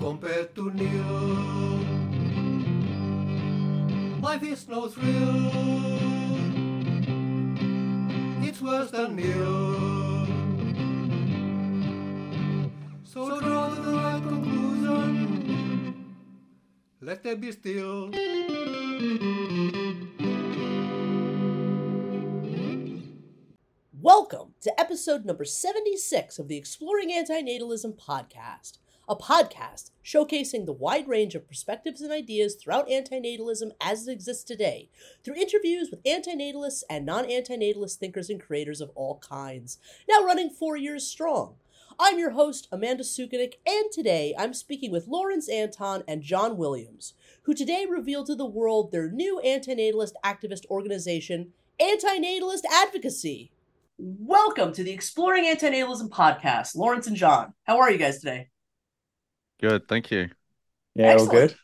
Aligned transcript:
compared 0.00 0.54
to 0.54 0.70
nil. 0.70 1.78
Life 4.20 4.42
is 4.42 4.68
no 4.68 4.88
thrill. 4.88 5.50
It's 8.42 8.60
worse 8.60 8.90
than 8.90 9.16
nil. 9.16 10.26
So 13.04 13.40
draw 13.40 13.68
the 13.70 13.82
right 13.92 14.22
conclusion. 14.22 15.12
Let 17.00 17.22
them 17.22 17.40
be 17.40 17.52
still. 17.52 18.10
Welcome 24.00 24.41
to 24.62 24.80
episode 24.80 25.24
number 25.24 25.44
76 25.44 26.38
of 26.38 26.46
the 26.46 26.56
Exploring 26.56 27.10
Antinatalism 27.10 27.98
podcast, 27.98 28.78
a 29.08 29.16
podcast 29.16 29.90
showcasing 30.04 30.66
the 30.66 30.72
wide 30.72 31.08
range 31.08 31.34
of 31.34 31.48
perspectives 31.48 32.00
and 32.00 32.12
ideas 32.12 32.54
throughout 32.54 32.86
antinatalism 32.86 33.72
as 33.80 34.06
it 34.06 34.12
exists 34.12 34.44
today, 34.44 34.88
through 35.24 35.34
interviews 35.34 35.88
with 35.90 36.04
antinatalists 36.04 36.84
and 36.88 37.04
non 37.04 37.24
antinatalist 37.24 37.96
thinkers 37.96 38.30
and 38.30 38.40
creators 38.40 38.80
of 38.80 38.92
all 38.94 39.18
kinds, 39.18 39.78
now 40.08 40.24
running 40.24 40.48
four 40.48 40.76
years 40.76 41.08
strong. 41.08 41.56
I'm 41.98 42.20
your 42.20 42.30
host, 42.30 42.68
Amanda 42.70 43.02
Sukenick, 43.02 43.54
and 43.66 43.90
today 43.90 44.32
I'm 44.38 44.54
speaking 44.54 44.92
with 44.92 45.08
Lawrence 45.08 45.48
Anton 45.48 46.04
and 46.06 46.22
John 46.22 46.56
Williams, 46.56 47.14
who 47.42 47.54
today 47.54 47.84
revealed 47.90 48.26
to 48.26 48.36
the 48.36 48.46
world 48.46 48.92
their 48.92 49.10
new 49.10 49.42
antinatalist 49.44 50.12
activist 50.24 50.66
organization, 50.66 51.52
Antinatalist 51.80 52.62
Advocacy. 52.70 53.50
Welcome 54.04 54.72
to 54.72 54.82
the 54.82 54.90
Exploring 54.90 55.44
Antinatalism 55.44 56.08
podcast, 56.08 56.74
Lawrence 56.74 57.06
and 57.06 57.14
John. 57.14 57.52
How 57.62 57.78
are 57.78 57.88
you 57.88 57.98
guys 57.98 58.18
today? 58.18 58.48
Good, 59.60 59.86
thank 59.86 60.10
you. 60.10 60.28
Yeah, 60.96 61.12
all 61.12 61.22
Excellent. 61.22 61.30
good. 61.30 61.56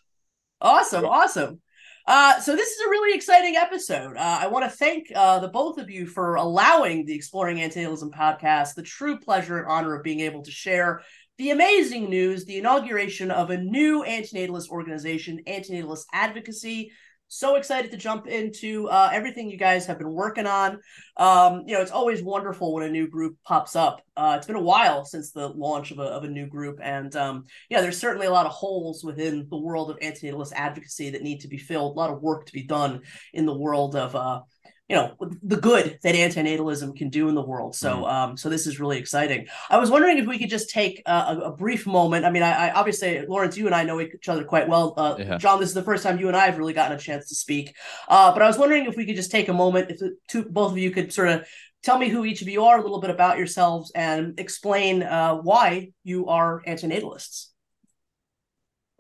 Awesome, 0.61 1.05
awesome. 1.05 1.61
Uh, 2.07 2.39
so 2.39 2.55
this 2.55 2.69
is 2.69 2.87
a 2.87 2.91
really 2.91 3.17
exciting 3.17 3.57
episode. 3.57 4.17
Uh, 4.17 4.39
I 4.41 4.47
want 4.47 4.65
to 4.65 4.71
thank 4.71 5.09
uh, 5.17 5.41
the 5.41 5.49
both 5.49 5.79
of 5.79 5.91
you 5.91 6.07
for 6.07 6.37
allowing 6.37 7.07
the 7.07 7.15
Exploring 7.17 7.57
Antinatalism 7.57 8.13
podcast 8.13 8.75
the 8.75 8.83
true 8.85 9.19
pleasure 9.19 9.59
and 9.59 9.67
honor 9.67 9.97
of 9.97 10.05
being 10.05 10.21
able 10.21 10.43
to 10.45 10.53
share 10.53 11.03
the 11.39 11.51
amazing 11.51 12.09
news, 12.09 12.45
the 12.45 12.59
inauguration 12.59 13.33
of 13.33 13.51
a 13.51 13.59
new 13.59 14.05
antinatalist 14.05 14.69
organization, 14.69 15.41
Antinatalist 15.49 16.05
Advocacy. 16.13 16.93
So 17.31 17.57
excited 17.57 17.91
to 17.91 17.99
jump 17.99 18.27
into 18.27 18.89
uh, 18.89 19.11
everything 19.13 19.51
you 19.51 19.59
guys 19.59 19.85
have 19.85 19.99
been 19.99 20.13
working 20.13 20.47
on. 20.47 20.81
Um, 21.19 21.65
you 21.67 21.75
know, 21.75 21.83
it's 21.83 21.91
always 21.91 22.23
wonderful 22.23 22.73
when 22.73 22.85
a 22.85 22.89
new 22.89 23.07
group 23.07 23.37
pops 23.45 23.77
up. 23.77 24.01
Uh, 24.17 24.37
it's 24.39 24.47
been 24.47 24.57
a 24.57 24.63
while 24.63 25.05
since 25.05 25.31
the 25.31 25.47
launch 25.49 25.91
of 25.91 25.99
a, 25.99 26.05
of 26.05 26.25
a 26.25 26.29
new 26.29 26.47
group, 26.47 26.81
and 26.83 27.15
um, 27.17 27.45
yeah, 27.69 27.83
there's 27.83 27.99
certainly 27.99 28.27
a 28.27 28.33
lot 28.33 28.47
of 28.47 28.53
holes 28.53 29.05
within 29.05 29.47
the 29.51 29.59
world 29.59 29.91
of 29.91 29.99
antinatalist 29.99 30.53
advocacy 30.55 31.11
that 31.11 31.23
need 31.23 31.41
to 31.41 31.49
be 31.49 31.59
filled. 31.59 31.97
A 31.97 32.01
lot 32.01 32.11
of 32.11 32.23
work 32.23 32.47
to 32.47 32.53
be 32.53 32.63
done 32.63 33.03
in 33.35 33.45
the 33.45 33.57
world 33.57 33.95
of 33.95 34.17
uh, 34.17 34.41
you 34.89 34.97
know 34.97 35.15
the 35.43 35.57
good 35.57 35.99
that 36.03 36.15
antinatalism 36.15 36.97
can 36.97 37.11
do 37.11 37.29
in 37.29 37.35
the 37.35 37.43
world. 37.43 37.77
So 37.77 38.07
um, 38.07 38.37
so 38.37 38.49
this 38.49 38.67
is 38.67 38.81
really 38.81 38.99
exciting. 38.99 39.47
I 39.69 39.79
was 39.79 39.91
wondering 39.91 40.19
if 40.19 40.27
we 40.27 40.39
could 40.39 40.49
just 40.49 40.71
take 40.71 41.03
a, 41.07 41.39
a 41.45 41.53
brief 41.53 41.87
moment. 41.87 42.25
I 42.25 42.31
mean, 42.31 42.43
I, 42.43 42.69
I 42.69 42.73
obviously 42.73 43.25
Lawrence, 43.27 43.57
you 43.57 43.67
and 43.67 43.75
I 43.75 43.85
know 43.85 44.01
each 44.01 44.29
other 44.29 44.45
quite 44.45 44.69
well. 44.69 44.95
Uh, 44.97 45.17
Yeah. 45.19 45.39
John, 45.39 45.61
this 45.61 45.69
is 45.69 45.75
the 45.75 45.83
first 45.83 46.03
time 46.05 46.19
you 46.19 46.29
and 46.29 46.37
I 46.37 46.47
have 46.47 46.59
really 46.59 46.73
gotten 46.73 46.97
a 46.97 47.01
chance 47.01 47.29
to 47.29 47.35
speak. 47.35 47.75
Uh, 48.09 48.33
but 48.33 48.41
I 48.41 48.47
was 48.47 48.57
wondering 48.57 48.87
if 48.87 48.97
we 48.97 49.05
could 49.05 49.17
just 49.17 49.31
take 49.31 49.49
a 49.49 49.53
moment, 49.53 49.91
if 49.91 49.99
the 49.99 50.17
two 50.27 50.45
both 50.45 50.73
of 50.73 50.79
you 50.79 50.91
could 50.91 51.13
sort 51.13 51.29
of 51.29 51.47
tell 51.83 51.99
me 51.99 52.09
who 52.09 52.25
each 52.25 52.43
of 52.43 52.49
you 52.49 52.65
are, 52.65 52.79
a 52.79 52.83
little 52.83 53.01
bit 53.01 53.11
about 53.11 53.39
yourselves, 53.39 53.93
and 53.95 54.41
explain 54.41 55.03
uh, 55.03 55.35
why 55.37 55.91
you 56.03 56.27
are 56.29 56.63
antinatalists. 56.67 57.49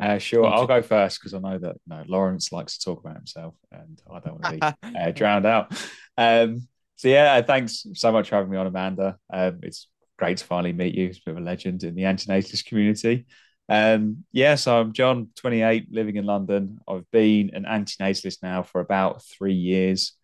Uh, 0.01 0.19
sure, 0.19 0.47
I'll 0.47 0.67
go 0.67 0.81
first 0.81 1.19
because 1.19 1.35
I 1.35 1.39
know 1.41 1.59
that 1.59 1.77
no, 1.87 2.05
Lawrence 2.07 2.53
likes 2.53 2.79
to 2.79 2.85
talk 2.85 3.01
about 3.01 3.17
himself, 3.17 3.55
and 3.73 4.01
I 4.11 4.21
don't 4.21 4.41
want 4.41 4.61
to 4.61 4.77
be 4.83 4.97
uh, 4.99 5.11
drowned 5.11 5.47
out. 5.47 5.73
Um, 6.17 6.69
so 6.97 7.09
yeah, 7.09 7.35
uh, 7.35 7.43
thanks 7.43 7.87
so 7.95 8.13
much 8.13 8.29
for 8.29 8.37
having 8.37 8.51
me 8.51 8.57
on, 8.57 8.67
Amanda. 8.67 9.19
Um, 9.33 9.61
it's 9.63 9.89
great 10.17 10.39
to 10.39 10.45
finally 10.45 10.73
meet 10.73 10.95
you. 10.95 11.07
It's 11.07 11.19
a 11.19 11.23
bit 11.27 11.33
of 11.33 11.39
a 11.39 11.45
legend 11.45 11.83
in 11.83 11.95
the 11.95 12.03
antinatalist 12.03 12.67
community. 12.67 13.27
Um, 13.69 14.25
yeah, 14.33 14.55
so 14.55 14.81
I'm 14.81 14.93
John, 14.93 15.29
28, 15.37 15.89
living 15.91 16.17
in 16.17 16.25
London. 16.25 16.79
I've 16.89 17.11
been 17.11 17.51
an 17.55 17.65
antinatalist 17.65 18.43
now 18.43 18.63
for 18.63 18.81
about 18.81 19.23
three 19.25 19.55
years. 19.55 20.15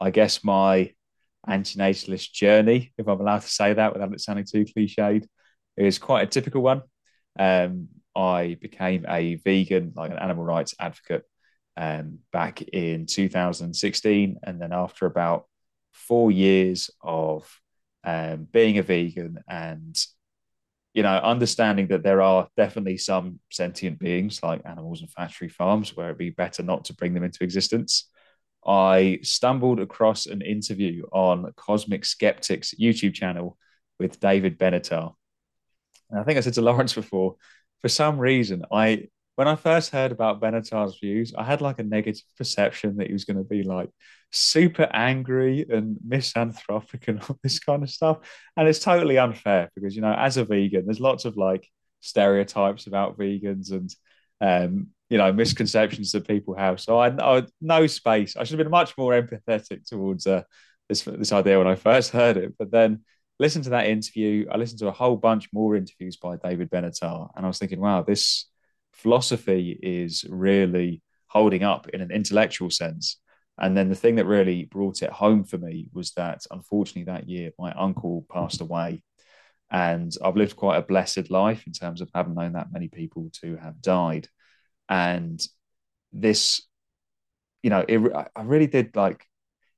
I 0.00 0.10
guess 0.10 0.44
my 0.44 0.92
antinatalist 1.48 2.32
journey, 2.32 2.92
if 2.98 3.08
I'm 3.08 3.20
allowed 3.20 3.42
to 3.42 3.48
say 3.48 3.72
that 3.72 3.92
without 3.92 4.12
it 4.12 4.20
sounding 4.20 4.44
too 4.44 4.64
cliched, 4.64 5.26
is 5.76 5.98
quite 5.98 6.22
a 6.22 6.26
typical 6.26 6.62
one. 6.62 6.82
Um, 7.38 7.88
I 8.14 8.56
became 8.60 9.04
a 9.08 9.36
vegan, 9.36 9.92
like 9.94 10.10
an 10.10 10.18
animal 10.18 10.44
rights 10.44 10.74
advocate, 10.78 11.24
um, 11.76 12.18
back 12.32 12.62
in 12.62 13.06
2016. 13.06 14.38
And 14.42 14.60
then 14.60 14.72
after 14.72 15.06
about 15.06 15.46
four 15.92 16.30
years 16.30 16.90
of 17.00 17.48
um, 18.04 18.46
being 18.50 18.78
a 18.78 18.82
vegan 18.82 19.38
and 19.48 19.96
you 20.92 21.02
know, 21.04 21.16
understanding 21.18 21.86
that 21.88 22.02
there 22.02 22.20
are 22.20 22.48
definitely 22.56 22.96
some 22.96 23.38
sentient 23.50 23.98
beings 23.98 24.42
like 24.42 24.62
animals 24.64 25.00
and 25.00 25.10
factory 25.10 25.48
farms 25.48 25.96
where 25.96 26.06
it'd 26.06 26.18
be 26.18 26.30
better 26.30 26.62
not 26.62 26.84
to 26.86 26.94
bring 26.94 27.14
them 27.14 27.22
into 27.22 27.44
existence. 27.44 28.08
I 28.66 29.20
stumbled 29.22 29.80
across 29.80 30.26
an 30.26 30.42
interview 30.42 31.04
on 31.12 31.52
Cosmic 31.56 32.04
Skeptics 32.04 32.74
YouTube 32.74 33.14
channel 33.14 33.56
with 33.98 34.18
David 34.18 34.58
Benatar. 34.58 35.14
And 36.10 36.18
I 36.20 36.24
think 36.24 36.38
I 36.38 36.40
said 36.40 36.54
to 36.54 36.62
Lawrence 36.62 36.92
before, 36.92 37.36
for 37.80 37.88
some 37.88 38.18
reason, 38.18 38.64
I 38.72 39.08
when 39.36 39.48
I 39.48 39.56
first 39.56 39.90
heard 39.90 40.12
about 40.12 40.40
Benatar's 40.40 40.98
views, 41.00 41.32
I 41.36 41.44
had 41.44 41.62
like 41.62 41.78
a 41.78 41.82
negative 41.82 42.24
perception 42.36 42.98
that 42.98 43.06
he 43.06 43.12
was 43.14 43.24
going 43.24 43.38
to 43.38 43.44
be 43.44 43.62
like 43.62 43.88
super 44.30 44.86
angry 44.92 45.64
and 45.68 45.96
misanthropic 46.06 47.08
and 47.08 47.20
all 47.28 47.38
this 47.42 47.58
kind 47.58 47.82
of 47.82 47.90
stuff. 47.90 48.18
And 48.56 48.68
it's 48.68 48.80
totally 48.80 49.16
unfair 49.16 49.70
because, 49.74 49.96
you 49.96 50.02
know, 50.02 50.12
as 50.12 50.36
a 50.36 50.44
vegan, 50.44 50.84
there's 50.84 51.00
lots 51.00 51.24
of 51.24 51.38
like 51.38 51.66
stereotypes 52.00 52.86
about 52.86 53.18
vegans 53.18 53.72
and, 53.72 53.94
um, 54.42 54.88
you 55.08 55.16
know, 55.16 55.32
misconceptions 55.32 56.12
that 56.12 56.28
people 56.28 56.54
have. 56.54 56.78
So 56.78 56.98
I, 56.98 57.08
I 57.08 57.44
no 57.62 57.86
space. 57.86 58.36
I 58.36 58.44
should 58.44 58.58
have 58.58 58.64
been 58.64 58.70
much 58.70 58.96
more 58.98 59.12
empathetic 59.12 59.86
towards 59.86 60.26
uh, 60.26 60.42
this 60.88 61.02
this 61.02 61.32
idea 61.32 61.56
when 61.58 61.66
I 61.66 61.76
first 61.76 62.10
heard 62.10 62.36
it. 62.36 62.54
But 62.58 62.70
then 62.70 63.04
listened 63.40 63.64
to 63.64 63.70
that 63.70 63.86
interview. 63.86 64.46
I 64.52 64.58
listened 64.58 64.80
to 64.80 64.88
a 64.88 64.92
whole 64.92 65.16
bunch 65.16 65.48
more 65.52 65.74
interviews 65.74 66.16
by 66.16 66.36
David 66.36 66.70
Benatar, 66.70 67.30
and 67.34 67.44
I 67.44 67.48
was 67.48 67.58
thinking, 67.58 67.80
wow, 67.80 68.02
this 68.02 68.46
philosophy 68.92 69.78
is 69.82 70.24
really 70.28 71.02
holding 71.26 71.64
up 71.64 71.88
in 71.88 72.02
an 72.02 72.10
intellectual 72.10 72.70
sense. 72.70 73.16
And 73.56 73.76
then 73.76 73.88
the 73.88 73.94
thing 73.94 74.16
that 74.16 74.26
really 74.26 74.64
brought 74.64 75.02
it 75.02 75.10
home 75.10 75.44
for 75.44 75.58
me 75.58 75.88
was 75.92 76.12
that 76.12 76.40
unfortunately 76.50 77.12
that 77.12 77.28
year 77.28 77.50
my 77.58 77.72
uncle 77.72 78.26
passed 78.30 78.60
away. 78.60 79.02
And 79.70 80.12
I've 80.24 80.36
lived 80.36 80.56
quite 80.56 80.78
a 80.78 80.82
blessed 80.82 81.30
life 81.30 81.66
in 81.66 81.72
terms 81.72 82.00
of 82.00 82.10
having 82.14 82.34
known 82.34 82.54
that 82.54 82.72
many 82.72 82.88
people 82.88 83.30
to 83.42 83.56
have 83.56 83.80
died. 83.80 84.28
And 84.88 85.40
this, 86.12 86.62
you 87.62 87.70
know, 87.70 87.84
it, 87.86 88.00
I 88.34 88.42
really 88.42 88.66
did 88.66 88.96
like, 88.96 89.24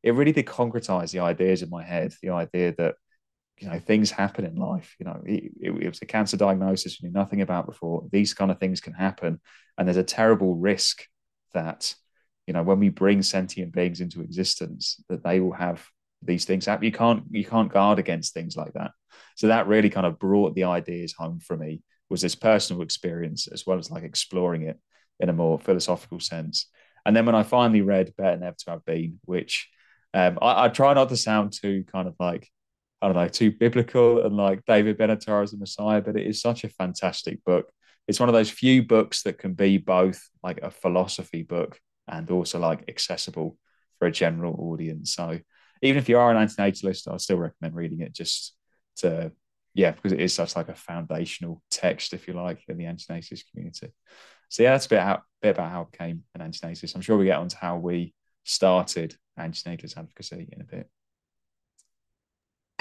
it 0.03 0.15
really 0.15 0.33
did 0.33 0.47
concretize 0.47 1.13
the 1.13 1.21
ideas 1.21 1.63
in 1.63 1.69
my 1.69 1.83
head, 1.85 2.15
the 2.23 2.31
idea 2.31 2.75
that 2.79 2.95
you 3.63 3.69
know 3.69 3.79
things 3.79 4.11
happen 4.11 4.45
in 4.45 4.57
life 4.57 4.97
you 4.99 5.07
know 5.07 5.23
it, 5.25 5.53
it, 5.61 5.71
it 5.71 5.89
was 5.89 6.03
a 6.03 6.07
cancer 6.07 6.37
diagnosis 6.37 6.99
we 7.01 7.09
knew 7.09 7.15
nothing 7.15 7.41
about 7.41 7.67
before 7.67 8.07
these 8.11 8.35
kind 8.35 8.51
of 8.51 8.59
things 8.59 8.81
can 8.81 8.93
happen. 8.93 9.41
And 9.79 9.89
there's 9.89 9.97
a 9.97 10.05
terrible 10.05 10.57
risk 10.57 11.05
that 11.55 11.95
you 12.47 12.53
know 12.53 12.63
when 12.63 12.81
we 12.81 12.89
bring 12.89 13.23
sentient 13.23 13.73
beings 13.73 14.01
into 14.01 14.21
existence 14.21 15.03
that 15.09 15.25
they 15.25 15.41
will 15.41 15.53
have 15.53 15.85
these 16.23 16.45
things 16.45 16.67
happen. 16.67 16.85
You 16.85 16.93
can't 16.93 17.25
you 17.31 17.45
can't 17.45 17.73
guard 17.73 17.99
against 17.99 18.35
things 18.35 18.57
like 18.57 18.75
that. 18.75 18.93
So 19.37 19.49
that 19.49 19.67
really 19.67 19.91
kind 19.91 20.07
of 20.07 20.19
brought 20.19 20.55
the 20.55 20.65
ideas 20.65 21.15
home 21.17 21.41
for 21.41 21.57
me 21.57 21.83
was 22.09 22.21
this 22.21 22.35
personal 22.35 22.83
experience 22.83 23.49
as 23.49 23.67
well 23.67 23.79
as 23.79 23.91
like 23.91 24.05
exploring 24.05 24.63
it 24.63 24.79
in 25.19 25.29
a 25.29 25.33
more 25.33 25.59
philosophical 25.59 26.21
sense. 26.21 26.67
And 27.05 27.17
then 27.17 27.27
when 27.27 27.35
i 27.35 27.43
finally 27.43 27.83
read 27.83 28.15
better 28.17 28.37
never 28.37 28.57
to 28.57 28.71
have 28.71 28.85
been 28.85 29.19
which 29.25 29.69
um, 30.15 30.39
I, 30.41 30.65
I 30.65 30.69
try 30.69 30.95
not 30.95 31.09
to 31.09 31.17
sound 31.17 31.53
too 31.53 31.85
kind 31.91 32.07
of 32.07 32.15
like 32.21 32.49
I 33.03 33.07
don't 33.07 33.17
know, 33.17 33.27
too 33.27 33.51
biblical 33.51 34.25
and 34.25 34.37
like 34.37 34.65
David 34.65 34.97
Benatar 34.97 35.43
as 35.43 35.51
the 35.51 35.59
Messiah, 35.59 36.01
but 36.01 36.17
it 36.17 36.25
is 36.25 36.41
such 36.41 36.63
a 36.63 36.69
fantastic 36.69 37.45
book. 37.45 37.69
It's 38.07 38.21
one 38.21 38.29
of 38.29 38.33
those 38.33 38.49
few 38.49 38.85
books 38.85 39.25
that 39.25 39.39
can 39.39 39.55
be 39.55 39.77
both 39.79 40.23
like 40.43 40.61
a 40.63 40.71
philosophy 40.71 41.43
book 41.43 41.81
and 42.07 42.31
also 42.31 42.61
like 42.61 42.85
accessible 42.89 43.59
for 43.99 44.07
a 44.07 44.13
general 44.13 44.55
audience. 44.57 45.15
So 45.15 45.41
even 45.83 45.99
if 45.99 46.09
you 46.09 46.17
are 46.17 46.31
an 46.31 46.47
antinatalist, 46.47 47.13
I 47.13 47.17
still 47.17 47.39
recommend 47.39 47.75
reading 47.75 48.01
it 48.03 48.15
just 48.15 48.55
to, 48.99 49.33
yeah, 49.75 49.91
because 49.91 50.13
it 50.13 50.21
is 50.21 50.33
such 50.33 50.55
like 50.55 50.69
a 50.69 50.75
foundational 50.77 51.61
text, 51.73 52.15
if 52.15 52.29
you 52.29 52.35
like, 52.35 52.63
in 52.69 52.77
the 52.79 52.85
antinatalist 52.85 53.51
community. 53.51 53.93
So 54.49 54.63
yeah, 54.63 54.73
that's 54.73 54.87
a 54.87 54.91
bit, 54.91 55.01
how, 55.01 55.23
bit 55.41 55.57
about 55.57 55.73
how 55.73 55.83
I 55.83 55.87
became 55.91 56.23
an 56.37 56.41
antinatalist. 56.41 56.95
I'm 56.95 57.01
sure 57.01 57.17
we 57.17 57.25
get 57.25 57.39
on 57.39 57.49
to 57.49 57.57
how 57.57 57.79
we 57.79 58.15
started 58.45 59.17
antinatalist 59.37 59.97
advocacy 59.97 60.49
in 60.53 60.61
a 60.61 60.65
bit. 60.65 60.89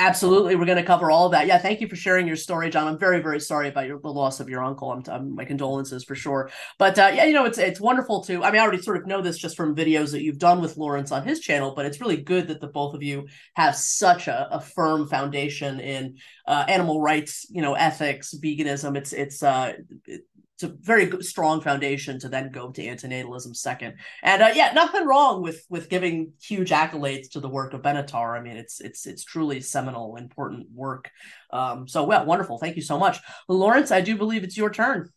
Absolutely, 0.03 0.55
we're 0.55 0.65
going 0.65 0.79
to 0.79 0.83
cover 0.83 1.11
all 1.11 1.27
of 1.27 1.31
that. 1.33 1.45
Yeah, 1.45 1.59
thank 1.59 1.79
you 1.79 1.87
for 1.87 1.95
sharing 1.95 2.25
your 2.25 2.35
story, 2.35 2.71
John. 2.71 2.87
I'm 2.87 2.97
very, 2.97 3.21
very 3.21 3.39
sorry 3.39 3.67
about 3.69 3.85
your, 3.85 3.99
the 3.99 4.09
loss 4.09 4.39
of 4.39 4.49
your 4.49 4.63
uncle. 4.63 4.91
I'm, 4.91 5.03
I'm 5.07 5.35
my 5.35 5.45
condolences 5.45 6.03
for 6.03 6.15
sure. 6.15 6.49
But 6.79 6.97
uh, 6.97 7.11
yeah, 7.13 7.25
you 7.25 7.33
know, 7.35 7.45
it's 7.45 7.59
it's 7.59 7.79
wonderful 7.79 8.23
to. 8.23 8.43
I 8.43 8.49
mean, 8.49 8.59
I 8.59 8.63
already 8.63 8.81
sort 8.81 8.97
of 8.97 9.05
know 9.05 9.21
this 9.21 9.37
just 9.37 9.55
from 9.55 9.75
videos 9.75 10.11
that 10.13 10.23
you've 10.23 10.39
done 10.39 10.59
with 10.59 10.75
Lawrence 10.75 11.11
on 11.11 11.23
his 11.23 11.39
channel, 11.39 11.73
but 11.75 11.85
it's 11.85 12.01
really 12.01 12.17
good 12.17 12.47
that 12.47 12.59
the 12.61 12.67
both 12.67 12.95
of 12.95 13.03
you 13.03 13.27
have 13.53 13.75
such 13.75 14.27
a, 14.27 14.47
a 14.51 14.59
firm 14.59 15.07
foundation 15.07 15.79
in 15.79 16.17
uh, 16.47 16.65
animal 16.67 16.99
rights, 16.99 17.45
you 17.51 17.61
know, 17.61 17.75
ethics, 17.75 18.33
veganism. 18.33 18.97
It's 18.97 19.13
it's 19.13 19.43
uh, 19.43 19.73
it, 20.07 20.21
it's 20.61 20.71
a 20.71 20.75
very 20.81 21.05
good, 21.05 21.25
strong 21.25 21.61
foundation 21.61 22.19
to 22.19 22.29
then 22.29 22.51
go 22.51 22.71
to 22.71 22.81
antinatalism 22.81 23.55
second. 23.55 23.95
And 24.21 24.41
uh, 24.41 24.51
yeah, 24.53 24.71
nothing 24.73 25.05
wrong 25.05 25.41
with 25.41 25.65
with 25.69 25.89
giving 25.89 26.33
huge 26.41 26.69
accolades 26.69 27.31
to 27.31 27.39
the 27.39 27.49
work 27.49 27.73
of 27.73 27.81
Benatar. 27.81 28.37
I 28.37 28.41
mean, 28.41 28.57
it's 28.57 28.79
it's 28.79 29.07
it's 29.07 29.23
truly 29.23 29.61
seminal, 29.61 30.15
important 30.17 30.67
work. 30.73 31.09
Um, 31.51 31.87
so 31.87 32.03
well, 32.03 32.25
wonderful. 32.25 32.57
Thank 32.57 32.75
you 32.75 32.81
so 32.81 32.99
much, 32.99 33.17
Lawrence. 33.47 33.91
I 33.91 34.01
do 34.01 34.17
believe 34.17 34.43
it's 34.43 34.57
your 34.57 34.69
turn. 34.69 35.09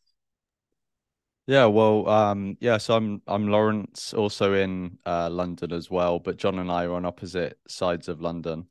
Yeah, 1.47 1.67
well, 1.67 2.09
um, 2.09 2.57
yeah. 2.61 2.79
So 2.79 2.97
I'm 2.97 3.21
I'm 3.27 3.49
Lawrence, 3.49 4.15
also 4.15 4.55
in 4.55 4.99
uh, 5.05 5.29
London 5.29 5.73
as 5.73 5.91
well, 5.91 6.19
but 6.19 6.39
John 6.39 6.59
and 6.59 6.71
I 6.71 6.85
are 6.85 6.95
on 6.95 7.05
opposite 7.05 7.59
sides 7.69 8.09
of 8.09 8.23
London. 8.23 8.67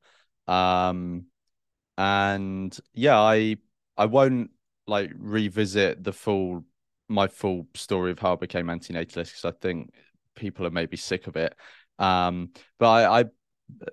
Um, 0.47 1.25
and 1.99 2.75
yeah, 2.93 3.19
I 3.19 3.57
I 3.95 4.07
won't 4.07 4.49
like 4.87 5.11
revisit 5.17 6.03
the 6.03 6.13
full 6.13 6.63
my 7.09 7.27
full 7.27 7.67
story 7.75 8.11
of 8.11 8.19
how 8.19 8.33
I 8.33 8.37
became 8.37 8.67
antinatalist 8.67 9.25
because 9.25 9.45
I 9.45 9.51
think 9.51 9.91
people 10.35 10.65
are 10.65 10.71
maybe 10.71 10.97
sick 10.97 11.27
of 11.27 11.35
it. 11.35 11.55
Um, 11.99 12.51
but 12.79 12.89
I, 12.89 13.21
I 13.21 13.25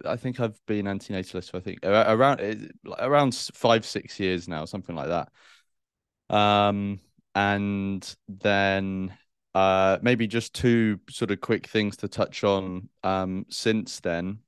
I 0.05 0.17
think 0.17 0.41
I've 0.41 0.59
been 0.67 0.87
antinatalist 0.87 1.51
for 1.51 1.59
I 1.59 1.61
think 1.61 1.81
around 1.85 2.73
around 2.99 3.35
five 3.55 3.85
six 3.85 4.19
years 4.19 4.49
now, 4.49 4.65
something 4.65 4.97
like 4.97 5.09
that. 5.09 6.35
Um, 6.35 7.01
and 7.35 8.17
then 8.29 9.17
uh, 9.55 9.99
maybe 10.03 10.27
just 10.27 10.55
two 10.55 11.01
sort 11.09 11.31
of 11.31 11.41
quick 11.41 11.67
things 11.67 11.97
to 11.99 12.09
touch 12.09 12.45
on. 12.45 12.89
Um, 13.03 13.47
since 13.49 14.01
then 14.01 14.39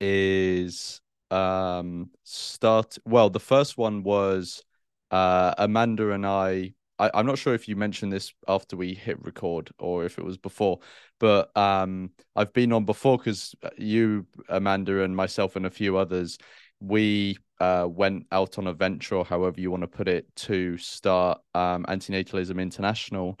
is 0.00 1.00
um 1.30 2.10
start 2.22 2.98
well 3.04 3.30
the 3.30 3.40
first 3.40 3.76
one 3.76 4.02
was 4.02 4.62
uh, 5.10 5.54
Amanda 5.58 6.10
and 6.10 6.26
I, 6.26 6.72
I, 6.98 7.10
am 7.14 7.26
not 7.26 7.38
sure 7.38 7.54
if 7.54 7.68
you 7.68 7.76
mentioned 7.76 8.12
this 8.12 8.32
after 8.48 8.76
we 8.76 8.94
hit 8.94 9.22
record 9.24 9.70
or 9.78 10.04
if 10.04 10.18
it 10.18 10.24
was 10.24 10.38
before, 10.38 10.80
but 11.20 11.56
um, 11.56 12.10
I've 12.34 12.52
been 12.52 12.72
on 12.72 12.84
before 12.84 13.18
because 13.18 13.54
you, 13.76 14.26
Amanda, 14.48 15.02
and 15.02 15.14
myself 15.14 15.56
and 15.56 15.66
a 15.66 15.70
few 15.70 15.96
others, 15.96 16.38
we 16.80 17.38
uh, 17.60 17.86
went 17.88 18.26
out 18.32 18.58
on 18.58 18.66
a 18.66 18.72
venture, 18.72 19.16
or 19.16 19.24
however 19.24 19.60
you 19.60 19.70
want 19.70 19.82
to 19.82 19.88
put 19.88 20.08
it, 20.08 20.34
to 20.36 20.76
start 20.78 21.40
um, 21.54 21.84
Antinatalism 21.88 22.60
International. 22.60 23.38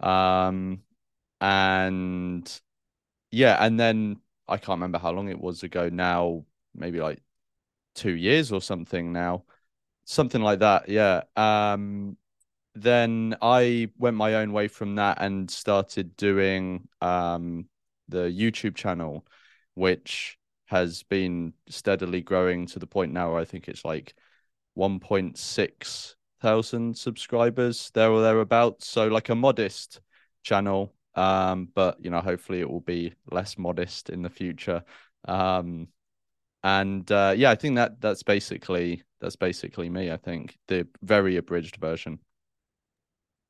Um, 0.00 0.82
and 1.40 2.60
yeah, 3.30 3.56
and 3.64 3.78
then 3.78 4.16
I 4.46 4.56
can't 4.56 4.76
remember 4.78 4.98
how 4.98 5.12
long 5.12 5.28
it 5.28 5.40
was 5.40 5.62
ago 5.62 5.88
now, 5.88 6.44
maybe 6.74 7.00
like 7.00 7.22
two 7.94 8.14
years 8.14 8.52
or 8.52 8.62
something 8.62 9.12
now 9.12 9.44
something 10.08 10.42
like 10.42 10.60
that 10.60 10.88
yeah. 10.88 11.22
Um 11.36 12.16
then 12.74 13.34
i 13.42 13.90
went 13.98 14.16
my 14.16 14.34
own 14.34 14.52
way 14.52 14.68
from 14.68 14.94
that 14.94 15.18
and 15.20 15.50
started 15.50 16.16
doing 16.16 16.86
um 17.00 17.66
the 18.08 18.30
youtube 18.30 18.76
channel 18.76 19.26
which 19.74 20.38
has 20.66 21.02
been 21.04 21.52
steadily 21.68 22.20
growing 22.20 22.66
to 22.66 22.78
the 22.78 22.86
point 22.86 23.12
now 23.12 23.32
where 23.32 23.40
i 23.40 23.44
think 23.44 23.66
it's 23.68 23.84
like 23.84 24.14
1.6 24.76 26.14
thousand 26.40 26.96
subscribers 26.96 27.90
there 27.94 28.10
or 28.10 28.22
thereabouts. 28.22 28.86
So 28.86 29.08
like 29.08 29.28
a 29.28 29.34
modest 29.34 30.00
channel 30.42 30.94
um 31.14 31.68
but 31.74 31.96
you 32.02 32.10
know 32.10 32.20
hopefully 32.20 32.60
it 32.60 32.70
will 32.70 32.80
be 32.80 33.12
less 33.30 33.58
modest 33.58 34.10
in 34.10 34.22
the 34.22 34.30
future. 34.30 34.84
Um 35.26 35.88
and 36.76 37.10
uh 37.12 37.34
yeah 37.36 37.50
i 37.50 37.54
think 37.54 37.76
that 37.76 38.00
that's 38.00 38.22
basically 38.22 39.02
that's 39.20 39.36
basically 39.36 39.88
me. 39.88 40.10
I 40.10 40.16
think 40.16 40.56
the 40.68 40.86
very 41.02 41.36
abridged 41.36 41.76
version. 41.76 42.18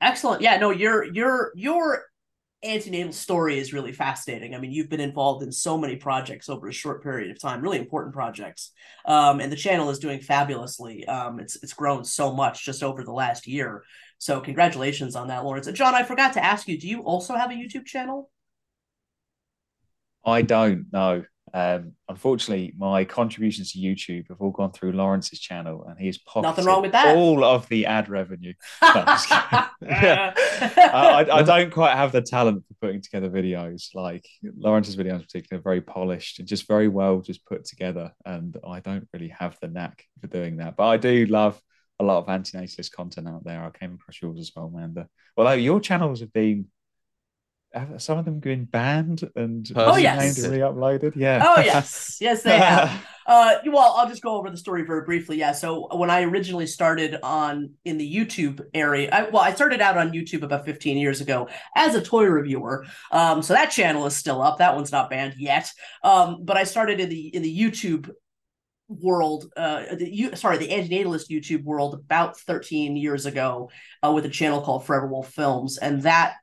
Excellent. 0.00 0.42
Yeah. 0.42 0.56
No, 0.58 0.70
your 0.70 1.04
your 1.04 1.52
your 1.54 2.04
antinatal 2.64 3.14
story 3.14 3.58
is 3.58 3.72
really 3.72 3.92
fascinating. 3.92 4.54
I 4.54 4.58
mean, 4.58 4.72
you've 4.72 4.88
been 4.88 5.00
involved 5.00 5.42
in 5.42 5.52
so 5.52 5.78
many 5.78 5.96
projects 5.96 6.48
over 6.48 6.68
a 6.68 6.72
short 6.72 7.02
period 7.02 7.30
of 7.30 7.40
time, 7.40 7.62
really 7.62 7.78
important 7.78 8.14
projects. 8.14 8.72
Um, 9.06 9.40
and 9.40 9.52
the 9.52 9.56
channel 9.56 9.90
is 9.90 9.98
doing 9.98 10.20
fabulously. 10.20 11.06
Um, 11.06 11.40
it's 11.40 11.56
it's 11.62 11.74
grown 11.74 12.04
so 12.04 12.32
much 12.32 12.64
just 12.64 12.82
over 12.82 13.04
the 13.04 13.12
last 13.12 13.46
year. 13.46 13.84
So 14.18 14.40
congratulations 14.40 15.14
on 15.14 15.28
that, 15.28 15.44
Lawrence. 15.44 15.66
And 15.66 15.76
John, 15.76 15.94
I 15.94 16.02
forgot 16.02 16.32
to 16.34 16.44
ask 16.44 16.66
you, 16.66 16.78
do 16.78 16.88
you 16.88 17.02
also 17.02 17.34
have 17.34 17.50
a 17.50 17.54
YouTube 17.54 17.86
channel? 17.86 18.30
I 20.24 20.42
don't 20.42 20.86
know. 20.92 21.24
Um, 21.54 21.92
unfortunately, 22.08 22.74
my 22.76 23.04
contributions 23.04 23.72
to 23.72 23.78
YouTube 23.78 24.28
have 24.28 24.40
all 24.40 24.50
gone 24.50 24.72
through 24.72 24.92
Lawrence's 24.92 25.40
channel, 25.40 25.84
and 25.88 25.98
he's 25.98 26.18
pocketed 26.18 26.42
Nothing 26.42 26.64
wrong 26.66 26.82
with 26.82 26.92
that. 26.92 27.16
all 27.16 27.44
of 27.44 27.68
the 27.68 27.86
ad 27.86 28.08
revenue. 28.08 28.52
No, 28.82 29.04
I, 29.06 29.70
I, 30.92 31.26
I, 31.30 31.42
don't 31.42 31.70
quite 31.70 31.96
have 31.96 32.12
the 32.12 32.22
talent 32.22 32.64
for 32.66 32.74
putting 32.86 33.00
together 33.00 33.30
videos. 33.30 33.94
Like 33.94 34.26
Lawrence's 34.42 34.96
videos, 34.96 35.16
in 35.16 35.22
particular, 35.22 35.62
very 35.62 35.80
polished 35.80 36.38
and 36.38 36.48
just 36.48 36.66
very 36.66 36.88
well 36.88 37.20
just 37.20 37.44
put 37.46 37.64
together. 37.64 38.12
And 38.24 38.56
I 38.66 38.80
don't 38.80 39.08
really 39.12 39.34
have 39.38 39.56
the 39.60 39.68
knack 39.68 40.04
for 40.20 40.26
doing 40.26 40.58
that. 40.58 40.76
But 40.76 40.86
I 40.86 40.96
do 40.96 41.26
love 41.26 41.60
a 42.00 42.04
lot 42.04 42.18
of 42.18 42.26
antinatalist 42.26 42.92
content 42.92 43.28
out 43.28 43.44
there. 43.44 43.64
I 43.64 43.76
came 43.76 43.94
across 43.94 44.22
yours 44.22 44.38
as 44.38 44.52
well, 44.54 44.70
Amanda. 44.72 45.08
Although 45.36 45.52
your 45.52 45.80
channels 45.80 46.20
have 46.20 46.32
been 46.32 46.66
some 47.98 48.18
of 48.18 48.24
them 48.24 48.40
been 48.40 48.64
banned 48.64 49.28
and 49.36 49.70
oh 49.76 49.96
yes. 49.96 50.46
re-uploaded? 50.46 51.14
Yeah. 51.16 51.42
Oh 51.44 51.60
yes. 51.60 52.18
Yes 52.20 52.42
they 52.42 52.58
have. 52.58 53.06
Uh 53.28 53.58
well 53.66 53.94
i'll 53.98 54.08
just 54.08 54.22
go 54.22 54.38
over 54.38 54.48
the 54.48 54.56
story 54.56 54.86
very 54.86 55.02
briefly. 55.02 55.36
Yeah 55.36 55.52
so 55.52 55.94
when 55.94 56.08
i 56.08 56.22
originally 56.22 56.66
started 56.66 57.18
on 57.22 57.74
in 57.84 57.98
the 57.98 58.16
youtube 58.16 58.62
area 58.72 59.10
I, 59.12 59.28
well 59.28 59.42
i 59.42 59.52
started 59.52 59.82
out 59.82 59.98
on 59.98 60.12
youtube 60.12 60.42
about 60.42 60.64
15 60.64 60.96
years 60.96 61.20
ago 61.20 61.46
as 61.76 61.94
a 61.94 62.00
toy 62.00 62.24
reviewer. 62.24 62.86
Um 63.12 63.42
so 63.42 63.52
that 63.52 63.66
channel 63.66 64.06
is 64.06 64.16
still 64.16 64.40
up. 64.40 64.58
That 64.58 64.74
one's 64.74 64.92
not 64.92 65.10
banned 65.10 65.34
yet. 65.36 65.70
Um 66.02 66.38
but 66.42 66.56
i 66.56 66.64
started 66.64 67.00
in 67.00 67.10
the 67.10 67.26
in 67.36 67.42
the 67.42 67.54
youtube 67.54 68.10
world 68.88 69.52
uh 69.58 69.94
the 69.94 70.08
you 70.08 70.34
sorry 70.34 70.56
the 70.56 70.70
antinatalist 70.70 71.28
youtube 71.28 71.62
world 71.64 71.92
about 71.92 72.38
13 72.40 72.96
years 72.96 73.26
ago 73.26 73.68
uh, 74.02 74.10
with 74.10 74.24
a 74.24 74.30
channel 74.30 74.62
called 74.62 74.86
forever 74.86 75.06
wolf 75.06 75.30
films. 75.30 75.76
And 75.76 76.00
that 76.04 76.36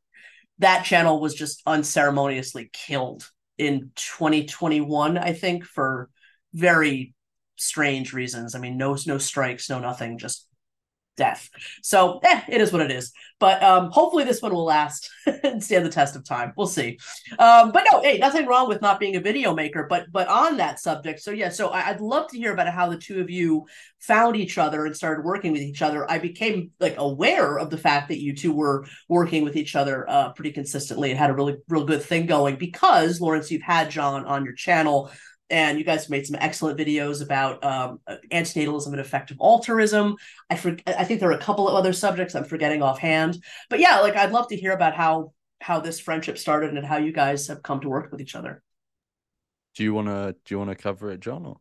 that 0.60 0.86
channel 0.86 1.20
was 1.20 1.34
just 1.34 1.62
unceremoniously 1.66 2.70
killed 2.72 3.30
in 3.58 3.92
2021 3.96 5.18
i 5.18 5.34
think 5.34 5.64
for 5.64 6.10
very 6.54 7.14
strange 7.58 8.14
reasons. 8.14 8.56
I 8.56 8.60
mean 8.60 8.78
no 8.78 8.98
no 9.06 9.18
strikes 9.18 9.70
no 9.70 9.80
nothing 9.80 10.18
just 10.18 10.45
death. 11.16 11.50
So 11.82 12.20
eh, 12.24 12.42
it 12.48 12.62
is 12.62 12.72
what 12.72 12.82
it 12.82 12.92
is. 12.92 13.12
But 13.40 13.62
um, 13.62 13.92
hopefully 13.92 14.24
this 14.24 14.42
one 14.42 14.54
will 14.54 14.64
last 14.64 15.10
and 15.44 15.64
stand 15.64 15.86
the 15.86 15.90
test 15.90 16.16
of 16.16 16.24
time. 16.24 16.54
We'll 16.56 16.68
see. 16.68 16.98
Um, 17.38 17.72
but 17.72 17.86
no, 17.92 18.02
hey, 18.02 18.18
nothing 18.18 18.46
wrong 18.46 18.70
with 18.70 18.82
not 18.82 19.00
being 19.00 19.16
a 19.16 19.20
video 19.20 19.54
maker. 19.54 19.88
But 19.90 20.06
but 20.12 20.28
on 20.28 20.58
that 20.58 20.80
subject, 20.80 21.20
so 21.20 21.32
yeah, 21.32 21.50
so 21.50 21.70
I, 21.70 21.92
would 21.92 22.02
love 22.02 22.30
to 22.30 22.38
hear 22.38 22.54
about 22.54 22.70
how 22.70 22.90
the 22.90 22.98
two 22.98 23.20
of 23.20 23.30
you 23.30 23.66
found 24.00 24.36
each 24.36 24.58
other 24.58 24.86
and 24.86 24.96
started 24.96 25.26
working 25.26 25.52
with 25.52 25.62
each 25.62 25.82
other. 25.82 26.10
I 26.10 26.20
became 26.20 26.72
like 26.80 26.96
aware 26.98 27.60
of 27.60 27.70
the 27.70 27.78
fact 27.78 28.08
that 28.10 28.22
you 28.22 28.36
two 28.36 28.54
were 28.54 28.86
working 29.10 29.44
with 29.44 29.58
each 29.58 29.76
other 29.76 30.10
uh, 30.10 30.32
pretty 30.32 30.52
consistently 30.52 31.10
and 31.12 31.20
had 31.20 31.30
a 31.30 31.36
really 31.36 31.58
real 31.68 31.86
good 31.86 32.04
thing 32.04 32.28
going 32.28 32.56
because 32.56 33.20
Lawrence, 33.20 33.52
you've 33.52 33.62
had 33.62 33.90
John 33.90 34.26
on 34.26 34.46
your 34.46 34.54
channel 34.54 35.12
and 35.50 35.78
you 35.78 35.84
guys 35.84 36.10
made 36.10 36.26
some 36.26 36.38
excellent 36.40 36.80
videos 36.80 37.22
about 37.22 37.64
um, 37.64 38.00
antinatalism 38.32 38.88
and 38.88 39.00
effective 39.00 39.38
altruism. 39.40 40.16
I 40.50 40.56
for, 40.56 40.78
I 40.88 41.04
think 41.04 41.20
there 41.20 41.30
are 41.30 41.34
a 41.34 41.38
couple 41.38 41.68
of 41.68 41.76
other 41.76 41.94
subjects 41.94 42.36
I'm 42.36 42.46
forgetting 42.46 42.82
offhand, 42.82 43.44
but 43.70 43.80
yeah, 43.80 44.00
like 44.00 44.16
I'd 44.16 44.32
love 44.32 44.48
to 44.50 44.56
hear 44.56 44.72
about 44.72 44.96
how 44.96 45.34
how 45.62 45.80
this 45.80 46.00
friendship 46.00 46.38
started 46.38 46.76
and 46.76 46.86
how 46.86 46.98
you 46.98 47.12
guys 47.12 47.48
have 47.48 47.64
come 47.64 47.80
to 47.82 47.90
work 47.90 48.12
with 48.12 48.22
each 48.22 48.36
other. 48.36 48.62
Do 49.76 49.84
you 49.84 49.94
want 49.94 50.08
to 50.08 50.36
do 50.46 50.54
you 50.56 50.58
want 50.58 50.72
to 50.72 50.76
cover 50.76 51.12
it, 51.12 51.20
John? 51.20 51.46
Or? 51.46 51.58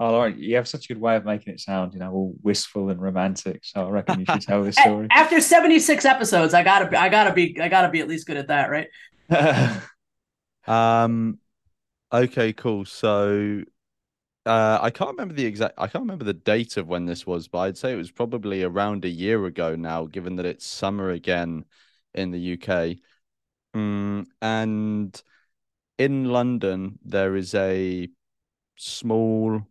Oh, 0.00 0.12
Lauren, 0.12 0.38
you 0.38 0.56
have 0.56 0.68
such 0.68 0.84
a 0.84 0.88
good 0.88 1.00
way 1.00 1.16
of 1.16 1.24
making 1.24 1.52
it 1.54 1.60
sound, 1.60 1.92
you 1.92 1.98
know, 1.98 2.12
all 2.12 2.34
wistful 2.42 2.88
and 2.90 3.00
romantic. 3.00 3.64
So 3.64 3.86
I 3.86 3.90
reckon 3.90 4.20
you 4.20 4.26
should 4.26 4.42
tell 4.42 4.62
this 4.62 4.76
story. 4.80 5.08
After 5.10 5.40
seventy 5.40 5.80
six 5.80 6.04
episodes, 6.04 6.54
I 6.54 6.62
gotta, 6.62 6.88
be, 6.88 6.96
I 6.96 7.08
gotta 7.08 7.32
be, 7.32 7.60
I 7.60 7.68
gotta 7.68 7.88
be 7.88 8.00
at 8.00 8.08
least 8.08 8.26
good 8.26 8.36
at 8.36 8.48
that, 8.48 8.70
right? 8.70 8.88
um, 10.66 11.38
Okay, 12.12 12.52
cool. 12.54 12.84
So 12.86 13.62
uh, 14.46 14.78
I 14.82 14.90
can't 14.90 15.10
remember 15.10 15.34
the 15.34 15.46
exact 15.46 15.74
I 15.78 15.88
can't 15.88 16.02
remember 16.02 16.24
the 16.24 16.34
date 16.34 16.76
of 16.76 16.88
when 16.88 17.06
this 17.06 17.26
was, 17.26 17.48
but 17.48 17.58
I'd 17.60 17.78
say 17.78 17.92
it 17.92 17.96
was 17.96 18.10
probably 18.12 18.62
around 18.62 19.04
a 19.04 19.08
year 19.10 19.44
ago 19.46 19.76
now, 19.76 20.06
given 20.06 20.36
that 20.36 20.46
it's 20.46 20.66
summer 20.66 21.10
again 21.10 21.64
in 22.14 22.30
the 22.32 22.40
UK. 22.40 23.00
Mm, 23.74 24.26
and 24.42 25.22
in 25.98 26.26
London, 26.26 26.98
there 27.04 27.36
is 27.36 27.54
a 27.54 28.08
small 28.78 29.62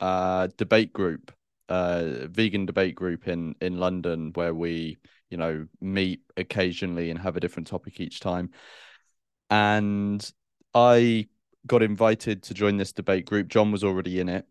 uh, 0.00 0.48
debate 0.58 0.92
group, 0.92 1.32
uh, 1.68 2.26
vegan 2.28 2.66
debate 2.66 2.94
group 2.96 3.28
in 3.28 3.56
in 3.60 3.78
London, 3.78 4.32
where 4.34 4.54
we 4.54 4.98
you 5.30 5.38
know 5.38 5.66
meet 5.80 6.22
occasionally 6.36 7.10
and 7.10 7.20
have 7.20 7.36
a 7.36 7.40
different 7.40 7.68
topic 7.68 8.00
each 8.00 8.20
time. 8.20 8.50
And 9.50 10.32
I 10.74 11.28
got 11.66 11.82
invited 11.82 12.42
to 12.44 12.54
join 12.54 12.76
this 12.76 12.92
debate 12.92 13.26
group. 13.26 13.48
John 13.48 13.72
was 13.72 13.84
already 13.84 14.20
in 14.20 14.28
it, 14.28 14.46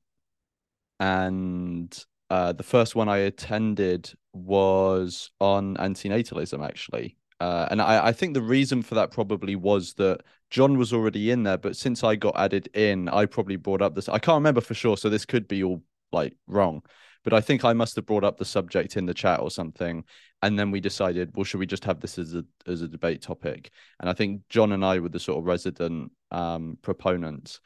and 0.99 2.05
uh, 2.29 2.53
the 2.53 2.63
first 2.63 2.95
one 2.95 3.09
I 3.09 3.17
attended 3.17 4.13
was 4.33 5.31
on 5.39 5.75
antinatalism, 5.77 6.65
actually. 6.65 7.17
Uh, 7.41 7.67
and 7.71 7.81
I, 7.81 8.07
I 8.07 8.11
think 8.11 8.35
the 8.35 8.41
reason 8.41 8.83
for 8.83 8.95
that 8.95 9.11
probably 9.11 9.55
was 9.55 9.95
that 9.95 10.21
John 10.51 10.77
was 10.77 10.93
already 10.93 11.31
in 11.31 11.43
there, 11.43 11.57
but 11.57 11.75
since 11.75 12.03
I 12.03 12.15
got 12.15 12.37
added 12.37 12.69
in, 12.75 13.09
I 13.09 13.25
probably 13.25 13.55
brought 13.55 13.81
up 13.81 13.95
this. 13.95 14.07
I 14.07 14.19
can't 14.19 14.35
remember 14.35 14.61
for 14.61 14.75
sure, 14.75 14.95
so 14.95 15.09
this 15.09 15.25
could 15.25 15.47
be 15.47 15.63
all 15.63 15.81
like 16.11 16.35
wrong, 16.45 16.83
but 17.23 17.33
I 17.33 17.41
think 17.41 17.65
I 17.65 17.73
must 17.73 17.95
have 17.95 18.05
brought 18.05 18.23
up 18.23 18.37
the 18.37 18.45
subject 18.45 18.95
in 18.95 19.07
the 19.07 19.13
chat 19.13 19.39
or 19.39 19.49
something, 19.49 20.03
and 20.43 20.59
then 20.59 20.69
we 20.69 20.79
decided, 20.79 21.31
well, 21.35 21.43
should 21.43 21.59
we 21.59 21.65
just 21.65 21.85
have 21.85 21.99
this 21.99 22.19
as 22.19 22.35
a 22.35 22.43
as 22.67 22.81
a 22.81 22.87
debate 22.87 23.21
topic? 23.21 23.71
And 23.99 24.09
I 24.09 24.13
think 24.13 24.41
John 24.49 24.71
and 24.71 24.85
I 24.85 24.99
were 24.99 25.09
the 25.09 25.19
sort 25.19 25.39
of 25.39 25.45
resident 25.45 26.11
um, 26.31 26.77
proponents. 26.81 27.59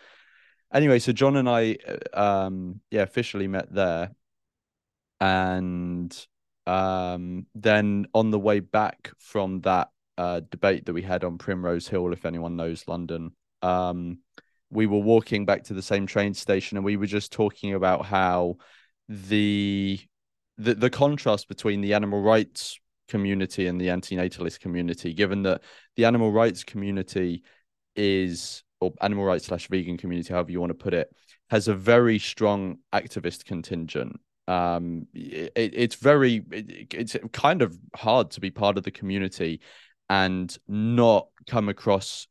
Anyway, 0.74 1.00
so 1.00 1.12
John 1.12 1.38
and 1.38 1.48
I, 1.48 1.78
uh, 1.88 2.20
um, 2.20 2.82
yeah, 2.92 3.04
officially 3.04 3.48
met 3.48 3.74
there, 3.74 4.12
and 5.20 6.28
um, 6.68 7.46
then 7.56 8.08
on 8.14 8.32
the 8.32 8.40
way 8.40 8.60
back 8.60 9.12
from 9.20 9.62
that 9.62 9.90
uh, 10.18 10.42
debate 10.50 10.86
that 10.86 10.94
we 10.94 11.02
had 11.02 11.24
on 11.24 11.38
Primrose 11.38 11.88
Hill, 11.88 12.12
if 12.12 12.26
anyone 12.26 12.56
knows 12.56 12.88
London, 12.88 13.32
um, 13.62 14.20
we 14.70 14.88
were 14.88 15.00
walking 15.00 15.46
back 15.46 15.64
to 15.66 15.74
the 15.74 15.82
same 15.82 16.08
train 16.08 16.34
station, 16.34 16.78
and 16.78 16.86
we 16.86 16.98
were 16.98 17.06
just 17.06 17.32
talking 17.32 17.74
about 17.74 18.06
how 18.06 18.58
the 19.08 20.00
the 20.58 20.74
the 20.74 20.90
contrast 20.90 21.48
between 21.48 21.82
the 21.82 21.94
animal 21.94 22.22
rights 22.22 22.80
community 23.08 23.68
and 23.68 23.80
the 23.80 23.88
antinatalist 23.88 24.60
community, 24.60 25.14
given 25.14 25.44
that 25.44 25.62
the 25.96 26.06
animal 26.06 26.32
rights 26.32 26.64
community 26.64 27.44
is 27.96 28.64
or 28.82 28.94
animal 29.02 29.26
rights 29.26 29.46
slash 29.46 29.68
vegan 29.68 29.98
community, 29.98 30.34
however 30.34 30.52
you 30.52 30.60
want 30.60 30.72
to 30.72 30.76
put 30.76 30.94
it, 30.94 31.10
has 31.50 31.68
a 31.68 31.76
very 31.76 32.20
strong 32.20 32.78
activist 32.94 33.46
contingent. 33.46 34.20
Um, 34.48 35.08
it, 35.14 35.52
it's 35.56 35.96
very 35.96 36.44
it, 36.52 36.94
it's 36.94 37.16
kind 37.32 37.62
of 37.62 37.78
hard 37.96 38.32
to 38.32 38.42
be 38.42 38.52
part 38.52 38.78
of 38.78 38.84
the 38.84 38.92
community 38.92 39.62
and 40.10 40.56
not 40.68 41.28
come 41.48 41.70
across 41.70 42.28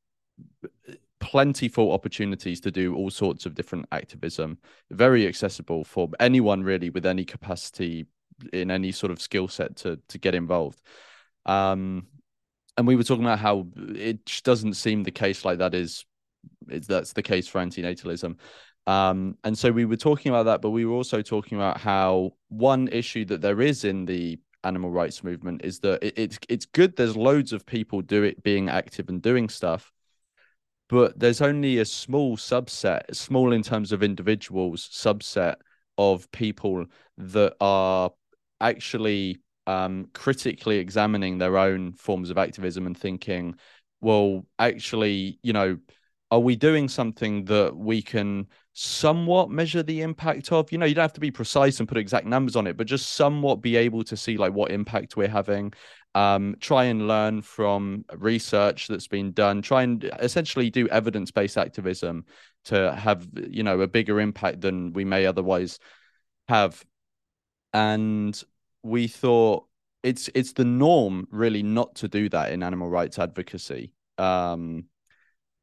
plentiful 1.21 1.93
opportunities 1.93 2.61
to 2.61 2.71
do 2.71 2.95
all 2.95 3.11
sorts 3.11 3.47
of 3.47 3.55
different 3.55 3.87
activism 3.93 4.59
very 4.91 5.27
accessible 5.27 5.83
for 5.83 6.09
anyone 6.21 6.63
really 6.63 6.91
with 6.91 7.07
any 7.07 7.25
capacity 7.25 8.07
in 8.53 8.71
any 8.71 8.93
sort 8.93 9.11
of 9.11 9.21
skill 9.21 9.49
set 9.49 9.75
to 9.75 9.99
to 10.07 10.19
get 10.19 10.35
involved 10.35 10.83
um 11.47 12.07
and 12.77 12.87
we 12.87 12.97
were 12.97 13.05
talking 13.05 13.25
about 13.25 13.39
how 13.39 13.67
it 13.77 14.41
doesn't 14.45 14.75
seem 14.75 15.03
the 15.03 15.11
case 15.11 15.45
like 15.45 15.59
that 15.59 15.75
is, 15.75 16.05
that's 16.67 17.13
the 17.13 17.23
case 17.23 17.47
for 17.47 17.61
antinatalism. 17.61 18.37
Um 18.87 19.39
and 19.45 19.57
so 19.57 19.73
we 19.73 19.87
were 19.87 19.97
talking 19.97 20.31
about 20.31 20.45
that 20.45 20.61
but 20.61 20.71
we 20.71 20.85
were 20.85 20.95
also 20.95 21.23
talking 21.23 21.57
about 21.57 21.79
how 21.81 22.33
one 22.49 22.89
issue 22.89 23.25
that 23.27 23.41
there 23.41 23.63
is 23.63 23.85
in 23.85 24.05
the 24.05 24.39
animal 24.63 24.91
rights 24.91 25.25
movement 25.25 25.63
is 25.65 25.79
that 25.81 26.03
it, 26.03 26.15
it's 26.19 26.39
it's 26.51 26.67
good 26.67 26.95
there's 26.95 27.17
loads 27.17 27.55
of 27.55 27.65
people 27.65 28.03
do 28.03 28.25
it 28.25 28.43
being 28.43 28.69
active 28.69 29.09
and 29.09 29.23
doing 29.23 29.49
stuff 29.49 29.91
but 30.89 31.19
there's 31.19 31.41
only 31.41 31.79
a 31.79 31.85
small 31.85 32.37
subset, 32.37 33.15
small 33.15 33.53
in 33.53 33.63
terms 33.63 33.93
of 33.93 34.03
individuals, 34.03 34.89
subset 34.93 35.57
of 35.97 36.31
people 36.31 36.87
that 37.19 37.55
are 37.61 38.11
actually 38.61 39.41
um, 39.67 40.09
critically 40.13 40.79
examining 40.79 41.39
their 41.39 41.57
own 41.57 41.93
forms 41.93 42.31
of 42.31 42.39
activism 42.39 42.87
and 42.87 42.97
thinking, 42.97 43.57
well, 44.01 44.45
actually, 44.59 45.39
you 45.43 45.53
know, 45.53 45.79
are 46.31 46.41
we 46.41 46.57
doing 46.57 46.89
something 46.89 47.45
that 47.45 47.77
we 47.77 48.03
can 48.03 48.47
somewhat 48.73 49.51
measure 49.51 49.83
the 49.83 50.03
impact 50.03 50.53
of? 50.53 50.73
You 50.73 50.79
know, 50.79 50.87
you 50.87 50.95
don't 50.95 51.03
have 51.03 51.13
to 51.15 51.21
be 51.21 51.31
precise 51.31 51.79
and 51.79 51.89
put 51.89 51.99
exact 51.99 52.27
numbers 52.27 52.57
on 52.57 52.67
it, 52.67 52.77
but 52.77 52.87
just 52.87 53.11
somewhat 53.11 53.63
be 53.63 53.77
able 53.77 54.03
to 54.05 54.17
see 54.17 54.37
like 54.37 54.53
what 54.53 54.71
impact 54.71 55.17
we're 55.17 55.29
having 55.29 55.73
um, 56.15 56.57
try 56.61 56.85
and 56.85 57.09
learn 57.09 57.43
from 57.43 58.05
research 58.17 58.87
that's 58.87 59.09
been 59.09 59.33
done, 59.33 59.63
try 59.63 59.83
and 59.83 60.11
essentially 60.21 60.71
do 60.71 60.87
evidence 60.89 61.31
based 61.31 61.59
activism 61.59 62.25
to 62.67 62.95
have, 62.95 63.27
you 63.49 63.63
know, 63.63 63.81
a 63.81 63.89
bigger 63.89 64.21
impact 64.21 64.61
than 64.61 64.93
we 64.93 65.05
may 65.05 65.27
otherwise 65.27 65.79
have. 66.49 66.85
And 67.73 68.41
we 68.85 69.09
thought 69.09 69.67
it's 70.03 70.29
it's 70.35 70.53
the 70.53 70.65
norm 70.65 71.27
really 71.31 71.63
not 71.63 71.95
to 71.97 72.09
do 72.09 72.29
that 72.29 72.53
in 72.53 72.63
animal 72.63 72.89
rights 72.89 73.19
advocacy. 73.19 73.93
Um, 74.19 74.85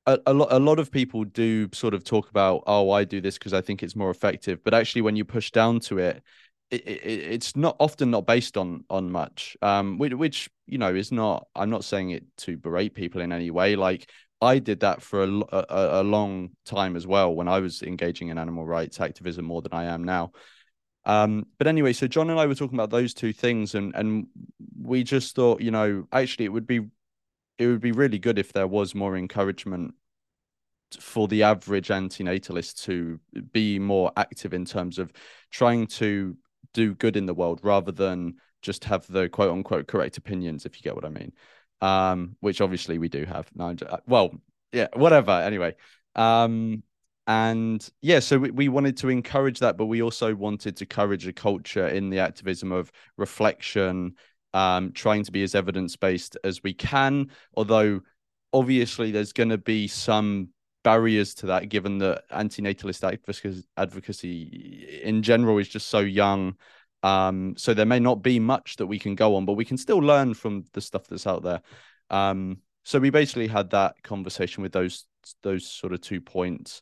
a, 0.08 0.20
a 0.26 0.34
lot 0.34 0.52
a 0.52 0.60
lot 0.60 0.80
of 0.80 0.92
people 0.92 1.24
do 1.24 1.70
sort 1.74 1.94
of 1.94 2.04
talk 2.04 2.30
about 2.30 2.64
oh 2.68 2.92
I 2.92 3.04
do 3.04 3.22
this 3.22 3.38
because 3.38 3.54
I 3.54 3.62
think 3.62 3.84
it's 3.84 3.96
more 3.96 4.10
effective, 4.10 4.64
but 4.64 4.74
actually 4.74 5.04
when 5.04 5.16
you 5.16 5.24
push 5.24 5.52
down 5.52 5.80
to 5.82 6.00
it, 6.00 6.24
it, 6.72 6.88
it, 6.88 7.04
it's 7.06 7.56
not 7.56 7.76
often 7.80 8.12
not 8.12 8.26
based 8.26 8.58
on 8.58 8.84
on 8.90 9.12
much 9.12 9.56
um 9.62 9.98
which, 9.98 10.14
which, 10.14 10.50
you 10.66 10.78
know 10.78 10.94
is 10.96 11.12
not 11.12 11.48
i'm 11.56 11.70
not 11.70 11.84
saying 11.84 12.12
it 12.12 12.24
to 12.38 12.58
berate 12.58 12.94
people 12.96 13.22
in 13.22 13.32
any 13.32 13.52
way. 13.52 13.76
Like 13.76 14.10
i 14.42 14.58
did 14.58 14.80
that 14.80 15.02
for 15.02 15.24
a, 15.24 15.28
a, 15.52 16.02
a 16.02 16.04
long 16.04 16.50
time 16.66 16.96
as 16.96 17.06
well 17.06 17.36
when 17.36 17.48
i 17.48 17.60
was 17.60 17.84
engaging 17.84 18.30
in 18.30 18.40
animal 18.40 18.66
rights 18.66 19.00
activism 19.00 19.46
more 19.46 19.62
than 19.62 19.74
i 19.74 19.86
am 19.86 20.04
now 20.04 20.32
um 21.06 21.46
but 21.58 21.68
anyway 21.68 21.92
so 21.94 22.08
john 22.08 22.30
and 22.30 22.40
i 22.40 22.46
were 22.46 22.56
talking 22.56 22.78
about 22.78 22.90
those 22.92 23.14
two 23.14 23.34
things 23.34 23.74
and 23.76 23.94
and 23.96 24.28
we 24.82 25.04
just 25.04 25.36
thought 25.36 25.62
you 25.62 25.72
know 25.72 26.06
actually 26.12 26.46
it 26.46 26.54
would 26.54 26.68
be 26.68 26.82
it 27.58 27.68
would 27.68 27.82
be 27.82 27.92
really 27.92 28.20
good 28.20 28.38
if 28.40 28.54
there 28.54 28.68
was 28.68 28.96
more 28.96 29.18
encouragement 29.18 29.94
for 31.00 31.28
the 31.28 31.44
average 31.44 31.88
antinatalist 31.88 32.84
to 32.84 33.20
be 33.52 33.80
more 33.80 34.12
active 34.18 34.54
in 34.54 34.66
terms 34.66 35.00
of 35.00 35.12
trying 35.50 35.88
to 35.88 36.36
do 36.74 36.96
good 36.96 37.16
in 37.16 37.26
the 37.26 37.34
world 37.34 37.60
rather 37.64 37.92
than 37.92 38.36
just 38.62 38.84
have 38.86 39.06
the 39.08 39.30
quote 39.30 39.52
unquote 39.52 39.88
correct 39.88 40.18
opinions, 40.18 40.66
if 40.66 40.78
you 40.78 40.84
get 40.84 40.96
what 40.96 41.06
I 41.06 41.10
mean. 41.10 41.32
Um, 41.82 42.36
which 42.42 42.62
obviously 42.62 43.00
we 43.00 43.10
do 43.10 43.26
have. 43.26 43.50
No, 43.56 43.76
uh, 43.90 43.98
well, 44.06 44.36
yeah, 44.72 44.88
whatever. 44.94 45.32
Anyway, 45.32 45.76
um, 46.16 46.84
and 47.32 47.90
yeah, 48.02 48.20
so 48.20 48.38
we, 48.38 48.52
we 48.52 48.68
wanted 48.68 48.98
to 48.98 49.08
encourage 49.08 49.60
that, 49.60 49.78
but 49.78 49.86
we 49.86 50.02
also 50.02 50.36
wanted 50.36 50.76
to 50.76 50.84
encourage 50.84 51.26
a 51.28 51.32
culture 51.32 51.88
in 51.88 52.10
the 52.10 52.20
activism 52.20 52.74
of 52.74 52.92
reflection, 53.16 54.16
um, 54.54 54.92
trying 54.92 55.24
to 55.24 55.32
be 55.32 55.42
as 55.42 55.56
evidence 55.56 55.96
based 55.96 56.36
as 56.44 56.62
we 56.62 56.74
can. 56.74 57.32
Although 57.56 58.02
obviously 58.52 59.12
there's 59.12 59.32
going 59.32 59.48
to 59.48 59.58
be 59.58 59.88
some 59.88 60.50
barriers 60.84 61.34
to 61.36 61.46
that, 61.46 61.70
given 61.70 62.00
that 62.00 62.30
antinatalist 62.32 63.66
advocacy 63.78 65.00
in 65.02 65.24
general 65.24 65.58
is 65.58 65.70
just 65.70 65.88
so 65.88 66.00
young. 66.00 66.56
Um, 67.02 67.54
so 67.56 67.74
there 67.74 67.86
may 67.86 68.00
not 68.00 68.22
be 68.22 68.42
much 68.42 68.76
that 68.76 68.88
we 68.88 69.00
can 69.00 69.16
go 69.16 69.38
on, 69.38 69.46
but 69.46 69.54
we 69.54 69.66
can 69.66 69.78
still 69.78 70.00
learn 70.00 70.34
from 70.34 70.66
the 70.74 70.82
stuff 70.82 71.08
that's 71.08 71.26
out 71.26 71.44
there. 71.44 71.62
Um, 72.10 72.58
so 72.84 73.00
we 73.00 73.10
basically 73.10 73.48
had 73.48 73.70
that 73.70 74.04
conversation 74.04 74.64
with 74.64 74.74
those 74.74 75.06
those 75.44 75.66
sort 75.66 75.94
of 75.94 76.02
two 76.02 76.20
points, 76.20 76.82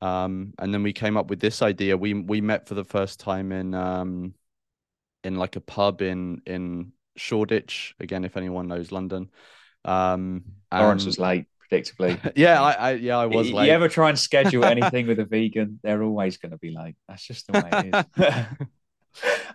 um, 0.00 0.54
and 0.58 0.72
then 0.72 0.82
we 0.82 0.92
came 0.92 1.16
up 1.16 1.28
with 1.28 1.40
this 1.40 1.62
idea. 1.62 1.96
We 1.96 2.14
we 2.14 2.40
met 2.40 2.66
for 2.66 2.74
the 2.74 2.84
first 2.84 3.20
time 3.20 3.52
in 3.52 3.74
um, 3.74 4.34
in 5.24 5.36
like 5.36 5.56
a 5.56 5.60
pub 5.60 6.02
in 6.02 6.42
in 6.46 6.92
Shoreditch. 7.16 7.94
Again, 8.00 8.24
if 8.24 8.36
anyone 8.36 8.68
knows 8.68 8.92
London, 8.92 9.30
um, 9.84 10.44
Lawrence 10.72 11.04
was 11.04 11.18
late 11.18 11.46
predictably. 11.70 12.32
yeah, 12.36 12.62
I, 12.62 12.72
I, 12.72 12.90
yeah, 12.92 13.18
I 13.18 13.26
was. 13.26 13.48
You, 13.48 13.56
late. 13.56 13.66
you 13.66 13.72
ever 13.72 13.88
try 13.88 14.08
and 14.08 14.18
schedule 14.18 14.64
anything 14.76 15.06
with 15.06 15.18
a 15.18 15.24
vegan? 15.24 15.80
They're 15.82 16.02
always 16.02 16.38
going 16.38 16.52
to 16.52 16.58
be 16.58 16.70
late. 16.70 16.96
That's 17.08 17.26
just 17.26 17.46
the 17.46 17.52
way 17.60 17.70
it 17.72 17.94
is. 17.94 18.46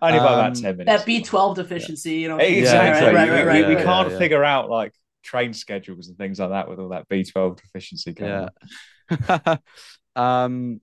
Only 0.02 0.20
by 0.20 0.26
about 0.26 0.48
Um, 0.48 0.54
ten 0.54 0.78
minutes. 0.78 0.98
That 1.00 1.06
B 1.06 1.24
twelve 1.24 1.56
deficiency, 1.56 2.16
you 2.18 2.28
know. 2.28 2.38
Exactly. 2.38 3.08
Right, 3.08 3.16
right, 3.16 3.30
right, 3.30 3.46
we, 3.46 3.48
right, 3.48 3.68
we 3.68 3.76
right. 3.76 3.84
can't 3.86 4.12
yeah. 4.12 4.18
figure 4.18 4.44
out 4.44 4.70
like 4.70 4.94
train 5.24 5.54
schedules 5.54 6.08
and 6.08 6.18
things 6.18 6.40
like 6.40 6.50
that 6.50 6.70
with 6.70 6.80
all 6.80 6.90
that 6.90 7.10
B12 7.10 7.60
deficiency 7.60 8.14
going 8.14 8.50
yeah 9.10 9.28
on. 9.28 9.60
Um 10.16 10.80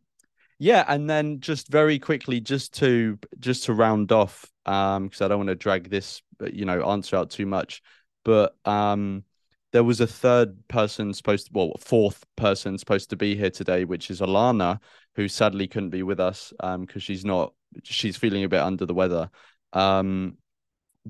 yeah 0.58 0.84
and 0.88 1.08
then 1.08 1.40
just 1.40 1.68
very 1.68 1.98
quickly 1.98 2.40
just 2.40 2.74
to 2.74 3.18
just 3.40 3.64
to 3.64 3.72
round 3.72 4.12
off 4.12 4.50
um 4.66 5.04
because 5.04 5.20
i 5.20 5.28
don't 5.28 5.38
want 5.38 5.48
to 5.48 5.54
drag 5.54 5.90
this 5.90 6.22
you 6.52 6.64
know 6.64 6.82
answer 6.90 7.16
out 7.16 7.30
too 7.30 7.46
much 7.46 7.82
but 8.24 8.54
um 8.64 9.24
there 9.72 9.84
was 9.84 10.02
a 10.02 10.06
third 10.06 10.56
person 10.68 11.14
supposed 11.14 11.46
to, 11.46 11.52
well 11.54 11.72
fourth 11.80 12.24
person 12.36 12.76
supposed 12.76 13.10
to 13.10 13.16
be 13.16 13.34
here 13.34 13.50
today 13.50 13.84
which 13.84 14.10
is 14.10 14.20
alana 14.20 14.78
who 15.14 15.28
sadly 15.28 15.66
couldn't 15.66 15.90
be 15.90 16.02
with 16.02 16.20
us 16.20 16.52
um 16.60 16.82
because 16.82 17.02
she's 17.02 17.24
not 17.24 17.52
she's 17.82 18.16
feeling 18.16 18.44
a 18.44 18.48
bit 18.48 18.60
under 18.60 18.86
the 18.86 18.94
weather. 18.94 19.30
Um 19.72 20.36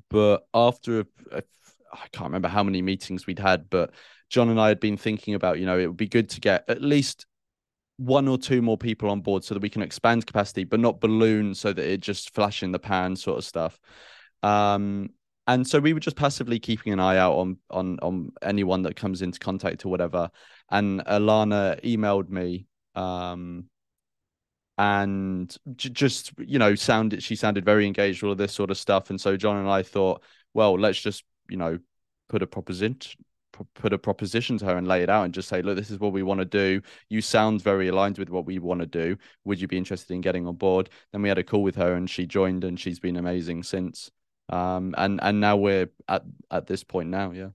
but 0.08 0.46
after 0.54 1.00
a, 1.00 1.06
a, 1.32 1.42
I 1.92 2.06
can't 2.12 2.28
remember 2.28 2.48
how 2.48 2.62
many 2.62 2.80
meetings 2.80 3.26
we'd 3.26 3.38
had, 3.38 3.68
but 3.68 3.90
John 4.30 4.48
and 4.48 4.58
I 4.58 4.68
had 4.68 4.80
been 4.80 4.96
thinking 4.96 5.34
about, 5.34 5.58
you 5.58 5.66
know, 5.66 5.78
it 5.78 5.86
would 5.86 5.96
be 5.96 6.08
good 6.08 6.30
to 6.30 6.40
get 6.40 6.64
at 6.68 6.80
least 6.80 7.26
one 8.04 8.28
or 8.28 8.38
two 8.38 8.62
more 8.62 8.78
people 8.78 9.10
on 9.10 9.20
board 9.20 9.44
so 9.44 9.54
that 9.54 9.62
we 9.62 9.70
can 9.70 9.82
expand 9.82 10.26
capacity, 10.26 10.64
but 10.64 10.80
not 10.80 11.00
balloon 11.00 11.54
so 11.54 11.72
that 11.72 11.84
it 11.84 12.00
just 12.00 12.34
flash 12.34 12.62
in 12.62 12.72
the 12.72 12.78
pan 12.78 13.16
sort 13.16 13.38
of 13.38 13.44
stuff. 13.44 13.78
Um, 14.42 15.10
and 15.46 15.66
so 15.66 15.80
we 15.80 15.92
were 15.92 16.00
just 16.00 16.16
passively 16.16 16.58
keeping 16.58 16.92
an 16.92 17.00
eye 17.00 17.16
out 17.16 17.34
on 17.34 17.56
on 17.70 17.98
on 18.00 18.32
anyone 18.42 18.82
that 18.82 18.96
comes 18.96 19.22
into 19.22 19.38
contact 19.38 19.84
or 19.84 19.88
whatever. 19.88 20.30
And 20.70 21.00
Alana 21.04 21.80
emailed 21.82 22.28
me 22.28 22.66
um 22.94 23.64
and 24.78 25.56
j- 25.76 25.90
just 25.90 26.32
you 26.38 26.58
know 26.58 26.74
sounded 26.74 27.22
she 27.22 27.36
sounded 27.36 27.64
very 27.64 27.86
engaged 27.86 28.22
all 28.22 28.32
of 28.32 28.38
this 28.38 28.52
sort 28.52 28.70
of 28.70 28.78
stuff 28.78 29.10
and 29.10 29.20
so 29.20 29.36
john 29.36 29.56
and 29.56 29.68
i 29.68 29.82
thought 29.82 30.22
well 30.54 30.78
let's 30.78 31.00
just 31.00 31.24
you 31.48 31.56
know 31.56 31.78
put 32.28 32.42
a 32.42 32.46
proposition 32.46 33.24
put 33.74 33.92
a 33.92 33.98
proposition 33.98 34.58
to 34.58 34.64
her 34.66 34.76
and 34.76 34.86
lay 34.88 35.02
it 35.02 35.10
out 35.10 35.24
and 35.24 35.34
just 35.34 35.48
say 35.48 35.62
look 35.62 35.76
this 35.76 35.90
is 35.90 35.98
what 35.98 36.12
we 36.12 36.22
want 36.22 36.40
to 36.40 36.44
do. 36.44 36.82
You 37.08 37.20
sound 37.20 37.62
very 37.62 37.88
aligned 37.88 38.18
with 38.18 38.30
what 38.30 38.46
we 38.46 38.58
want 38.58 38.80
to 38.80 38.86
do. 38.86 39.16
Would 39.44 39.60
you 39.60 39.68
be 39.68 39.78
interested 39.78 40.12
in 40.14 40.20
getting 40.20 40.46
on 40.46 40.56
board? 40.56 40.90
Then 41.12 41.22
we 41.22 41.28
had 41.28 41.38
a 41.38 41.44
call 41.44 41.62
with 41.62 41.76
her 41.76 41.94
and 41.94 42.08
she 42.08 42.26
joined 42.26 42.64
and 42.64 42.78
she's 42.78 43.00
been 43.00 43.16
amazing 43.16 43.62
since. 43.62 44.10
Um 44.48 44.94
and 44.98 45.20
and 45.22 45.40
now 45.40 45.56
we're 45.56 45.90
at 46.08 46.24
at 46.50 46.66
this 46.66 46.84
point 46.84 47.08
now 47.10 47.32
yeah. 47.32 47.50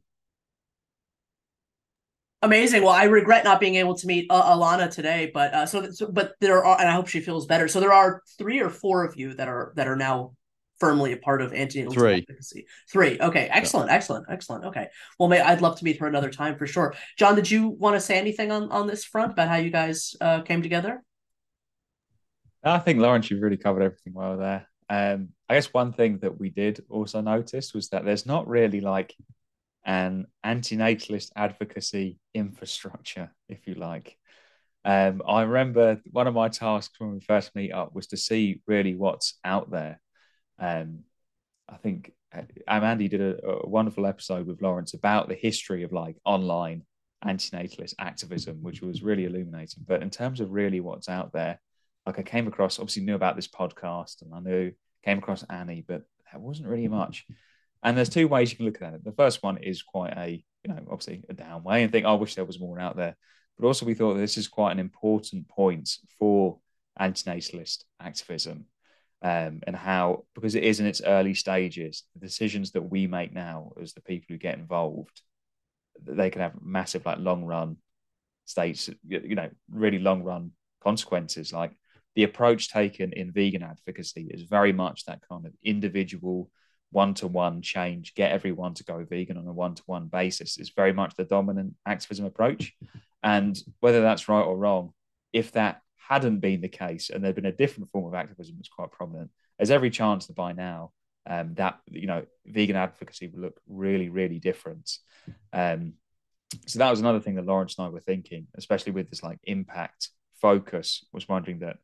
Amazing. 2.44 2.84
Well, 2.84 2.94
I 2.94 3.06
regret 3.06 3.44
not 3.44 3.60
being 3.60 3.76
able 3.76 3.96
to 3.96 4.06
meet 4.06 4.28
uh, 4.30 4.56
Alana 4.56 4.92
today, 4.92 5.32
but 5.34 5.54
uh, 5.56 5.66
so, 5.66 5.90
so, 5.90 6.12
but 6.12 6.36
there 6.40 6.64
are, 6.64 6.80
and 6.80 6.88
I 6.88 6.94
hope 6.94 7.08
she 7.08 7.20
feels 7.20 7.48
better. 7.48 7.68
So 7.68 7.80
there 7.80 7.94
are 7.94 8.22
three 8.38 8.62
or 8.62 8.70
four 8.70 9.04
of 9.04 9.18
you 9.18 9.34
that 9.34 9.48
are 9.48 9.74
that 9.76 9.88
are 9.88 9.96
now 9.96 10.37
firmly 10.80 11.14
a 11.14 11.18
part 11.18 11.42
of 11.42 11.52
antinatal 11.52 11.94
three. 11.94 12.16
advocacy. 12.16 12.68
Three. 12.90 13.20
Okay. 13.20 13.48
Excellent. 13.52 13.90
Yeah. 13.90 13.96
Excellent. 13.96 14.26
Excellent. 14.30 14.66
Okay. 14.66 14.88
Well, 15.20 15.30
may 15.30 15.42
I'd 15.42 15.62
love 15.62 15.78
to 15.80 15.86
meet 15.86 16.00
her 16.00 16.08
another 16.08 16.30
time 16.30 16.58
for 16.58 16.68
sure. 16.68 16.94
John, 17.18 17.36
did 17.36 17.50
you 17.50 17.70
want 17.70 17.96
to 17.96 18.00
say 18.00 18.18
anything 18.18 18.52
on 18.52 18.72
on 18.72 18.88
this 18.88 19.04
front 19.04 19.32
about 19.32 19.50
how 19.50 19.58
you 19.58 19.70
guys 19.70 20.16
uh, 20.22 20.42
came 20.42 20.62
together? 20.62 21.04
I 22.64 22.80
think 22.80 23.00
Lawrence, 23.00 23.30
you've 23.30 23.42
really 23.42 23.58
covered 23.58 23.84
everything 23.84 24.14
well 24.14 24.38
there. 24.38 24.68
Um, 24.90 25.30
I 25.50 25.56
guess 25.56 25.74
one 25.74 25.94
thing 25.94 26.20
that 26.20 26.40
we 26.40 26.50
did 26.50 26.84
also 26.90 27.22
notice 27.22 27.74
was 27.74 27.90
that 27.90 28.06
there's 28.06 28.26
not 28.26 28.48
really 28.48 28.82
like 28.82 29.16
an 29.86 30.28
antinatalist 30.46 31.32
advocacy 31.36 32.20
infrastructure, 32.34 33.34
if 33.48 33.68
you 33.68 33.76
like. 33.76 34.18
Um, 34.84 35.22
I 35.28 35.42
remember 35.44 36.02
one 36.12 36.28
of 36.28 36.34
my 36.34 36.50
tasks 36.50 37.00
when 37.00 37.14
we 37.14 37.20
first 37.22 37.56
meet 37.56 37.72
up 37.72 37.94
was 37.94 38.08
to 38.08 38.18
see 38.18 38.62
really 38.68 38.96
what's 38.96 39.38
out 39.44 39.72
there. 39.72 40.00
Um, 40.60 41.04
I 41.70 41.78
think 41.78 42.12
uh, 42.34 42.42
Andy 42.68 43.08
did 43.08 43.22
a, 43.22 43.46
a, 43.46 43.68
wonderful 43.68 44.06
episode 44.06 44.48
with 44.48 44.62
Lawrence 44.62 44.94
about 44.94 45.28
the 45.28 45.36
history 45.36 45.84
of 45.84 45.92
like 45.92 46.18
online 46.26 46.84
antinatalist 47.26 47.94
activism, 48.00 48.62
which 48.62 48.82
was 48.82 49.04
really 49.04 49.26
illuminating. 49.26 49.84
But 49.88 50.02
in 50.02 50.10
terms 50.10 50.40
of 50.40 50.52
really 50.52 50.80
what's 50.80 51.10
out 51.10 51.34
there, 51.34 51.60
like 52.06 52.20
I 52.20 52.24
came 52.24 52.48
across, 52.48 52.80
obviously 52.80 53.04
knew 53.04 53.16
about 53.16 53.36
this 53.36 53.48
podcast 53.48 54.22
and 54.22 54.34
I 54.34 54.40
knew 54.40 54.72
came 55.04 55.18
across 55.18 55.44
Annie, 55.44 55.84
but 55.88 56.04
there 56.32 56.42
wasn't 56.42 56.70
really 56.70 56.88
much. 56.88 57.26
And 57.84 57.98
there's 57.98 58.10
two 58.10 58.28
ways 58.28 58.52
you 58.52 58.58
can 58.58 58.66
look 58.66 58.82
at 58.82 58.94
it. 58.94 59.04
The 59.04 59.12
first 59.12 59.44
one 59.44 59.58
is 59.58 59.84
quite 59.84 60.14
a, 60.18 60.44
you 60.64 60.74
know, 60.74 60.80
obviously 60.90 61.24
a 61.30 61.34
down 61.34 61.64
way 61.64 61.84
and 61.84 61.92
think, 61.92 62.06
oh, 62.06 62.12
I 62.12 62.16
wish 62.16 62.36
there 62.36 62.46
was 62.46 62.60
more 62.60 62.80
out 62.80 62.98
there. 62.98 63.16
But 63.58 63.68
also, 63.68 63.86
we 63.86 63.94
thought 63.94 64.16
this 64.16 64.38
is 64.38 64.48
quite 64.48 64.72
an 64.72 64.80
important 64.80 65.48
point 65.48 65.90
for 66.20 66.60
antinatalist 67.00 67.84
activism 68.00 68.66
um, 69.22 69.62
and 69.66 69.76
how, 69.76 70.26
because 70.36 70.56
it 70.56 70.64
is 70.64 70.80
in 70.80 70.86
its 70.86 71.02
early 71.04 71.34
stages, 71.34 72.04
the 72.14 72.26
decisions 72.26 72.72
that 72.72 72.84
we 72.84 73.08
make 73.08 73.34
now 73.34 73.72
as 73.82 73.94
the 73.94 74.02
people 74.02 74.28
who 74.30 74.38
get 74.38 74.58
involved, 74.58 75.22
they 76.02 76.30
can 76.30 76.42
have 76.42 76.62
massive, 76.62 77.06
like 77.06 77.18
long 77.20 77.44
run 77.44 77.78
states, 78.46 78.90
you 79.08 79.36
know, 79.36 79.50
really 79.72 80.00
long 80.00 80.24
run 80.24 80.52
consequences. 80.84 81.52
Like 81.52 81.72
the 82.16 82.24
approach 82.24 82.70
taken 82.70 83.14
in 83.14 83.32
vegan 83.32 83.64
advocacy 83.64 84.28
is 84.30 84.44
very 84.44 84.74
much 84.74 85.06
that 85.06 85.22
kind 85.28 85.46
of 85.46 85.54
individual 85.64 86.50
one 86.92 87.14
to 87.16 87.28
one 87.28 87.62
change, 87.62 88.16
get 88.16 88.32
everyone 88.32 88.74
to 88.76 88.84
go 88.84 89.04
vegan 89.04 89.38
on 89.38 89.48
a 89.48 89.54
one 89.54 89.76
to 89.76 89.84
one 89.88 90.08
basis 90.08 90.58
is 90.58 90.70
very 90.70 90.94
much 90.94 91.16
the 91.16 91.26
dominant 91.26 91.76
activism 91.86 92.26
approach. 92.26 92.74
And 93.24 93.58
whether 93.80 94.02
that's 94.02 94.30
right 94.30 94.42
or 94.42 94.58
wrong, 94.58 94.94
if 95.34 95.52
that 95.54 95.82
hadn't 96.08 96.40
been 96.40 96.62
the 96.62 96.70
case 96.70 97.10
and 97.10 97.24
there'd 97.24 97.36
been 97.36 97.46
a 97.46 97.52
different 97.52 97.90
form 97.92 98.06
of 98.06 98.14
activism 98.14 98.56
that's 98.58 98.70
quite 98.70 98.92
prominent, 98.92 99.32
there's 99.58 99.72
every 99.72 99.90
chance 99.90 100.28
that 100.28 100.36
by 100.36 100.54
now 100.54 100.92
um, 101.30 101.54
that 101.56 101.80
you 101.90 102.08
know 102.08 102.26
vegan 102.46 102.76
advocacy 102.76 103.28
would 103.28 103.42
look 103.42 103.60
really, 103.68 104.10
really 104.10 104.40
different. 104.40 104.98
Um, 105.52 105.94
so 106.66 106.80
that 106.80 106.90
was 106.90 107.02
another 107.02 107.20
thing 107.20 107.36
that 107.36 107.46
Lawrence 107.46 107.78
and 107.78 107.88
I 107.88 107.90
were 107.90 108.00
thinking, 108.00 108.48
especially 108.56 108.94
with 108.94 109.10
this 109.10 109.24
like 109.24 109.40
impact 109.44 110.10
focus, 110.42 111.04
was 111.12 111.28
wondering 111.28 111.60
that 111.60 111.78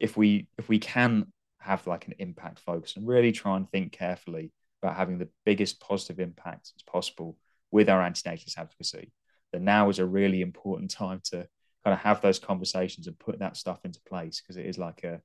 if 0.00 0.16
we 0.16 0.48
if 0.58 0.68
we 0.68 0.78
can 0.78 1.26
have 1.60 1.86
like 1.86 2.06
an 2.06 2.14
impact 2.18 2.60
focus 2.60 2.96
and 2.96 3.06
really 3.06 3.32
try 3.32 3.56
and 3.56 3.70
think 3.70 3.92
carefully 3.92 4.52
about 4.82 4.96
having 4.96 5.18
the 5.18 5.28
biggest 5.44 5.80
positive 5.80 6.20
impact 6.20 6.72
as 6.76 6.82
possible 6.82 7.36
with 7.70 7.88
our 7.88 8.00
antinatalist 8.00 8.56
advocacy, 8.56 9.12
then 9.52 9.64
now 9.64 9.90
is 9.90 9.98
a 9.98 10.06
really 10.06 10.40
important 10.40 10.90
time 10.90 11.20
to 11.24 11.46
kind 11.86 11.94
of 11.94 12.00
have 12.00 12.20
those 12.20 12.40
conversations 12.40 13.06
and 13.06 13.16
put 13.16 13.38
that 13.38 13.56
stuff 13.56 13.84
into 13.84 14.00
place 14.08 14.40
because 14.40 14.56
it 14.56 14.66
is 14.66 14.76
like 14.76 15.04
a, 15.04 15.20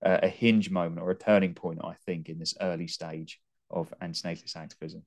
a 0.00 0.26
hinge 0.26 0.70
moment 0.70 1.02
or 1.02 1.10
a 1.10 1.14
turning 1.14 1.52
point, 1.52 1.80
I 1.84 1.96
think, 2.06 2.30
in 2.30 2.38
this 2.38 2.54
early 2.62 2.88
stage 2.88 3.38
of 3.70 3.92
antinatalist 4.00 4.56
activism 4.56 5.02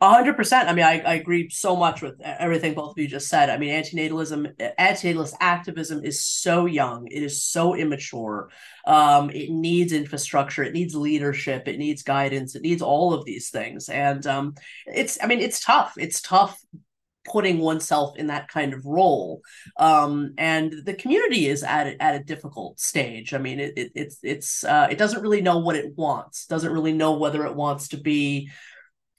hundred 0.00 0.34
percent. 0.34 0.68
I 0.68 0.74
mean, 0.74 0.84
I, 0.84 1.00
I 1.00 1.14
agree 1.14 1.50
so 1.50 1.74
much 1.74 2.02
with 2.02 2.20
everything 2.20 2.74
both 2.74 2.92
of 2.92 2.98
you 2.98 3.08
just 3.08 3.28
said. 3.28 3.50
I 3.50 3.58
mean, 3.58 3.70
antinatalism, 3.70 4.56
antinatalist 4.78 5.34
activism 5.40 6.04
is 6.04 6.24
so 6.24 6.66
young. 6.66 7.08
It 7.08 7.22
is 7.22 7.44
so 7.44 7.74
immature. 7.74 8.50
Um, 8.86 9.30
it 9.30 9.50
needs 9.50 9.92
infrastructure. 9.92 10.62
It 10.62 10.72
needs 10.72 10.94
leadership. 10.94 11.66
It 11.66 11.78
needs 11.78 12.02
guidance. 12.02 12.54
It 12.54 12.62
needs 12.62 12.82
all 12.82 13.12
of 13.12 13.24
these 13.24 13.50
things. 13.50 13.88
And 13.88 14.24
um, 14.26 14.54
it's, 14.86 15.18
I 15.22 15.26
mean, 15.26 15.40
it's 15.40 15.60
tough. 15.60 15.94
It's 15.96 16.20
tough 16.20 16.60
putting 17.30 17.58
oneself 17.58 18.16
in 18.16 18.28
that 18.28 18.48
kind 18.48 18.72
of 18.72 18.84
role. 18.84 19.40
Um, 19.76 20.34
and 20.38 20.74
the 20.84 20.94
community 20.94 21.46
is 21.46 21.62
at 21.62 21.86
a, 21.86 22.02
at 22.02 22.14
a 22.14 22.24
difficult 22.24 22.80
stage. 22.80 23.34
I 23.34 23.38
mean, 23.38 23.60
it, 23.60 23.74
it 23.76 23.92
it's 23.94 24.18
it's 24.22 24.64
uh, 24.64 24.88
it 24.90 24.98
doesn't 24.98 25.22
really 25.22 25.42
know 25.42 25.58
what 25.58 25.76
it 25.76 25.96
wants. 25.96 26.46
Doesn't 26.46 26.72
really 26.72 26.92
know 26.92 27.18
whether 27.18 27.44
it 27.46 27.54
wants 27.54 27.88
to 27.88 27.96
be 27.96 28.50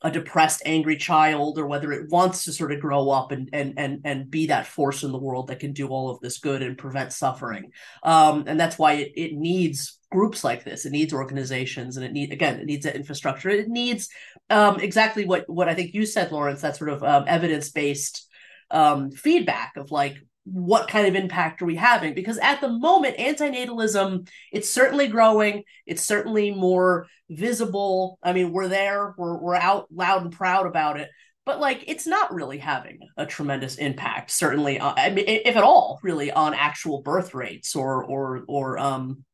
a 0.02 0.10
depressed 0.10 0.62
angry 0.66 0.96
child 0.96 1.60
or 1.60 1.68
whether 1.68 1.92
it 1.92 2.10
wants 2.10 2.46
to 2.46 2.54
sort 2.54 2.72
of 2.72 2.80
grow 2.80 3.10
up 3.10 3.32
and 3.32 3.50
and 3.52 3.74
and 3.78 4.02
and 4.06 4.32
be 4.32 4.48
that 4.48 4.66
force 4.66 5.04
in 5.04 5.12
the 5.12 5.18
world 5.18 5.48
that 5.48 5.60
can 5.60 5.74
do 5.74 5.88
all 5.88 6.10
of 6.10 6.20
this 6.22 6.40
good 6.40 6.62
and 6.62 6.78
prevent 6.78 7.12
suffering 7.12 7.72
um, 8.04 8.46
and 8.48 8.60
that's 8.60 8.80
why 8.80 8.94
it, 8.94 9.12
it 9.16 9.34
needs 9.34 10.00
groups 10.12 10.44
like 10.44 10.64
this 10.64 10.86
it 10.86 10.92
needs 10.92 11.14
organizations 11.14 11.98
and 11.98 12.06
it 12.06 12.14
need 12.14 12.32
again 12.32 12.60
it 12.60 12.66
needs 12.66 12.86
that 12.86 12.96
infrastructure 12.96 13.50
it 13.50 13.68
needs 13.68 14.10
um, 14.50 14.80
exactly 14.80 15.26
what 15.26 15.50
what 15.50 15.70
i 15.70 15.74
think 15.74 15.94
you 15.94 16.06
said 16.06 16.32
lawrence 16.32 16.62
that 16.62 16.76
sort 16.76 16.90
of 16.90 17.04
um, 17.04 17.26
evidence-based 17.28 18.28
um, 18.72 19.12
feedback 19.12 19.74
of 19.78 19.92
like 19.92 20.18
what 20.52 20.88
kind 20.88 21.08
of 21.08 21.16
impact 21.16 21.62
are 21.62 21.66
we 21.66 21.76
having? 21.76 22.14
Because 22.14 22.38
at 22.40 22.62
the 22.62 22.70
moment 22.70 23.18
antinatalism 23.18 24.28
it's 24.52 24.70
certainly 24.70 25.08
growing. 25.08 25.64
It's 25.86 26.04
certainly 26.04 26.52
more 26.52 27.08
visible. 27.30 28.18
I 28.24 28.34
mean 28.34 28.52
we're 28.52 28.68
there. 28.68 29.14
We're, 29.18 29.38
we're 29.38 29.56
out 29.56 29.88
loud 29.92 30.24
and 30.24 30.32
proud 30.32 30.66
about 30.66 31.00
it. 31.00 31.10
But 31.46 31.60
like 31.60 31.84
it's 31.88 32.08
not 32.08 32.34
really 32.34 32.60
having 32.60 33.00
a 33.18 33.26
tremendous 33.26 33.78
impact 33.78 34.30
certainly 34.30 34.80
uh, 34.80 34.94
i 34.96 35.10
mean 35.10 35.26
if 35.28 35.56
at 35.56 35.64
all 35.64 36.00
really 36.04 36.32
on 36.32 36.54
actual 36.54 37.02
birth 37.02 37.34
rates 37.34 37.76
or 37.76 38.04
or 38.04 38.44
or 38.48 38.78
um 38.78 39.26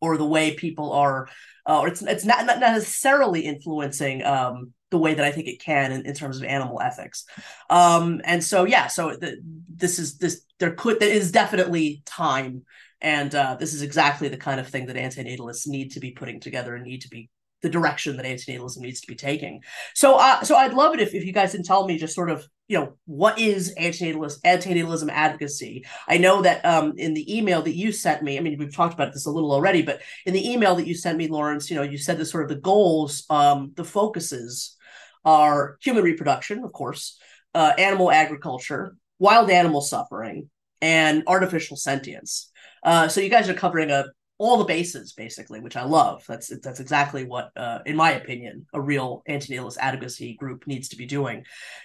or 0.00 0.16
the 0.16 0.26
way 0.26 0.54
people 0.54 0.92
are 0.92 1.28
uh, 1.68 1.80
or 1.80 1.88
it's 1.88 2.02
it's 2.02 2.24
not, 2.24 2.46
not 2.46 2.60
necessarily 2.60 3.42
influencing 3.42 4.24
um 4.24 4.72
the 4.90 4.98
way 4.98 5.14
that 5.14 5.24
I 5.24 5.30
think 5.30 5.46
it 5.46 5.62
can 5.62 5.92
in, 5.92 6.04
in 6.04 6.14
terms 6.14 6.36
of 6.36 6.44
animal 6.44 6.80
ethics. 6.80 7.24
Um, 7.68 8.20
and 8.24 8.42
so, 8.42 8.64
yeah, 8.64 8.88
so 8.88 9.10
the, 9.10 9.40
this 9.76 9.98
is 9.98 10.18
this 10.18 10.42
there 10.58 10.72
could 10.72 10.98
there 10.98 11.08
is 11.12 11.30
definitely 11.30 12.02
time, 12.04 12.64
and 13.00 13.32
uh, 13.34 13.56
this 13.58 13.72
is 13.72 13.82
exactly 13.82 14.28
the 14.28 14.36
kind 14.36 14.60
of 14.60 14.68
thing 14.68 14.86
that 14.86 14.96
antinatalists 14.96 15.66
need 15.66 15.92
to 15.92 16.00
be 16.00 16.10
putting 16.10 16.40
together 16.40 16.74
and 16.74 16.84
need 16.84 17.02
to 17.02 17.08
be 17.08 17.30
the 17.62 17.68
direction 17.68 18.16
that 18.16 18.26
antinatalism 18.26 18.78
needs 18.78 19.00
to 19.02 19.06
be 19.06 19.14
taking. 19.14 19.62
So, 19.94 20.16
uh, 20.16 20.42
so 20.42 20.56
I'd 20.56 20.74
love 20.74 20.94
it 20.94 21.00
if, 21.00 21.14
if 21.14 21.24
you 21.24 21.32
guys 21.32 21.52
can 21.52 21.62
tell 21.62 21.86
me 21.86 21.98
just 21.98 22.14
sort 22.14 22.30
of, 22.30 22.46
you 22.70 22.78
know, 22.78 22.92
what 23.06 23.36
is 23.36 23.74
antinatalist 23.80 24.40
antinatalism 24.42 25.10
advocacy? 25.10 25.84
I 26.06 26.18
know 26.18 26.40
that 26.42 26.64
um, 26.64 26.94
in 26.98 27.14
the 27.14 27.36
email 27.36 27.62
that 27.62 27.74
you 27.74 27.90
sent 27.90 28.22
me, 28.22 28.38
I 28.38 28.40
mean, 28.40 28.56
we've 28.60 28.72
talked 28.72 28.94
about 28.94 29.12
this 29.12 29.26
a 29.26 29.30
little 29.30 29.50
already, 29.50 29.82
but 29.82 30.00
in 30.24 30.32
the 30.32 30.48
email 30.48 30.76
that 30.76 30.86
you 30.86 30.94
sent 30.94 31.18
me, 31.18 31.26
Lawrence, 31.26 31.68
you 31.68 31.74
know, 31.74 31.82
you 31.82 31.98
said 31.98 32.16
the 32.16 32.24
sort 32.24 32.44
of 32.44 32.48
the 32.48 32.62
goals, 32.62 33.24
um, 33.28 33.72
the 33.74 33.82
focuses 33.82 34.76
are 35.24 35.78
human 35.82 36.04
reproduction, 36.04 36.62
of 36.62 36.72
course, 36.72 37.18
uh, 37.56 37.72
animal 37.76 38.08
agriculture, 38.08 38.94
wild 39.18 39.50
animal 39.50 39.80
suffering, 39.80 40.48
and 40.80 41.24
artificial 41.26 41.76
sentience. 41.76 42.52
Uh, 42.84 43.08
so 43.08 43.20
you 43.20 43.30
guys 43.30 43.48
are 43.48 43.54
covering 43.54 43.90
a 43.90 44.04
all 44.40 44.56
the 44.56 44.64
bases 44.64 45.12
basically, 45.12 45.60
which 45.60 45.76
I 45.76 45.84
love. 45.84 46.24
That's 46.26 46.48
that's 46.62 46.80
exactly 46.80 47.24
what, 47.24 47.50
uh, 47.56 47.80
in 47.84 47.94
my 47.94 48.12
opinion, 48.12 48.66
a 48.72 48.80
real 48.80 49.22
anti-natalist 49.26 49.76
advocacy 49.78 50.34
group 50.34 50.66
needs 50.66 50.88
to 50.88 50.96
be 50.96 51.04
doing. 51.04 51.44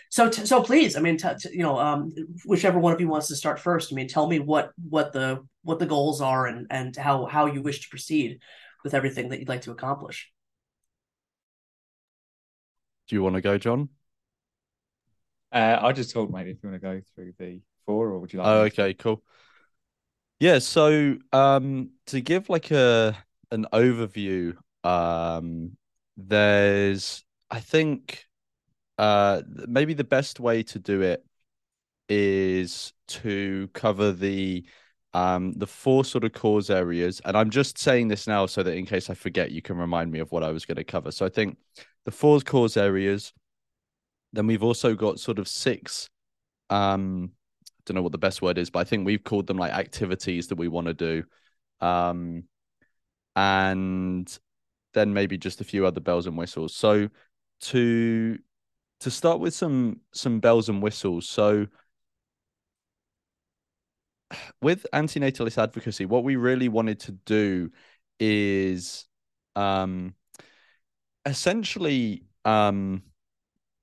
So 0.09 0.29
t- 0.29 0.45
so 0.45 0.63
please, 0.63 0.95
I 0.95 1.01
mean, 1.01 1.17
t- 1.17 1.27
t- 1.37 1.49
you 1.51 1.63
know, 1.63 1.77
um, 1.77 2.13
whichever 2.45 2.79
one 2.79 2.93
of 2.93 3.01
you 3.01 3.09
wants 3.09 3.27
to 3.27 3.35
start 3.35 3.59
first. 3.59 3.91
I 3.91 3.95
mean, 3.95 4.07
tell 4.07 4.25
me 4.25 4.39
what 4.39 4.71
what 4.89 5.11
the 5.11 5.45
what 5.63 5.79
the 5.79 5.85
goals 5.85 6.21
are 6.21 6.47
and 6.47 6.65
and 6.69 6.95
how 6.95 7.25
how 7.25 7.47
you 7.47 7.61
wish 7.61 7.81
to 7.81 7.89
proceed 7.89 8.39
with 8.85 8.93
everything 8.93 9.29
that 9.29 9.39
you'd 9.39 9.49
like 9.49 9.63
to 9.63 9.71
accomplish. 9.71 10.31
Do 13.09 13.17
you 13.17 13.21
want 13.21 13.35
to 13.35 13.41
go, 13.41 13.57
John? 13.57 13.89
Uh, 15.51 15.77
I'll 15.81 15.91
just 15.91 16.11
told 16.11 16.31
mate. 16.31 16.47
If 16.47 16.63
you 16.63 16.69
want 16.69 16.81
to 16.81 16.87
go 16.87 17.01
through 17.15 17.33
the 17.37 17.59
four, 17.85 18.11
or 18.11 18.19
would 18.19 18.31
you 18.31 18.39
like? 18.39 18.47
Oh, 18.47 18.61
okay, 18.61 18.93
cool. 18.93 19.21
Yeah, 20.39 20.59
so 20.59 21.17
um 21.31 21.91
to 22.07 22.21
give 22.21 22.49
like 22.49 22.71
a 22.71 23.15
an 23.51 23.65
overview, 23.73 24.55
um 24.83 25.77
there's 26.17 27.23
I 27.49 27.59
think 27.59 28.25
uh 28.99 29.43
maybe 29.67 29.93
the 29.93 30.03
best 30.05 30.39
way 30.39 30.63
to 30.63 30.79
do 30.79 31.01
it 31.01 31.25
is 32.09 32.93
to 33.07 33.69
cover 33.73 34.11
the 34.13 34.65
um 35.13 35.53
the 35.53 35.67
four 35.67 36.05
sort 36.05 36.23
of 36.25 36.33
cause 36.33 36.69
areas 36.69 37.21
and 37.25 37.37
I'm 37.37 37.49
just 37.51 37.77
saying 37.79 38.09
this 38.09 38.27
now 38.27 38.45
so 38.47 38.63
that 38.63 38.75
in 38.75 38.85
case 38.85 39.09
I 39.09 39.15
forget 39.15 39.51
you 39.51 39.61
can 39.61 39.77
remind 39.77 40.11
me 40.11 40.19
of 40.19 40.31
what 40.31 40.43
I 40.43 40.51
was 40.51 40.65
going 40.65 40.77
to 40.77 40.85
cover. 40.85 41.11
So 41.11 41.25
I 41.25 41.29
think 41.29 41.57
the 42.05 42.11
four 42.11 42.39
cause 42.41 42.77
areas 42.77 43.33
then 44.33 44.47
we've 44.47 44.63
also 44.63 44.95
got 44.95 45.19
sort 45.19 45.39
of 45.39 45.47
six 45.47 46.09
um 46.71 47.31
don't 47.85 47.95
know 47.95 48.01
what 48.01 48.11
the 48.11 48.17
best 48.17 48.41
word 48.41 48.57
is, 48.57 48.69
but 48.69 48.79
I 48.79 48.83
think 48.83 49.05
we've 49.05 49.23
called 49.23 49.47
them 49.47 49.57
like 49.57 49.73
activities 49.73 50.47
that 50.47 50.57
we 50.57 50.67
want 50.67 50.87
to 50.87 50.93
do. 50.93 51.23
Um, 51.81 52.43
and 53.35 54.39
then 54.93 55.13
maybe 55.13 55.37
just 55.37 55.61
a 55.61 55.65
few 55.65 55.85
other 55.85 55.99
bells 55.99 56.25
and 56.25 56.37
whistles. 56.37 56.75
So 56.75 57.09
to 57.61 58.39
to 59.01 59.11
start 59.11 59.39
with 59.39 59.53
some 59.53 59.99
some 60.13 60.39
bells 60.39 60.69
and 60.69 60.81
whistles. 60.81 61.29
So 61.29 61.67
with 64.61 64.85
antinatalist 64.93 65.61
advocacy, 65.61 66.05
what 66.05 66.23
we 66.23 66.35
really 66.35 66.69
wanted 66.69 66.99
to 67.01 67.11
do 67.11 67.71
is 68.19 69.05
um 69.55 70.15
essentially 71.25 72.23
um 72.45 73.03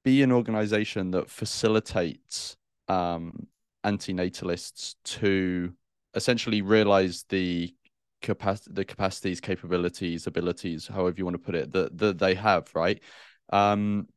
be 0.05 0.23
an 0.23 0.33
organization 0.33 1.13
that 1.13 1.31
facilitates 1.31 2.57
um 2.89 3.47
antinatalists 3.85 4.95
to 5.05 5.73
essentially 6.15 6.63
realize 6.63 7.25
the 7.29 7.75
capacity 8.21 8.71
the 8.73 8.85
capacities 8.85 9.41
capabilities 9.41 10.29
abilities 10.29 10.87
however 10.87 11.17
you 11.19 11.25
want 11.25 11.35
to 11.35 11.43
put 11.43 11.57
it 11.57 11.73
that 11.73 11.97
that 11.99 12.19
they 12.19 12.35
have 12.35 12.71
right? 12.75 13.01
Um 13.53 14.09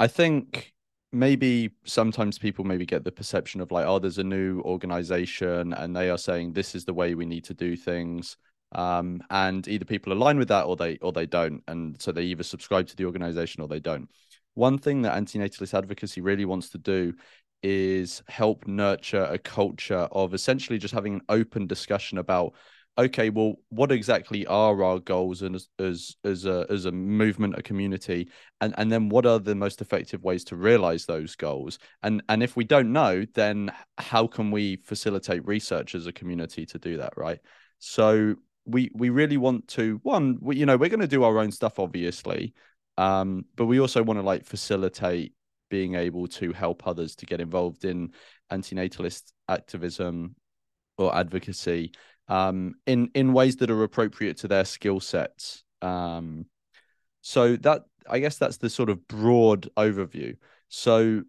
i 0.00 0.06
think 0.06 0.72
maybe 1.10 1.70
sometimes 1.84 2.38
people 2.38 2.64
maybe 2.64 2.86
get 2.86 3.02
the 3.02 3.10
perception 3.10 3.60
of 3.60 3.72
like 3.72 3.86
oh 3.86 3.98
there's 3.98 4.18
a 4.18 4.24
new 4.24 4.60
organization 4.60 5.72
and 5.72 5.96
they 5.96 6.10
are 6.10 6.18
saying 6.18 6.52
this 6.52 6.74
is 6.74 6.84
the 6.84 6.94
way 6.94 7.14
we 7.14 7.26
need 7.26 7.44
to 7.44 7.54
do 7.54 7.76
things 7.76 8.36
um 8.72 9.20
and 9.30 9.66
either 9.66 9.84
people 9.84 10.12
align 10.12 10.38
with 10.38 10.48
that 10.48 10.64
or 10.64 10.76
they 10.76 10.98
or 10.98 11.10
they 11.12 11.26
don't 11.26 11.62
and 11.66 12.00
so 12.00 12.12
they 12.12 12.22
either 12.22 12.42
subscribe 12.42 12.86
to 12.86 12.96
the 12.96 13.04
organization 13.04 13.62
or 13.62 13.68
they 13.68 13.80
don't. 13.80 14.08
One 14.54 14.76
thing 14.78 15.02
that 15.02 15.16
antinatalist 15.16 15.72
advocacy 15.72 16.20
really 16.20 16.44
wants 16.44 16.70
to 16.70 16.78
do 16.78 17.14
is 17.62 18.22
help 18.28 18.66
nurture 18.66 19.24
a 19.24 19.38
culture 19.38 20.08
of 20.12 20.34
essentially 20.34 20.78
just 20.78 20.94
having 20.94 21.14
an 21.14 21.20
open 21.28 21.66
discussion 21.66 22.18
about 22.18 22.54
okay 22.98 23.30
well 23.30 23.54
what 23.68 23.92
exactly 23.92 24.44
are 24.46 24.82
our 24.82 24.98
goals 24.98 25.42
and 25.42 25.54
as 25.54 25.68
as 25.78 26.16
as 26.24 26.44
a 26.46 26.66
as 26.68 26.84
a 26.84 26.92
movement 26.92 27.56
a 27.56 27.62
community 27.62 28.28
and 28.60 28.74
and 28.76 28.90
then 28.90 29.08
what 29.08 29.24
are 29.24 29.38
the 29.38 29.54
most 29.54 29.80
effective 29.80 30.22
ways 30.24 30.44
to 30.44 30.56
realize 30.56 31.06
those 31.06 31.36
goals? 31.36 31.78
And 32.02 32.22
and 32.28 32.42
if 32.42 32.56
we 32.56 32.64
don't 32.64 32.92
know 32.92 33.24
then 33.34 33.72
how 33.98 34.26
can 34.26 34.50
we 34.50 34.76
facilitate 34.76 35.46
research 35.46 35.94
as 35.94 36.06
a 36.06 36.12
community 36.12 36.66
to 36.66 36.78
do 36.78 36.96
that 36.98 37.14
right? 37.16 37.38
So 37.78 38.34
we 38.66 38.90
we 38.94 39.10
really 39.10 39.36
want 39.36 39.66
to 39.68 40.00
one 40.02 40.38
we, 40.40 40.56
you 40.56 40.66
know 40.66 40.76
we're 40.76 40.90
going 40.90 41.00
to 41.00 41.06
do 41.06 41.24
our 41.24 41.38
own 41.38 41.50
stuff 41.50 41.78
obviously 41.78 42.52
um 42.98 43.44
but 43.56 43.66
we 43.66 43.80
also 43.80 44.02
want 44.02 44.18
to 44.18 44.22
like 44.22 44.44
facilitate 44.44 45.32
being 45.68 45.94
able 45.94 46.26
to 46.26 46.52
help 46.52 46.86
others 46.86 47.16
to 47.16 47.26
get 47.26 47.40
involved 47.40 47.84
in 47.84 48.12
antinatalist 48.50 49.32
activism 49.48 50.34
or 50.96 51.14
advocacy 51.14 51.92
um, 52.28 52.74
in 52.86 53.10
in 53.14 53.32
ways 53.32 53.56
that 53.56 53.70
are 53.70 53.82
appropriate 53.82 54.38
to 54.38 54.48
their 54.48 54.64
skill 54.64 55.00
sets. 55.00 55.64
Um, 55.82 56.46
so 57.22 57.56
that 57.56 57.82
I 58.08 58.18
guess 58.20 58.38
that's 58.38 58.58
the 58.58 58.70
sort 58.70 58.90
of 58.90 59.06
broad 59.08 59.68
overview. 59.76 60.36
So 60.68 61.22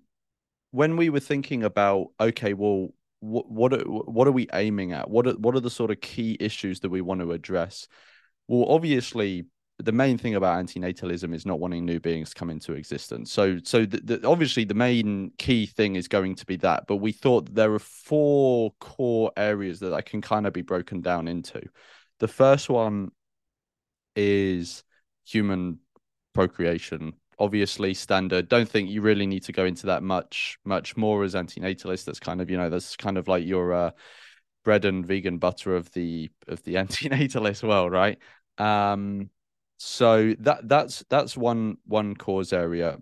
when 0.72 0.98
we 0.98 1.10
were 1.10 1.20
thinking 1.20 1.64
about 1.64 2.08
okay, 2.20 2.54
well, 2.54 2.90
what 3.22 3.50
what 3.50 3.74
are, 3.74 3.84
what 3.84 4.28
are 4.28 4.32
we 4.32 4.48
aiming 4.54 4.94
at? 4.94 5.10
What 5.10 5.28
are 5.28 5.34
what 5.34 5.56
are 5.56 5.62
the 5.62 5.70
sort 5.70 5.92
of 5.92 6.02
key 6.02 6.38
issues 6.40 6.82
that 6.82 6.90
we 6.90 7.02
want 7.02 7.22
to 7.22 7.32
address? 7.32 7.88
Well, 8.48 8.66
obviously, 8.70 9.46
the 9.80 9.92
main 9.94 10.18
thing 10.18 10.36
about 10.36 10.64
antinatalism 10.64 11.34
is 11.34 11.46
not 11.46 11.60
wanting 11.60 11.86
new 11.86 12.00
beings 12.00 12.30
to 12.30 12.36
come 12.36 12.50
into 12.50 12.74
existence. 12.74 13.32
So, 13.32 13.60
so 13.64 13.86
the, 13.86 13.98
the, 14.02 14.28
obviously 14.28 14.66
the 14.66 14.74
main 14.74 15.32
key 15.38 15.66
thing 15.66 15.96
is 15.96 16.10
going 16.10 16.36
to 16.36 16.46
be 16.46 16.58
that. 16.58 16.86
But 16.86 16.98
we 16.98 17.14
thought 17.14 17.54
there 17.54 17.74
are 17.74 17.80
four 17.80 18.74
core 18.82 19.32
areas 19.38 19.80
that 19.80 19.94
I 19.94 20.02
can 20.02 20.22
kind 20.22 20.46
of 20.46 20.52
be 20.52 20.62
broken 20.62 21.00
down 21.02 21.30
into. 21.30 21.62
The 22.20 22.28
first 22.28 22.70
one 22.70 23.12
is 24.18 24.84
human 25.26 25.80
procreation. 26.34 27.14
Obviously, 27.40 27.94
standard. 27.94 28.50
Don't 28.50 28.68
think 28.68 28.90
you 28.90 29.02
really 29.02 29.26
need 29.26 29.46
to 29.46 29.54
go 29.54 29.64
into 29.64 29.86
that 29.86 30.04
much, 30.04 30.60
much 30.66 30.98
more 30.98 31.24
as 31.24 31.36
antinatalist. 31.36 32.04
That's 32.04 32.20
kind 32.20 32.42
of 32.42 32.50
you 32.50 32.58
know 32.58 32.70
that's 32.70 32.98
kind 32.98 33.18
of 33.18 33.30
like 33.30 33.46
your 33.46 33.72
uh, 33.72 33.92
bread 34.66 34.84
and 34.84 35.06
vegan 35.06 35.38
butter 35.38 35.74
of 35.78 35.90
the 35.94 36.30
of 36.50 36.62
the 36.64 36.74
antinatalist 36.76 37.66
world, 37.66 37.94
right? 37.94 38.18
Um, 38.58 39.30
so 39.82 40.36
that 40.40 40.68
that's 40.68 41.06
that's 41.10 41.38
one 41.38 41.78
one 41.86 42.14
cause 42.14 42.52
area 42.52 43.00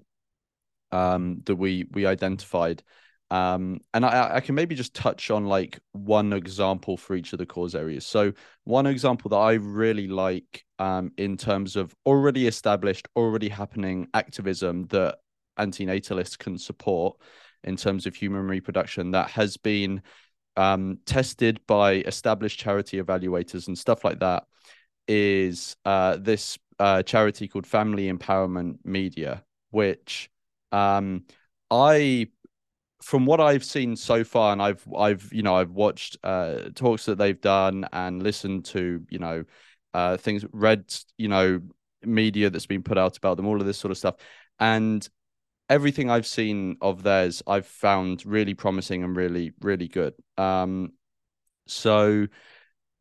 um, 0.92 1.42
that 1.46 1.56
we 1.56 1.86
we 1.92 2.06
identified. 2.06 2.84
Um, 3.30 3.82
and 3.94 4.06
I, 4.06 4.36
I 4.36 4.40
can 4.40 4.56
maybe 4.56 4.76
just 4.76 4.94
touch 4.94 5.32
on 5.32 5.48
like 5.48 5.80
one 5.92 6.32
example 6.32 6.96
for 6.96 7.16
each 7.16 7.34
of 7.34 7.40
the 7.40 7.46
cause 7.48 7.76
areas. 7.76 8.06
So 8.06 8.32
one 8.64 8.86
example 8.86 9.30
that 9.30 9.38
i 9.38 9.54
really 9.54 10.08
like 10.08 10.64
um, 10.80 11.12
in 11.18 11.36
terms 11.36 11.76
of 11.76 11.96
already 12.06 12.46
established 12.48 13.08
already 13.16 13.50
happening 13.50 14.08
activism 14.14 14.86
that 14.88 15.18
antinatalists 15.60 16.38
can 16.38 16.58
support 16.60 17.18
in 17.64 17.76
terms 17.76 18.06
of 18.06 18.16
human 18.16 18.48
reproduction 18.48 19.12
that 19.12 19.32
has 19.32 19.58
been 19.58 20.02
um, 20.56 21.00
tested 21.06 21.60
by 21.68 21.94
established 21.94 22.60
charity 22.60 23.02
evaluators 23.02 23.68
and 23.68 23.78
stuff 23.78 24.04
like 24.04 24.20
that 24.20 24.44
is 25.08 25.76
uh, 25.86 26.18
this 26.18 26.58
uh, 26.80 27.04
charity 27.04 27.48
called 27.48 27.66
Family 27.68 28.12
Empowerment 28.12 28.78
Media, 28.84 29.44
which 29.72 30.30
um, 30.72 31.24
I, 31.72 32.28
from 33.02 33.26
what 33.26 33.40
I've 33.40 33.64
seen 33.64 33.96
so 33.96 34.24
far, 34.24 34.54
and 34.54 34.62
I've 34.62 34.86
I've 34.96 35.32
you 35.32 35.44
know 35.44 35.56
I've 35.56 35.72
watched 35.72 36.18
uh, 36.24 36.70
talks 36.76 37.06
that 37.06 37.18
they've 37.18 37.40
done 37.40 37.86
and 37.94 38.22
listened 38.22 38.66
to 38.66 39.04
you 39.10 39.20
know 39.20 39.44
uh, 39.94 40.18
things, 40.18 40.46
read 40.52 40.94
you 41.18 41.28
know 41.28 41.62
media 42.04 42.50
that's 42.50 42.66
been 42.68 42.84
put 42.84 42.98
out 42.98 43.18
about 43.18 43.38
them, 43.38 43.48
all 43.48 43.60
of 43.60 43.66
this 43.66 43.78
sort 43.78 43.92
of 43.92 43.98
stuff, 43.98 44.16
and 44.60 45.08
everything 45.70 46.10
I've 46.10 46.28
seen 46.28 46.78
of 46.82 47.04
theirs, 47.04 47.44
I've 47.46 47.68
found 47.68 48.26
really 48.26 48.54
promising 48.54 49.04
and 49.04 49.16
really 49.16 49.54
really 49.62 49.88
good. 49.88 50.14
Um, 50.38 50.94
so 51.68 52.28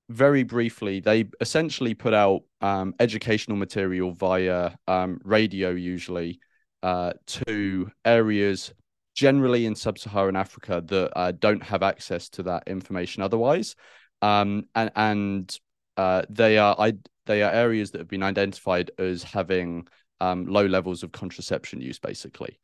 very 0.08 0.42
briefly, 0.44 1.00
they 1.00 1.26
essentially 1.40 1.94
put 1.94 2.14
out 2.14 2.42
um, 2.60 2.94
educational 3.00 3.56
material 3.56 4.12
via 4.12 4.72
um, 4.86 5.20
radio, 5.24 5.70
usually 5.70 6.40
uh, 6.82 7.12
to 7.26 7.90
areas 8.04 8.72
generally 9.14 9.66
in 9.66 9.74
sub-Saharan 9.74 10.36
Africa 10.36 10.82
that 10.86 11.18
uh, 11.18 11.32
don't 11.32 11.62
have 11.62 11.82
access 11.82 12.28
to 12.28 12.42
that 12.44 12.64
information 12.66 13.22
otherwise, 13.22 13.74
um, 14.22 14.64
and 14.74 14.90
and 14.94 15.58
uh, 15.96 16.22
they 16.28 16.58
are 16.58 16.76
I, 16.78 16.94
they 17.24 17.42
are 17.42 17.50
areas 17.50 17.90
that 17.90 17.98
have 17.98 18.08
been 18.08 18.22
identified 18.22 18.90
as 18.98 19.22
having 19.22 19.88
um, 20.20 20.46
low 20.46 20.66
levels 20.66 21.02
of 21.02 21.12
contraception 21.12 21.80
use, 21.80 21.98
basically. 21.98 22.58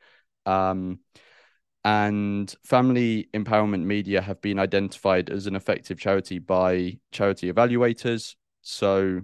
And 1.84 2.54
family 2.64 3.28
empowerment 3.34 3.84
media 3.84 4.20
have 4.20 4.40
been 4.40 4.58
identified 4.58 5.30
as 5.30 5.46
an 5.46 5.56
effective 5.56 5.98
charity 5.98 6.38
by 6.38 6.98
charity 7.10 7.52
evaluators 7.52 8.36
so 8.62 9.20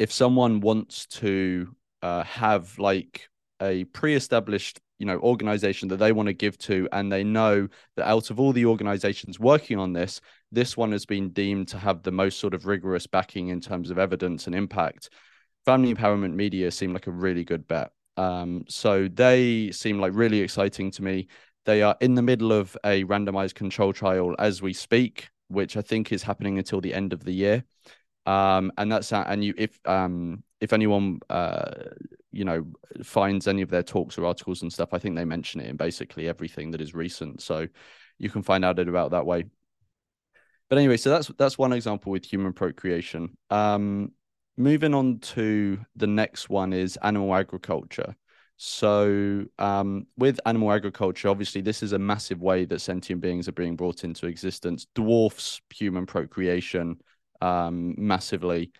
if 0.00 0.10
someone 0.10 0.60
wants 0.60 1.06
to 1.06 1.74
uh, 2.02 2.24
have 2.24 2.76
like 2.78 3.28
a 3.62 3.84
pre-established 3.84 4.80
you 4.98 5.06
know 5.06 5.18
organization 5.18 5.88
that 5.88 5.98
they 5.98 6.10
want 6.10 6.26
to 6.26 6.32
give 6.32 6.58
to 6.58 6.88
and 6.92 7.12
they 7.12 7.22
know 7.22 7.68
that 7.96 8.08
out 8.08 8.30
of 8.30 8.40
all 8.40 8.52
the 8.52 8.66
organizations 8.66 9.38
working 9.38 9.78
on 9.78 9.92
this 9.92 10.20
this 10.52 10.76
one 10.76 10.92
has 10.92 11.06
been 11.06 11.30
deemed 11.30 11.68
to 11.68 11.78
have 11.78 12.02
the 12.02 12.10
most 12.10 12.38
sort 12.38 12.54
of 12.54 12.66
rigorous 12.66 13.06
backing 13.06 13.48
in 13.48 13.60
terms 13.60 13.90
of 13.90 13.98
evidence 13.98 14.46
and 14.46 14.54
impact. 14.56 15.10
Family 15.64 15.94
Empowerment 15.94 16.34
Media 16.34 16.70
seem 16.70 16.92
like 16.92 17.06
a 17.06 17.12
really 17.12 17.44
good 17.44 17.68
bet. 17.68 17.92
Um, 18.16 18.64
so 18.68 19.08
they 19.08 19.70
seem 19.70 20.00
like 20.00 20.12
really 20.14 20.40
exciting 20.40 20.90
to 20.92 21.02
me. 21.02 21.28
They 21.64 21.82
are 21.82 21.96
in 22.00 22.14
the 22.14 22.22
middle 22.22 22.52
of 22.52 22.76
a 22.84 23.04
randomized 23.04 23.54
control 23.54 23.92
trial 23.92 24.34
as 24.38 24.62
we 24.62 24.72
speak, 24.72 25.28
which 25.48 25.76
I 25.76 25.82
think 25.82 26.12
is 26.12 26.22
happening 26.22 26.58
until 26.58 26.80
the 26.80 26.94
end 26.94 27.12
of 27.12 27.24
the 27.24 27.32
year. 27.32 27.64
Um, 28.26 28.72
and 28.76 28.92
that's 28.92 29.12
and 29.12 29.44
you 29.44 29.54
if 29.56 29.78
um 29.86 30.42
if 30.60 30.72
anyone 30.72 31.20
uh 31.30 31.70
you 32.32 32.44
know 32.44 32.66
finds 33.02 33.48
any 33.48 33.62
of 33.62 33.70
their 33.70 33.82
talks 33.82 34.18
or 34.18 34.26
articles 34.26 34.62
and 34.62 34.72
stuff, 34.72 34.92
I 34.92 34.98
think 34.98 35.16
they 35.16 35.24
mention 35.24 35.60
it 35.60 35.68
in 35.68 35.76
basically 35.76 36.28
everything 36.28 36.70
that 36.72 36.80
is 36.80 36.94
recent. 36.94 37.42
So 37.42 37.66
you 38.18 38.30
can 38.30 38.42
find 38.42 38.64
out 38.64 38.78
about 38.78 39.12
that 39.12 39.26
way. 39.26 39.44
But 40.68 40.78
anyway, 40.78 40.98
so 40.98 41.10
that's 41.10 41.28
that's 41.36 41.58
one 41.58 41.72
example 41.72 42.12
with 42.12 42.24
human 42.24 42.52
procreation. 42.52 43.36
Um, 43.50 44.12
moving 44.56 44.94
on 44.94 45.18
to 45.18 45.78
the 45.96 46.06
next 46.06 46.48
one 46.48 46.72
is 46.72 46.96
animal 47.02 47.34
agriculture. 47.34 48.14
So, 48.62 49.46
um, 49.58 50.06
with 50.18 50.38
animal 50.44 50.70
agriculture, 50.70 51.30
obviously, 51.30 51.62
this 51.62 51.82
is 51.82 51.94
a 51.94 51.98
massive 51.98 52.42
way 52.42 52.66
that 52.66 52.80
sentient 52.80 53.22
beings 53.22 53.48
are 53.48 53.52
being 53.52 53.74
brought 53.74 54.04
into 54.04 54.26
existence, 54.26 54.86
dwarfs 54.94 55.62
human 55.70 56.04
procreation 56.04 57.00
um, 57.40 57.94
massively. 57.96 58.72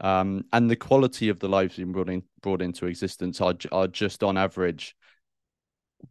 Um, 0.00 0.44
and 0.52 0.68
the 0.68 0.74
quality 0.74 1.28
of 1.28 1.38
the 1.38 1.48
lives 1.48 1.76
being 1.76 1.92
brought, 1.92 2.10
in, 2.10 2.24
brought 2.42 2.62
into 2.62 2.86
existence 2.86 3.40
are, 3.40 3.54
are 3.70 3.86
just 3.86 4.24
on 4.24 4.36
average 4.36 4.96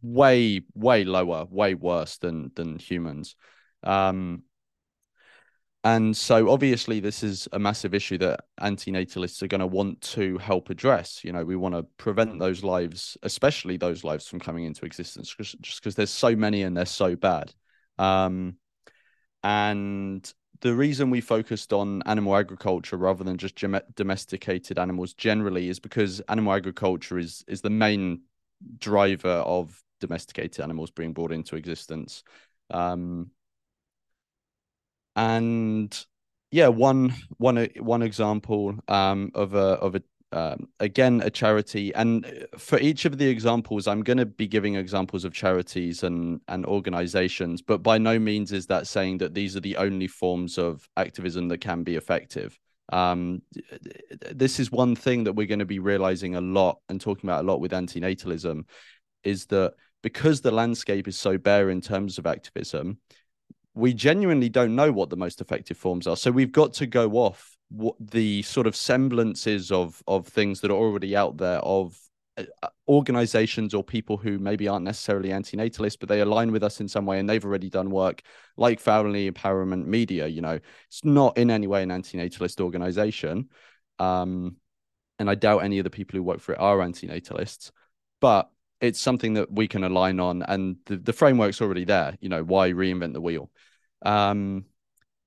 way, 0.00 0.62
way 0.72 1.04
lower, 1.04 1.44
way 1.50 1.74
worse 1.74 2.16
than, 2.16 2.50
than 2.54 2.78
humans. 2.78 3.36
Um, 3.82 4.44
and 5.88 6.14
so 6.14 6.50
obviously 6.50 7.00
this 7.00 7.22
is 7.22 7.48
a 7.54 7.58
massive 7.58 7.94
issue 7.94 8.18
that 8.18 8.44
antinatalists 8.60 9.42
are 9.42 9.46
going 9.46 9.62
to 9.62 9.66
want 9.66 9.98
to 10.02 10.36
help 10.36 10.68
address. 10.68 11.24
You 11.24 11.32
know, 11.32 11.46
we 11.46 11.56
want 11.56 11.74
to 11.74 11.82
prevent 11.96 12.38
those 12.38 12.62
lives, 12.62 13.16
especially 13.22 13.78
those 13.78 14.04
lives 14.04 14.28
from 14.28 14.38
coming 14.38 14.64
into 14.64 14.84
existence 14.84 15.34
just 15.34 15.80
because 15.80 15.94
there's 15.94 16.10
so 16.10 16.36
many 16.36 16.62
and 16.62 16.76
they're 16.76 16.84
so 16.84 17.16
bad. 17.16 17.54
Um, 17.98 18.56
and 19.42 20.30
the 20.60 20.74
reason 20.74 21.08
we 21.08 21.22
focused 21.22 21.72
on 21.72 22.02
animal 22.04 22.36
agriculture 22.36 22.98
rather 22.98 23.24
than 23.24 23.38
just 23.38 23.58
domesticated 23.94 24.78
animals 24.78 25.14
generally 25.14 25.70
is 25.70 25.80
because 25.80 26.20
animal 26.28 26.52
agriculture 26.52 27.18
is 27.18 27.44
is 27.48 27.62
the 27.62 27.70
main 27.70 28.20
driver 28.78 29.28
of 29.28 29.82
domesticated 30.00 30.62
animals 30.62 30.90
being 30.90 31.14
brought 31.14 31.32
into 31.32 31.56
existence. 31.56 32.24
Um, 32.70 33.30
and 35.18 36.06
yeah, 36.52 36.68
one 36.68 37.12
one 37.38 37.68
one 37.80 38.02
example 38.02 38.74
um, 38.86 39.32
of 39.34 39.54
a 39.54 39.58
of 39.58 39.96
a 39.96 40.02
um, 40.30 40.68
again 40.78 41.20
a 41.24 41.30
charity. 41.30 41.92
And 41.94 42.24
uh, 42.24 42.56
for 42.56 42.78
each 42.78 43.04
of 43.04 43.18
the 43.18 43.26
examples 43.26 43.86
i'm 43.88 44.02
going 44.02 44.18
to 44.18 44.26
be 44.26 44.46
giving 44.46 44.76
examples 44.76 45.24
of 45.24 45.32
charities 45.32 46.02
and 46.02 46.40
and 46.48 46.64
organizations 46.66 47.62
but 47.62 47.82
by 47.82 47.98
no 47.98 48.18
means 48.18 48.52
is 48.52 48.66
that 48.66 48.86
saying 48.86 49.18
that 49.18 49.34
these 49.34 49.56
are 49.56 49.60
the 49.60 49.76
only 49.76 50.06
forms 50.06 50.56
of 50.58 50.88
activism 50.96 51.48
that 51.48 51.58
can 51.58 51.82
be 51.82 51.96
effective. 51.96 52.58
Um, 52.90 53.42
this 54.30 54.58
is 54.60 54.72
one 54.72 54.94
thing 54.94 55.24
that 55.24 55.34
we're 55.34 55.46
going 55.46 55.58
to 55.58 55.66
be 55.66 55.78
realizing 55.78 56.36
a 56.36 56.40
lot 56.40 56.78
and 56.88 56.98
talking 56.98 57.28
about 57.28 57.44
a 57.44 57.46
lot 57.46 57.60
with 57.60 57.72
antinatalism 57.72 58.62
is 59.24 59.46
that 59.46 59.74
because 60.02 60.40
the 60.40 60.52
landscape 60.52 61.08
is 61.08 61.18
so 61.18 61.36
bare 61.36 61.68
in 61.70 61.80
terms 61.80 62.18
of 62.18 62.26
activism 62.26 62.98
we 63.78 63.94
genuinely 63.94 64.48
don't 64.48 64.74
know 64.74 64.90
what 64.90 65.08
the 65.08 65.16
most 65.16 65.40
effective 65.40 65.76
forms 65.76 66.06
are. 66.06 66.16
So 66.16 66.30
we've 66.30 66.52
got 66.52 66.72
to 66.74 66.86
go 66.86 67.12
off 67.12 67.56
what 67.70 67.94
the 68.00 68.42
sort 68.42 68.66
of 68.66 68.74
semblances 68.74 69.70
of 69.70 70.02
of 70.08 70.26
things 70.26 70.60
that 70.60 70.70
are 70.70 70.76
already 70.76 71.14
out 71.14 71.36
there 71.36 71.58
of 71.58 71.98
uh, 72.36 72.44
uh, 72.62 72.68
organizations 72.88 73.74
or 73.74 73.84
people 73.84 74.16
who 74.16 74.38
maybe 74.38 74.66
aren't 74.66 74.84
necessarily 74.84 75.32
anti-natalist 75.32 76.00
but 76.00 76.08
they 76.08 76.20
align 76.20 76.50
with 76.50 76.62
us 76.62 76.80
in 76.80 76.88
some 76.88 77.04
way 77.04 77.18
and 77.18 77.28
they've 77.28 77.44
already 77.44 77.68
done 77.68 77.90
work 77.90 78.22
like 78.56 78.80
family 78.80 79.30
empowerment 79.30 79.84
media 79.84 80.26
you 80.26 80.40
know 80.40 80.58
it's 80.86 81.04
not 81.04 81.36
in 81.36 81.50
any 81.50 81.66
way 81.66 81.82
an 81.82 81.90
anti-natalist 81.90 82.58
organization 82.62 83.50
um, 83.98 84.56
and 85.18 85.28
i 85.28 85.34
doubt 85.34 85.58
any 85.58 85.78
of 85.78 85.84
the 85.84 85.90
people 85.90 86.16
who 86.16 86.22
work 86.22 86.40
for 86.40 86.52
it 86.52 86.58
are 86.58 86.80
anti-natalists 86.80 87.70
but 88.18 88.50
it's 88.80 89.00
something 89.00 89.34
that 89.34 89.50
we 89.50 89.66
can 89.66 89.84
align 89.84 90.20
on 90.20 90.42
and 90.42 90.76
the, 90.86 90.96
the 90.96 91.12
framework's 91.12 91.60
already 91.60 91.84
there 91.84 92.16
you 92.20 92.28
know 92.28 92.42
why 92.44 92.70
reinvent 92.70 93.12
the 93.12 93.20
wheel. 93.20 93.50
Um, 94.02 94.66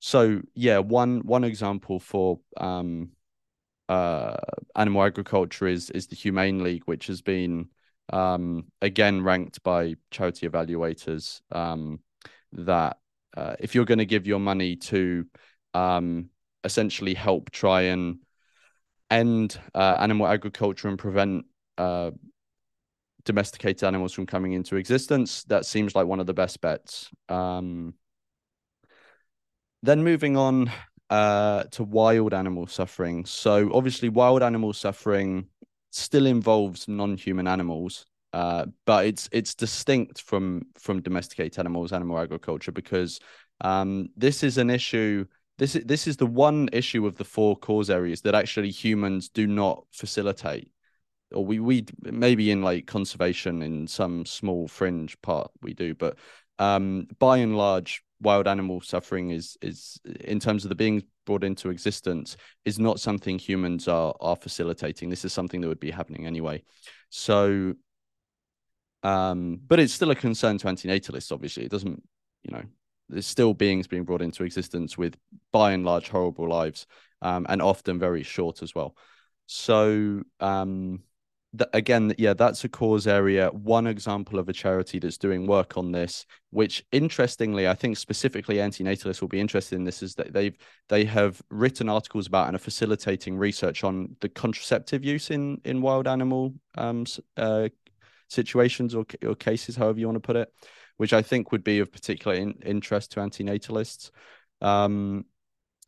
so 0.04 0.40
yeah, 0.54 0.78
one 0.78 1.20
one 1.20 1.44
example 1.44 2.00
for 2.00 2.40
um, 2.56 3.10
uh, 3.88 4.34
animal 4.74 5.04
agriculture 5.04 5.68
is 5.68 5.90
is 5.90 6.08
the 6.08 6.16
Humane 6.16 6.64
League, 6.64 6.82
which 6.86 7.06
has 7.06 7.22
been 7.22 7.68
um, 8.12 8.64
again 8.80 9.22
ranked 9.22 9.62
by 9.62 9.94
charity 10.10 10.48
evaluators 10.48 11.40
um, 11.52 12.00
that 12.52 12.98
uh, 13.36 13.54
if 13.60 13.76
you're 13.76 13.84
going 13.84 13.98
to 13.98 14.04
give 14.04 14.26
your 14.26 14.40
money 14.40 14.74
to 14.74 15.24
um, 15.72 16.30
essentially 16.64 17.14
help 17.14 17.50
try 17.50 17.82
and 17.82 18.18
end 19.08 19.56
uh, 19.72 19.96
animal 20.00 20.26
agriculture 20.26 20.88
and 20.88 20.98
prevent 20.98 21.44
uh, 21.78 22.10
domesticated 23.24 23.84
animals 23.84 24.12
from 24.12 24.26
coming 24.26 24.52
into 24.52 24.76
existence, 24.76 25.44
that 25.44 25.66
seems 25.66 25.94
like 25.94 26.06
one 26.06 26.20
of 26.20 26.26
the 26.26 26.34
best 26.34 26.60
bets. 26.60 27.10
Um, 27.28 27.94
then 29.82 30.02
moving 30.04 30.36
on 30.36 30.70
uh, 31.10 31.64
to 31.64 31.84
wild 31.84 32.32
animal 32.32 32.66
suffering. 32.66 33.26
So 33.26 33.70
obviously, 33.74 34.08
wild 34.08 34.42
animal 34.42 34.72
suffering 34.72 35.46
still 35.90 36.26
involves 36.26 36.88
non-human 36.88 37.46
animals, 37.46 38.06
uh, 38.32 38.66
but 38.86 39.06
it's 39.06 39.28
it's 39.30 39.54
distinct 39.54 40.22
from 40.22 40.62
from 40.78 41.02
domesticated 41.02 41.58
animals, 41.58 41.92
animal 41.92 42.18
agriculture, 42.18 42.72
because 42.72 43.20
um, 43.60 44.08
this 44.16 44.42
is 44.42 44.56
an 44.56 44.70
issue. 44.70 45.26
This 45.58 45.76
is 45.76 45.84
this 45.84 46.06
is 46.06 46.16
the 46.16 46.26
one 46.26 46.70
issue 46.72 47.06
of 47.06 47.16
the 47.16 47.24
four 47.24 47.56
cause 47.56 47.90
areas 47.90 48.22
that 48.22 48.34
actually 48.34 48.70
humans 48.70 49.28
do 49.28 49.46
not 49.46 49.84
facilitate, 49.92 50.71
or 51.34 51.44
we 51.44 51.60
we 51.60 51.84
maybe 52.02 52.50
in 52.50 52.62
like 52.62 52.86
conservation 52.86 53.62
in 53.62 53.86
some 53.86 54.26
small 54.26 54.68
fringe 54.68 55.20
part 55.22 55.50
we 55.62 55.74
do, 55.74 55.94
but 55.94 56.18
um, 56.58 57.08
by 57.18 57.38
and 57.38 57.56
large, 57.56 58.02
wild 58.20 58.46
animal 58.46 58.80
suffering 58.80 59.30
is 59.30 59.56
is 59.62 60.00
in 60.20 60.38
terms 60.38 60.64
of 60.64 60.68
the 60.68 60.74
beings 60.74 61.02
brought 61.24 61.44
into 61.44 61.70
existence 61.70 62.36
is 62.64 62.78
not 62.78 63.00
something 63.00 63.38
humans 63.38 63.88
are 63.88 64.14
are 64.20 64.36
facilitating. 64.36 65.10
This 65.10 65.24
is 65.24 65.32
something 65.32 65.60
that 65.60 65.68
would 65.68 65.80
be 65.80 65.90
happening 65.90 66.26
anyway. 66.26 66.62
So, 67.10 67.74
um, 69.02 69.60
but 69.66 69.80
it's 69.80 69.92
still 69.92 70.10
a 70.10 70.16
concern 70.16 70.58
to 70.58 70.66
antinatalists. 70.66 71.32
Obviously, 71.32 71.64
it 71.64 71.70
doesn't, 71.70 72.02
you 72.44 72.52
know, 72.52 72.62
there's 73.08 73.26
still 73.26 73.54
beings 73.54 73.86
being 73.86 74.04
brought 74.04 74.22
into 74.22 74.44
existence 74.44 74.96
with 74.96 75.16
by 75.52 75.72
and 75.72 75.84
large 75.84 76.08
horrible 76.08 76.48
lives, 76.48 76.86
um, 77.20 77.46
and 77.48 77.60
often 77.60 77.98
very 77.98 78.22
short 78.22 78.62
as 78.62 78.74
well. 78.74 78.96
So, 79.46 80.22
um, 80.40 81.02
again, 81.72 82.14
yeah, 82.18 82.32
that's 82.34 82.64
a 82.64 82.68
cause 82.68 83.06
area. 83.06 83.50
One 83.50 83.86
example 83.86 84.38
of 84.38 84.48
a 84.48 84.52
charity 84.52 84.98
that's 84.98 85.18
doing 85.18 85.46
work 85.46 85.76
on 85.76 85.92
this, 85.92 86.24
which 86.50 86.84
interestingly, 86.92 87.68
I 87.68 87.74
think 87.74 87.96
specifically 87.96 88.60
anti-natalists 88.60 89.20
will 89.20 89.28
be 89.28 89.40
interested 89.40 89.76
in 89.76 89.84
this, 89.84 90.02
is 90.02 90.14
that 90.14 90.32
they've 90.32 90.56
they 90.88 91.04
have 91.04 91.42
written 91.50 91.88
articles 91.88 92.26
about 92.26 92.46
and 92.46 92.56
are 92.56 92.58
facilitating 92.58 93.36
research 93.36 93.84
on 93.84 94.16
the 94.20 94.28
contraceptive 94.28 95.04
use 95.04 95.30
in 95.30 95.60
in 95.64 95.82
wild 95.82 96.08
animal 96.08 96.54
um 96.78 97.04
uh, 97.36 97.68
situations 98.28 98.94
or 98.94 99.04
or 99.26 99.34
cases, 99.34 99.76
however 99.76 100.00
you 100.00 100.06
want 100.06 100.16
to 100.16 100.26
put 100.26 100.36
it, 100.36 100.52
which 100.96 101.12
I 101.12 101.22
think 101.22 101.52
would 101.52 101.64
be 101.64 101.80
of 101.80 101.92
particular 101.92 102.34
in, 102.34 102.52
interest 102.64 103.12
to 103.12 103.20
anti-natalists. 103.20 104.10
Um, 104.62 105.26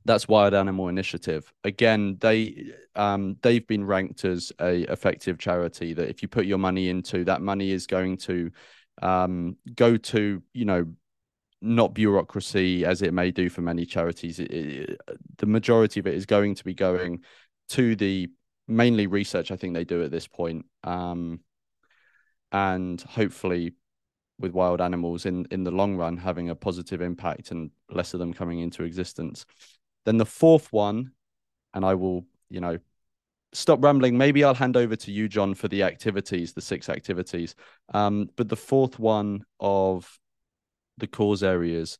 that's 0.04 0.28
Wild 0.28 0.54
Animal 0.54 0.88
Initiative. 0.88 1.50
Again, 1.64 2.18
they 2.20 2.72
um, 2.94 3.36
they've 3.42 3.66
been 3.66 3.84
ranked 3.84 4.24
as 4.24 4.52
a 4.60 4.82
effective 4.92 5.38
charity 5.38 5.94
that 5.94 6.08
if 6.08 6.22
you 6.22 6.28
put 6.28 6.46
your 6.46 6.58
money 6.58 6.88
into, 6.90 7.24
that 7.24 7.40
money 7.40 7.70
is 7.70 7.86
going 7.86 8.18
to 8.18 8.50
um, 9.02 9.56
go 9.74 9.96
to 9.96 10.42
you 10.52 10.64
know 10.64 10.86
not 11.62 11.94
bureaucracy 11.94 12.84
as 12.84 13.00
it 13.00 13.14
may 13.14 13.30
do 13.30 13.48
for 13.48 13.62
many 13.62 13.86
charities. 13.86 14.38
It, 14.38 14.50
it, 14.50 15.00
the 15.38 15.46
majority 15.46 16.00
of 16.00 16.06
it 16.06 16.14
is 16.14 16.26
going 16.26 16.54
to 16.56 16.64
be 16.64 16.74
going 16.74 17.20
to 17.70 17.96
the 17.96 18.28
mainly 18.68 19.06
research. 19.06 19.50
I 19.50 19.56
think 19.56 19.72
they 19.72 19.84
do 19.84 20.02
at 20.04 20.10
this 20.10 20.26
point, 20.26 20.66
um, 20.82 21.40
and 22.52 23.00
hopefully 23.00 23.72
with 24.38 24.52
wild 24.52 24.82
animals 24.82 25.24
in 25.24 25.46
in 25.50 25.64
the 25.64 25.70
long 25.70 25.96
run 25.96 26.18
having 26.18 26.50
a 26.50 26.54
positive 26.54 27.00
impact 27.00 27.52
and 27.52 27.70
less 27.88 28.12
of 28.12 28.20
them 28.20 28.34
coming 28.34 28.58
into 28.58 28.82
existence 28.82 29.46
then 30.04 30.16
the 30.18 30.26
fourth 30.26 30.72
one, 30.72 31.12
and 31.72 31.84
I 31.84 31.94
will, 31.94 32.24
you 32.50 32.60
know, 32.60 32.78
stop 33.52 33.82
rambling. 33.82 34.18
Maybe 34.18 34.44
I'll 34.44 34.54
hand 34.54 34.76
over 34.76 34.96
to 34.96 35.12
you, 35.12 35.28
John, 35.28 35.54
for 35.54 35.68
the 35.68 35.82
activities, 35.82 36.52
the 36.52 36.60
six 36.60 36.88
activities. 36.88 37.54
Um, 37.92 38.28
but 38.36 38.48
the 38.48 38.56
fourth 38.56 38.98
one 38.98 39.44
of 39.60 40.18
the 40.98 41.06
cause 41.06 41.42
areas 41.42 41.98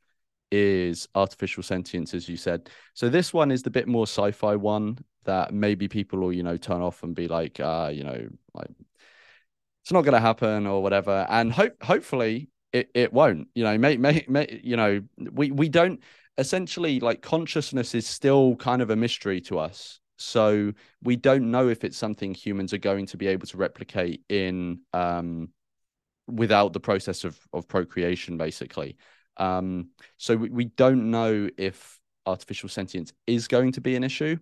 is 0.51 1.09
artificial 1.15 1.63
sentience, 1.63 2.15
as 2.15 2.29
you 2.29 2.37
said. 2.37 2.69
So 2.95 3.09
this 3.09 3.33
one 3.33 3.51
is 3.51 3.63
the 3.63 3.71
bit 3.71 3.89
more 3.89 4.07
sci-fi 4.07 4.57
one 4.57 4.99
that 5.25 5.53
maybe 5.53 5.89
people 5.89 6.21
will, 6.21 6.33
you 6.33 6.43
know, 6.43 6.57
turn 6.57 6.81
off 6.81 7.03
and 7.03 7.15
be 7.15 7.29
like, 7.29 7.59
uh, 7.59 7.91
you 7.93 8.05
know, 8.05 8.29
like 8.53 8.71
it's 9.83 9.93
not 9.93 10.03
going 10.03 10.15
to 10.15 10.21
happen 10.21 10.67
or 10.67 10.83
whatever. 10.83 11.27
And 11.29 11.53
hope 11.53 11.83
hopefully 11.83 12.51
it, 12.73 12.91
it 12.95 13.13
won't. 13.13 13.49
You 13.55 13.65
know, 13.65 13.79
may, 13.79 13.97
may, 13.97 14.25
may, 14.29 14.61
you 14.63 14.77
know, 14.77 15.03
we 15.17 15.51
we 15.51 15.69
don't 15.69 16.01
essentially 16.39 17.01
like 17.01 17.23
consciousness 17.23 17.95
is 17.95 18.07
still 18.07 18.57
kind 18.57 18.83
of 18.83 18.91
a 18.91 18.97
mystery 18.97 19.41
to 19.43 19.59
us. 19.59 20.01
So 20.17 20.73
we 21.03 21.17
don't 21.17 21.51
know 21.51 21.69
if 21.69 21.85
it's 21.85 21.97
something 21.97 22.35
humans 22.35 22.73
are 22.73 22.79
going 22.79 23.07
to 23.07 23.17
be 23.17 23.27
able 23.27 23.47
to 23.49 23.57
replicate 23.57 24.23
in 24.29 24.81
um 24.93 25.49
without 26.27 26.73
the 26.73 26.81
process 26.81 27.25
of 27.25 27.39
of 27.53 27.69
procreation, 27.69 28.37
basically. 28.37 28.97
Um, 29.37 29.91
so 30.17 30.37
we, 30.37 30.49
we 30.51 30.65
don't 30.67 31.11
know 31.11 31.49
if 31.59 32.01
artificial 32.27 32.69
sentience 32.69 33.13
is 33.27 33.49
going 33.49 33.73
to 33.73 33.81
be 33.81 33.97
an 33.97 34.05
issue, 34.05 34.39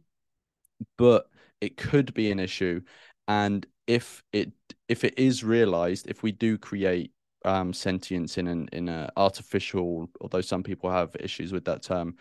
but 0.99 1.27
it 1.61 1.77
could 1.77 2.13
be 2.15 2.31
an 2.31 2.39
issue. 2.39 2.83
And 3.29 3.67
if 3.87 4.23
it 4.33 4.53
if 4.89 5.05
it 5.05 5.19
is 5.19 5.43
realized, 5.43 6.09
if 6.09 6.23
we 6.23 6.33
do 6.33 6.59
create 6.59 7.13
um, 7.45 7.73
sentience 7.73 8.39
in 8.39 8.47
an 8.47 8.69
in 8.73 8.89
an 8.89 9.11
artificial, 9.17 10.11
although 10.21 10.41
some 10.41 10.63
people 10.63 10.91
have 10.91 11.17
issues 11.21 11.53
with 11.53 11.65
that 11.67 11.83
term, 11.83 12.17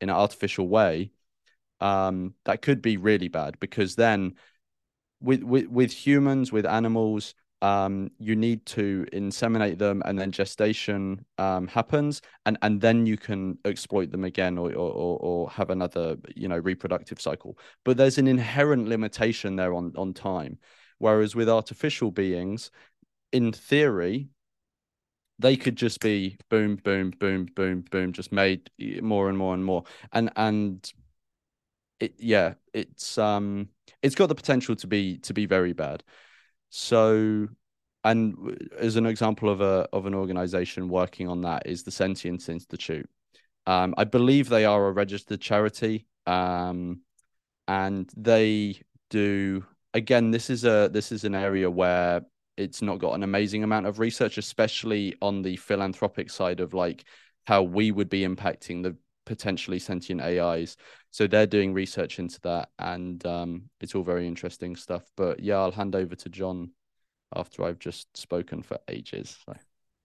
in 0.00 0.10
an 0.10 0.16
artificial 0.16 0.68
way, 0.68 1.10
um, 1.80 2.34
that 2.44 2.62
could 2.62 2.82
be 2.82 2.96
really 2.96 3.28
bad 3.28 3.58
because 3.60 3.96
then 3.96 4.34
with 5.20 5.42
with 5.42 5.66
with 5.68 5.92
humans, 5.92 6.52
with 6.52 6.66
animals, 6.66 7.34
um, 7.62 8.10
you 8.18 8.36
need 8.36 8.66
to 8.66 9.06
inseminate 9.12 9.78
them 9.78 10.02
and 10.04 10.18
then 10.18 10.30
gestation 10.30 11.24
um, 11.38 11.66
happens 11.66 12.20
and 12.46 12.58
and 12.62 12.80
then 12.80 13.06
you 13.06 13.16
can 13.16 13.58
exploit 13.64 14.10
them 14.10 14.24
again 14.24 14.58
or, 14.58 14.70
or 14.74 15.18
or 15.18 15.50
have 15.50 15.70
another 15.70 16.16
you 16.36 16.48
know 16.48 16.58
reproductive 16.58 17.20
cycle. 17.20 17.58
But 17.84 17.96
there's 17.96 18.18
an 18.18 18.26
inherent 18.26 18.88
limitation 18.88 19.56
there 19.56 19.74
on 19.74 19.92
on 19.96 20.12
time. 20.14 20.58
Whereas 20.98 21.34
with 21.34 21.48
artificial 21.48 22.10
beings 22.10 22.70
in 23.32 23.52
theory 23.52 24.28
they 25.38 25.56
could 25.56 25.76
just 25.76 26.00
be 26.00 26.36
boom 26.48 26.76
boom 26.76 27.12
boom 27.18 27.46
boom 27.54 27.84
boom 27.90 28.12
just 28.12 28.32
made 28.32 28.70
more 29.02 29.28
and 29.28 29.36
more 29.36 29.54
and 29.54 29.64
more 29.64 29.82
and 30.12 30.30
and 30.36 30.92
it 32.00 32.14
yeah 32.18 32.54
it's 32.72 33.18
um 33.18 33.68
it's 34.02 34.14
got 34.14 34.28
the 34.28 34.34
potential 34.34 34.76
to 34.76 34.86
be 34.86 35.18
to 35.18 35.32
be 35.32 35.46
very 35.46 35.72
bad 35.72 36.02
so, 36.76 37.46
and 38.02 38.58
as 38.76 38.96
an 38.96 39.06
example 39.06 39.48
of 39.48 39.60
a 39.60 39.88
of 39.92 40.06
an 40.06 40.14
organization 40.14 40.88
working 40.88 41.28
on 41.28 41.42
that 41.42 41.68
is 41.68 41.84
the 41.84 41.92
Sentience 41.92 42.48
Institute. 42.48 43.08
Um, 43.64 43.94
I 43.96 44.02
believe 44.02 44.48
they 44.48 44.64
are 44.64 44.88
a 44.88 44.90
registered 44.90 45.40
charity, 45.40 46.08
um, 46.26 47.02
and 47.68 48.10
they 48.16 48.80
do. 49.08 49.64
Again, 49.94 50.32
this 50.32 50.50
is 50.50 50.64
a 50.64 50.90
this 50.92 51.12
is 51.12 51.22
an 51.22 51.36
area 51.36 51.70
where 51.70 52.22
it's 52.56 52.82
not 52.82 52.98
got 52.98 53.14
an 53.14 53.22
amazing 53.22 53.64
amount 53.64 53.86
of 53.86 53.98
research, 53.98 54.38
especially 54.38 55.14
on 55.20 55.42
the 55.42 55.56
philanthropic 55.56 56.30
side 56.30 56.60
of 56.60 56.74
like 56.74 57.04
how 57.46 57.62
we 57.62 57.90
would 57.90 58.08
be 58.08 58.22
impacting 58.22 58.82
the 58.82 58.96
potentially 59.26 59.78
sentient 59.78 60.20
AIs. 60.20 60.76
So 61.10 61.26
they're 61.26 61.46
doing 61.46 61.72
research 61.72 62.18
into 62.18 62.40
that, 62.42 62.70
and 62.78 63.24
um, 63.26 63.70
it's 63.80 63.94
all 63.94 64.02
very 64.02 64.26
interesting 64.26 64.76
stuff. 64.76 65.04
But 65.16 65.40
yeah, 65.40 65.56
I'll 65.56 65.72
hand 65.72 65.94
over 65.94 66.14
to 66.14 66.28
John 66.28 66.70
after 67.34 67.64
I've 67.64 67.78
just 67.78 68.16
spoken 68.16 68.62
for 68.62 68.78
ages. 68.88 69.36
So. 69.46 69.54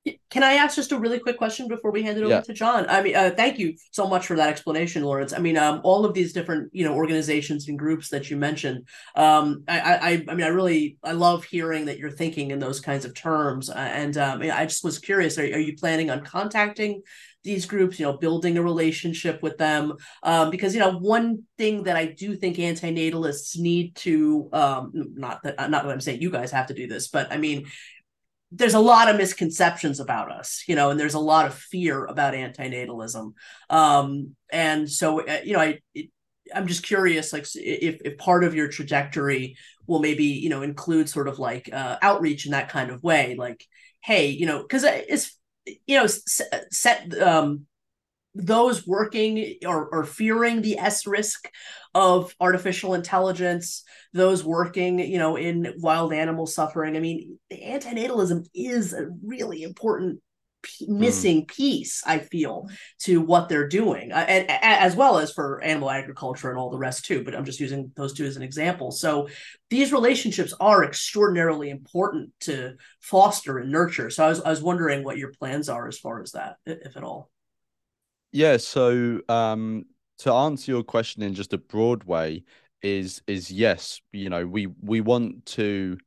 Can 0.06 0.44
I 0.44 0.54
ask 0.54 0.76
just 0.76 0.94
a 0.94 0.98
really 0.98 1.20
quick 1.20 1.38
question 1.38 1.68
before 1.68 1.92
we 1.92 2.04
hand 2.04 2.18
it 2.18 2.22
over 2.22 2.36
yeah. 2.36 2.42
to 2.42 2.54
John? 2.54 2.86
I 2.88 3.02
mean, 3.02 3.16
uh, 3.16 3.32
thank 3.36 3.60
you 3.60 3.76
so 3.92 4.08
much 4.08 4.28
for 4.28 4.36
that 4.38 4.48
explanation, 4.48 5.04
Lawrence. 5.04 5.34
I 5.34 5.40
mean, 5.40 5.58
um, 5.58 5.82
all 5.84 6.06
of 6.06 6.14
these 6.14 6.32
different, 6.32 6.70
you 6.74 6.86
know, 6.86 6.94
organizations 6.94 7.68
and 7.68 7.78
groups 7.78 8.10
that 8.10 8.30
you 8.30 8.38
mentioned. 8.38 8.88
Um, 9.16 9.64
I, 9.68 9.80
I, 9.80 10.26
I 10.30 10.36
mean, 10.36 10.46
I 10.46 10.50
really, 10.50 10.98
I 11.04 11.12
love 11.12 11.44
hearing 11.44 11.86
that 11.86 11.98
you're 11.98 12.12
thinking 12.12 12.52
in 12.52 12.60
those 12.60 12.80
kinds 12.80 13.04
of 13.04 13.14
terms. 13.14 13.70
Uh, 13.70 13.74
and 13.78 14.18
um, 14.18 14.42
I 14.42 14.66
just 14.66 14.86
was 14.86 15.00
curious: 15.00 15.38
are, 15.38 15.44
are 15.44 15.60
you 15.60 15.76
planning 15.76 16.10
on 16.10 16.24
contacting 16.24 17.02
these 17.44 17.66
groups? 17.66 18.00
You 18.00 18.06
know, 18.06 18.18
building 18.18 18.58
a 18.58 18.64
relationship 18.64 19.44
with 19.44 19.58
them? 19.58 19.96
Um, 20.24 20.50
because 20.50 20.74
you 20.74 20.80
know, 20.80 20.98
one 20.98 21.44
thing 21.58 21.84
that 21.84 21.98
I 21.98 22.06
do 22.06 22.38
think 22.38 22.56
antinatalists 22.56 23.58
need 23.58 23.96
to, 23.98 24.50
um, 24.54 24.92
not 24.94 25.44
that, 25.44 25.70
not 25.70 25.84
that 25.84 25.92
I'm 25.92 26.00
saying 26.00 26.22
you 26.22 26.32
guys 26.32 26.52
have 26.52 26.68
to 26.68 26.74
do 26.74 26.88
this, 26.88 27.10
but 27.10 27.34
I 27.34 27.38
mean 27.38 27.66
there's 28.52 28.74
a 28.74 28.80
lot 28.80 29.10
of 29.10 29.18
misconceptions 29.18 30.00
about 30.00 30.32
us, 30.32 30.64
you 30.68 30.76
know, 30.76 30.90
and 30.90 31.00
there's 31.00 31.14
a 31.14 31.20
lot 31.20 31.46
of 31.46 31.54
fear 31.54 32.06
about 32.06 32.34
antinatalism. 32.34 33.34
Um, 33.70 34.36
and 34.52 34.90
so, 34.90 35.22
uh, 35.22 35.42
you 35.44 35.54
know, 35.54 35.60
I, 35.60 35.80
it, 35.94 36.10
I'm 36.54 36.66
just 36.66 36.84
curious, 36.84 37.32
like, 37.32 37.46
if, 37.54 38.02
if 38.04 38.18
part 38.18 38.44
of 38.44 38.56
your 38.56 38.68
trajectory 38.68 39.56
will 39.86 40.00
maybe, 40.00 40.26
you 40.26 40.50
know, 40.50 40.64
include 40.64 41.08
sort 41.08 41.28
of 41.28 41.38
like 41.38 41.70
uh, 41.72 41.98
outreach 42.02 42.46
in 42.46 42.54
that 42.54 42.70
kind 42.70 42.90
of 42.90 43.04
way, 43.04 43.36
like, 43.36 43.64
hey, 44.02 44.30
you 44.30 44.48
know, 44.48 44.62
because 44.64 44.84
it's, 44.84 45.38
you 45.86 45.98
know, 45.98 46.08
set, 46.08 47.22
um, 47.22 47.68
those 48.36 48.86
working 48.86 49.56
or, 49.66 49.88
or 49.88 50.06
fearing 50.06 50.62
the 50.62 50.78
S 50.78 51.08
risk 51.08 51.50
of 51.96 52.34
artificial 52.40 52.94
intelligence, 52.94 53.84
those 54.14 54.44
working, 54.44 55.00
you 55.00 55.18
know, 55.18 55.36
in 55.36 55.74
wild 55.78 56.14
animal 56.14 56.46
suffering. 56.46 56.96
I 56.96 57.00
mean, 57.00 57.40
the 57.50 57.62
antinatalism 57.62 58.46
is 58.54 58.94
a 58.94 59.08
really 59.24 59.64
important 59.64 60.22
p- 60.62 60.86
hmm. 60.86 61.00
missing 61.00 61.42
mm. 61.44 61.48
piece 61.48 62.04
i 62.06 62.20
feel 62.20 62.68
to 63.00 63.22
what 63.22 63.50
they're 63.50 63.68
doing 63.68 64.12
uh, 64.12 64.26
and, 64.28 64.46
as 64.50 64.96
well 64.96 65.18
as 65.18 65.32
for 65.32 65.62
animal 65.64 65.90
agriculture 65.90 66.50
and 66.50 66.60
all 66.60 66.70
the 66.70 66.78
rest 66.78 67.06
too 67.06 67.24
but 67.24 67.36
i'm 67.36 67.46
just 67.46 67.60
using 67.60 67.92
those 67.96 68.14
two 68.14 68.26
as 68.26 68.36
an 68.36 68.44
example 68.44 68.92
so 68.92 69.28
these 69.70 69.94
relationships 69.94 70.54
are 70.60 70.84
extraordinarily 70.84 71.70
important 71.70 72.32
to 72.40 72.74
foster 73.00 73.60
and 73.60 73.72
nurture 73.72 74.10
so 74.10 74.26
i 74.26 74.30
was, 74.30 74.42
I 74.42 74.50
was 74.50 74.62
wondering 74.62 75.04
what 75.04 75.18
your 75.18 75.32
plans 75.40 75.70
are 75.70 75.88
as 75.88 75.98
far 75.98 76.22
as 76.22 76.32
that 76.32 76.58
if 76.66 76.98
at 76.98 77.04
all 77.04 77.30
yeah, 78.32 78.58
so 78.58 79.22
um, 79.30 79.86
to 80.20 80.34
answer 80.34 80.72
your 80.72 80.84
question 80.84 81.24
in 81.24 81.34
just 81.34 81.54
a 81.54 81.58
broad 81.58 82.04
way 82.04 82.44
is 82.82 83.22
is 83.28 83.52
yes, 83.52 84.02
you 84.12 84.30
know, 84.30 84.46
we 84.46 84.68
we 84.82 85.02
want 85.02 85.46
to 85.48 85.98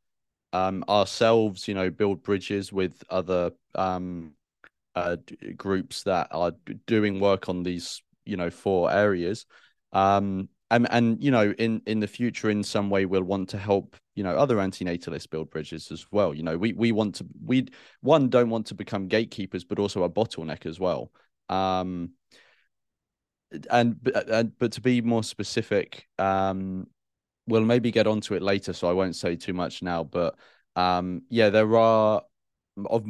um, 0.53 0.85
ourselves, 0.89 1.69
you 1.69 1.75
know, 1.75 1.91
build 1.91 2.23
bridges 2.23 2.73
with 2.73 3.03
other 3.11 3.53
um, 3.75 4.33
uh, 4.95 5.17
groups 5.57 6.05
that 6.05 6.29
are 6.31 6.53
doing 6.87 7.21
work 7.21 7.49
on 7.49 7.63
these, 7.63 8.03
you 8.25 8.37
know, 8.37 8.51
four 8.51 8.93
areas. 8.93 9.47
Um, 9.93 10.49
and 10.71 10.87
and 10.91 11.23
you 11.23 11.31
know, 11.31 11.53
in 11.59 11.83
in 11.87 12.01
the 12.01 12.07
future, 12.07 12.51
in 12.51 12.63
some 12.63 12.91
way, 12.91 13.05
we'll 13.07 13.23
want 13.23 13.51
to 13.51 13.59
help 13.59 13.97
you 14.15 14.25
know 14.25 14.37
other 14.37 14.57
antinatalists 14.57 15.29
build 15.29 15.51
bridges 15.51 15.91
as 15.93 16.07
well. 16.11 16.35
You 16.35 16.43
know, 16.43 16.57
we 16.57 16.73
we 16.73 16.93
want 16.93 17.17
to 17.17 17.27
we 17.45 17.69
one 18.01 18.31
don't 18.31 18.51
want 18.51 18.67
to 18.67 18.75
become 18.75 19.09
gatekeepers, 19.09 19.65
but 19.65 19.79
also 19.79 20.05
a 20.05 20.11
bottleneck 20.11 20.65
as 20.67 20.81
well. 20.81 21.11
Um, 21.49 22.11
and 23.71 23.97
and 24.31 24.59
but 24.59 24.73
to 24.73 24.81
be 24.81 25.01
more 25.01 25.23
specific, 25.23 26.07
um, 26.19 26.87
we'll 27.47 27.65
maybe 27.65 27.91
get 27.91 28.07
onto 28.07 28.35
it 28.35 28.43
later, 28.43 28.73
so 28.73 28.89
I 28.89 28.93
won't 28.93 29.17
say 29.17 29.37
too 29.37 29.53
much 29.53 29.83
now. 29.83 30.05
But 30.05 30.37
um, 30.77 31.23
yeah, 31.29 31.51
there 31.51 31.77
are 31.77 32.23
of 32.87 33.07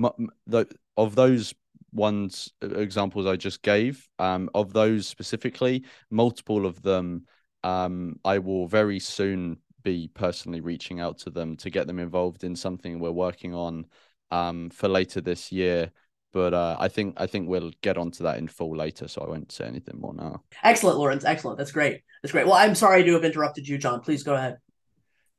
of 0.97 1.15
those 1.15 1.55
ones 1.93 2.53
examples 2.61 3.27
I 3.27 3.37
just 3.37 3.63
gave. 3.63 4.09
Um, 4.19 4.51
of 4.55 4.73
those 4.73 5.07
specifically, 5.07 5.85
multiple 6.11 6.67
of 6.67 6.83
them, 6.83 7.27
um, 7.63 8.19
I 8.25 8.39
will 8.39 8.67
very 8.67 8.99
soon 8.99 9.59
be 9.83 10.09
personally 10.15 10.61
reaching 10.61 11.01
out 11.01 11.19
to 11.19 11.31
them 11.31 11.57
to 11.57 11.71
get 11.71 11.87
them 11.87 11.99
involved 11.99 12.45
in 12.45 12.55
something 12.55 12.99
we're 12.99 13.11
working 13.11 13.55
on 13.55 13.87
um, 14.31 14.71
for 14.71 14.89
later 14.89 15.21
this 15.21 15.51
year 15.51 15.91
but 16.33 16.55
uh, 16.55 16.77
I 16.79 16.89
think 16.89 17.15
I 17.19 17.27
think 17.27 17.49
we'll 17.49 17.73
get 17.83 17.99
onto 17.99 18.25
that 18.25 18.39
in 18.39 18.49
full 18.49 18.77
later, 18.77 19.09
so 19.09 19.23
I 19.23 19.29
won't 19.29 19.53
say 19.53 19.67
anything 19.67 20.01
more 20.01 20.15
now. 20.15 20.43
Excellent, 20.63 20.99
Lawrence. 20.99 21.25
Excellent. 21.25 21.59
That's 21.59 21.73
great. 21.73 22.03
That's 22.23 22.33
great. 22.33 22.47
Well, 22.47 22.55
I'm 22.55 22.75
sorry 22.75 23.05
to 23.05 23.13
have 23.13 23.25
interrupted 23.25 23.69
you, 23.69 23.79
John. 23.79 24.01
Please 24.01 24.23
go 24.23 24.35
ahead. 24.35 24.59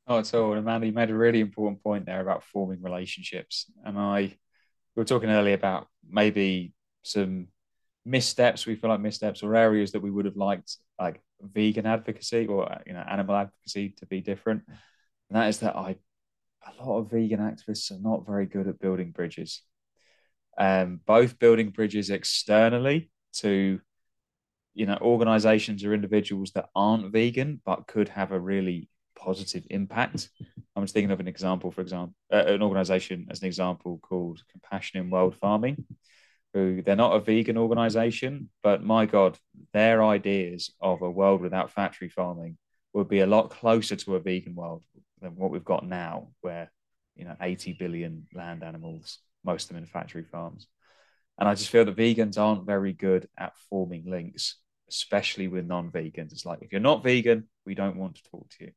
Oh, 0.08 0.19
it's 0.19 0.34
all. 0.34 0.51
And 0.51 0.60
Amanda, 0.60 0.88
you 0.88 0.93
made 0.93 1.10
a 1.10 1.15
really 1.15 1.39
important 1.39 1.82
point 1.82 2.06
there 2.06 2.21
about 2.21 2.43
forming 2.43 2.82
relationships, 2.82 3.71
and 3.84 3.97
I 3.97 4.38
we 4.95 5.01
were 5.01 5.06
talking 5.06 5.29
earlier 5.29 5.56
about 5.56 5.87
maybe 6.08 6.73
some 7.04 7.48
missteps 8.06 8.65
we 8.65 8.75
feel 8.75 8.89
like 8.89 9.00
missteps 9.00 9.44
or 9.44 9.56
areas 9.56 9.94
that 9.94 10.02
we 10.02 10.12
would 10.12 10.25
have 10.25 10.35
liked 10.35 10.77
like 11.00 11.21
vegan 11.41 11.85
advocacy 11.85 12.46
or 12.48 12.69
you 12.85 12.94
know 12.94 13.04
animal 13.10 13.35
advocacy 13.35 13.89
to 13.98 14.06
be 14.06 14.19
different 14.19 14.62
and 14.67 15.39
that 15.39 15.48
is 15.48 15.60
that 15.60 15.75
i 15.75 15.96
a 16.67 16.83
lot 16.83 17.00
of 17.00 17.10
vegan 17.10 17.39
activists 17.39 17.91
are 17.91 18.02
not 18.02 18.25
very 18.25 18.46
good 18.46 18.67
at 18.67 18.79
building 18.79 19.12
bridges 19.12 19.62
um, 20.58 20.99
both 21.06 21.39
building 21.39 21.69
bridges 21.69 22.10
externally 22.10 23.10
to 23.33 23.79
you 24.73 24.85
know 24.85 24.97
organizations 25.01 25.83
or 25.83 25.93
individuals 25.93 26.51
that 26.51 26.69
aren't 26.75 27.12
vegan 27.12 27.62
but 27.65 27.87
could 27.87 28.10
have 28.10 28.31
a 28.31 28.39
really 28.39 28.89
positive 29.15 29.65
impact. 29.69 30.29
I'm 30.75 30.83
just 30.83 30.93
thinking 30.93 31.12
of 31.12 31.19
an 31.19 31.27
example 31.27 31.71
for 31.71 31.81
example 31.81 32.15
uh, 32.31 32.45
an 32.45 32.62
organization 32.62 33.27
as 33.29 33.41
an 33.41 33.47
example 33.47 33.99
called 34.01 34.41
compassion 34.51 34.99
in 34.99 35.10
world 35.10 35.35
farming 35.35 35.85
who 36.54 36.81
they're 36.81 36.95
not 36.95 37.15
a 37.15 37.19
vegan 37.19 37.58
organization, 37.58 38.49
but 38.62 38.83
my 38.83 39.06
God, 39.06 39.37
their 39.73 40.04
ideas 40.04 40.71
of 40.79 41.01
a 41.01 41.10
world 41.10 41.41
without 41.41 41.71
factory 41.71 42.10
farming 42.10 42.58
would 42.93 43.08
be 43.10 43.21
a 43.21 43.27
lot 43.27 43.49
closer 43.49 43.95
to 43.95 44.15
a 44.15 44.19
vegan 44.19 44.54
world 44.54 44.83
than 45.19 45.35
what 45.35 45.49
we've 45.49 45.65
got 45.65 45.85
now, 45.85 46.29
where 46.41 46.71
you 47.15 47.25
know 47.25 47.35
80 47.41 47.73
billion 47.73 48.27
land 48.33 48.63
animals, 48.63 49.19
most 49.44 49.69
of 49.69 49.75
them 49.75 49.83
in 49.83 49.85
factory 49.85 50.23
farms. 50.23 50.67
And 51.39 51.50
I 51.50 51.56
just 51.56 51.69
feel 51.69 51.85
that 51.85 51.96
vegans 51.96 52.37
aren't 52.37 52.65
very 52.65 52.94
good 52.94 53.27
at 53.37 53.58
forming 53.69 54.06
links, 54.10 54.58
especially 54.89 55.48
with 55.48 55.65
non-vegans. 55.65 56.31
It's 56.31 56.46
like 56.46 56.60
if 56.62 56.71
you're 56.71 56.81
not 56.81 57.04
vegan, 57.04 57.48
we 57.65 57.75
don't 57.75 57.98
want 57.98 58.15
to 58.15 58.23
talk 58.29 58.50
to 58.52 58.65
you. 58.65 58.71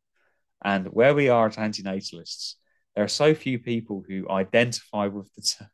And 0.64 0.86
where 0.86 1.14
we 1.14 1.28
are 1.28 1.46
at 1.46 1.56
antinatalists, 1.56 2.54
there 2.94 3.04
are 3.04 3.08
so 3.08 3.34
few 3.34 3.58
people 3.58 4.02
who 4.08 4.28
identify 4.28 5.06
with 5.08 5.32
the 5.34 5.42
term 5.42 5.68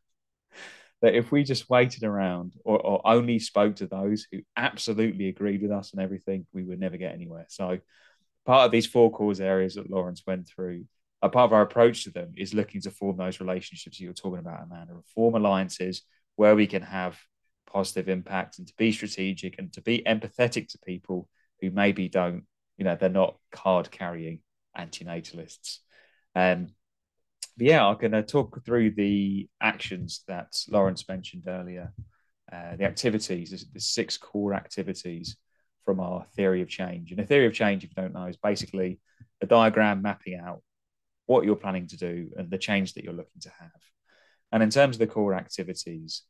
that 1.03 1.15
if 1.15 1.31
we 1.31 1.45
just 1.45 1.71
waited 1.71 2.03
around 2.03 2.55
or, 2.65 2.81
or, 2.81 3.01
only 3.05 3.39
spoke 3.39 3.77
to 3.77 3.87
those 3.87 4.27
who 4.31 4.41
absolutely 4.57 5.29
agreed 5.29 5.63
with 5.63 5.71
us 5.71 5.93
and 5.93 6.03
everything, 6.03 6.47
we 6.53 6.65
would 6.65 6.81
never 6.81 6.97
get 6.97 7.15
anywhere. 7.15 7.47
So, 7.49 7.79
part 8.45 8.67
of 8.67 8.73
these 8.73 8.87
four 8.87 9.13
cause 9.13 9.41
areas 9.41 9.75
that 9.75 9.91
Lawrence 9.91 10.23
went 10.27 10.49
through, 10.49 10.85
a 11.23 11.29
part 11.29 11.49
of 11.49 11.53
our 11.53 11.63
approach 11.63 12.05
to 12.05 12.11
them 12.11 12.33
is 12.37 12.53
looking 12.53 12.81
to 12.83 12.91
form 12.91 13.17
those 13.17 13.41
relationships 13.41 14.01
you're 14.01 14.13
talking 14.13 14.41
about, 14.41 14.65
Amanda, 14.65 14.95
form 15.15 15.37
alliances 15.37 16.03
where 16.35 16.57
we 16.57 16.67
can 16.67 16.83
have 16.83 17.19
positive 17.67 18.09
impact 18.09 18.59
and 18.59 18.67
to 18.67 18.75
be 18.77 18.91
strategic 18.93 19.59
and 19.59 19.73
to 19.73 19.81
be 19.81 20.03
empathetic 20.07 20.69
to 20.69 20.79
people 20.85 21.29
who 21.61 21.71
maybe 21.71 22.09
don't, 22.09 22.43
you 22.77 22.85
know, 22.85 22.97
they're 22.97 23.09
not 23.09 23.37
card 23.53 23.91
carrying 23.91 24.41
antinatalists. 24.77 25.79
Um, 26.35 26.69
but 27.57 27.67
yeah, 27.67 27.87
I'm 27.87 27.99
going 27.99 28.13
to 28.13 28.23
talk 28.23 28.65
through 28.65 28.93
the 28.93 29.49
actions 29.61 30.25
that 30.27 30.55
Lawrence 30.69 31.07
mentioned 31.09 31.45
earlier, 31.47 31.93
uh, 32.53 32.77
the 32.77 32.85
activities, 32.85 33.67
the 33.73 33.81
six 33.81 34.19
core 34.19 34.55
activities 34.55 35.37
from 35.85 36.01
our 36.01 36.25
theory 36.35 36.63
of 36.63 36.69
change. 36.69 37.13
And 37.13 37.21
a 37.21 37.27
theory 37.27 37.47
of 37.47 37.55
change, 37.55 37.85
if 37.85 37.91
you 37.91 38.03
don't 38.03 38.15
know, 38.15 38.27
is 38.27 38.37
basically 38.37 38.99
a 39.41 39.47
diagram 39.47 40.03
mapping 40.03 40.41
out 40.41 40.63
what 41.33 41.45
you're 41.45 41.57
planning 41.57 41.87
to 41.89 41.97
do 41.97 42.15
and 42.37 42.51
the 42.51 42.59
change 42.59 42.89
that 42.93 43.05
you're 43.05 43.21
looking 43.21 43.41
to 43.43 43.53
have. 43.61 43.81
And 44.53 44.63
in 44.63 44.71
terms 44.71 44.97
of 44.97 45.01
the 45.01 45.07
core 45.07 45.35
activities, 45.35 46.23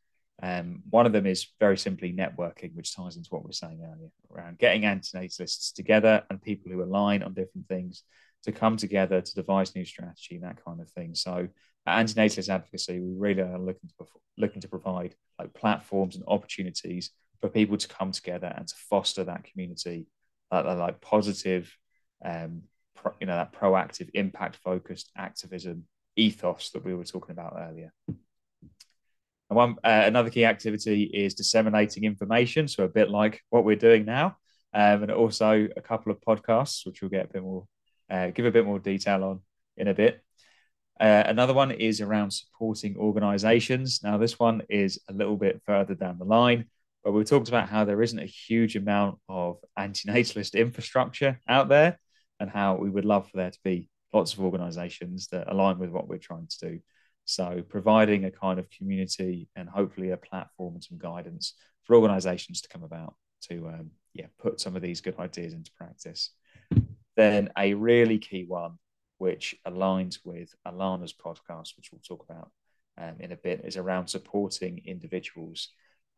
um, 0.42 0.82
one 0.90 1.06
of 1.06 1.12
them 1.12 1.26
is 1.26 1.48
very 1.60 1.76
simply 1.76 2.12
networking, 2.12 2.74
which 2.74 2.94
ties 2.94 3.16
into 3.16 3.30
what 3.30 3.42
we 3.42 3.48
were 3.48 3.52
saying 3.64 3.80
earlier 3.82 4.10
around 4.32 4.58
getting 4.58 4.82
antinatalists 4.82 5.74
together 5.74 6.14
and 6.28 6.40
people 6.40 6.72
who 6.72 6.82
align 6.82 7.22
on 7.22 7.34
different 7.34 7.66
things 7.68 8.04
to 8.44 8.52
come 8.52 8.76
together 8.76 9.20
to 9.20 9.34
devise 9.34 9.74
new 9.74 9.84
strategy, 9.84 10.34
and 10.36 10.44
that 10.44 10.64
kind 10.64 10.80
of 10.80 10.88
thing. 10.90 11.14
So 11.14 11.48
at 11.86 12.06
Antinatalist 12.06 12.48
Advocacy, 12.48 13.00
we 13.00 13.12
really 13.16 13.42
are 13.42 13.58
looking 13.58 13.88
to 13.98 14.06
looking 14.38 14.62
to 14.62 14.68
provide 14.68 15.14
like 15.38 15.52
platforms 15.54 16.16
and 16.16 16.24
opportunities 16.26 17.10
for 17.40 17.48
people 17.48 17.76
to 17.76 17.88
come 17.88 18.12
together 18.12 18.52
and 18.56 18.66
to 18.66 18.74
foster 18.90 19.24
that 19.24 19.44
community, 19.44 20.06
that, 20.50 20.62
that 20.62 20.78
like 20.78 21.00
positive, 21.00 21.76
um, 22.24 22.62
you 23.20 23.26
know, 23.26 23.36
that 23.36 23.52
proactive, 23.52 24.10
impact 24.14 24.56
focused 24.56 25.10
activism 25.16 25.84
ethos 26.16 26.70
that 26.70 26.84
we 26.84 26.94
were 26.94 27.04
talking 27.04 27.32
about 27.32 27.56
earlier. 27.58 27.92
And 28.08 29.56
one 29.56 29.76
uh, 29.84 30.04
another 30.06 30.30
key 30.30 30.44
activity 30.44 31.04
is 31.04 31.34
disseminating 31.34 32.04
information, 32.04 32.68
so 32.68 32.84
a 32.84 32.88
bit 32.88 33.10
like 33.10 33.40
what 33.50 33.64
we're 33.64 33.76
doing 33.76 34.04
now, 34.04 34.36
um, 34.72 35.02
and 35.02 35.10
also 35.10 35.68
a 35.76 35.80
couple 35.80 36.12
of 36.12 36.20
podcasts, 36.20 36.86
which 36.86 37.02
we'll 37.02 37.10
get 37.10 37.26
a 37.26 37.32
bit 37.32 37.42
more 37.42 37.66
uh, 38.10 38.28
give 38.28 38.46
a 38.46 38.50
bit 38.50 38.66
more 38.66 38.78
detail 38.78 39.24
on 39.24 39.40
in 39.76 39.88
a 39.88 39.94
bit. 39.94 40.22
Uh, 41.00 41.24
another 41.26 41.54
one 41.54 41.70
is 41.70 42.00
around 42.00 42.30
supporting 42.30 42.96
organizations. 42.96 44.00
Now, 44.02 44.18
this 44.18 44.38
one 44.38 44.62
is 44.68 45.00
a 45.08 45.12
little 45.12 45.36
bit 45.36 45.60
further 45.66 45.94
down 45.94 46.18
the 46.18 46.24
line, 46.24 46.66
but 47.02 47.12
we 47.12 47.24
talked 47.24 47.48
about 47.48 47.68
how 47.68 47.84
there 47.84 48.02
isn't 48.02 48.18
a 48.18 48.26
huge 48.26 48.76
amount 48.76 49.18
of 49.28 49.58
antinatalist 49.78 50.54
infrastructure 50.58 51.40
out 51.48 51.68
there 51.68 51.98
and 52.42 52.50
how 52.50 52.74
we 52.74 52.90
would 52.90 53.04
love 53.04 53.30
for 53.30 53.36
there 53.36 53.52
to 53.52 53.58
be 53.62 53.88
lots 54.12 54.34
of 54.34 54.40
organizations 54.40 55.28
that 55.28 55.50
align 55.50 55.78
with 55.78 55.90
what 55.90 56.08
we're 56.08 56.18
trying 56.18 56.48
to 56.48 56.70
do. 56.70 56.80
So, 57.24 57.62
providing 57.68 58.24
a 58.24 58.32
kind 58.32 58.58
of 58.58 58.68
community 58.68 59.48
and 59.54 59.68
hopefully 59.68 60.10
a 60.10 60.16
platform 60.16 60.74
and 60.74 60.82
some 60.82 60.98
guidance 60.98 61.54
for 61.84 61.94
organizations 61.94 62.60
to 62.62 62.68
come 62.68 62.82
about 62.82 63.14
to 63.42 63.68
um, 63.68 63.90
yeah, 64.12 64.26
put 64.40 64.60
some 64.60 64.74
of 64.74 64.82
these 64.82 65.00
good 65.00 65.16
ideas 65.20 65.54
into 65.54 65.70
practice. 65.76 66.30
Then 67.16 67.50
a 67.56 67.74
really 67.74 68.18
key 68.18 68.44
one, 68.44 68.72
which 69.18 69.54
aligns 69.64 70.18
with 70.24 70.52
Alana's 70.66 71.14
podcast, 71.14 71.76
which 71.76 71.90
we'll 71.92 72.00
talk 72.00 72.26
about 72.28 72.50
um, 72.98 73.20
in 73.20 73.30
a 73.30 73.36
bit, 73.36 73.62
is 73.64 73.76
around 73.76 74.08
supporting 74.08 74.82
individuals. 74.84 75.68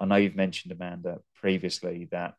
I 0.00 0.06
know 0.06 0.16
you've 0.16 0.36
mentioned, 0.36 0.72
Amanda, 0.72 1.18
previously 1.34 2.08
that 2.12 2.34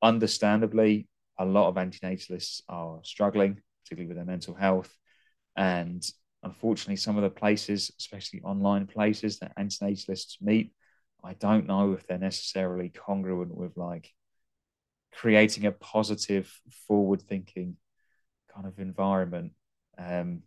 understandably, 0.00 1.08
a 1.38 1.44
lot 1.44 1.68
of 1.68 1.76
antinatalists 1.76 2.62
are 2.68 3.00
struggling, 3.04 3.60
particularly 3.84 4.08
with 4.08 4.16
their 4.16 4.24
mental 4.26 4.54
health. 4.54 4.94
And 5.56 6.04
unfortunately, 6.42 6.96
some 6.96 7.16
of 7.16 7.22
the 7.22 7.30
places, 7.30 7.90
especially 7.98 8.42
online 8.42 8.86
places 8.86 9.38
that 9.38 9.56
antinatalists 9.56 10.40
meet, 10.40 10.72
I 11.24 11.34
don't 11.34 11.66
know 11.66 11.92
if 11.92 12.06
they're 12.06 12.18
necessarily 12.18 12.90
congruent 12.90 13.54
with 13.54 13.76
like 13.76 14.12
creating 15.12 15.66
a 15.66 15.72
positive, 15.72 16.52
forward 16.86 17.22
thinking 17.22 17.76
kind 18.54 18.66
of 18.66 18.78
environment. 18.78 19.52
Um, 19.98 20.42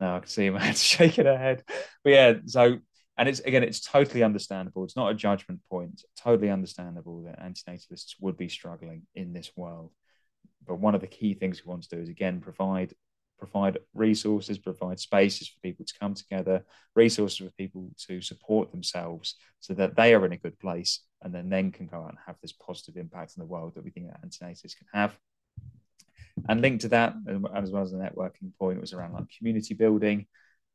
no, 0.00 0.16
I 0.16 0.18
can 0.20 0.28
see 0.28 0.50
Matt 0.50 0.76
shaking 0.78 1.26
her 1.26 1.38
head. 1.38 1.62
But 2.02 2.10
yeah, 2.10 2.34
so 2.46 2.78
and 3.16 3.28
it's 3.28 3.40
again, 3.40 3.62
it's 3.62 3.80
totally 3.80 4.22
understandable. 4.22 4.84
It's 4.84 4.96
not 4.96 5.10
a 5.10 5.14
judgment 5.14 5.60
point. 5.70 6.02
Totally 6.16 6.50
understandable 6.50 7.22
that 7.22 7.40
antinatalists 7.40 8.14
would 8.20 8.36
be 8.36 8.48
struggling 8.48 9.02
in 9.14 9.32
this 9.32 9.52
world. 9.56 9.92
But 10.66 10.80
one 10.80 10.94
of 10.94 11.00
the 11.00 11.06
key 11.06 11.34
things 11.34 11.64
we 11.64 11.70
want 11.70 11.84
to 11.84 11.96
do 11.96 12.02
is 12.02 12.08
again 12.08 12.40
provide 12.40 12.94
provide 13.38 13.78
resources, 13.94 14.58
provide 14.58 14.98
spaces 14.98 15.48
for 15.48 15.60
people 15.60 15.84
to 15.84 15.94
come 15.98 16.14
together, 16.14 16.64
resources 16.94 17.38
for 17.38 17.52
people 17.58 17.90
to 18.06 18.20
support 18.20 18.70
themselves 18.70 19.34
so 19.60 19.74
that 19.74 19.96
they 19.96 20.14
are 20.14 20.24
in 20.24 20.32
a 20.32 20.38
good 20.38 20.58
place 20.58 21.00
and 21.22 21.34
then 21.34 21.48
then 21.48 21.70
can 21.70 21.86
go 21.86 21.98
out 21.98 22.10
and 22.10 22.18
have 22.26 22.36
this 22.40 22.52
positive 22.52 22.96
impact 22.96 23.34
in 23.36 23.40
the 23.40 23.46
world 23.46 23.74
that 23.74 23.84
we 23.84 23.90
think 23.90 24.06
that 24.06 24.22
antinatalists 24.24 24.76
can 24.76 24.86
have. 24.92 25.16
And 26.48 26.60
linked 26.60 26.82
to 26.82 26.88
that, 26.88 27.14
uh, 27.28 27.48
as 27.54 27.70
well 27.70 27.82
as 27.82 27.92
the 27.92 27.98
networking 27.98 28.52
point, 28.58 28.80
was 28.80 28.92
around 28.92 29.12
like 29.12 29.24
community 29.36 29.74
building. 29.74 30.26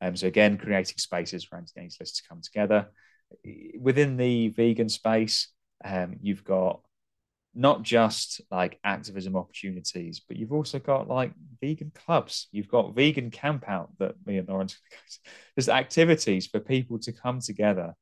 Um, 0.02 0.16
so 0.16 0.28
again, 0.28 0.58
creating 0.58 0.98
spaces 0.98 1.44
for 1.44 1.62
antinatalists 1.62 2.18
to 2.18 2.28
come 2.28 2.42
together. 2.42 2.90
Within 3.80 4.18
the 4.18 4.50
vegan 4.50 4.90
space, 4.90 5.50
um, 5.84 6.16
you've 6.22 6.44
got 6.44 6.82
not 7.56 7.82
just 7.82 8.42
like 8.52 8.80
activism 8.84 9.36
opportunities, 9.36 10.22
but 10.26 10.38
you've 10.38 10.54
also 10.54 10.80
got 10.80 11.08
like 11.08 11.34
vegan 11.62 11.92
clubs. 11.94 12.48
You've 12.52 12.70
got 12.70 12.96
vegan 12.96 13.32
camp 13.32 13.68
out 13.68 13.90
that 14.00 14.16
me 14.26 14.38
and 14.38 14.48
Lawrence. 14.48 14.80
There's 15.56 15.70
activities 15.70 16.48
for 16.48 16.60
people 16.60 17.00
to 17.00 17.12
come 17.12 17.40
together 17.40 17.94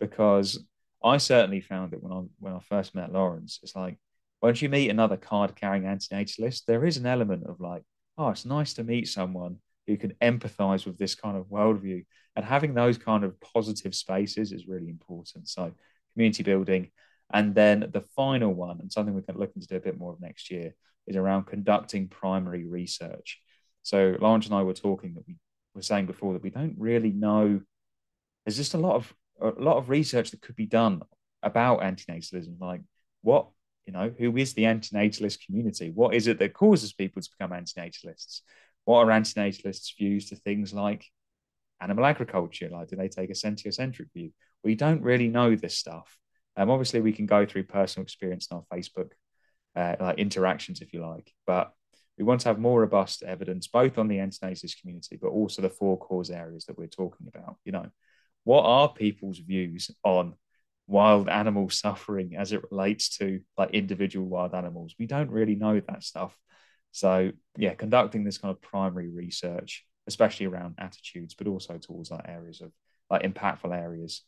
because 0.00 0.64
I 1.02 1.18
certainly 1.18 1.60
found 1.60 1.92
it 1.92 2.02
when 2.02 2.12
I 2.12 2.22
when 2.38 2.52
I 2.52 2.58
first 2.60 2.94
met 2.94 3.12
Lawrence. 3.12 3.60
It's 3.62 3.76
like 3.76 3.98
once 4.42 4.60
you 4.60 4.68
meet 4.68 4.90
another 4.90 5.16
card 5.16 5.56
carrying 5.56 5.84
antinatalist, 5.84 6.64
there 6.66 6.84
is 6.84 6.96
an 6.96 7.06
element 7.06 7.46
of 7.46 7.60
like, 7.60 7.82
oh, 8.18 8.30
it's 8.30 8.44
nice 8.44 8.74
to 8.74 8.84
meet 8.84 9.08
someone 9.08 9.58
who 9.86 9.96
can 9.96 10.14
empathize 10.22 10.86
with 10.86 10.98
this 10.98 11.14
kind 11.14 11.36
of 11.36 11.46
worldview. 11.46 12.04
And 12.34 12.44
having 12.44 12.74
those 12.74 12.98
kind 12.98 13.24
of 13.24 13.40
positive 13.40 13.94
spaces 13.94 14.52
is 14.52 14.66
really 14.66 14.88
important. 14.88 15.48
So, 15.48 15.72
community 16.12 16.42
building. 16.42 16.90
And 17.32 17.54
then 17.54 17.90
the 17.92 18.02
final 18.14 18.52
one, 18.52 18.80
and 18.80 18.92
something 18.92 19.14
we're 19.14 19.22
looking 19.34 19.62
to 19.62 19.68
do 19.68 19.76
a 19.76 19.80
bit 19.80 19.98
more 19.98 20.12
of 20.12 20.20
next 20.20 20.50
year, 20.50 20.74
is 21.06 21.16
around 21.16 21.44
conducting 21.44 22.08
primary 22.08 22.64
research. 22.64 23.40
So, 23.82 24.16
Lawrence 24.20 24.46
and 24.46 24.54
I 24.54 24.62
were 24.62 24.74
talking 24.74 25.14
that 25.14 25.26
we 25.26 25.36
were 25.74 25.82
saying 25.82 26.06
before 26.06 26.32
that 26.32 26.42
we 26.42 26.50
don't 26.50 26.76
really 26.78 27.12
know. 27.12 27.60
There's 28.44 28.56
just 28.56 28.74
a 28.74 28.78
lot 28.78 28.96
of 28.96 29.14
a 29.40 29.48
lot 29.62 29.76
of 29.76 29.90
research 29.90 30.30
that 30.30 30.40
could 30.40 30.56
be 30.56 30.66
done 30.66 31.02
about 31.42 31.80
antinatalism, 31.80 32.58
like 32.60 32.80
what 33.22 33.48
you 33.86 33.92
know, 33.92 34.12
who 34.18 34.36
is 34.36 34.52
the 34.52 34.64
antinatalist 34.64 35.44
community? 35.46 35.90
What 35.90 36.14
is 36.14 36.26
it 36.26 36.38
that 36.40 36.54
causes 36.54 36.92
people 36.92 37.22
to 37.22 37.30
become 37.38 37.52
antinatalists? 37.52 38.40
What 38.86 39.06
are 39.06 39.10
antinatalists' 39.10 39.96
views 39.98 40.30
to 40.30 40.36
things 40.36 40.72
like 40.72 41.04
animal 41.80 42.06
agriculture? 42.06 42.70
Like, 42.72 42.88
do 42.88 42.96
they 42.96 43.08
take 43.08 43.28
a 43.28 43.34
sentiocentric 43.34 44.12
view? 44.14 44.30
We 44.64 44.74
don't 44.74 45.02
really 45.02 45.28
know 45.28 45.54
this 45.54 45.76
stuff. 45.76 46.16
Um, 46.56 46.70
obviously, 46.70 47.02
we 47.02 47.12
can 47.12 47.26
go 47.26 47.44
through 47.44 47.64
personal 47.64 48.04
experience 48.04 48.48
in 48.50 48.56
our 48.56 48.64
Facebook 48.72 49.10
uh, 49.76 49.96
like 50.00 50.18
interactions, 50.18 50.80
if 50.80 50.94
you 50.94 51.06
like, 51.06 51.30
but 51.46 51.72
we 52.16 52.24
want 52.24 52.40
to 52.40 52.48
have 52.48 52.58
more 52.58 52.80
robust 52.80 53.22
evidence, 53.22 53.66
both 53.66 53.98
on 53.98 54.08
the 54.08 54.16
antinatalist 54.16 54.80
community, 54.80 55.18
but 55.20 55.28
also 55.28 55.60
the 55.60 55.68
four 55.68 55.98
cause 55.98 56.30
areas 56.30 56.64
that 56.64 56.78
we're 56.78 56.86
talking 56.86 57.28
about. 57.28 57.56
You 57.66 57.72
know, 57.72 57.90
what 58.44 58.62
are 58.62 58.88
people's 58.88 59.38
views 59.38 59.90
on 60.02 60.34
wild 60.86 61.28
animal 61.28 61.68
suffering 61.70 62.36
as 62.36 62.52
it 62.52 62.62
relates 62.70 63.18
to 63.18 63.40
like 63.58 63.70
individual 63.70 64.26
wild 64.26 64.54
animals. 64.54 64.94
We 64.98 65.06
don't 65.06 65.30
really 65.30 65.54
know 65.54 65.80
that 65.80 66.02
stuff. 66.02 66.36
So 66.96 67.30
yeah, 67.58 67.74
conducting 67.74 68.24
this 68.24 68.38
kind 68.38 68.50
of 68.50 68.62
primary 68.62 69.10
research, 69.10 69.84
especially 70.06 70.46
around 70.46 70.76
attitudes, 70.78 71.34
but 71.34 71.46
also 71.46 71.76
towards 71.76 72.10
like 72.10 72.26
areas 72.26 72.62
of 72.62 72.72
like 73.10 73.22
impactful 73.22 73.70
areas, 73.70 74.22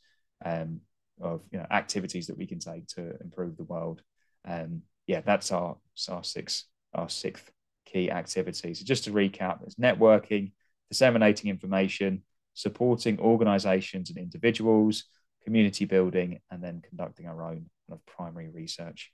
um, 0.44 0.82
of 1.18 1.40
you 1.50 1.58
know 1.58 1.66
activities 1.70 2.26
that 2.26 2.36
we 2.36 2.46
can 2.46 2.58
take 2.58 2.86
to 2.88 3.14
improve 3.22 3.56
the 3.56 3.64
world. 3.64 4.02
Um, 4.46 4.82
yeah, 5.06 5.22
that's 5.22 5.50
our 5.50 5.78
our 6.10 6.22
six 6.22 6.64
our 6.92 7.08
sixth 7.08 7.50
key 7.86 8.10
activity. 8.10 8.74
So 8.74 8.84
just 8.84 9.04
to 9.04 9.12
recap, 9.12 9.62
it's 9.62 9.76
networking, 9.76 10.52
disseminating 10.90 11.48
information, 11.48 12.22
supporting 12.52 13.18
organizations 13.18 14.10
and 14.10 14.18
individuals, 14.18 15.04
community 15.42 15.86
building, 15.86 16.40
and 16.50 16.62
then 16.62 16.82
conducting 16.86 17.28
our 17.28 17.44
own 17.44 17.70
kind 17.88 17.92
of 17.92 18.04
primary 18.04 18.50
research 18.50 19.10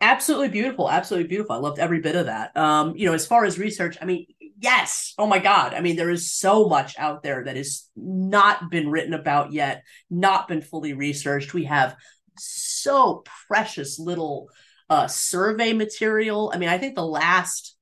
absolutely 0.00 0.48
beautiful 0.48 0.90
absolutely 0.90 1.28
beautiful. 1.28 1.54
I 1.54 1.58
loved 1.58 1.78
every 1.78 2.00
bit 2.00 2.16
of 2.16 2.26
that. 2.26 2.56
Um 2.56 2.94
you 2.96 3.06
know 3.06 3.14
as 3.14 3.26
far 3.26 3.44
as 3.44 3.58
research 3.58 3.96
i 4.00 4.04
mean 4.04 4.26
yes. 4.60 5.14
Oh 5.18 5.26
my 5.26 5.38
god. 5.38 5.74
I 5.74 5.80
mean 5.80 5.96
there 5.96 6.10
is 6.10 6.32
so 6.32 6.68
much 6.68 6.98
out 6.98 7.22
there 7.22 7.44
that 7.44 7.56
has 7.56 7.88
not 7.96 8.70
been 8.70 8.90
written 8.90 9.14
about 9.14 9.52
yet 9.52 9.84
not 10.10 10.48
been 10.48 10.62
fully 10.62 10.94
researched. 10.94 11.54
We 11.54 11.64
have 11.64 11.96
so 12.38 13.24
precious 13.46 13.98
little 13.98 14.48
uh 14.90 15.06
survey 15.06 15.72
material. 15.72 16.50
I 16.54 16.58
mean 16.58 16.68
i 16.68 16.78
think 16.78 16.94
the 16.94 17.04
last 17.04 17.76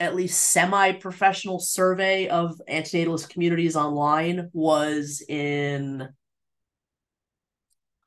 at 0.00 0.14
least 0.14 0.38
semi-professional 0.52 1.58
survey 1.58 2.28
of 2.28 2.60
antinatalist 2.70 3.28
communities 3.30 3.74
online 3.74 4.48
was 4.52 5.22
in 5.28 6.08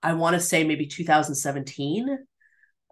I 0.04 0.14
want 0.14 0.34
to 0.36 0.40
say 0.40 0.64
maybe 0.64 0.88
2017 0.88 2.18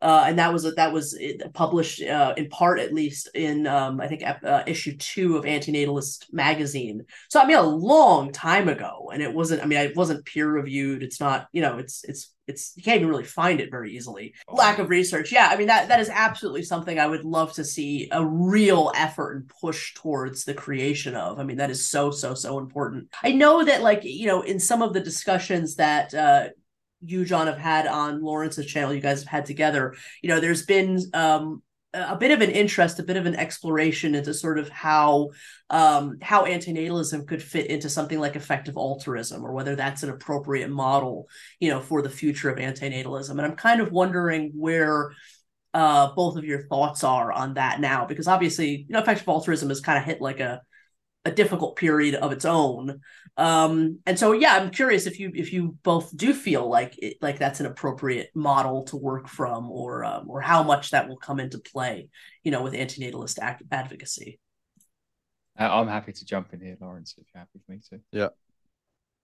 uh, 0.02 0.26
and 0.28 0.40
that 0.40 0.54
was 0.54 0.64
that 0.76 0.94
was 0.94 1.18
published 1.54 2.02
uh, 2.02 2.34
in 2.38 2.50
part 2.50 2.80
at 2.80 2.94
least 2.94 3.30
in 3.34 3.68
um, 3.68 4.00
I 4.00 4.08
think 4.08 4.24
uh, 4.24 4.64
issue 4.66 4.96
two 4.98 5.38
of 5.38 5.46
Antinatalist 5.46 6.32
magazine. 6.32 7.06
So 7.30 7.40
I 7.40 7.46
mean 7.46 7.58
a 7.58 7.64
long 7.64 8.32
time 8.32 8.70
ago, 8.70 9.12
and 9.14 9.22
it 9.22 9.34
wasn't. 9.34 9.62
I 9.62 9.66
mean 9.66 9.80
it 9.80 9.96
wasn't 9.96 10.26
peer 10.26 10.50
reviewed. 10.50 11.04
It's 11.04 11.20
not. 11.20 11.48
You 11.52 11.62
know, 11.62 11.78
it's 11.78 12.04
it's 12.06 12.34
it's 12.48 12.74
you 12.76 12.84
can't 12.84 12.98
even 12.98 13.10
really 13.10 13.24
find 13.24 13.60
it 13.60 13.72
very 13.72 13.96
easily. 13.96 14.34
Oh. 14.48 14.56
Lack 14.56 14.80
of 14.80 14.90
research. 14.90 15.32
Yeah, 15.32 15.50
I 15.52 15.58
mean 15.58 15.68
that 15.68 15.88
that 15.90 16.00
is 16.00 16.10
absolutely 16.10 16.64
something 16.64 17.00
I 17.00 17.08
would 17.08 17.24
love 17.24 17.54
to 17.54 17.64
see 17.64 18.10
a 18.12 18.26
real 18.26 18.92
effort 18.96 19.34
and 19.34 19.52
push 19.62 19.94
towards 19.94 20.46
the 20.46 20.54
creation 20.54 21.16
of. 21.16 21.40
I 21.40 21.44
mean 21.44 21.58
that 21.58 21.70
is 21.70 21.88
so 21.88 22.12
so 22.12 22.34
so 22.34 22.58
important. 22.58 23.10
I 23.24 23.34
know 23.34 23.64
that 23.64 23.82
like 23.82 24.04
you 24.04 24.28
know 24.28 24.42
in 24.42 24.60
some 24.60 24.82
of 24.82 24.94
the 24.94 25.00
discussions 25.00 25.76
that 25.76 26.14
uh, 26.14 26.50
you 27.02 27.26
John 27.26 27.48
have 27.48 27.58
had 27.58 27.88
on 27.88 28.22
Lawrence's 28.22 28.66
channel, 28.66 28.94
you 28.94 29.02
guys 29.02 29.22
have 29.22 29.30
had 29.30 29.46
together. 29.46 29.96
You 30.22 30.30
know, 30.30 30.40
there's 30.40 30.66
been 30.66 31.00
um, 31.14 31.62
a 31.94 32.16
bit 32.16 32.32
of 32.32 32.42
an 32.42 32.52
interest, 32.52 33.00
a 33.00 33.04
bit 33.04 33.18
of 33.18 33.26
an 33.26 33.36
exploration 33.36 34.16
into 34.16 34.34
sort 34.34 34.60
of 34.60 34.70
how 34.70 35.30
um, 35.70 36.18
how 36.22 36.46
antinatalism 36.46 37.28
could 37.28 37.42
fit 37.42 37.68
into 37.68 37.90
something 37.90 38.20
like 38.20 38.36
effective 38.36 38.78
altruism, 38.78 39.44
or 39.44 39.54
whether 39.54 39.76
that's 39.76 40.04
an 40.04 40.10
appropriate 40.10 40.70
model, 40.70 41.28
you 41.60 41.70
know, 41.70 41.82
for 41.82 42.02
the 42.02 42.10
future 42.10 42.50
of 42.50 42.58
antinatalism. 42.58 43.32
And 43.32 43.42
I'm 43.42 43.56
kind 43.56 43.82
of 43.82 43.92
wondering 43.92 44.52
where 44.56 45.12
uh, 45.74 46.14
both 46.16 46.38
of 46.38 46.44
your 46.44 46.68
thoughts 46.68 47.04
are 47.04 47.32
on 47.32 47.56
that 47.56 47.80
now, 47.80 48.06
because 48.06 48.28
obviously, 48.28 48.86
you 48.88 48.94
know, 48.94 49.00
effective 49.00 49.28
altruism 49.28 49.70
has 49.70 49.82
kind 49.82 49.98
of 49.98 50.04
hit 50.04 50.22
like 50.22 50.40
a 50.40 50.62
a 51.26 51.32
difficult 51.32 51.76
period 51.76 52.16
of 52.16 52.32
its 52.32 52.46
own. 52.46 53.02
Um, 53.38 54.00
and 54.06 54.18
so, 54.18 54.32
yeah, 54.32 54.56
I'm 54.56 54.72
curious 54.72 55.06
if 55.06 55.20
you 55.20 55.32
if 55.34 55.54
you 55.54 55.78
both 55.84 56.16
do 56.16 56.34
feel 56.34 56.68
like 56.68 56.98
it, 56.98 57.18
like 57.22 57.40
that's 57.40 57.60
an 57.60 57.66
appropriate 57.66 58.30
model 58.36 58.84
to 58.86 58.98
work 58.98 59.28
from, 59.28 59.70
or 59.70 60.04
um, 60.04 60.30
or 60.30 60.42
how 60.42 60.64
much 60.64 60.92
that 60.92 61.08
will 61.08 61.18
come 61.18 61.40
into 61.40 61.60
play, 61.60 62.10
you 62.44 62.52
know, 62.52 62.64
with 62.64 62.74
antinatalist 62.74 63.40
ac- 63.42 63.66
advocacy. 63.72 64.40
I'm 65.58 65.90
happy 65.90 66.14
to 66.14 66.26
jump 66.26 66.54
in 66.54 66.62
here, 66.62 66.78
Lawrence, 66.80 67.16
if 67.18 67.26
you're 67.34 67.40
happy 67.40 67.60
for 67.66 67.72
me 67.74 67.80
to. 67.90 68.00
Yeah, 68.12 68.30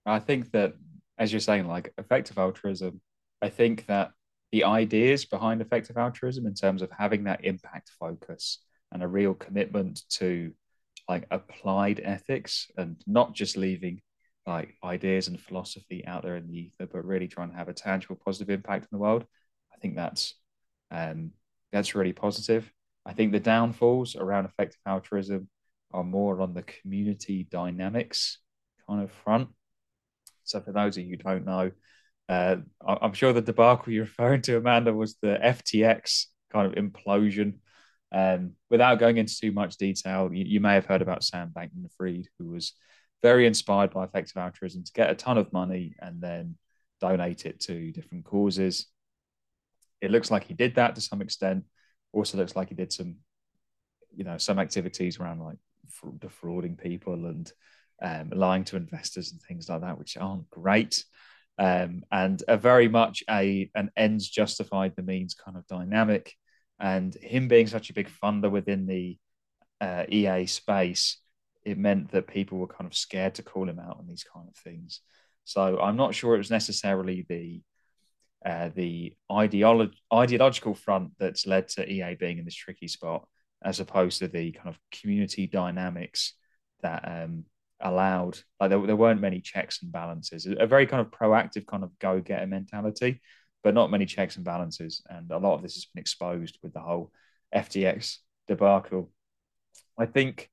I 0.04 0.18
think 0.18 0.50
that 0.52 0.74
as 1.18 1.32
you're 1.32 1.40
saying, 1.40 1.66
like 1.66 1.94
effective 1.96 2.36
altruism, 2.36 3.00
I 3.40 3.48
think 3.48 3.86
that 3.86 4.10
the 4.52 4.64
ideas 4.64 5.24
behind 5.24 5.60
effective 5.60 5.96
altruism 5.96 6.46
in 6.46 6.54
terms 6.54 6.82
of 6.82 6.90
having 6.96 7.24
that 7.24 7.44
impact 7.44 7.90
focus 7.98 8.58
and 8.92 9.02
a 9.02 9.08
real 9.08 9.34
commitment 9.34 10.02
to 10.08 10.52
like 11.08 11.26
applied 11.30 12.00
ethics 12.02 12.70
and 12.76 12.96
not 13.06 13.34
just 13.34 13.56
leaving 13.56 14.00
like 14.46 14.76
ideas 14.84 15.28
and 15.28 15.40
philosophy 15.40 16.04
out 16.06 16.22
there 16.22 16.36
in 16.36 16.46
the 16.46 16.58
ether, 16.58 16.88
but 16.92 17.04
really 17.04 17.28
trying 17.28 17.50
to 17.50 17.56
have 17.56 17.68
a 17.68 17.74
tangible 17.74 18.18
positive 18.24 18.50
impact 18.50 18.84
in 18.84 18.88
the 18.92 19.02
world. 19.02 19.24
I 19.74 19.78
think 19.78 19.96
that's 19.96 20.34
um, 20.90 21.32
that's 21.72 21.94
really 21.94 22.12
positive. 22.12 22.70
I 23.04 23.12
think 23.12 23.32
the 23.32 23.40
downfalls 23.40 24.16
around 24.16 24.46
effective 24.46 24.80
altruism 24.86 25.48
are 25.92 26.04
more 26.04 26.40
on 26.40 26.54
the 26.54 26.62
community 26.62 27.46
dynamics 27.50 28.38
kind 28.88 29.02
of 29.02 29.10
front. 29.10 29.48
So 30.44 30.60
for 30.60 30.72
those 30.72 30.96
of 30.96 31.04
you 31.04 31.10
who 31.10 31.16
don't 31.16 31.44
know, 31.44 31.70
uh, 32.28 32.56
I'm 32.84 33.12
sure 33.12 33.32
the 33.32 33.40
debacle 33.40 33.92
you're 33.92 34.04
referring 34.04 34.42
to, 34.42 34.56
Amanda, 34.56 34.92
was 34.92 35.16
the 35.22 35.38
FTX 35.42 36.26
kind 36.52 36.66
of 36.66 36.74
implosion 36.74 37.58
um, 38.16 38.52
without 38.70 38.98
going 38.98 39.18
into 39.18 39.38
too 39.38 39.52
much 39.52 39.76
detail, 39.76 40.30
you, 40.32 40.42
you 40.46 40.58
may 40.58 40.72
have 40.72 40.86
heard 40.86 41.02
about 41.02 41.22
Sam 41.22 41.52
Bankman 41.54 41.92
Fried, 41.98 42.28
who 42.38 42.48
was 42.48 42.72
very 43.22 43.46
inspired 43.46 43.90
by 43.90 44.04
effective 44.04 44.38
altruism 44.38 44.84
to 44.84 44.92
get 44.92 45.10
a 45.10 45.14
ton 45.14 45.36
of 45.36 45.52
money 45.52 45.94
and 46.00 46.18
then 46.18 46.56
donate 46.98 47.44
it 47.44 47.60
to 47.60 47.92
different 47.92 48.24
causes. 48.24 48.86
It 50.00 50.10
looks 50.10 50.30
like 50.30 50.44
he 50.44 50.54
did 50.54 50.76
that 50.76 50.94
to 50.94 51.02
some 51.02 51.20
extent. 51.20 51.64
Also, 52.12 52.38
looks 52.38 52.56
like 52.56 52.70
he 52.70 52.74
did 52.74 52.90
some, 52.90 53.16
you 54.14 54.24
know, 54.24 54.38
some 54.38 54.58
activities 54.58 55.20
around 55.20 55.40
like 55.40 55.58
defrauding 56.18 56.76
people 56.76 57.26
and 57.26 57.52
um, 58.02 58.30
lying 58.30 58.64
to 58.64 58.76
investors 58.76 59.32
and 59.32 59.42
things 59.42 59.68
like 59.68 59.82
that, 59.82 59.98
which 59.98 60.16
aren't 60.16 60.48
great. 60.48 61.04
Um, 61.58 62.02
and 62.10 62.42
a 62.48 62.56
very 62.56 62.88
much 62.88 63.24
a 63.28 63.70
an 63.74 63.90
ends 63.94 64.26
justified 64.26 64.94
the 64.96 65.02
means 65.02 65.34
kind 65.34 65.58
of 65.58 65.66
dynamic 65.66 66.34
and 66.78 67.14
him 67.14 67.48
being 67.48 67.66
such 67.66 67.90
a 67.90 67.94
big 67.94 68.08
funder 68.08 68.50
within 68.50 68.86
the 68.86 69.18
uh, 69.80 70.04
EA 70.08 70.46
space, 70.46 71.18
it 71.64 71.78
meant 71.78 72.12
that 72.12 72.26
people 72.26 72.58
were 72.58 72.66
kind 72.66 72.86
of 72.86 72.96
scared 72.96 73.34
to 73.34 73.42
call 73.42 73.68
him 73.68 73.78
out 73.78 73.98
on 73.98 74.06
these 74.06 74.24
kind 74.24 74.46
of 74.48 74.56
things. 74.56 75.00
So 75.44 75.78
I'm 75.80 75.96
not 75.96 76.14
sure 76.14 76.34
it 76.34 76.38
was 76.38 76.50
necessarily 76.50 77.24
the 77.28 77.62
uh, 78.44 78.70
the 78.74 79.14
ideolo- 79.30 79.92
ideological 80.12 80.74
front 80.74 81.10
that's 81.18 81.46
led 81.46 81.66
to 81.66 81.90
EA 81.90 82.14
being 82.14 82.38
in 82.38 82.44
this 82.44 82.54
tricky 82.54 82.86
spot, 82.86 83.26
as 83.64 83.80
opposed 83.80 84.20
to 84.20 84.28
the 84.28 84.52
kind 84.52 84.68
of 84.68 84.78
community 84.92 85.48
dynamics 85.48 86.34
that 86.82 87.02
um, 87.08 87.44
allowed 87.80 88.38
like 88.60 88.70
there, 88.70 88.86
there 88.86 88.96
weren't 88.96 89.20
many 89.20 89.40
checks 89.40 89.82
and 89.82 89.90
balances. 89.90 90.46
A 90.46 90.66
very 90.66 90.86
kind 90.86 91.00
of 91.00 91.10
proactive 91.10 91.66
kind 91.66 91.82
of 91.82 91.98
go 91.98 92.20
getter 92.20 92.46
mentality 92.46 93.20
but 93.62 93.74
not 93.74 93.90
many 93.90 94.06
checks 94.06 94.36
and 94.36 94.44
balances. 94.44 95.02
And 95.08 95.30
a 95.30 95.38
lot 95.38 95.54
of 95.54 95.62
this 95.62 95.74
has 95.74 95.86
been 95.86 96.00
exposed 96.00 96.58
with 96.62 96.72
the 96.72 96.80
whole 96.80 97.12
FTX 97.54 98.18
debacle. 98.48 99.10
I 99.98 100.06
think, 100.06 100.50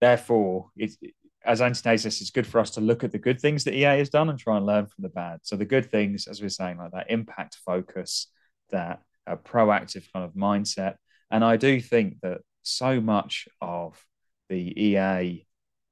therefore, 0.00 0.70
it's, 0.76 0.98
as 1.44 1.60
antinatalists, 1.60 2.20
it's 2.20 2.30
good 2.30 2.46
for 2.46 2.60
us 2.60 2.70
to 2.70 2.80
look 2.80 3.04
at 3.04 3.12
the 3.12 3.18
good 3.18 3.40
things 3.40 3.64
that 3.64 3.74
EA 3.74 3.98
has 3.98 4.10
done 4.10 4.28
and 4.28 4.38
try 4.38 4.56
and 4.56 4.66
learn 4.66 4.86
from 4.86 5.02
the 5.02 5.08
bad. 5.08 5.40
So 5.42 5.56
the 5.56 5.64
good 5.64 5.90
things, 5.90 6.26
as 6.26 6.40
we 6.40 6.46
are 6.46 6.50
saying, 6.50 6.78
like 6.78 6.92
that 6.92 7.10
impact 7.10 7.58
focus, 7.64 8.28
that 8.70 9.02
uh, 9.26 9.36
proactive 9.36 10.04
kind 10.12 10.24
of 10.24 10.34
mindset. 10.34 10.96
And 11.30 11.44
I 11.44 11.56
do 11.56 11.80
think 11.80 12.18
that 12.22 12.38
so 12.62 13.00
much 13.00 13.48
of 13.60 14.04
the 14.48 14.56
EA 14.56 15.46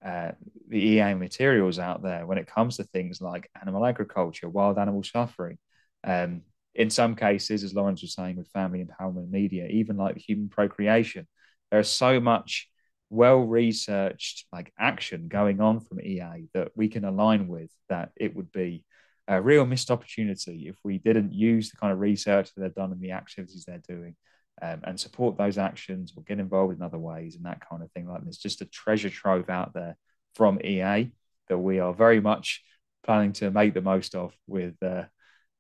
uh, 0.05 0.33
the 0.69 0.79
EA 0.79 1.15
materials 1.15 1.79
out 1.79 2.03
there 2.03 2.27
when 2.27 2.39
it 2.39 2.47
comes 2.47 2.77
to 2.77 2.85
things 2.85 3.21
like 3.21 3.51
animal 3.61 3.85
agriculture, 3.85 4.49
wild 4.49 4.79
animal 4.79 5.03
suffering, 5.03 5.59
um, 6.05 6.43
in 6.75 6.91
some 6.91 7.17
cases, 7.17 7.65
as 7.65 7.75
Lawrence 7.75 8.03
was 8.03 8.15
saying, 8.15 8.37
with 8.37 8.49
family 8.49 8.85
empowerment 8.85 9.31
media, 9.31 9.67
even 9.67 9.97
like 9.97 10.17
human 10.17 10.49
procreation, 10.49 11.27
there 11.71 11.81
is 11.81 11.89
so 11.89 12.21
much 12.21 12.69
well 13.11 13.41
researched 13.41 14.47
like 14.53 14.73
action 14.79 15.27
going 15.27 15.61
on 15.61 15.81
from 15.81 16.01
EA 16.01 16.47
that 16.55 16.71
we 16.77 16.89
can 16.89 17.05
align 17.05 17.49
with 17.49 17.71
that 17.89 18.11
it 18.17 18.37
would 18.37 18.53
be 18.53 18.85
a 19.27 19.43
real 19.43 19.67
missed 19.67 19.91
opportunity 19.91 20.69
if 20.69 20.77
we 20.85 20.99
didn't 20.99 21.33
use 21.33 21.71
the 21.71 21.77
kind 21.77 21.93
of 21.93 21.99
research 21.99 22.55
that 22.55 22.61
they've 22.61 22.75
done 22.75 22.93
and 22.93 23.01
the 23.01 23.13
activities 23.13 23.65
they're 23.67 23.83
doing 23.89 24.15
um, 24.63 24.81
and 24.85 24.99
support 24.99 25.37
those 25.37 25.59
actions 25.59 26.13
or 26.17 26.23
get 26.23 26.39
involved 26.39 26.77
in 26.77 26.83
other 26.83 26.99
ways 26.99 27.37
and 27.37 27.45
that 27.45 27.67
kind 27.69 27.83
of 27.83 27.91
thing. 27.93 28.09
Like 28.09 28.23
there's 28.23 28.39
just 28.39 28.61
a 28.61 28.67
treasure 28.67 29.11
trove 29.11 29.49
out 29.49 29.73
there 29.75 29.97
from 30.35 30.61
EA 30.65 31.11
that 31.49 31.59
we 31.59 31.81
are 31.81 31.93
very 31.93 32.21
much 32.21 32.63
planning 33.05 33.33
to 33.35 33.51
make 33.51 33.75
the 33.75 33.81
most 33.81 34.15
of 34.15 34.35
with 34.47 34.75
uh, 34.83 35.05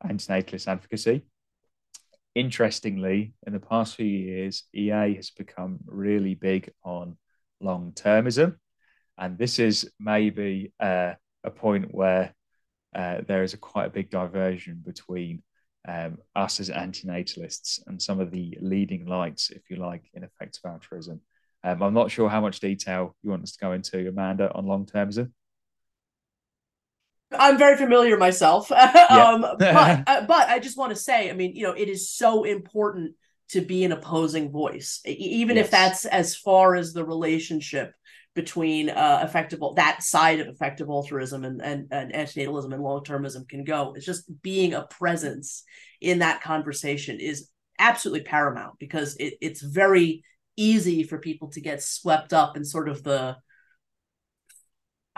antinatalist 0.05 0.69
advocacy. 0.69 1.23
Interestingly, 2.35 3.35
in 3.47 3.53
the 3.53 3.61
past 3.61 3.97
few 3.97 4.07
years, 4.07 4.65
EA 4.75 5.15
has 5.15 5.31
become 5.31 5.79
really 5.87 6.35
big 6.35 6.71
on 6.85 7.17
long 7.61 7.93
termism. 7.93 8.57
And 9.19 9.37
this 9.37 9.59
is 9.59 9.91
maybe 9.99 10.73
uh, 10.79 11.15
a 11.45 11.51
point 11.51 11.93
where 11.93 12.35
uh, 12.95 13.23
there 13.27 13.43
is 13.43 13.55
a 13.55 13.59
quite 13.59 13.87
a 13.87 13.91
big 13.91 14.11
diversion 14.11 14.83
between 14.85 15.43
um, 15.87 16.19
us 16.37 16.61
as 16.61 16.71
antinatalists 16.71 17.81
and 17.87 18.01
some 18.01 18.21
of 18.21 18.31
the 18.31 18.57
leading 18.61 19.07
lights, 19.07 19.51
if 19.51 19.71
you 19.71 19.77
like, 19.77 20.05
in 20.15 20.25
effective 20.25 20.63
altruism. 20.65 21.21
Um, 21.63 21.83
I'm 21.83 21.95
not 21.95 22.11
sure 22.11 22.29
how 22.29 22.41
much 22.41 22.61
detail 22.61 23.17
you 23.23 23.31
want 23.31 23.43
us 23.43 23.53
to 23.53 23.59
go 23.59 23.73
into, 23.73 24.09
Amanda, 24.09 24.53
on 24.55 24.67
long 24.67 24.87
termism. 24.87 25.33
I'm 27.33 27.59
very 27.59 27.77
familiar 27.77 28.17
myself. 28.17 28.71
um, 29.11 29.43
but 29.43 29.63
uh, 30.09 30.25
but 30.27 30.49
I 30.49 30.59
just 30.59 30.77
want 30.77 30.91
to 30.91 30.97
say, 30.97 31.31
I 31.31 31.33
mean, 31.33 31.55
you 31.55 31.65
know, 31.65 31.73
it 31.73 31.89
is 31.89 32.11
so 32.11 32.45
important 32.45 33.15
to 33.51 33.61
be 33.61 33.85
an 33.85 33.93
opposing 33.93 34.51
voice, 34.51 35.01
even 35.05 35.57
yes. 35.57 35.67
if 35.67 35.71
that's 35.71 36.05
as 36.05 36.37
far 36.37 36.77
as 36.77 36.93
the 36.93 37.05
relationship 37.05 37.93
between 38.41 38.89
uh, 38.89 39.21
effective 39.23 39.61
that 39.77 40.03
side 40.03 40.41
of 40.41 40.49
effective 40.49 40.89
altruism 40.89 41.45
and, 41.45 41.61
and, 41.61 41.89
and 41.91 42.11
antinatalism 42.15 42.73
and 42.73 42.83
long 42.83 43.05
termism 43.05 43.47
can 43.47 43.65
go. 43.65 43.93
It's 43.95 44.07
just 44.07 44.25
being 44.43 44.73
a 44.73 44.87
presence 44.87 45.63
in 46.01 46.21
that 46.21 46.43
conversation 46.43 47.21
is 47.21 47.51
absolutely 47.79 48.23
paramount 48.23 48.79
because 48.79 49.15
it, 49.17 49.35
it's 49.43 49.61
very 49.61 50.25
easy 50.57 51.03
for 51.03 51.19
people 51.19 51.49
to 51.51 51.61
get 51.61 51.83
swept 51.83 52.33
up 52.33 52.57
in 52.57 52.65
sort 52.65 52.89
of 52.89 53.03
the 53.03 53.37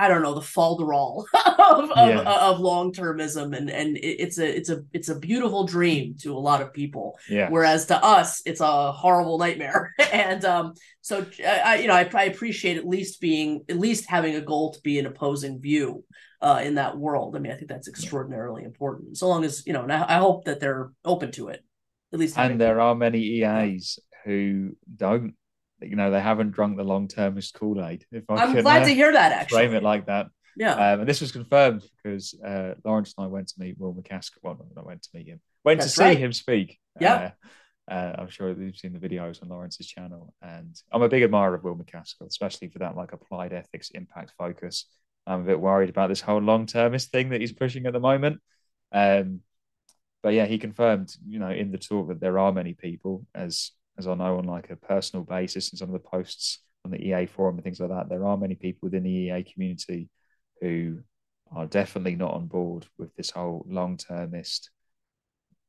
I 0.03 0.09
don't 0.09 0.23
know 0.23 0.35
the 0.35 0.41
falderall 0.41 1.27
of, 1.35 1.91
yeah. 1.95 2.19
of, 2.19 2.27
of 2.27 2.61
long 2.61 2.93
termism, 2.93 3.57
and 3.57 3.71
and 3.71 3.97
it's 3.97 4.37
a 4.37 4.57
it's 4.57 4.69
a 4.69 4.83
it's 4.93 5.09
a 5.11 5.15
beautiful 5.15 5.65
dream 5.65 6.17
to 6.23 6.37
a 6.37 6.41
lot 6.41 6.61
of 6.61 6.73
people. 6.73 7.21
Yeah. 7.31 7.49
Whereas 7.51 7.87
to 7.87 8.05
us, 8.05 8.43
it's 8.45 8.61
a 8.61 8.91
horrible 8.91 9.39
nightmare. 9.39 9.95
and 10.13 10.45
um, 10.45 10.75
so 11.03 11.25
I 11.47 11.77
you 11.77 11.87
know 11.87 11.95
I, 11.95 12.11
I 12.13 12.25
appreciate 12.25 12.79
at 12.79 12.85
least 12.85 13.21
being 13.21 13.65
at 13.69 13.79
least 13.79 14.11
having 14.11 14.35
a 14.35 14.41
goal 14.41 14.73
to 14.73 14.81
be 14.81 14.99
an 14.99 15.07
opposing 15.07 15.61
view 15.61 16.05
uh, 16.41 16.61
in 16.65 16.75
that 16.75 16.99
world. 16.99 17.37
I 17.37 17.39
mean, 17.39 17.53
I 17.53 17.55
think 17.55 17.69
that's 17.69 17.87
extraordinarily 17.87 18.65
important. 18.65 19.19
So 19.19 19.29
long 19.29 19.45
as 19.45 19.65
you 19.69 19.73
know, 19.73 19.85
and 19.85 19.93
I, 19.93 20.17
I 20.17 20.19
hope 20.19 20.47
that 20.47 20.59
they're 20.59 20.91
open 21.05 21.31
to 21.33 21.47
it. 21.47 21.65
At 22.13 22.19
least, 22.19 22.37
and 22.37 22.61
there 22.61 22.81
are 22.81 22.97
many 22.97 23.21
EAs 23.21 24.01
who 24.25 24.73
don't 24.97 25.35
you 25.83 25.97
know 25.97 26.11
they 26.11 26.21
haven't 26.21 26.53
drunk 26.53 26.77
the 26.77 26.85
long 26.85 27.09
termist 27.09 27.55
Kool 27.55 27.85
Aid. 27.85 28.05
If 28.13 28.25
I 28.29 28.45
am 28.45 28.61
glad 28.61 28.83
uh, 28.83 28.87
to 28.87 28.95
hear 28.95 29.13
that. 29.13 29.33
Actually, 29.33 29.57
frame 29.57 29.75
it 29.75 29.83
like 29.83 30.07
that. 30.07 30.27
Yeah. 30.57 30.75
Um, 30.75 31.01
and 31.01 31.09
this 31.09 31.21
was 31.21 31.33
confirmed 31.33 31.83
because 31.97 32.35
uh, 32.45 32.75
Lawrence 32.85 33.15
and 33.17 33.25
I 33.25 33.29
went 33.29 33.49
to 33.49 33.55
meet 33.59 33.79
Will 33.79 33.95
MacAskill. 33.95 34.39
Well, 34.43 34.67
I 34.77 34.83
went 34.83 35.03
to 35.03 35.09
meet 35.15 35.27
him. 35.27 35.41
Went 35.65 35.81
That's 35.81 35.93
to 35.93 35.99
see 35.99 36.05
right. 36.05 36.19
him 36.19 36.33
speak. 36.33 36.79
Yeah. 37.01 37.33
Uh, 37.89 37.93
uh, 37.93 38.17
I'm 38.19 38.29
sure 38.29 38.51
you've 38.51 38.77
seen 38.77 38.93
the 38.93 39.09
videos 39.09 39.43
on 39.43 39.49
Lawrence's 39.49 39.87
channel, 39.87 40.35
and 40.41 40.81
I'm 40.93 41.03
a 41.03 41.09
big 41.09 41.23
admirer 41.23 41.55
of 41.55 41.65
Will 41.65 41.77
MacAskill, 41.77 42.29
especially 42.29 42.69
for 42.69 42.79
that 42.79 42.97
like 42.97 43.13
applied 43.13 43.53
ethics 43.53 43.91
impact 43.91 44.33
focus. 44.39 44.87
I'm 45.27 45.41
a 45.41 45.45
bit 45.45 45.61
worried 45.61 45.91
about 45.91 46.09
this 46.09 46.21
whole 46.21 46.41
long 46.41 46.67
termist 46.67 47.11
thing 47.11 47.31
that 47.31 47.41
he's 47.41 47.53
pushing 47.53 47.87
at 47.87 47.93
the 47.93 48.01
moment. 48.01 48.41
Um, 48.93 49.41
but 50.23 50.35
yeah, 50.35 50.47
he 50.47 50.59
confirmed, 50.59 51.15
you 51.27 51.39
know, 51.39 51.51
in 51.51 51.73
the 51.73 51.79
talk 51.79 52.09
that 52.09 52.21
there 52.21 52.39
are 52.39 52.53
many 52.53 52.75
people, 52.75 53.27
as 53.35 53.73
as 53.99 54.07
I 54.07 54.15
know 54.15 54.39
on 54.39 54.45
like 54.45 54.71
a 54.71 54.77
personal 54.77 55.25
basis 55.25 55.71
and 55.71 55.79
some 55.79 55.89
of 55.89 55.95
the 55.95 56.09
posts 56.09 56.59
on 56.85 56.91
the 56.91 57.01
EA 57.01 57.27
forum 57.27 57.57
and 57.57 57.65
things 57.65 57.81
like 57.81 57.91
that, 57.91 58.09
there 58.09 58.27
are 58.27 58.37
many 58.37 58.55
people 58.55 58.81
within 58.83 59.05
the 59.05 59.11
EA 59.11 59.45
community 59.45 60.09
who 60.61 61.01
are 61.55 61.67
definitely 61.67 62.17
not 62.17 62.35
on 62.35 62.47
board 62.47 62.87
with 62.99 63.15
this 63.17 63.31
whole 63.31 63.65
long 63.69 63.97
termist. 63.97 64.71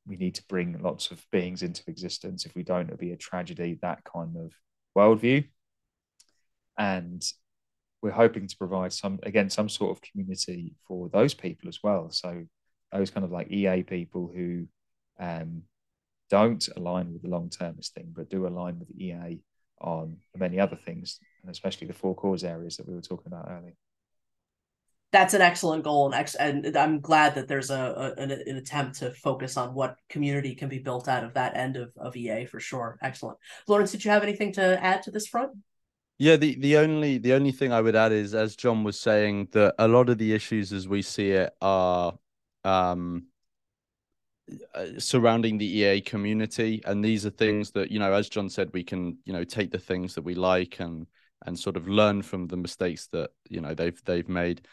We 0.06 0.16
need 0.16 0.36
to 0.36 0.44
bring 0.48 0.82
lots 0.82 1.12
of 1.12 1.26
beings 1.32 1.64
into 1.64 1.84
existence. 1.88 2.46
If 2.46 2.56
we 2.56 2.64
don't, 2.64 2.88
it'll 2.88 2.98
be 2.98 3.12
a 3.12 3.18
tragedy, 3.18 3.80
that 3.82 4.04
kind 4.04 4.36
of 4.38 4.54
worldview. 4.98 5.46
And 6.78 7.24
we're 8.02 8.12
hoping 8.12 8.48
to 8.48 8.58
provide 8.58 8.94
some, 8.94 9.20
again, 9.24 9.50
some 9.50 9.70
sort 9.70 9.92
of 9.92 10.02
community 10.02 10.76
for 10.88 11.10
those 11.10 11.34
people 11.34 11.70
as 11.70 11.80
well. 11.84 12.10
So 12.12 12.44
those 12.92 13.12
kind 13.12 13.24
of 13.24 13.32
like 13.32 13.52
EA 13.52 13.84
people 13.84 14.32
who 14.34 14.68
um, 15.20 15.64
don't 16.34 16.68
align 16.76 17.14
with 17.14 17.22
the 17.22 17.30
long 17.30 17.48
termist 17.48 17.94
thing, 17.94 18.12
but 18.12 18.28
do 18.28 18.48
align 18.48 18.80
with 18.80 18.90
EA 19.00 19.40
on 19.80 20.18
many 20.36 20.60
other 20.60 20.76
things, 20.76 21.20
and 21.44 21.52
especially 21.52 21.86
the 21.86 21.94
four 21.94 22.16
cause 22.16 22.44
areas 22.44 22.76
that 22.78 22.88
we 22.88 22.96
were 22.96 23.02
talking 23.02 23.28
about 23.28 23.52
earlier. 23.52 23.76
That's 25.12 25.36
an 25.36 25.42
excellent 25.42 25.84
goal, 25.84 26.08
and, 26.08 26.16
ex- 26.16 26.34
and 26.34 26.76
I'm 26.76 27.02
glad 27.02 27.36
that 27.36 27.48
there's 27.48 27.70
a, 27.70 28.16
a 28.18 28.20
an, 28.20 28.32
an, 28.32 28.58
attempt 28.58 28.98
to 28.98 29.12
focus 29.12 29.58
on 29.58 29.76
what 29.76 29.98
community 30.10 30.56
can 30.56 30.70
be 30.70 30.80
built 30.80 31.08
out 31.08 31.24
of 31.24 31.36
that 31.36 31.56
end 31.56 31.78
of, 31.78 31.92
of 31.98 32.16
EA 32.18 32.46
for 32.46 32.60
sure. 32.60 32.98
Excellent, 33.04 33.38
Lawrence. 33.68 33.92
Did 33.92 34.04
you 34.04 34.10
have 34.10 34.24
anything 34.24 34.54
to 34.54 34.84
add 34.84 35.04
to 35.04 35.12
this 35.12 35.28
front? 35.28 35.52
Yeah, 36.18 36.38
the, 36.38 36.56
the 36.56 36.78
only 36.78 37.20
the 37.20 37.34
only 37.34 37.52
thing 37.52 37.72
I 37.72 37.82
would 37.82 37.96
add 37.96 38.12
is, 38.12 38.34
as 38.34 38.56
John 38.56 38.84
was 38.84 39.00
saying, 39.00 39.50
that 39.52 39.76
a 39.78 39.88
lot 39.88 40.10
of 40.10 40.18
the 40.18 40.34
issues 40.34 40.74
as 40.74 40.88
we 40.88 41.04
see 41.04 41.30
it 41.30 41.54
are 41.62 42.18
um, 42.64 43.28
surrounding 44.98 45.58
the 45.58 45.80
EA 45.80 46.02
community, 46.02 46.82
and 46.86 47.04
these 47.04 47.26
are 47.26 47.32
things 47.32 47.72
that 47.72 47.92
you 47.92 48.00
know, 48.00 48.14
as 48.14 48.30
John 48.30 48.50
said, 48.50 48.70
we 48.74 48.84
can 48.84 49.18
you 49.26 49.34
know 49.34 49.44
take 49.44 49.72
the 49.72 49.80
things 49.80 50.16
that 50.16 50.24
we 50.24 50.36
like 50.36 50.80
and 50.80 51.08
and 51.46 51.58
sort 51.58 51.78
of 51.78 51.88
learn 51.88 52.22
from 52.22 52.48
the 52.48 52.58
mistakes 52.58 53.08
that 53.08 53.32
you 53.50 53.62
know 53.62 53.74
they've 53.74 54.02
they've 54.06 54.30
made. 54.30 54.66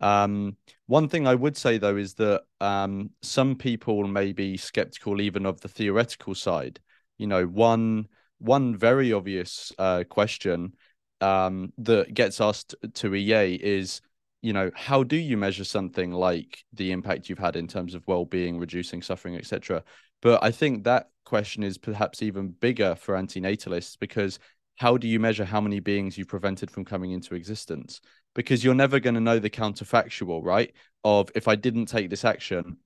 Um, 0.00 0.56
one 0.86 1.08
thing 1.08 1.26
I 1.26 1.34
would 1.34 1.56
say 1.56 1.78
though 1.78 1.96
is 1.96 2.14
that 2.14 2.42
um, 2.60 3.10
some 3.22 3.54
people 3.56 4.06
may 4.06 4.32
be 4.32 4.56
skeptical 4.56 5.20
even 5.20 5.44
of 5.46 5.60
the 5.60 5.68
theoretical 5.68 6.34
side. 6.34 6.80
You 7.18 7.26
know, 7.26 7.44
one 7.44 8.08
one 8.38 8.76
very 8.76 9.12
obvious 9.12 9.72
uh, 9.78 10.04
question 10.08 10.74
um, 11.20 11.72
that 11.78 12.14
gets 12.14 12.40
asked 12.40 12.74
to 12.94 13.14
EA 13.14 13.54
is 13.54 14.00
you 14.42 14.52
know 14.52 14.70
how 14.74 15.02
do 15.02 15.16
you 15.16 15.36
measure 15.36 15.64
something 15.64 16.12
like 16.12 16.64
the 16.72 16.92
impact 16.92 17.28
you've 17.28 17.38
had 17.38 17.56
in 17.56 17.66
terms 17.66 17.94
of 17.94 18.06
well-being 18.06 18.58
reducing 18.58 19.02
suffering 19.02 19.36
etc 19.36 19.82
but 20.22 20.42
i 20.42 20.50
think 20.50 20.84
that 20.84 21.10
question 21.24 21.62
is 21.62 21.78
perhaps 21.78 22.22
even 22.22 22.48
bigger 22.48 22.94
for 22.94 23.14
antinatalists 23.14 23.96
because 23.98 24.38
how 24.80 24.96
do 24.96 25.06
you 25.06 25.20
measure 25.20 25.44
how 25.44 25.60
many 25.60 25.78
beings 25.78 26.16
you 26.16 26.24
prevented 26.24 26.70
from 26.70 26.86
coming 26.86 27.10
into 27.12 27.34
existence? 27.34 28.00
Because 28.34 28.64
you're 28.64 28.74
never 28.74 28.98
going 28.98 29.14
to 29.14 29.20
know 29.20 29.38
the 29.38 29.50
counterfactual 29.50 30.42
right? 30.42 30.72
Of 31.04 31.30
if 31.34 31.48
i 31.48 31.54
didn't 31.54 31.86
take 31.86 32.10
this 32.10 32.24
action 32.24 32.78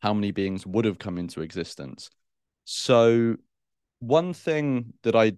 how 0.00 0.14
many 0.14 0.30
beings 0.30 0.66
would 0.66 0.84
have 0.86 0.98
come 0.98 1.18
into 1.18 1.42
existence? 1.42 2.10
So 2.64 3.36
one 3.98 4.32
thing 4.32 4.94
that 5.02 5.14
i 5.14 5.32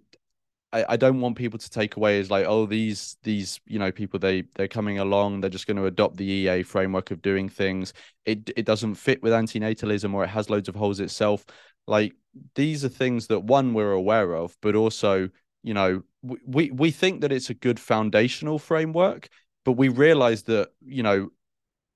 I, 0.73 0.85
I 0.91 0.97
don't 0.97 1.21
want 1.21 1.37
people 1.37 1.59
to 1.59 1.71
take 1.71 1.97
away 1.97 2.21
as 2.21 2.31
like 2.31 2.47
oh 2.47 2.67
these 2.67 3.17
these 3.23 3.61
you 3.67 3.79
know 3.79 3.91
people 3.91 4.19
they 4.19 4.45
they're 4.55 4.69
coming 4.69 4.99
along 4.99 5.41
they're 5.41 5.51
just 5.51 5.67
going 5.67 5.79
to 5.79 5.87
adopt 5.87 6.17
the 6.17 6.25
EA 6.25 6.63
framework 6.63 7.11
of 7.11 7.23
doing 7.23 7.49
things. 7.49 7.93
It 8.27 8.51
it 8.57 8.67
doesn't 8.67 8.95
fit 8.95 9.23
with 9.23 9.33
antinatalism 9.33 10.13
or 10.15 10.25
it 10.25 10.29
has 10.29 10.51
loads 10.51 10.69
of 10.69 10.75
holes 10.75 11.01
itself. 11.01 11.45
Like 11.87 12.15
these 12.55 12.85
are 12.85 12.91
things 12.91 13.29
that 13.29 13.41
one 13.41 13.75
we're 13.75 13.93
aware 13.93 14.35
of 14.35 14.57
but 14.61 14.75
also 14.75 15.29
you 15.63 15.75
know 15.75 16.03
we 16.23 16.71
we 16.71 16.91
think 16.91 17.21
that 17.23 17.33
it's 17.33 17.51
a 17.51 17.55
good 17.55 17.81
foundational 17.81 18.59
framework 18.59 19.29
but 19.65 19.73
we 19.73 19.89
realize 19.89 20.43
that 20.45 20.71
you 20.85 21.03
know 21.03 21.31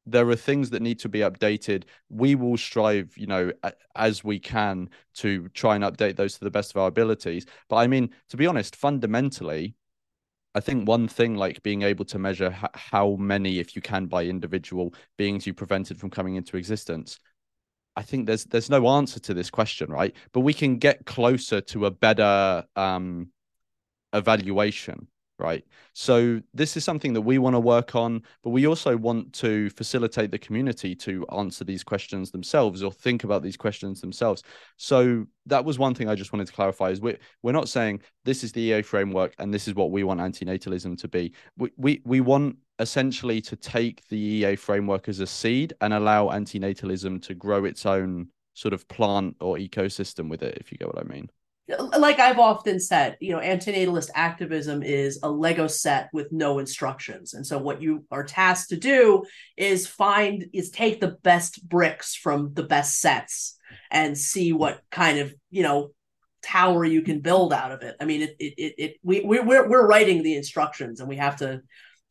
there 0.07 0.28
are 0.28 0.36
things 0.36 0.70
that 0.70 0.82
need 0.82 0.98
to 1.00 1.09
be 1.09 1.20
updated. 1.20 1.84
We 2.09 2.34
will 2.34 2.57
strive 2.57 3.16
you 3.16 3.26
know 3.26 3.53
as 3.94 4.24
we 4.24 4.38
can 4.38 4.90
to 5.14 5.48
try 5.50 5.74
and 5.76 5.84
update 5.84 6.16
those 6.16 6.34
to 6.38 6.44
the 6.44 6.50
best 6.50 6.72
of 6.72 6.78
our 6.78 6.88
abilities. 6.88 7.46
But 7.68 7.76
i 7.76 7.86
mean 7.86 8.11
to 8.28 8.36
be 8.36 8.46
honest 8.46 8.76
fundamentally 8.76 9.74
i 10.55 10.61
think 10.61 10.86
one 10.86 11.09
thing 11.09 11.34
like 11.36 11.62
being 11.62 11.82
able 11.82 12.05
to 12.05 12.18
measure 12.18 12.55
h- 12.62 12.70
how 12.74 13.16
many 13.16 13.59
if 13.59 13.74
you 13.76 13.82
can 13.82 14.07
by 14.07 14.24
individual 14.24 14.94
beings 15.16 15.46
you 15.46 15.55
prevented 15.55 15.98
from 15.98 16.11
coming 16.11 16.36
into 16.36 16.57
existence 16.57 17.18
i 17.96 18.03
think 18.03 18.26
there's 18.26 18.44
there's 18.44 18.70
no 18.70 18.86
answer 18.88 19.20
to 19.20 19.34
this 19.34 19.50
question 19.50 19.90
right? 19.90 20.14
But 20.32 20.40
we 20.40 20.55
can 20.55 20.78
get 20.78 21.07
closer 21.07 21.61
to 21.61 21.86
a 21.86 21.90
better 21.90 22.64
um 22.76 23.28
evaluation 24.12 25.09
right? 25.43 25.64
So 25.93 26.40
this 26.55 26.76
is 26.76 26.84
something 26.84 27.12
that 27.12 27.20
we 27.20 27.38
want 27.38 27.55
to 27.55 27.61
work 27.61 27.95
on, 27.97 28.22
but 28.43 28.51
we 28.51 28.66
also 28.66 28.97
want 28.97 29.32
to 29.34 29.68
facilitate 29.70 30.30
the 30.30 30.38
community 30.38 30.95
to 30.97 31.26
answer 31.36 31.64
these 31.64 31.82
questions 31.82 32.30
themselves 32.30 32.82
or 32.82 32.93
think 32.93 33.24
about 33.24 33.43
these 33.43 33.57
questions 33.57 34.01
themselves. 34.01 34.43
So 34.76 35.26
that 35.47 35.64
was 35.64 35.78
one 35.78 35.95
thing 35.95 36.09
I 36.09 36.14
just 36.14 36.32
wanted 36.32 36.47
to 36.47 36.53
clarify 36.53 36.90
is 36.90 37.01
we're, 37.01 37.18
we're 37.43 37.53
not 37.53 37.68
saying 37.68 38.01
this 38.24 38.45
is 38.45 38.53
the 38.53 38.61
EA 38.61 38.82
framework 38.82 39.34
and 39.38 39.53
this 39.53 39.66
is 39.66 39.74
what 39.74 39.90
we 39.90 40.05
want 40.05 40.20
antinatalism 40.20 40.97
to 40.99 41.09
be. 41.09 41.34
We, 41.59 41.70
we, 41.76 42.03
we 42.05 42.20
want 42.20 42.57
essentially 42.78 43.40
to 43.43 43.57
take 43.57 44.07
the 44.09 44.18
EA 44.18 44.57
framework 44.57 45.09
as 45.09 45.18
a 45.20 45.26
seed 45.26 45.74
and 45.80 45.93
allow 45.93 46.28
antinatalism 46.28 47.20
to 47.22 47.34
grow 47.34 47.64
its 47.64 47.84
own 47.84 48.28
sort 48.55 48.74
of 48.74 48.86
plant 48.86 49.36
or 49.40 49.57
ecosystem 49.57 50.28
with 50.28 50.43
it, 50.43 50.59
if 50.59 50.70
you 50.70 50.78
get 50.78 50.86
what 50.86 50.99
I 50.99 51.05
mean 51.05 51.30
like 51.79 52.18
I've 52.18 52.39
often 52.39 52.81
said, 52.81 53.16
you 53.20 53.33
know, 53.33 53.41
antinatalist 53.41 54.11
activism 54.14 54.83
is 54.83 55.20
a 55.23 55.31
Lego 55.31 55.66
set 55.66 56.09
with 56.12 56.33
no 56.33 56.59
instructions. 56.59 57.35
And 57.35 57.47
so 57.47 57.59
what 57.59 57.81
you 57.81 58.05
are 58.11 58.25
tasked 58.25 58.70
to 58.70 58.77
do 58.77 59.25
is 59.57 59.87
find 59.87 60.47
is 60.53 60.70
take 60.70 61.01
the 61.01 61.16
best 61.23 61.66
bricks 61.68 62.14
from 62.14 62.53
the 62.55 62.62
best 62.62 63.01
sets 63.01 63.59
and 63.91 64.16
see 64.16 64.53
what 64.53 64.81
kind 64.91 65.18
of, 65.18 65.35
you 65.51 65.62
know, 65.62 65.91
tower 66.43 66.85
you 66.85 67.03
can 67.03 67.20
build 67.20 67.53
out 67.53 67.73
of 67.73 67.83
it. 67.83 67.97
I 68.01 68.05
mean, 68.05 68.23
it 68.23 68.37
it 68.39 68.55
it, 68.59 68.75
it 68.79 68.97
we 69.03 69.20
we're 69.25 69.68
we're 69.68 69.87
writing 69.87 70.23
the 70.23 70.37
instructions 70.37 71.01
and 71.01 71.09
we 71.09 71.16
have 71.16 71.37
to 71.37 71.62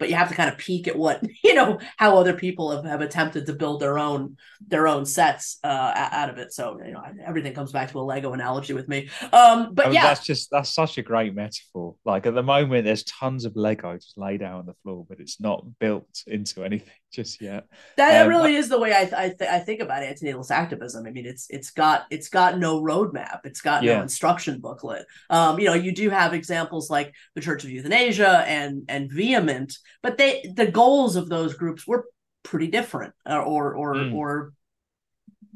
but 0.02 0.10
you 0.10 0.16
have 0.16 0.30
to 0.30 0.34
kind 0.34 0.50
of 0.50 0.58
peek 0.58 0.88
at 0.88 0.98
what 0.98 1.24
you 1.44 1.54
know 1.54 1.80
how 1.98 2.18
other 2.18 2.34
people 2.34 2.72
have, 2.72 2.84
have 2.84 3.02
attempted 3.02 3.46
to 3.46 3.54
build 3.54 3.80
their 3.80 4.00
own 4.00 4.36
their 4.68 4.88
own 4.88 5.06
sets 5.06 5.60
uh, 5.64 5.92
out 5.96 6.30
of 6.30 6.40
it. 6.40 6.52
So 6.52 6.82
you 6.84 6.92
know 6.92 7.04
everything 7.24 7.54
comes 7.54 7.72
back 7.72 7.92
to 7.92 8.00
a 8.00 8.02
lego 8.02 8.34
analogy 8.34 8.74
with 8.74 8.90
me. 8.90 9.10
Um 9.32 9.74
but 9.74 9.86
I 9.86 9.90
mean, 9.90 9.96
yeah. 9.96 10.08
that's 10.08 10.26
just 10.26 10.50
that's 10.52 10.74
such 10.74 10.98
a 10.98 11.04
great 11.04 11.36
metaphor. 11.36 11.96
Like 12.04 12.26
at 12.26 12.34
the 12.34 12.44
moment 12.44 12.86
there's 12.86 13.04
tons 13.04 13.46
of 13.46 13.56
lego 13.56 13.96
just 13.96 14.18
laid 14.18 14.42
out 14.42 14.60
on 14.60 14.66
the 14.66 14.74
floor 14.84 15.06
but 15.08 15.20
it's 15.20 15.40
not 15.40 15.64
built 15.80 16.24
into 16.26 16.64
anything 16.64 16.90
just 17.12 17.42
yet. 17.42 17.68
That 17.98 18.24
um, 18.24 18.30
really 18.30 18.56
is 18.56 18.70
the 18.70 18.80
way 18.80 18.94
I 18.94 19.02
I, 19.02 19.30
th- 19.30 19.50
I, 19.50 19.60
think 19.60 19.82
about 19.82 20.02
antinatalist 20.02 20.52
activism. 20.52 21.06
I 21.06 21.12
mean, 21.12 21.26
it's 21.26 21.48
it's 21.50 21.72
got 21.72 22.06
it's 22.10 22.30
got 22.30 22.58
no 22.58 22.82
roadmap. 22.82 23.42
It's 23.44 23.62
got 23.62 23.84
yeah. 23.84 23.98
no 23.98 24.04
instruction 24.04 24.60
booklet. 24.60 25.06
Um, 25.30 25.60
you 25.60 25.66
know, 25.66 25.74
you 25.74 25.94
do 25.94 26.10
have 26.10 26.34
examples 26.34 26.90
like 26.90 27.14
the 27.36 27.42
Church 27.42 27.64
of 27.64 27.70
Euthanasia 27.70 28.44
and 28.48 28.86
and 28.88 29.12
VHEMT, 29.12 29.78
but 30.02 30.18
they 30.18 30.52
the 30.56 30.72
goals 30.72 31.16
of 31.16 31.30
those 31.30 31.54
groups 31.54 31.86
were 31.86 32.06
pretty 32.44 32.68
different, 32.68 33.14
uh, 33.30 33.40
or 33.40 33.76
or 33.76 33.96
mm. 33.96 34.14
or 34.14 34.54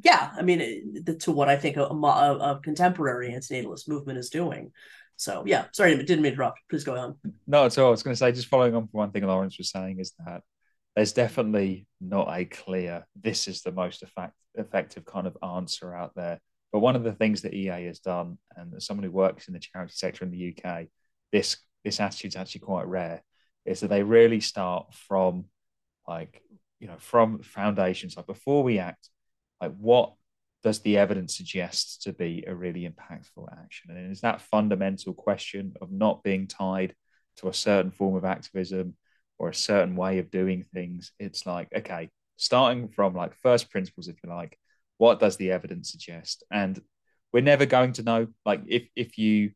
yeah, 0.04 0.32
I 0.38 0.42
mean, 0.42 1.04
to 1.20 1.32
what 1.32 1.50
I 1.50 1.56
think 1.56 1.78
a, 1.78 1.86
a, 1.86 2.38
a 2.38 2.60
contemporary 2.64 3.32
antinatalist 3.32 3.88
movement 3.88 4.20
is 4.20 4.30
doing. 4.30 4.72
So 5.18 5.44
yeah, 5.46 5.66
sorry, 5.72 5.96
didn't 5.96 6.22
mean 6.22 6.24
to 6.24 6.30
interrupt. 6.34 6.60
Please 6.70 6.84
go 6.84 6.96
on. 6.96 7.16
No, 7.48 7.66
at 7.66 7.78
all. 7.78 7.88
I 7.88 7.92
was 7.92 8.04
going 8.04 8.14
to 8.14 8.18
say, 8.18 8.32
just 8.32 8.48
following 8.48 8.76
on 8.76 8.88
from 8.88 8.98
one 8.98 9.12
thing 9.12 9.26
Lawrence 9.26 9.58
was 9.58 9.70
saying, 9.70 10.00
is 10.00 10.14
that 10.26 10.44
there's 10.96 11.14
definitely 11.14 11.88
not 12.00 12.28
a 12.30 12.46
clear 12.46 13.06
this 13.16 13.48
is 13.48 13.62
the 13.62 13.72
most 13.72 14.02
effect, 14.02 14.34
effective 14.56 15.06
kind 15.06 15.28
of 15.28 15.38
answer 15.44 15.94
out 15.94 16.14
there. 16.16 16.40
But 16.72 16.80
one 16.80 16.96
of 16.96 17.04
the 17.04 17.14
things 17.14 17.42
that 17.42 17.54
EA 17.54 17.86
has 17.86 18.00
done, 18.00 18.38
and 18.56 18.74
as 18.76 18.86
someone 18.86 19.04
who 19.04 19.12
works 19.12 19.48
in 19.48 19.54
the 19.54 19.60
charity 19.60 19.94
sector 19.96 20.24
in 20.24 20.32
the 20.32 20.56
UK, 20.56 20.88
this 21.32 21.58
this 21.84 22.00
attitude 22.00 22.32
is 22.32 22.36
actually 22.36 22.62
quite 22.62 22.88
rare, 22.88 23.22
is 23.66 23.82
that 23.82 23.90
they 23.90 24.04
really 24.04 24.40
start 24.40 24.94
from 24.94 25.46
like 26.08 26.42
you 26.80 26.88
know 26.88 26.98
from 26.98 27.42
foundations. 27.44 28.16
Like 28.16 28.28
before 28.28 28.64
we 28.64 28.80
act, 28.80 29.10
like 29.62 29.76
what 29.78 30.14
does 30.64 30.80
the 30.80 30.98
evidence 30.98 31.38
suggest 31.38 32.04
to 32.04 32.14
be 32.14 32.44
a 32.48 32.56
really 32.56 32.90
impactful 32.90 33.48
action? 33.52 33.92
And 33.92 34.12
it's 34.12 34.22
that 34.22 34.42
fundamental 34.42 35.14
question 35.14 35.74
of 35.82 35.92
not 35.92 36.24
being 36.24 36.48
tied 36.48 36.96
to 37.38 37.50
a 37.50 37.54
certain 37.54 37.92
form 37.92 38.16
of 38.16 38.26
activism 38.26 38.96
or 39.38 39.50
a 39.50 39.54
certain 39.54 39.96
way 39.96 40.20
of 40.20 40.32
doing 40.32 40.64
things. 40.74 41.12
It's 41.20 41.46
like, 41.46 41.68
okay, 41.76 42.10
starting 42.38 42.90
from 42.90 43.14
like 43.14 43.36
first 43.36 43.70
principles, 43.70 44.08
if 44.08 44.18
you 44.24 44.30
like, 44.30 44.58
what 44.98 45.20
does 45.20 45.38
the 45.38 45.52
evidence 45.52 45.92
suggest? 45.92 46.44
And 46.52 46.80
we're 47.34 47.42
never 47.42 47.66
going 47.66 47.94
to 47.94 48.04
know. 48.04 48.28
Like 48.46 48.62
if 48.68 48.88
if 48.96 49.18
you 49.18 49.52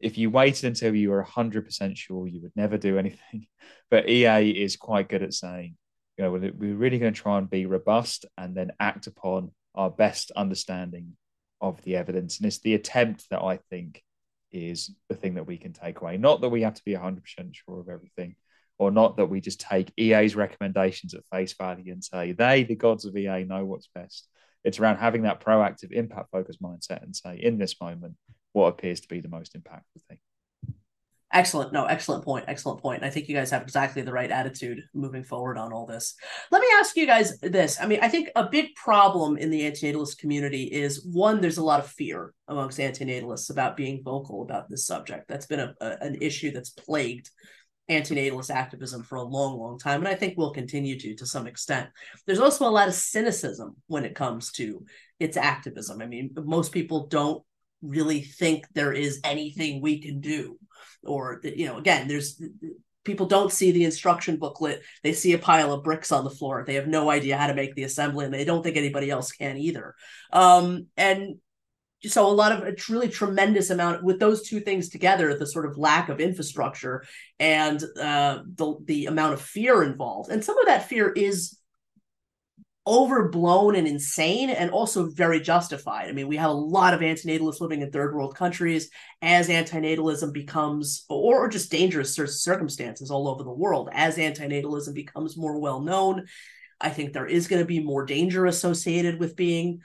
if 0.00 0.18
you 0.18 0.30
waited 0.30 0.64
until 0.64 0.94
you 0.94 1.10
were 1.10 1.22
hundred 1.22 1.64
percent 1.66 1.98
sure, 1.98 2.26
you 2.26 2.40
would 2.42 2.56
never 2.56 2.78
do 2.78 2.98
anything. 2.98 3.46
But 3.90 4.08
EA 4.08 4.50
is 4.50 4.76
quite 4.76 5.08
good 5.08 5.22
at 5.22 5.34
saying, 5.34 5.76
you 6.16 6.24
know, 6.24 6.32
we're 6.32 6.74
really 6.74 6.98
going 6.98 7.14
to 7.14 7.20
try 7.20 7.38
and 7.38 7.48
be 7.48 7.66
robust 7.66 8.26
and 8.36 8.54
then 8.54 8.72
act 8.80 9.06
upon 9.06 9.52
our 9.74 9.90
best 9.90 10.30
understanding 10.36 11.16
of 11.60 11.82
the 11.82 11.96
evidence. 11.96 12.38
And 12.38 12.46
it's 12.46 12.58
the 12.58 12.74
attempt 12.74 13.28
that 13.30 13.42
I 13.42 13.58
think 13.70 14.02
is 14.50 14.94
the 15.08 15.14
thing 15.14 15.34
that 15.34 15.46
we 15.46 15.56
can 15.56 15.72
take 15.72 16.00
away. 16.00 16.18
Not 16.18 16.40
that 16.40 16.50
we 16.50 16.62
have 16.62 16.74
to 16.74 16.84
be 16.84 16.92
100% 16.92 17.20
sure 17.52 17.80
of 17.80 17.88
everything, 17.88 18.36
or 18.82 18.90
not 18.90 19.16
that 19.16 19.26
we 19.26 19.40
just 19.40 19.60
take 19.60 19.92
EA's 19.96 20.34
recommendations 20.34 21.14
at 21.14 21.24
face 21.30 21.52
value 21.52 21.92
and 21.92 22.02
say, 22.02 22.32
they, 22.32 22.64
the 22.64 22.74
gods 22.74 23.04
of 23.04 23.16
EA, 23.16 23.44
know 23.44 23.64
what's 23.64 23.88
best. 23.94 24.26
It's 24.64 24.80
around 24.80 24.96
having 24.96 25.22
that 25.22 25.40
proactive, 25.40 25.92
impact 25.92 26.32
focused 26.32 26.60
mindset 26.60 27.00
and 27.04 27.14
say, 27.14 27.36
in 27.40 27.58
this 27.58 27.80
moment, 27.80 28.16
what 28.52 28.66
appears 28.66 29.00
to 29.02 29.08
be 29.08 29.20
the 29.20 29.28
most 29.28 29.56
impactful 29.56 30.02
thing. 30.08 30.18
Excellent. 31.32 31.72
No, 31.72 31.84
excellent 31.84 32.24
point. 32.24 32.46
Excellent 32.48 32.82
point. 32.82 33.04
I 33.04 33.08
think 33.08 33.28
you 33.28 33.36
guys 33.36 33.50
have 33.50 33.62
exactly 33.62 34.02
the 34.02 34.12
right 34.12 34.30
attitude 34.30 34.82
moving 34.92 35.22
forward 35.22 35.56
on 35.56 35.72
all 35.72 35.86
this. 35.86 36.16
Let 36.50 36.60
me 36.60 36.66
ask 36.80 36.96
you 36.96 37.06
guys 37.06 37.38
this. 37.38 37.80
I 37.80 37.86
mean, 37.86 38.00
I 38.02 38.08
think 38.08 38.30
a 38.34 38.48
big 38.48 38.74
problem 38.74 39.36
in 39.36 39.50
the 39.50 39.62
antinatalist 39.62 40.18
community 40.18 40.64
is 40.64 41.06
one, 41.06 41.40
there's 41.40 41.56
a 41.58 41.64
lot 41.64 41.78
of 41.78 41.86
fear 41.86 42.34
amongst 42.48 42.80
antinatalists 42.80 43.48
about 43.48 43.76
being 43.76 44.02
vocal 44.02 44.42
about 44.42 44.68
this 44.68 44.86
subject. 44.86 45.28
That's 45.28 45.46
been 45.46 45.60
a, 45.60 45.74
a 45.80 45.98
an 46.02 46.16
issue 46.20 46.50
that's 46.50 46.70
plagued 46.70 47.30
antinatalist 47.90 48.50
activism 48.50 49.02
for 49.02 49.16
a 49.16 49.22
long, 49.22 49.58
long 49.58 49.78
time, 49.78 50.00
and 50.00 50.08
I 50.08 50.14
think 50.14 50.36
will 50.36 50.52
continue 50.52 50.98
to 50.98 51.14
to 51.16 51.26
some 51.26 51.46
extent. 51.46 51.88
There's 52.26 52.40
also 52.40 52.68
a 52.68 52.70
lot 52.70 52.88
of 52.88 52.94
cynicism 52.94 53.76
when 53.86 54.04
it 54.04 54.14
comes 54.14 54.52
to 54.52 54.84
its 55.18 55.36
activism. 55.36 56.00
I 56.00 56.06
mean, 56.06 56.30
most 56.34 56.72
people 56.72 57.06
don't 57.06 57.42
really 57.82 58.22
think 58.22 58.64
there 58.74 58.92
is 58.92 59.20
anything 59.24 59.80
we 59.80 60.00
can 60.00 60.20
do 60.20 60.56
or 61.04 61.40
you 61.42 61.66
know 61.66 61.78
again 61.78 62.06
there's 62.06 62.40
people 63.04 63.26
don't 63.26 63.52
see 63.52 63.72
the 63.72 63.84
instruction 63.84 64.36
booklet 64.36 64.82
they 65.02 65.12
see 65.12 65.32
a 65.32 65.38
pile 65.38 65.72
of 65.72 65.82
bricks 65.82 66.12
on 66.12 66.22
the 66.22 66.30
floor 66.30 66.62
they 66.64 66.74
have 66.74 66.86
no 66.86 67.10
idea 67.10 67.36
how 67.36 67.48
to 67.48 67.54
make 67.54 67.74
the 67.74 67.82
assembly 67.82 68.24
and 68.24 68.32
they 68.32 68.44
don't 68.44 68.62
think 68.62 68.76
anybody 68.76 69.10
else 69.10 69.32
can 69.32 69.56
either 69.56 69.94
um, 70.32 70.86
and 70.96 71.36
so 72.04 72.26
a 72.26 72.28
lot 72.28 72.52
of 72.52 72.66
a 72.66 72.74
really 72.88 73.08
tremendous 73.08 73.70
amount 73.70 74.02
with 74.02 74.18
those 74.18 74.42
two 74.42 74.60
things 74.60 74.88
together 74.88 75.36
the 75.36 75.46
sort 75.46 75.66
of 75.66 75.78
lack 75.78 76.08
of 76.08 76.20
infrastructure 76.20 77.04
and 77.38 77.82
uh, 78.00 78.40
the 78.56 78.74
the 78.84 79.06
amount 79.06 79.34
of 79.34 79.40
fear 79.40 79.82
involved 79.82 80.30
and 80.30 80.44
some 80.44 80.58
of 80.58 80.66
that 80.66 80.88
fear 80.88 81.12
is 81.12 81.58
overblown 82.86 83.76
and 83.76 83.86
insane 83.86 84.50
and 84.50 84.70
also 84.70 85.08
very 85.08 85.40
justified. 85.40 86.08
I 86.08 86.12
mean, 86.12 86.26
we 86.26 86.36
have 86.36 86.50
a 86.50 86.54
lot 86.54 86.94
of 86.94 87.00
antinatalists 87.00 87.60
living 87.60 87.80
in 87.80 87.90
third 87.90 88.14
world 88.14 88.34
countries 88.34 88.90
as 89.20 89.48
antinatalism 89.48 90.32
becomes, 90.32 91.04
or, 91.08 91.44
or 91.44 91.48
just 91.48 91.70
dangerous 91.70 92.16
circumstances 92.16 93.10
all 93.10 93.28
over 93.28 93.44
the 93.44 93.52
world, 93.52 93.88
as 93.92 94.16
antinatalism 94.16 94.94
becomes 94.94 95.36
more 95.36 95.60
well 95.60 95.80
known. 95.80 96.26
I 96.80 96.88
think 96.90 97.12
there 97.12 97.26
is 97.26 97.46
going 97.46 97.62
to 97.62 97.66
be 97.66 97.78
more 97.78 98.04
danger 98.04 98.46
associated 98.46 99.20
with 99.20 99.36
being 99.36 99.82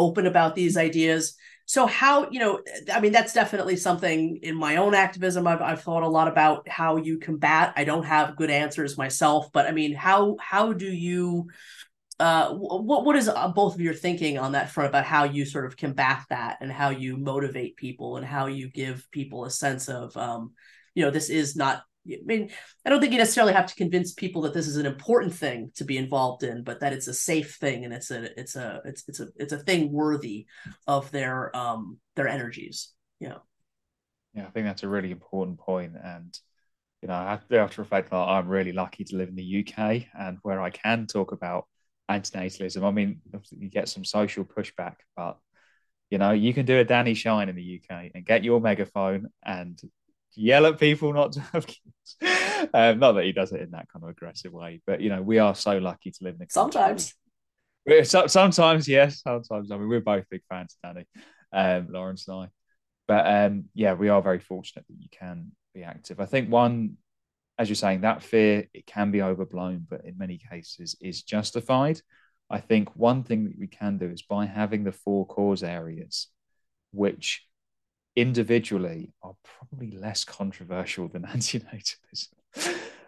open 0.00 0.26
about 0.26 0.54
these 0.54 0.76
ideas. 0.76 1.36
So 1.66 1.86
how, 1.86 2.28
you 2.30 2.40
know, 2.40 2.60
I 2.92 3.00
mean, 3.00 3.12
that's 3.12 3.32
definitely 3.32 3.76
something 3.76 4.40
in 4.42 4.56
my 4.56 4.76
own 4.76 4.94
activism 4.94 5.46
I've, 5.46 5.62
I've 5.62 5.82
thought 5.82 6.02
a 6.02 6.08
lot 6.08 6.26
about 6.26 6.68
how 6.68 6.96
you 6.96 7.18
combat. 7.18 7.74
I 7.76 7.84
don't 7.84 8.02
have 8.02 8.36
good 8.36 8.50
answers 8.50 8.98
myself, 8.98 9.52
but 9.52 9.66
I 9.66 9.70
mean, 9.70 9.94
how 9.94 10.36
how 10.40 10.72
do 10.72 10.86
you 10.86 11.48
uh, 12.18 12.52
what 12.52 13.04
what 13.04 13.16
is 13.16 13.28
uh, 13.28 13.48
both 13.48 13.74
of 13.74 13.80
your 13.80 13.94
thinking 13.94 14.36
on 14.36 14.52
that 14.52 14.70
front 14.70 14.88
about 14.88 15.04
how 15.04 15.24
you 15.24 15.44
sort 15.44 15.64
of 15.64 15.76
combat 15.76 16.24
that 16.28 16.58
and 16.60 16.70
how 16.70 16.90
you 16.90 17.16
motivate 17.16 17.76
people 17.76 18.16
and 18.16 18.26
how 18.26 18.46
you 18.46 18.68
give 18.68 19.08
people 19.10 19.44
a 19.44 19.50
sense 19.50 19.88
of 19.88 20.14
um, 20.16 20.52
you 20.94 21.04
know 21.04 21.10
this 21.10 21.30
is 21.30 21.56
not 21.56 21.82
I 22.08 22.18
mean 22.24 22.50
I 22.84 22.90
don't 22.90 23.00
think 23.00 23.12
you 23.12 23.18
necessarily 23.18 23.52
have 23.52 23.66
to 23.66 23.74
convince 23.74 24.12
people 24.12 24.42
that 24.42 24.54
this 24.54 24.66
is 24.66 24.76
an 24.76 24.86
important 24.86 25.34
thing 25.34 25.70
to 25.76 25.84
be 25.84 25.96
involved 25.96 26.42
in 26.42 26.64
but 26.64 26.80
that 26.80 26.92
it's 26.92 27.08
a 27.08 27.14
safe 27.14 27.56
thing 27.56 27.84
and 27.84 27.92
it's 27.92 28.10
a 28.10 28.38
it's 28.38 28.56
a 28.56 28.80
it's 28.84 29.04
it's 29.08 29.20
a 29.20 29.28
it's 29.36 29.52
a 29.52 29.58
thing 29.58 29.92
worthy 29.92 30.46
of 30.86 31.10
their 31.10 31.54
um 31.56 31.98
their 32.16 32.28
energies 32.28 32.92
yeah 33.18 33.38
yeah 34.34 34.46
I 34.46 34.50
think 34.50 34.66
that's 34.66 34.82
a 34.82 34.88
really 34.88 35.10
important 35.10 35.58
point 35.58 35.92
and 36.02 36.36
you 37.02 37.08
know 37.08 37.14
I 37.14 37.38
have 37.50 37.72
to 37.72 37.80
reflect 37.80 38.10
that 38.10 38.16
I'm 38.16 38.48
really 38.48 38.72
lucky 38.72 39.04
to 39.04 39.16
live 39.16 39.28
in 39.28 39.36
the 39.36 39.64
UK 39.64 40.06
and 40.18 40.38
where 40.42 40.60
I 40.60 40.70
can 40.70 41.06
talk 41.06 41.32
about 41.32 41.66
antinatalism. 42.10 42.82
I 42.82 42.90
mean, 42.90 43.20
you 43.50 43.70
get 43.70 43.88
some 43.88 44.04
social 44.04 44.44
pushback, 44.44 44.96
but 45.16 45.38
you 46.10 46.18
know, 46.18 46.32
you 46.32 46.52
can 46.52 46.66
do 46.66 46.78
a 46.78 46.84
Danny 46.84 47.14
Shine 47.14 47.48
in 47.48 47.54
the 47.54 47.80
UK 47.80 48.10
and 48.14 48.26
get 48.26 48.42
your 48.42 48.60
megaphone 48.60 49.28
and 49.44 49.80
yell 50.34 50.66
at 50.66 50.78
people 50.78 51.12
not 51.12 51.32
to 51.32 51.40
have 51.52 51.66
kids. 51.66 52.68
Um, 52.74 52.98
not 52.98 53.12
that 53.12 53.24
he 53.24 53.32
does 53.32 53.52
it 53.52 53.62
in 53.62 53.70
that 53.70 53.88
kind 53.90 54.02
of 54.02 54.10
aggressive 54.10 54.52
way, 54.52 54.82
but 54.86 55.00
you 55.00 55.08
know, 55.08 55.22
we 55.22 55.38
are 55.38 55.54
so 55.54 55.78
lucky 55.78 56.10
to 56.10 56.24
live 56.24 56.34
in 56.36 56.42
a 56.42 56.46
sometimes. 56.50 57.14
sometimes, 58.04 58.86
yes, 58.86 59.22
sometimes. 59.22 59.70
I 59.72 59.76
mean, 59.76 59.88
we're 59.88 60.00
both 60.00 60.26
big 60.30 60.42
fans 60.48 60.76
of 60.84 60.94
Danny, 60.94 61.06
um, 61.52 61.88
Lawrence 61.90 62.28
and 62.28 62.36
I. 62.36 62.48
But 63.08 63.26
um, 63.26 63.64
yeah, 63.74 63.94
we 63.94 64.10
are 64.10 64.20
very 64.20 64.40
fortunate 64.40 64.84
that 64.88 64.96
you 65.00 65.08
can 65.10 65.52
be 65.74 65.82
active. 65.82 66.20
I 66.20 66.26
think 66.26 66.50
one 66.50 66.98
as 67.60 67.68
you're 67.68 67.76
saying, 67.76 68.00
that 68.00 68.22
fear 68.22 68.66
it 68.72 68.86
can 68.86 69.10
be 69.10 69.20
overblown, 69.20 69.86
but 69.88 70.06
in 70.06 70.16
many 70.16 70.40
cases 70.50 70.96
is 71.02 71.22
justified. 71.22 72.00
I 72.48 72.58
think 72.58 72.96
one 72.96 73.22
thing 73.22 73.44
that 73.44 73.58
we 73.58 73.66
can 73.66 73.98
do 73.98 74.06
is 74.06 74.22
by 74.22 74.46
having 74.46 74.82
the 74.82 74.92
four 74.92 75.26
cause 75.26 75.62
areas, 75.62 76.28
which 76.90 77.44
individually 78.20 79.12
are 79.22 79.34
probably 79.44 79.92
less 79.92 80.24
controversial 80.24 81.08
than 81.08 81.22
antinatalism. 81.34 82.28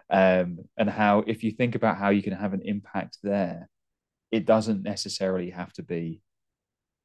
um, 0.09 0.59
and 0.77 0.89
how, 0.89 1.23
if 1.27 1.43
you 1.43 1.51
think 1.51 1.75
about 1.75 1.97
how 1.97 2.09
you 2.09 2.23
can 2.23 2.33
have 2.33 2.53
an 2.53 2.61
impact 2.63 3.17
there, 3.23 3.69
it 4.31 4.45
doesn't 4.45 4.83
necessarily 4.83 5.51
have 5.51 5.71
to 5.73 5.83
be 5.83 6.21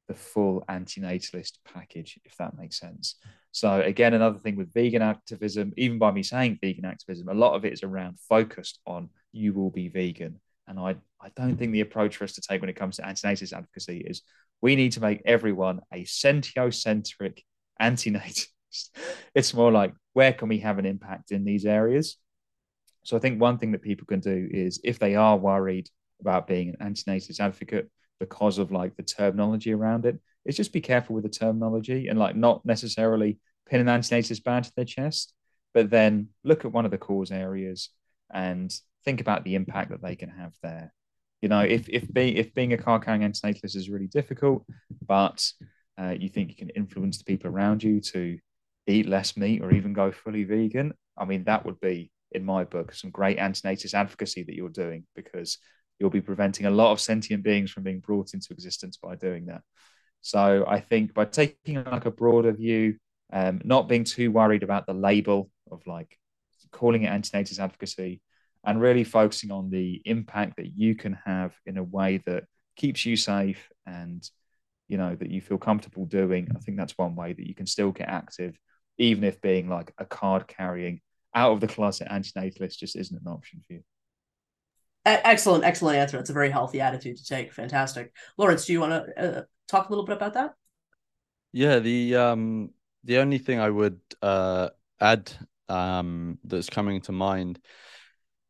the 0.09 0.15
full 0.15 0.65
antinatalist 0.71 1.59
package, 1.73 2.19
if 2.25 2.35
that 2.37 2.57
makes 2.57 2.79
sense. 2.79 3.17
So 3.53 3.81
again, 3.81 4.15
another 4.15 4.39
thing 4.39 4.57
with 4.57 4.73
vegan 4.73 5.03
activism, 5.03 5.73
even 5.77 5.99
by 5.99 6.11
me 6.11 6.23
saying 6.23 6.59
vegan 6.63 6.87
activism, 6.87 7.29
a 7.29 7.35
lot 7.35 7.55
of 7.55 7.65
it 7.65 7.75
is 7.75 7.83
around 7.83 8.19
focused 8.21 8.81
on 8.87 9.11
you 9.33 9.53
will 9.53 9.71
be 9.71 9.89
vegan. 9.89 10.41
And 10.67 10.79
I, 10.79 10.97
I 11.21 11.29
don't 11.37 11.57
think 11.57 11.73
the 11.73 11.83
approach 11.83 12.17
for 12.17 12.25
us 12.25 12.33
to 12.35 12.41
take 12.41 12.61
when 12.61 12.71
it 12.71 12.77
comes 12.77 12.97
to 12.97 13.03
antinatalist 13.03 13.53
advocacy 13.53 13.99
is 14.07 14.23
we 14.61 14.77
need 14.77 14.93
to 14.93 15.01
make 15.01 15.23
everyone 15.25 15.81
a 15.93 16.05
sentiocentric 16.05 17.41
antinatalist. 17.81 18.91
It's 19.35 19.55
more 19.55 19.72
like 19.72 19.95
where 20.12 20.33
can 20.33 20.49
we 20.49 20.59
have 20.59 20.79
an 20.79 20.87
impact 20.87 21.33
in 21.33 21.45
these 21.45 21.64
areas? 21.64 22.18
So 23.05 23.16
I 23.16 23.20
think 23.20 23.41
one 23.41 23.59
thing 23.59 23.72
that 23.72 23.83
people 23.83 24.07
can 24.07 24.20
do 24.20 24.49
is 24.51 24.81
if 24.85 24.99
they 24.99 25.14
are 25.14 25.37
worried 25.37 25.89
about 26.20 26.47
being 26.47 26.76
an 26.79 26.93
antinatalist 26.93 27.41
advocate 27.41 27.91
because 28.20 28.59
of 28.59 28.72
like 28.72 28.97
the 28.97 29.03
terminology 29.03 29.72
around 29.72 30.05
it, 30.05 30.20
is 30.45 30.57
just 30.57 30.72
be 30.72 30.81
careful 30.81 31.14
with 31.14 31.24
the 31.24 31.31
terminology 31.31 32.09
and 32.09 32.18
like 32.18 32.35
not 32.35 32.64
necessarily 32.64 33.39
pin 33.68 33.87
an 33.87 34.01
antinatalist 34.01 34.43
badge 34.45 34.66
to 34.66 34.72
their 34.76 34.85
chest, 34.85 35.35
but 35.74 35.91
then 35.91 36.29
look 36.45 36.64
at 36.64 36.72
one 36.72 36.85
of 36.85 36.91
the 36.91 36.99
cause 36.99 37.31
areas 37.31 37.91
and 38.33 38.74
think 39.05 39.20
about 39.20 39.45
the 39.45 39.55
impact 39.55 39.91
that 39.91 40.03
they 40.03 40.16
can 40.16 40.31
have 40.31 40.53
there. 40.62 40.93
You 41.43 41.49
know, 41.49 41.61
if 41.61 41.89
if 41.89 42.12
being 42.12 42.37
if 42.37 42.53
being 42.55 42.72
a 42.72 42.79
card 42.79 43.05
carrying 43.05 43.22
antinatalist 43.22 43.76
is 43.76 43.91
really 43.91 44.09
difficult, 44.09 44.66
but 45.07 45.47
uh, 45.99 46.14
you 46.18 46.28
think 46.28 46.51
you 46.51 46.57
can 46.57 46.70
influence 46.70 47.18
the 47.18 47.24
people 47.24 47.51
around 47.51 47.82
you 47.82 48.01
to 48.01 48.38
eat 48.86 49.09
less 49.09 49.36
meat 49.36 49.62
or 49.62 49.72
even 49.72 49.92
go 49.92 50.11
fully 50.11 50.44
vegan, 50.44 50.94
I 51.16 51.24
mean, 51.24 51.44
that 51.44 51.66
would 51.66 51.80
be, 51.80 52.11
in 52.32 52.44
my 52.44 52.64
book, 52.64 52.94
some 52.94 53.11
great 53.11 53.38
antinatalist 53.38 53.94
advocacy 53.94 54.44
that 54.44 54.55
you're 54.55 54.68
doing 54.68 55.05
because 55.16 55.59
you'll 55.99 56.11
be 56.11 56.20
preventing 56.20 56.66
a 56.66 56.70
lot 56.70 56.92
of 56.92 57.01
sentient 57.01 57.42
beings 57.42 57.70
from 57.70 57.82
being 57.82 58.01
brought 58.01 58.34
into 58.34 58.53
existence 58.53 58.96
by 58.96 59.16
doing 59.16 59.46
that. 59.46 59.62
So 60.20 60.64
I 60.66 60.80
think 60.80 61.14
by 61.14 61.24
taking 61.24 61.82
like 61.84 62.07
a 62.07 62.11
broader 62.11 62.53
view, 62.53 62.96
um, 63.32 63.61
not 63.64 63.88
being 63.88 64.05
too 64.05 64.30
worried 64.30 64.62
about 64.62 64.86
the 64.86 64.94
label 64.94 65.51
of 65.70 65.86
like 65.86 66.16
calling 66.70 67.03
it 67.05 67.11
antinatalist 67.11 67.59
advocacy, 67.59 68.20
and 68.64 68.80
really 68.80 69.05
focusing 69.05 69.51
on 69.51 69.70
the 69.70 70.03
impact 70.05 70.57
that 70.57 70.76
you 70.76 70.94
can 70.94 71.18
have 71.24 71.55
in 71.64 71.78
a 71.78 71.82
way 71.82 72.20
that 72.26 72.44
keeps 72.76 73.07
you 73.07 73.16
safe 73.16 73.68
and 73.86 74.28
you 74.89 74.99
know 74.99 75.14
that 75.14 75.30
you 75.30 75.41
feel 75.41 75.59
comfortable 75.59 76.07
doing. 76.07 76.49
I 76.55 76.59
think 76.61 76.76
that's 76.76 76.99
one 76.99 77.14
way 77.14 77.32
that 77.32 77.47
you 77.47 77.55
can 77.55 77.66
still 77.66 77.93
get 77.93 78.09
active, 78.09 78.59
even 78.99 79.24
if 79.24 79.41
being 79.41 79.68
like 79.68 79.93
a 79.99 80.05
card 80.05 80.49
carrying 80.49 81.01
out 81.34 81.53
of 81.53 81.61
the 81.61 81.68
closet 81.68 82.09
antinatalist 82.09 82.78
just 82.78 82.97
isn't 82.97 83.20
an 83.20 83.30
option 83.30 83.62
for 83.66 83.74
you. 83.74 83.82
Excellent, 85.05 85.64
excellent 85.64 85.97
answer. 85.97 86.18
It's 86.18 86.30
a 86.30 86.34
very 86.34 86.51
healthy 86.51 86.80
attitude 86.80 87.16
to 87.16 87.24
take. 87.24 87.53
Fantastic, 87.53 88.12
Lawrence. 88.36 88.66
Do 88.66 88.72
you 88.72 88.80
want 88.80 89.07
to 89.07 89.39
uh, 89.39 89.43
talk 89.66 89.89
a 89.89 89.91
little 89.91 90.05
bit 90.05 90.16
about 90.16 90.34
that? 90.34 90.55
Yeah, 91.53 91.78
the 91.78 92.16
um 92.16 92.70
the 93.05 93.18
only 93.18 93.39
thing 93.39 93.59
I 93.59 93.70
would 93.70 94.01
uh 94.20 94.70
add 95.01 95.32
um 95.68 96.39
that's 96.45 96.68
coming 96.68 97.01
to 97.03 97.12
mind 97.12 97.59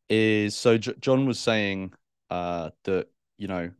is 0.09 0.55
so 0.55 0.77
J- 0.77 0.95
John 0.99 1.25
was 1.25 1.39
saying 1.39 1.93
uh 2.29 2.71
that 2.83 3.07
you 3.37 3.47
know 3.47 3.71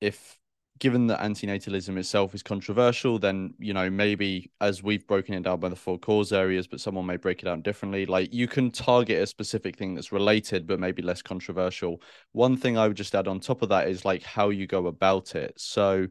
if 0.00 0.38
given 0.78 1.06
that 1.06 1.20
antinatalism 1.20 1.96
itself 1.96 2.34
is 2.34 2.42
controversial, 2.42 3.18
then 3.18 3.54
you 3.58 3.72
know 3.72 3.88
maybe 3.88 4.50
as 4.60 4.82
we've 4.82 5.06
broken 5.06 5.34
it 5.34 5.42
down 5.42 5.60
by 5.60 5.68
the 5.68 5.76
four 5.76 5.98
cause 5.98 6.32
areas, 6.32 6.66
but 6.66 6.80
someone 6.80 7.06
may 7.06 7.16
break 7.16 7.42
it 7.42 7.46
down 7.46 7.62
differently. 7.62 8.06
Like 8.06 8.32
you 8.32 8.46
can 8.46 8.70
target 8.70 9.22
a 9.22 9.26
specific 9.26 9.76
thing 9.76 9.94
that's 9.94 10.12
related, 10.12 10.66
but 10.66 10.80
maybe 10.80 11.02
less 11.02 11.22
controversial. 11.22 12.02
One 12.32 12.56
thing 12.56 12.76
I 12.76 12.88
would 12.88 12.96
just 12.96 13.14
add 13.14 13.28
on 13.28 13.40
top 13.40 13.62
of 13.62 13.68
that 13.70 13.88
is 13.88 14.04
like 14.04 14.22
how 14.22 14.50
you 14.50 14.66
go 14.66 14.86
about 14.86 15.34
it. 15.34 15.54
So 15.56 16.08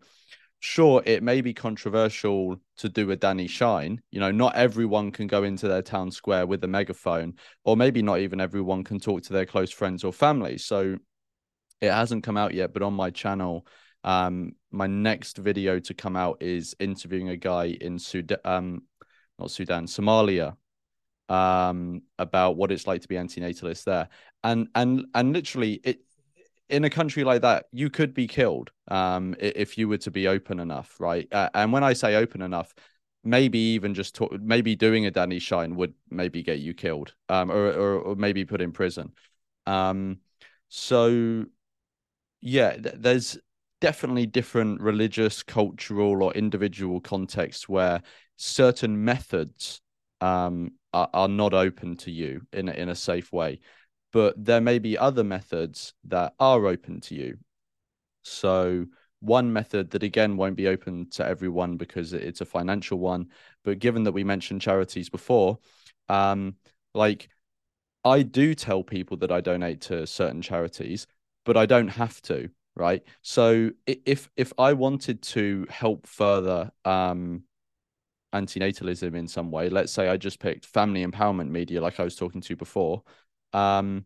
sure, 0.59 1.03
it 1.05 1.21
may 1.21 1.41
be 1.41 1.53
controversial 1.53 2.59
to 2.77 2.89
do 2.89 3.11
a 3.11 3.15
Danny 3.15 3.47
Shine. 3.47 4.01
You 4.09 4.19
know, 4.19 4.31
not 4.31 4.55
everyone 4.55 5.11
can 5.11 5.27
go 5.27 5.43
into 5.43 5.67
their 5.67 5.83
town 5.83 6.09
square 6.11 6.47
with 6.47 6.63
a 6.63 6.67
megaphone, 6.67 7.35
or 7.63 7.77
maybe 7.77 8.01
not 8.01 8.19
even 8.19 8.41
everyone 8.41 8.83
can 8.83 8.99
talk 8.99 9.21
to 9.23 9.33
their 9.33 9.45
close 9.45 9.71
friends 9.71 10.03
or 10.03 10.11
family. 10.11 10.57
So 10.57 10.97
it 11.81 11.91
hasn't 11.91 12.23
come 12.23 12.37
out 12.37 12.53
yet, 12.53 12.73
but 12.73 12.81
on 12.81 12.93
my 12.93 13.11
channel 13.11 13.67
um, 14.05 14.53
my 14.71 14.87
next 14.87 15.37
video 15.37 15.79
to 15.79 15.93
come 15.93 16.15
out 16.15 16.37
is 16.41 16.75
interviewing 16.79 17.29
a 17.29 17.35
guy 17.35 17.77
in 17.81 17.99
Sudan, 17.99 18.37
um, 18.45 18.83
not 19.39 19.51
Sudan, 19.51 19.87
Somalia, 19.87 20.55
um, 21.27 22.03
about 22.19 22.55
what 22.55 22.71
it's 22.71 22.87
like 22.87 23.01
to 23.01 23.07
be 23.07 23.15
antinatalist 23.15 23.83
there, 23.83 24.07
and 24.43 24.69
and 24.75 25.05
and 25.13 25.33
literally 25.33 25.81
it 25.83 25.99
in 26.69 26.83
a 26.83 26.89
country 26.89 27.23
like 27.23 27.41
that, 27.41 27.65
you 27.71 27.89
could 27.89 28.13
be 28.13 28.27
killed 28.27 28.71
um, 28.87 29.35
if 29.39 29.77
you 29.77 29.87
were 29.87 29.97
to 29.97 30.11
be 30.11 30.27
open 30.27 30.59
enough, 30.59 30.99
right? 30.99 31.27
Uh, 31.31 31.49
and 31.53 31.71
when 31.71 31.83
I 31.83 31.93
say 31.93 32.15
open 32.15 32.41
enough, 32.41 32.73
maybe 33.23 33.59
even 33.59 33.93
just 33.93 34.15
talk, 34.15 34.31
maybe 34.41 34.75
doing 34.75 35.05
a 35.05 35.11
Danny 35.11 35.39
Shine 35.39 35.75
would 35.75 35.93
maybe 36.09 36.41
get 36.41 36.59
you 36.59 36.73
killed, 36.73 37.13
um, 37.29 37.51
or, 37.51 37.67
or, 37.67 37.99
or 37.99 38.15
maybe 38.15 38.45
put 38.45 38.61
in 38.61 38.71
prison. 38.71 39.11
Um, 39.67 40.19
so 40.69 41.45
yeah, 42.41 42.77
th- 42.77 42.95
there's 42.97 43.37
definitely 43.81 44.25
different 44.25 44.81
religious, 44.81 45.43
cultural, 45.43 46.23
or 46.23 46.33
individual 46.33 46.99
contexts 47.01 47.67
where 47.67 48.01
certain 48.37 49.03
methods 49.03 49.81
um, 50.21 50.71
are, 50.93 51.09
are 51.13 51.27
not 51.27 51.53
open 51.53 51.95
to 51.97 52.11
you 52.11 52.41
in 52.53 52.69
a, 52.69 52.71
in 52.73 52.89
a 52.89 52.95
safe 52.95 53.31
way. 53.31 53.59
But 54.13 54.43
there 54.43 54.61
may 54.61 54.79
be 54.79 54.97
other 54.97 55.23
methods 55.23 55.93
that 56.05 56.33
are 56.39 56.65
open 56.65 57.01
to 57.01 57.15
you. 57.15 57.37
So, 58.23 58.85
one 59.19 59.51
method 59.51 59.89
that 59.91 60.03
again 60.03 60.37
won't 60.37 60.55
be 60.55 60.67
open 60.67 61.09
to 61.11 61.25
everyone 61.25 61.77
because 61.77 62.13
it's 62.13 62.41
a 62.41 62.45
financial 62.45 62.99
one. 62.99 63.27
But 63.63 63.79
given 63.79 64.03
that 64.03 64.11
we 64.11 64.23
mentioned 64.23 64.61
charities 64.61 65.09
before, 65.09 65.59
um, 66.09 66.55
like 66.93 67.29
I 68.03 68.21
do 68.21 68.53
tell 68.53 68.83
people 68.83 69.17
that 69.17 69.31
I 69.31 69.41
donate 69.41 69.81
to 69.81 70.05
certain 70.05 70.41
charities, 70.41 71.07
but 71.43 71.57
I 71.57 71.65
don't 71.65 71.87
have 71.87 72.21
to 72.23 72.49
right? 72.75 73.03
So 73.21 73.71
if 73.85 74.29
if 74.35 74.53
I 74.57 74.73
wanted 74.73 75.21
to 75.23 75.65
help 75.69 76.07
further 76.07 76.71
um, 76.83 77.43
antinatalism 78.33 79.15
in 79.15 79.27
some 79.27 79.51
way, 79.51 79.69
let's 79.69 79.91
say 79.91 80.09
I 80.09 80.17
just 80.17 80.39
picked 80.39 80.65
family 80.65 81.05
empowerment 81.05 81.49
media, 81.49 81.81
like 81.81 81.99
I 81.99 82.03
was 82.03 82.15
talking 82.15 82.41
to 82.41 82.55
before, 82.55 83.03
um, 83.53 84.05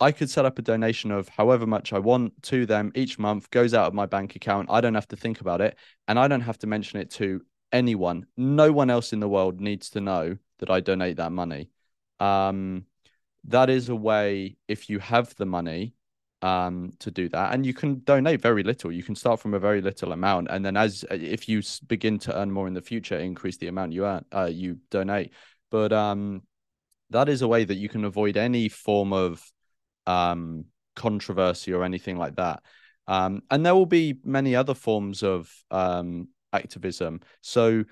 I 0.00 0.12
could 0.12 0.30
set 0.30 0.44
up 0.44 0.58
a 0.58 0.62
donation 0.62 1.10
of 1.10 1.28
however 1.28 1.66
much 1.66 1.92
I 1.92 1.98
want 1.98 2.42
to 2.44 2.66
them 2.66 2.92
each 2.94 3.18
month, 3.18 3.50
goes 3.50 3.74
out 3.74 3.86
of 3.86 3.94
my 3.94 4.06
bank 4.06 4.36
account. 4.36 4.68
I 4.70 4.80
don't 4.80 4.94
have 4.94 5.08
to 5.08 5.16
think 5.16 5.40
about 5.40 5.60
it, 5.60 5.76
and 6.08 6.18
I 6.18 6.28
don't 6.28 6.42
have 6.42 6.58
to 6.58 6.66
mention 6.66 7.00
it 7.00 7.10
to 7.12 7.42
anyone. 7.72 8.26
No 8.36 8.72
one 8.72 8.90
else 8.90 9.12
in 9.12 9.20
the 9.20 9.28
world 9.28 9.60
needs 9.60 9.90
to 9.90 10.00
know 10.00 10.36
that 10.58 10.70
I 10.70 10.80
donate 10.80 11.16
that 11.16 11.32
money. 11.32 11.70
Um, 12.20 12.86
that 13.44 13.68
is 13.68 13.88
a 13.88 13.96
way 13.96 14.56
if 14.68 14.88
you 14.88 14.98
have 15.00 15.34
the 15.34 15.46
money 15.46 15.94
um, 16.44 16.92
to 16.98 17.10
do 17.10 17.30
that. 17.30 17.54
And 17.54 17.64
you 17.64 17.72
can 17.72 18.02
donate 18.04 18.42
very 18.42 18.62
little. 18.62 18.92
You 18.92 19.02
can 19.02 19.14
start 19.14 19.40
from 19.40 19.54
a 19.54 19.58
very 19.58 19.80
little 19.80 20.12
amount, 20.12 20.48
and 20.50 20.62
then 20.62 20.76
as 20.76 21.02
uh, 21.10 21.14
if 21.14 21.48
you 21.48 21.62
begin 21.86 22.18
to 22.20 22.38
earn 22.38 22.50
more 22.50 22.68
in 22.68 22.74
the 22.74 22.82
future, 22.82 23.18
increase 23.18 23.56
the 23.56 23.68
amount 23.68 23.92
you 23.92 24.04
earn, 24.04 24.26
uh, 24.30 24.50
you 24.52 24.78
donate. 24.90 25.32
But 25.70 25.94
um, 25.94 26.42
that 27.10 27.30
is 27.30 27.40
a 27.40 27.48
way 27.48 27.64
that 27.64 27.76
you 27.76 27.88
can 27.88 28.04
avoid 28.04 28.36
any 28.36 28.68
form 28.68 29.14
of 29.14 29.42
um, 30.06 30.66
controversy 30.94 31.72
or 31.72 31.82
anything 31.82 32.18
like 32.18 32.36
that. 32.36 32.62
Um, 33.06 33.42
and 33.50 33.64
there 33.64 33.74
will 33.74 33.86
be 33.86 34.18
many 34.22 34.54
other 34.54 34.74
forms 34.74 35.22
of 35.22 35.50
um, 35.70 36.28
activism. 36.52 37.20
So, 37.40 37.84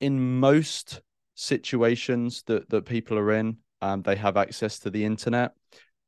in 0.00 0.38
most 0.38 1.00
situations 1.34 2.42
that 2.42 2.68
that 2.68 2.84
people 2.84 3.18
are 3.18 3.32
in, 3.32 3.56
um, 3.80 4.02
they 4.02 4.16
have 4.16 4.36
access 4.36 4.80
to 4.80 4.90
the 4.90 5.06
internet 5.06 5.52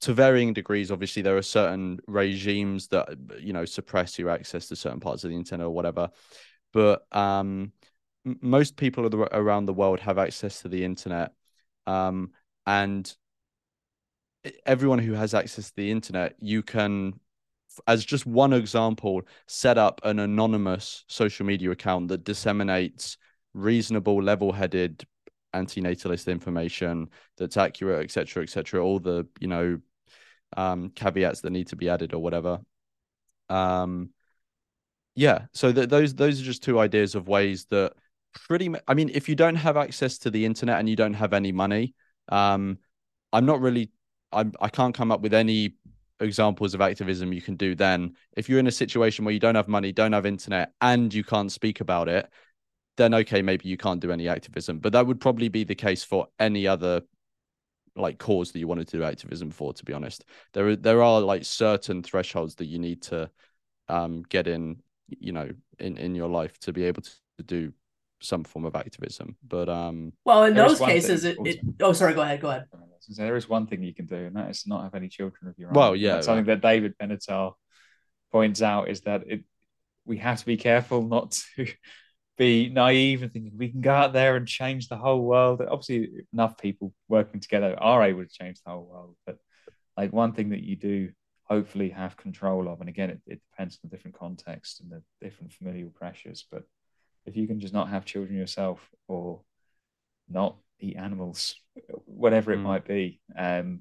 to 0.03 0.13
varying 0.13 0.53
degrees 0.53 0.91
obviously 0.91 1.23
there 1.23 1.37
are 1.37 1.43
certain 1.43 2.01
regimes 2.07 2.89
that 2.89 3.09
you 3.39 3.53
know 3.53 3.65
suppress 3.65 4.19
your 4.19 4.31
access 4.31 4.67
to 4.69 4.77
certain 4.77 5.01
parts 5.01 5.25
of 5.25 5.31
the 5.31 5.37
internet 5.37 5.67
or 5.67 5.71
whatever. 5.71 6.11
But 6.73 7.07
um, 7.13 7.73
most 8.25 8.77
people 8.77 9.07
around 9.33 9.67
the 9.67 9.75
world 9.75 10.01
have 10.01 10.19
access 10.19 10.63
to 10.63 10.69
the 10.69 10.85
internet 10.85 11.33
um, 11.87 12.33
and 12.67 13.15
everyone 14.67 14.99
who 14.99 15.13
has 15.13 15.35
access 15.35 15.69
to 15.69 15.77
the 15.77 15.91
internet 15.91 16.35
you 16.41 16.63
can 16.63 17.15
as 17.87 18.05
just 18.05 18.27
one 18.27 18.53
example 18.53 19.23
set 19.47 19.79
up 19.79 20.01
an 20.05 20.19
anonymous 20.19 21.05
social 21.09 21.47
media 21.47 21.71
account 21.71 22.09
that 22.09 22.25
disseminates 22.25 23.17
reasonable 23.55 24.23
level-headed 24.23 25.05
antinatalist 25.55 26.27
information 26.27 27.09
that's 27.37 27.57
accurate 27.57 28.03
etc 28.03 28.43
etc 28.43 28.85
all 28.85 28.99
the 28.99 29.27
you 29.39 29.47
know 29.47 29.79
um, 30.57 30.91
caveats 30.91 31.41
that 31.41 31.51
need 31.51 31.69
to 31.69 31.77
be 31.77 31.89
added 31.89 32.15
or 32.15 32.23
whatever. 32.23 32.61
Um, 33.49 34.11
yeah, 35.15 35.47
so 35.53 35.73
th- 35.73 35.89
those 35.89 36.15
those 36.15 36.41
are 36.41 36.45
just 36.45 36.63
two 36.63 36.79
ideas 36.79 37.15
of 37.15 37.29
ways 37.29 37.67
that 37.67 37.93
pretty. 38.47 38.69
much. 38.69 38.83
I 38.89 38.95
mean, 38.95 39.11
if 39.13 39.29
you 39.29 39.35
don't 39.35 39.57
have 39.57 39.77
access 39.77 40.19
to 40.19 40.31
the 40.31 40.45
internet 40.45 40.79
and 40.79 40.89
you 40.89 40.97
don't 40.97 41.15
have 41.15 41.33
any 41.33 41.53
money, 41.53 41.95
um, 42.29 42.79
I'm 43.33 43.47
not 43.47 43.61
really. 43.61 43.91
I'm 44.33 44.53
I 44.61 44.69
can't 44.69 44.95
come 44.95 45.13
up 45.13 45.21
with 45.21 45.35
any 45.35 45.75
examples 46.23 46.75
of 46.75 46.81
activism 46.81 47.33
you 47.33 47.43
can 47.43 47.57
do 47.57 47.75
then 47.75 48.15
if 48.37 48.49
you're 48.49 48.61
in 48.61 48.67
a 48.67 48.73
situation 48.73 49.25
where 49.25 49.35
you 49.35 49.41
don't 49.41 49.55
have 49.57 49.69
money 49.69 49.93
don't 49.93 50.13
have 50.13 50.25
internet 50.25 50.73
and 50.81 51.13
you 51.13 51.25
can't 51.25 51.51
speak 51.51 51.81
about 51.81 52.09
it 52.09 52.29
then 52.97 53.13
okay 53.13 53.43
maybe 53.43 53.69
you 53.69 53.77
can't 53.77 54.01
do 54.01 54.13
any 54.13 54.29
activism 54.29 54.79
but 54.79 54.93
that 54.93 55.07
would 55.07 55.21
probably 55.21 55.49
be 55.49 55.65
the 55.65 55.75
case 55.75 56.05
for 56.05 56.29
any 56.39 56.67
other 56.67 57.03
like 57.97 58.19
cause 58.19 58.53
that 58.53 58.59
you 58.59 58.69
wanted 58.69 58.89
to 58.89 58.99
do 58.99 59.05
activism 59.05 59.51
for 59.51 59.73
to 59.73 59.85
be 59.85 59.93
honest. 59.93 60.25
There 60.53 60.69
are 60.69 60.77
there 60.77 61.03
are 61.03 61.21
like 61.21 61.45
certain 61.45 62.03
thresholds 62.03 62.55
that 62.57 62.67
you 62.67 62.79
need 62.79 63.03
to 63.03 63.31
um 63.89 64.23
get 64.29 64.47
in 64.47 64.83
you 65.09 65.33
know 65.33 65.51
in 65.79 65.97
in 65.97 66.15
your 66.15 66.29
life 66.29 66.59
to 66.61 66.73
be 66.73 66.85
able 66.85 67.03
to, 67.03 67.11
to 67.39 67.43
do 67.43 67.73
some 68.21 68.45
form 68.45 68.65
of 68.65 68.77
activism. 68.77 69.37
But 69.47 69.69
um 69.69 70.13
well 70.25 70.45
in 70.45 70.55
those 70.55 70.79
cases 70.79 71.25
it, 71.25 71.37
it, 71.45 71.61
oh 71.81 71.93
sorry 71.93 72.15
go 72.15 72.23
ahead 72.23 72.41
go 72.41 72.51
ahead. 72.51 72.67
There 73.17 73.37
is 73.37 73.49
one 73.49 73.67
thing 73.67 73.83
you 73.83 73.93
can 73.93 74.07
do 74.07 74.17
and 74.17 74.37
that 74.37 74.49
is 74.49 74.65
not 74.67 74.85
have 74.85 74.95
any 74.95 75.09
children 75.09 75.49
of 75.49 75.59
your 75.59 75.71
own. 75.71 75.75
Well 75.75 75.97
yeah 75.97 76.15
That's 76.15 76.27
something 76.27 76.47
that 76.47 76.61
david 76.63 76.95
benatar 76.99 77.55
points 78.31 78.63
out 78.63 78.89
is 78.89 79.03
that 79.03 79.25
it 79.27 79.45
we 80.05 80.19
have 80.19 80.39
to 80.39 80.47
be 80.47 80.57
careful 80.57 81.03
not 81.03 81.33
to 81.57 81.67
be 82.39 82.69
naive 82.69 83.23
and 83.23 83.33
thinking 83.33 83.53
we 83.57 83.69
can 83.69 83.81
go 83.81 83.93
out 83.93 84.13
there 84.13 84.37
and 84.37 84.47
change 84.49 84.89
the 84.89 84.97
whole 84.97 85.23
world. 85.23 85.61
Obviously, 85.61 86.09
enough 86.33 86.59
people 86.59 86.93
working 87.09 87.41
together 87.41 87.77
are 87.79 88.03
able 88.03 88.23
to 88.25 88.29
change 88.29 88.59
the 88.65 88.71
whole 88.71 88.85
world, 88.85 89.17
but 89.27 89.39
like 89.97 90.13
one 90.13 90.33
thing 90.33 90.51
that 90.51 90.63
you 90.63 90.77
do 90.77 91.11
hopefully 91.45 91.91
have 91.91 92.17
control 92.17 92.69
of, 92.69 92.81
and 92.81 92.89
again, 92.89 93.11
it, 93.11 93.21
it 93.27 93.41
depends 93.51 93.77
on 93.77 93.81
the 93.85 93.97
different 93.97 94.19
context 94.19 94.81
and 94.81 94.91
the 94.91 95.03
different 95.21 95.53
familial 95.53 95.91
pressures, 95.91 96.47
but 96.51 96.63
if 97.27 97.37
you 97.37 97.47
can 97.47 97.61
just 97.61 97.75
not 97.75 97.89
have 97.89 98.05
children 98.05 98.37
yourself 98.37 98.89
or 99.07 99.43
not 100.29 100.57
eat 100.81 100.97
animals, 100.97 101.55
whatever 102.07 102.53
it 102.53 102.59
mm. 102.59 102.63
might 102.63 102.87
be, 102.87 103.21
um, 103.37 103.81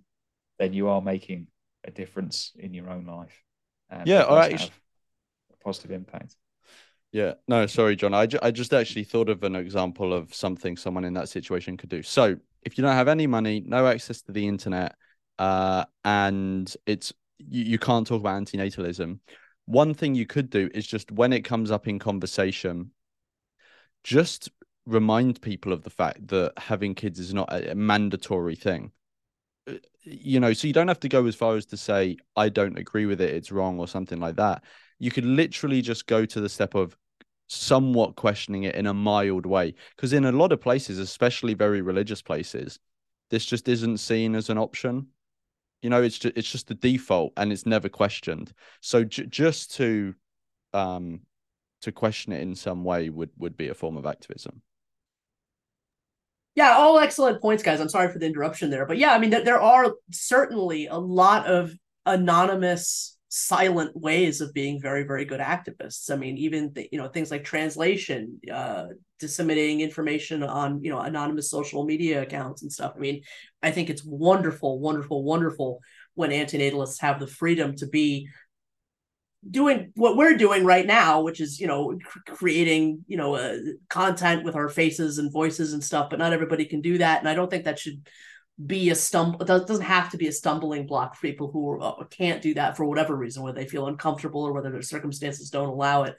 then 0.59 0.73
you 0.73 0.89
are 0.89 1.01
making 1.01 1.47
a 1.83 1.91
difference 1.91 2.51
in 2.57 2.73
your 2.73 2.89
own 2.89 3.05
life. 3.05 3.43
Um, 3.89 4.03
yeah, 4.05 4.23
or 4.23 4.39
actually, 4.39 4.71
a 5.51 5.63
positive 5.63 5.91
impact. 5.91 6.35
Yeah, 7.11 7.33
no, 7.47 7.65
sorry, 7.67 7.95
John. 7.97 8.13
I, 8.13 8.25
ju- 8.25 8.39
I 8.41 8.51
just 8.51 8.73
actually 8.73 9.03
thought 9.03 9.27
of 9.29 9.43
an 9.43 9.55
example 9.55 10.13
of 10.13 10.33
something 10.33 10.77
someone 10.77 11.03
in 11.03 11.13
that 11.15 11.27
situation 11.27 11.75
could 11.75 11.89
do. 11.89 12.01
So, 12.03 12.37
if 12.63 12.77
you 12.77 12.83
don't 12.83 12.95
have 12.95 13.09
any 13.09 13.27
money, 13.27 13.61
no 13.65 13.87
access 13.87 14.21
to 14.23 14.31
the 14.31 14.47
internet, 14.47 14.95
uh, 15.37 15.85
and 16.05 16.73
it's 16.85 17.11
you, 17.37 17.63
you 17.63 17.79
can't 17.79 18.07
talk 18.07 18.21
about 18.21 18.41
antinatalism, 18.41 19.19
one 19.65 19.93
thing 19.93 20.15
you 20.15 20.25
could 20.25 20.49
do 20.49 20.69
is 20.73 20.87
just 20.87 21.11
when 21.11 21.33
it 21.33 21.41
comes 21.43 21.69
up 21.69 21.87
in 21.87 21.99
conversation, 21.99 22.91
just 24.03 24.49
remind 24.85 25.41
people 25.41 25.73
of 25.73 25.83
the 25.83 25.89
fact 25.89 26.27
that 26.27 26.53
having 26.57 26.95
kids 26.95 27.19
is 27.19 27.33
not 27.33 27.51
a, 27.51 27.71
a 27.71 27.75
mandatory 27.75 28.55
thing 28.55 28.91
uh, 29.69 29.73
you 30.03 30.39
know 30.39 30.53
so 30.53 30.67
you 30.67 30.73
don't 30.73 30.87
have 30.89 30.99
to 30.99 31.09
go 31.09 31.25
as 31.27 31.35
far 31.35 31.55
as 31.57 31.65
to 31.67 31.77
say 31.77 32.17
i 32.35 32.49
don't 32.49 32.79
agree 32.79 33.05
with 33.05 33.21
it 33.21 33.33
it's 33.33 33.51
wrong 33.51 33.79
or 33.79 33.87
something 33.87 34.19
like 34.19 34.37
that 34.37 34.63
you 35.01 35.09
could 35.09 35.25
literally 35.25 35.81
just 35.81 36.05
go 36.05 36.25
to 36.25 36.39
the 36.39 36.47
step 36.47 36.75
of 36.75 36.95
somewhat 37.47 38.15
questioning 38.15 38.63
it 38.63 38.75
in 38.75 38.85
a 38.85 38.93
mild 38.93 39.47
way. 39.47 39.73
Because 39.95 40.13
in 40.13 40.25
a 40.25 40.31
lot 40.31 40.53
of 40.53 40.61
places 40.61 40.99
especially 40.99 41.55
very 41.55 41.81
religious 41.81 42.21
places 42.21 42.79
this 43.31 43.45
just 43.45 43.67
isn't 43.67 43.97
seen 43.97 44.35
as 44.35 44.49
an 44.49 44.57
option. 44.57 45.07
You 45.81 45.89
know 45.89 46.03
it's 46.03 46.19
just 46.19 46.37
it's 46.37 46.51
just 46.51 46.67
the 46.67 46.75
default 46.75 47.33
and 47.35 47.51
it's 47.51 47.65
never 47.65 47.89
questioned. 47.89 48.53
So 48.81 49.03
j- 49.03 49.25
just 49.25 49.75
to 49.77 50.13
um 50.73 51.21
to 51.81 51.91
question 51.91 52.31
it 52.31 52.41
in 52.41 52.55
some 52.55 52.83
way 52.83 53.09
would 53.09 53.31
would 53.39 53.57
be 53.57 53.69
a 53.69 53.73
form 53.73 53.97
of 53.97 54.05
activism. 54.05 54.61
Yeah 56.53 56.73
all 56.73 56.99
excellent 56.99 57.41
points 57.41 57.63
guys. 57.63 57.79
I'm 57.79 57.89
sorry 57.89 58.13
for 58.13 58.19
the 58.19 58.27
interruption 58.27 58.69
there. 58.69 58.85
But 58.85 58.99
yeah 58.99 59.13
i 59.13 59.17
mean 59.17 59.31
there, 59.31 59.43
there 59.43 59.61
are 59.61 59.95
certainly 60.11 60.85
a 60.85 60.97
lot 60.97 61.47
of 61.47 61.73
anonymous 62.05 63.17
silent 63.33 63.95
ways 63.95 64.41
of 64.41 64.53
being 64.53 64.77
very 64.81 65.03
very 65.03 65.23
good 65.23 65.39
activists. 65.39 66.11
I 66.11 66.17
mean 66.17 66.37
even 66.37 66.73
the, 66.73 66.89
you 66.91 66.97
know 66.97 67.07
things 67.07 67.31
like 67.31 67.45
translation 67.45 68.41
uh 68.53 68.87
disseminating 69.19 69.79
information 69.79 70.43
on 70.43 70.83
you 70.83 70.91
know 70.91 70.99
anonymous 70.99 71.49
social 71.49 71.85
media 71.85 72.23
accounts 72.23 72.61
and 72.61 72.69
stuff. 72.69 72.91
I 72.93 72.99
mean 72.99 73.21
i 73.63 73.71
think 73.71 73.89
it's 73.89 74.03
wonderful 74.03 74.79
wonderful 74.79 75.23
wonderful 75.23 75.79
when 76.15 76.31
antinatalists 76.31 76.99
have 76.99 77.21
the 77.21 77.27
freedom 77.27 77.73
to 77.77 77.87
be 77.87 78.27
doing 79.49 79.93
what 79.95 80.17
we're 80.17 80.35
doing 80.35 80.65
right 80.65 80.85
now 80.85 81.21
which 81.21 81.39
is 81.39 81.57
you 81.57 81.67
know 81.67 81.97
cr- 82.03 82.33
creating 82.33 83.05
you 83.07 83.15
know 83.15 83.35
uh, 83.35 83.55
content 83.87 84.43
with 84.43 84.55
our 84.55 84.67
faces 84.67 85.19
and 85.19 85.31
voices 85.31 85.71
and 85.71 85.81
stuff 85.81 86.09
but 86.09 86.19
not 86.19 86.33
everybody 86.33 86.65
can 86.65 86.81
do 86.81 86.97
that. 86.97 87.19
And 87.19 87.29
i 87.29 87.33
don't 87.33 87.49
think 87.49 87.63
that 87.63 87.79
should 87.79 88.05
be 88.63 88.89
a 88.89 88.95
stumble. 88.95 89.43
Doesn't 89.45 89.81
have 89.81 90.11
to 90.11 90.17
be 90.17 90.27
a 90.27 90.31
stumbling 90.31 90.85
block 90.85 91.15
for 91.15 91.21
people 91.21 91.51
who 91.51 91.79
uh, 91.79 92.03
can't 92.05 92.41
do 92.41 92.53
that 92.55 92.77
for 92.77 92.85
whatever 92.85 93.15
reason, 93.15 93.43
whether 93.43 93.59
they 93.59 93.67
feel 93.67 93.87
uncomfortable 93.87 94.43
or 94.43 94.53
whether 94.53 94.71
their 94.71 94.81
circumstances 94.81 95.49
don't 95.49 95.69
allow 95.69 96.03
it. 96.03 96.15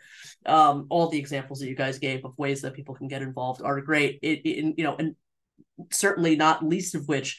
Um, 0.47 0.87
all 0.91 1.09
the 1.09 1.19
examples 1.19 1.61
that 1.61 1.69
you 1.69 1.77
guys 1.77 1.99
gave 1.99 2.25
of 2.25 2.37
ways 2.39 2.63
that 2.63 2.75
people 2.75 2.95
can 2.95 3.09
get 3.09 3.23
involved 3.23 3.63
are 3.63 3.81
great. 3.81 4.19
It, 4.23 4.41
it 4.45 4.75
you 4.79 4.85
know, 4.85 4.97
and 4.97 5.15
certainly 5.91 6.37
not 6.37 6.65
least 6.65 6.95
of 6.95 7.07
which 7.07 7.39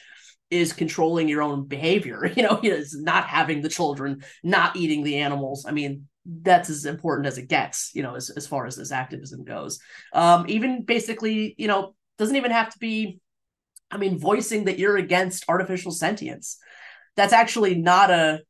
is 0.50 0.72
controlling 0.72 1.28
your 1.28 1.42
own 1.42 1.66
behavior. 1.66 2.30
You 2.36 2.44
know, 2.44 2.60
is 2.62 2.96
not 2.98 3.26
having 3.26 3.62
the 3.62 3.68
children, 3.68 4.22
not 4.42 4.76
eating 4.76 5.02
the 5.02 5.18
animals. 5.18 5.66
I 5.66 5.72
mean, 5.72 6.08
that's 6.24 6.70
as 6.70 6.86
important 6.86 7.26
as 7.26 7.38
it 7.38 7.48
gets. 7.48 7.90
You 7.94 8.02
know, 8.02 8.14
as 8.14 8.30
as 8.30 8.46
far 8.46 8.66
as 8.66 8.76
this 8.76 8.92
activism 8.92 9.44
goes. 9.44 9.80
Um, 10.12 10.46
even 10.48 10.84
basically, 10.84 11.54
you 11.58 11.68
know, 11.68 11.94
doesn't 12.18 12.36
even 12.36 12.52
have 12.52 12.72
to 12.72 12.78
be 12.78 13.20
I 13.90 13.96
mean, 13.96 14.18
voicing 14.18 14.64
that 14.64 14.78
you're 14.78 14.96
against 14.96 15.44
artificial 15.48 15.92
sentience. 15.92 16.58
That's 17.16 17.32
actually 17.32 17.76
not 17.76 18.10
a. 18.10 18.40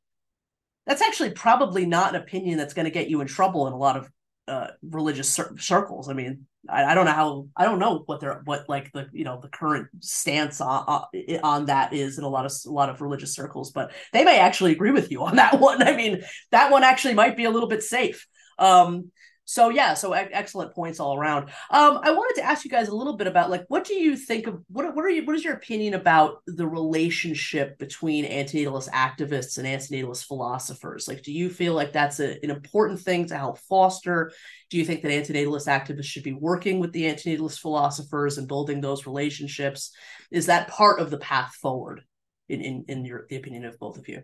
That's 0.87 1.03
actually 1.03 1.31
probably 1.31 1.87
not 1.87 2.15
an 2.15 2.21
opinion 2.21 2.59
that's 2.59 2.75
going 2.75 2.85
to 2.85 2.91
get 2.91 3.09
you 3.09 3.21
in 3.23 3.27
trouble 3.27 3.67
in 3.67 3.73
a 3.73 3.79
lot 3.79 3.97
of 3.97 4.09
uh, 4.47 4.69
religious 4.83 5.31
cir- 5.31 5.55
circles. 5.59 6.09
I 6.09 6.13
mean, 6.13 6.47
I, 6.69 6.85
I, 6.85 6.95
don't 6.95 7.07
know 7.07 7.13
how. 7.13 7.49
I 7.57 7.65
don't 7.65 7.79
know 7.79 8.03
what 8.07 8.21
they're 8.21 8.43
what 8.45 8.69
like 8.69 8.93
the 8.93 9.09
you 9.13 9.25
know 9.25 9.41
the 9.41 9.49
current 9.49 9.89
stance 10.01 10.61
on 10.61 11.07
on 11.43 11.67
that 11.67 11.93
is 11.93 12.19
in 12.19 12.25
a 12.25 12.29
lot 12.29 12.47
of 12.47 12.53
a 12.67 12.71
lot 12.71 12.91
of 12.91 13.01
religious 13.01 13.35
circles, 13.35 13.71
but 13.71 13.93
they 14.13 14.25
may 14.25 14.39
actually 14.39 14.73
agree 14.73 14.91
with 14.91 15.11
you 15.11 15.23
on 15.23 15.37
that 15.37 15.59
one. 15.61 15.83
I 15.83 15.97
mean, 15.97 16.23
that 16.51 16.71
one 16.71 16.85
actually 16.85 17.15
might 17.15 17.37
be 17.37 17.45
a 17.45 17.51
little 17.51 17.69
bit 17.69 17.83
safe. 17.83 18.27
Um, 18.59 19.11
so 19.47 19.69
yeah, 19.69 19.93
so 19.93 20.13
excellent 20.13 20.75
points 20.75 21.01
all 21.01 21.19
around. 21.19 21.51
Um, 21.71 22.01
I 22.03 22.13
wanted 22.13 22.41
to 22.41 22.47
ask 22.47 22.65
you 22.65 22.71
guys 22.71 22.89
a 22.89 22.97
little 22.97 23.17
bit 23.17 23.27
about 23.27 23.51
like 23.51 23.65
what 23.69 23.85
do 23.85 23.95
you 23.95 24.17
think 24.17 24.47
of 24.47 24.63
what 24.69 24.95
what 24.95 25.05
are 25.05 25.11
you 25.11 25.25
what 25.27 25.37
is 25.37 25.45
your 25.45 25.55
opinion 25.55 25.93
about 25.93 26.39
the 26.47 26.67
relationship 26.67 27.79
between 27.79 28.25
antinatalist 28.25 28.89
activists 28.91 29.59
and 29.59 29.67
antinatalist 29.67 30.25
philosophers? 30.27 31.07
Like, 31.07 31.23
do 31.23 31.33
you 31.33 31.51
feel 31.51 31.75
like 31.75 31.93
that's 31.93 32.21
a, 32.21 32.43
an 32.43 32.51
important 32.51 33.01
thing 33.01 33.27
to 33.27 33.37
help 33.37 33.59
foster? 33.59 34.33
Do 34.71 34.79
you 34.79 34.85
think 34.87 35.03
that 35.03 35.13
antinatalist 35.13 35.69
activists 35.69 36.07
should 36.07 36.25
be 36.25 36.33
working 36.33 36.79
with 36.79 36.93
the 36.93 37.05
antinatalist 37.05 37.61
philosophers 37.61 38.39
and 38.39 38.49
building 38.49 38.81
those 38.81 39.07
relationships? 39.07 39.95
Is 40.31 40.47
that 40.47 40.69
part 40.69 41.01
of 41.01 41.11
the 41.11 41.19
path 41.19 41.55
forward 41.61 42.03
in 42.49 42.63
in, 42.63 42.85
in 42.89 43.05
your 43.05 43.27
the 43.29 43.37
opinion 43.37 43.67
of 43.67 43.79
both 43.79 43.99
of 43.99 44.09
you? 44.09 44.23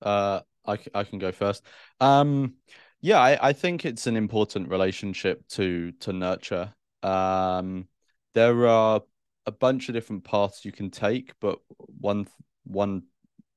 Uh 0.00 0.40
I, 0.66 0.78
I 0.94 1.04
can 1.04 1.18
go 1.18 1.32
first. 1.32 1.64
Um, 2.00 2.54
yeah, 3.00 3.18
I, 3.18 3.48
I 3.48 3.52
think 3.52 3.84
it's 3.84 4.06
an 4.06 4.16
important 4.16 4.68
relationship 4.68 5.46
to 5.48 5.92
to 6.00 6.12
nurture. 6.12 6.74
Um, 7.02 7.88
there 8.34 8.66
are 8.66 9.02
a 9.46 9.52
bunch 9.52 9.88
of 9.88 9.94
different 9.94 10.24
paths 10.24 10.64
you 10.64 10.72
can 10.72 10.90
take, 10.90 11.32
but 11.40 11.58
one 12.00 12.26
one 12.64 13.04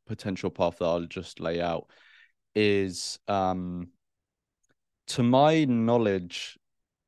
potential 0.06 0.50
path 0.50 0.78
that 0.80 0.86
I'll 0.86 1.06
just 1.06 1.40
lay 1.40 1.62
out 1.62 1.90
is, 2.56 3.20
um, 3.28 3.90
to 5.08 5.24
my 5.24 5.66
knowledge, 5.66 6.58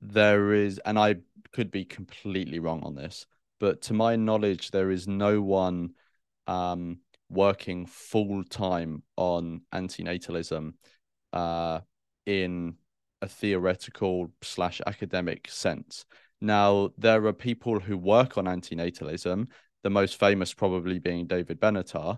there 0.01 0.53
is, 0.53 0.79
and 0.85 0.97
I 0.99 1.15
could 1.51 1.71
be 1.71 1.85
completely 1.85 2.59
wrong 2.59 2.83
on 2.83 2.95
this, 2.95 3.25
but 3.59 3.81
to 3.83 3.93
my 3.93 4.15
knowledge, 4.15 4.71
there 4.71 4.91
is 4.91 5.07
no 5.07 5.41
one 5.41 5.91
um, 6.47 6.99
working 7.29 7.85
full 7.85 8.43
time 8.43 9.03
on 9.17 9.61
antinatalism 9.73 10.73
uh, 11.33 11.79
in 12.25 12.75
a 13.21 13.27
theoretical 13.27 14.31
slash 14.41 14.81
academic 14.85 15.49
sense. 15.49 16.05
Now, 16.41 16.91
there 16.97 17.25
are 17.25 17.33
people 17.33 17.79
who 17.79 17.97
work 17.97 18.37
on 18.37 18.45
antinatalism, 18.45 19.47
the 19.83 19.89
most 19.89 20.19
famous 20.19 20.53
probably 20.53 20.99
being 20.99 21.27
David 21.27 21.59
Benatar, 21.59 22.17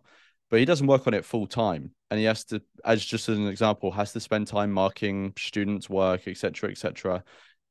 but 0.50 0.60
he 0.60 0.66
doesn't 0.66 0.88
work 0.88 1.08
on 1.08 1.14
it 1.14 1.26
full 1.26 1.48
time. 1.48 1.92
And 2.10 2.20
he 2.20 2.26
has 2.26 2.44
to, 2.46 2.62
as 2.86 3.04
just 3.04 3.28
as 3.30 3.38
an 3.38 3.48
example, 3.48 3.92
has 3.92 4.14
to 4.14 4.20
spend 4.20 4.48
time 4.48 4.72
marking 4.72 5.34
students' 5.38 5.90
work, 5.90 6.28
etc., 6.28 6.72
etc. 6.72 7.24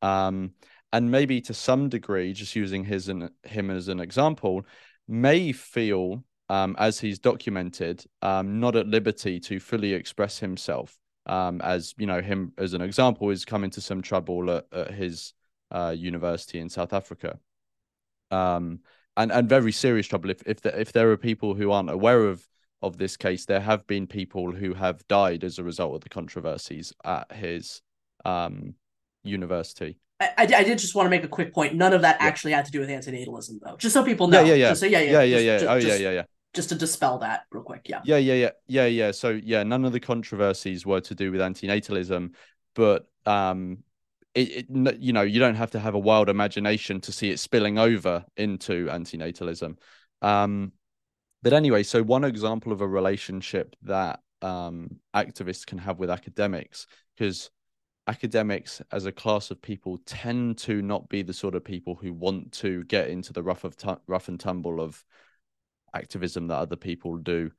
Um, 0.03 0.53
and 0.93 1.11
maybe 1.11 1.41
to 1.43 1.55
some 1.55 1.89
degree, 1.89 2.33
just 2.33 2.55
using 2.55 2.85
his 2.85 3.09
and 3.09 3.31
him 3.45 3.71
as 3.71 3.89
an 3.89 4.01
example, 4.01 4.67
may 5.09 5.53
feel 5.53 6.23
um, 6.49 6.77
as 6.79 7.01
he's 7.01 7.19
documented, 7.19 8.05
um, 8.23 8.61
not 8.61 8.77
at 8.77 8.87
liberty 8.87 9.41
to 9.41 9.59
fully 9.59 9.93
express 9.93 10.39
himself. 10.39 10.97
Um, 11.27 11.61
as 11.63 11.95
you 11.99 12.07
know, 12.07 12.21
him 12.21 12.53
as 12.57 12.73
an 12.73 12.83
example 12.83 13.31
is 13.31 13.45
coming 13.45 13.71
to 13.71 13.81
some 13.81 14.01
trouble 14.01 14.51
at, 14.51 14.67
at 14.73 14.93
his 14.93 15.33
uh, 15.73 15.95
university 15.97 16.61
in 16.61 16.69
South 16.69 16.93
Africa, 16.93 17.39
um, 18.31 18.81
and 19.17 19.33
and 19.33 19.49
very 19.49 19.73
serious 19.73 20.07
trouble. 20.07 20.31
If 20.31 20.43
if 20.47 20.61
the, 20.61 20.79
if 20.81 20.93
there 20.93 21.11
are 21.11 21.17
people 21.17 21.55
who 21.55 21.73
aren't 21.73 21.91
aware 21.91 22.27
of 22.27 22.47
of 22.81 22.97
this 22.97 23.17
case, 23.17 23.45
there 23.47 23.61
have 23.61 23.85
been 23.89 24.07
people 24.07 24.53
who 24.53 24.73
have 24.75 25.07
died 25.09 25.43
as 25.43 25.59
a 25.59 25.65
result 25.65 25.97
of 25.97 26.03
the 26.03 26.09
controversies 26.11 26.93
at 27.05 27.33
his 27.33 27.83
um, 28.25 28.75
university. 29.25 29.99
I, 30.21 30.31
I, 30.39 30.47
did 30.47 30.79
just 30.79 30.95
want 30.95 31.07
to 31.07 31.11
make 31.11 31.25
a 31.25 31.29
quick 31.29 31.53
point. 31.53 31.75
None 31.75 31.93
of 31.93 32.01
that 32.01 32.17
yeah. 32.19 32.27
actually 32.27 32.53
had 32.53 32.65
to 32.65 32.71
do 32.71 32.81
with 32.81 32.89
antinatalism, 32.89 33.59
though. 33.63 33.77
Just 33.77 33.93
so 33.93 34.03
people 34.03 34.29
know. 34.29 34.41
Yeah, 34.41 34.55
yeah, 34.55 34.69
yeah. 34.69 34.75
So 34.75 34.87
yeah, 34.87 35.01
yeah, 35.01 35.23
yeah, 35.23 35.39
yeah. 35.39 35.59
Just, 35.59 35.65
yeah. 35.65 35.73
oh, 35.73 35.77
yeah, 35.77 35.95
yeah, 35.97 36.11
yeah 36.13 36.23
just 36.57 36.71
to 36.71 36.75
dispel 36.75 37.19
that 37.19 37.45
real 37.53 37.63
quick. 37.63 37.87
Yeah. 37.89 38.01
Yeah, 38.05 38.17
yeah, 38.17 38.35
yeah, 38.35 38.51
yeah, 38.67 38.87
yeah. 38.87 39.11
So 39.13 39.29
yeah, 39.31 39.63
none 39.63 39.85
of 39.85 39.93
the 39.93 40.01
controversies 40.01 40.85
were 40.85 41.03
to 41.03 41.15
do 41.15 41.31
with 41.31 41.41
antinatalism, 41.41 42.35
but 42.75 43.07
um, 43.27 43.85
it, 44.35 44.67
it 44.71 45.01
you 45.01 45.13
know 45.13 45.23
you 45.23 45.39
don't 45.39 45.55
have 45.55 45.71
to 45.73 45.79
have 45.79 45.95
a 45.95 45.99
wild 45.99 46.29
imagination 46.29 47.01
to 47.03 47.13
see 47.13 47.31
it 47.31 47.39
spilling 47.39 47.79
over 47.79 48.25
into 48.37 48.87
antinatalism. 48.87 49.77
Um, 50.23 50.73
but 51.43 51.53
anyway, 51.53 51.85
so 51.85 52.03
one 52.03 52.25
example 52.25 52.73
of 52.73 52.81
a 52.81 52.89
relationship 52.89 53.77
that 53.83 54.21
um, 54.43 54.97
activists 55.15 55.67
can 55.67 55.79
have 55.79 55.99
with 55.99 56.11
academics, 56.11 56.87
because 57.17 57.51
academics 58.09 58.81
as 58.93 59.05
a 59.05 59.13
class 59.13 59.51
of 59.51 59.61
people 59.61 59.99
tend 60.07 60.57
to 60.59 60.81
not 60.81 61.09
be 61.09 61.23
the 61.23 61.35
sort 61.35 61.55
of 61.55 61.63
people 61.63 61.95
who 61.95 62.13
want 62.13 62.53
to 62.53 62.83
get 62.85 63.09
into 63.09 63.33
the 63.33 63.43
rough 63.43 63.65
of 63.65 63.77
rough 64.07 64.29
and 64.29 64.41
tumble 64.41 64.81
of 64.81 65.05
activism 65.97 66.49
that 66.49 66.57
other 66.57 66.77
people 66.77 67.17
do. 67.17 67.51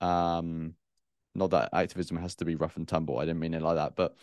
Um, 0.00 0.74
not 1.34 1.50
that 1.50 1.70
activism 1.72 2.16
has 2.16 2.34
to 2.36 2.44
be 2.44 2.56
rough 2.56 2.76
and 2.76 2.86
tumble. 2.86 3.18
I 3.18 3.24
didn't 3.24 3.40
mean 3.40 3.54
it 3.54 3.62
like 3.62 3.76
that, 3.76 3.96
but 3.96 4.16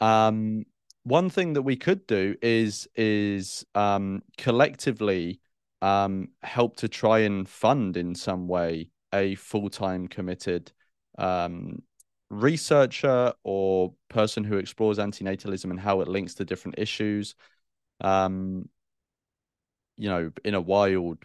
um, 0.00 0.64
one 1.04 1.30
thing 1.30 1.54
that 1.54 1.62
we 1.62 1.76
could 1.76 2.06
do 2.06 2.36
is 2.42 2.88
is 2.94 3.64
um, 3.74 4.22
collectively 4.36 5.40
um, 5.80 6.28
help 6.42 6.76
to 6.76 6.88
try 6.88 7.20
and 7.20 7.48
fund 7.48 7.96
in 7.96 8.14
some 8.14 8.46
way 8.46 8.90
a 9.12 9.34
full 9.34 9.68
time 9.68 10.06
committed 10.08 10.72
um, 11.18 11.82
researcher 12.30 13.32
or 13.42 13.92
person 14.08 14.44
who 14.44 14.56
explores 14.56 14.98
antinatalism 14.98 15.70
and 15.70 15.80
how 15.80 16.00
it 16.00 16.08
links 16.08 16.34
to 16.34 16.44
different 16.44 16.78
issues. 16.78 17.34
Um, 18.00 18.68
you 19.96 20.08
know, 20.08 20.32
in 20.44 20.54
a 20.54 20.60
wild 20.60 21.18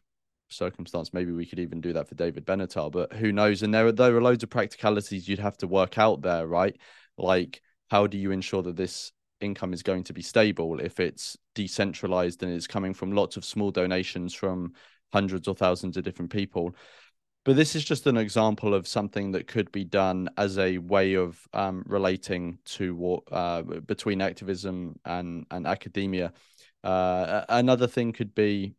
circumstance, 0.49 1.13
maybe 1.13 1.31
we 1.31 1.45
could 1.45 1.59
even 1.59 1.81
do 1.81 1.93
that 1.93 2.07
for 2.07 2.15
David 2.15 2.45
Benatar, 2.45 2.91
but 2.91 3.13
who 3.13 3.31
knows? 3.31 3.63
And 3.63 3.73
there 3.73 3.87
are 3.87 3.91
there 3.91 4.15
are 4.15 4.21
loads 4.21 4.43
of 4.43 4.49
practicalities 4.49 5.27
you'd 5.27 5.39
have 5.39 5.57
to 5.57 5.67
work 5.67 5.97
out 5.97 6.21
there, 6.21 6.47
right? 6.47 6.75
Like 7.17 7.61
how 7.89 8.07
do 8.07 8.17
you 8.17 8.31
ensure 8.31 8.61
that 8.63 8.75
this 8.75 9.11
income 9.39 9.73
is 9.73 9.83
going 9.83 10.03
to 10.03 10.13
be 10.13 10.21
stable 10.21 10.79
if 10.79 10.99
it's 10.99 11.37
decentralized 11.55 12.43
and 12.43 12.51
it's 12.51 12.67
coming 12.67 12.93
from 12.93 13.11
lots 13.11 13.37
of 13.37 13.45
small 13.45 13.71
donations 13.71 14.33
from 14.33 14.73
hundreds 15.13 15.47
or 15.47 15.55
thousands 15.55 15.97
of 15.97 16.03
different 16.03 16.31
people. 16.31 16.75
But 17.45 17.55
this 17.55 17.75
is 17.75 17.85
just 17.85 18.07
an 18.07 18.17
example 18.17 18.73
of 18.73 18.87
something 18.87 19.31
that 19.31 19.47
could 19.47 19.71
be 19.71 19.85
done 19.85 20.27
as 20.37 20.57
a 20.57 20.79
way 20.79 21.13
of 21.13 21.39
um, 21.53 21.83
relating 21.87 22.59
to 22.65 22.93
what 22.93 23.23
uh, 23.31 23.61
between 23.61 24.21
activism 24.21 24.99
and 25.05 25.45
and 25.49 25.65
academia. 25.65 26.33
Uh, 26.83 27.45
another 27.47 27.87
thing 27.87 28.11
could 28.11 28.35
be 28.35 28.75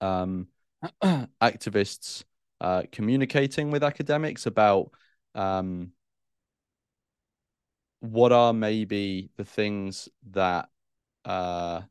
um, 0.00 0.48
activists 1.42 2.24
uh, 2.60 2.82
communicating 2.92 3.70
with 3.70 3.82
academics 3.82 4.46
about 4.46 4.90
um, 5.34 5.92
what 8.00 8.32
are 8.32 8.52
maybe 8.52 9.30
the 9.36 9.44
things 9.44 10.08
that 10.30 10.68
uh, 11.24 11.82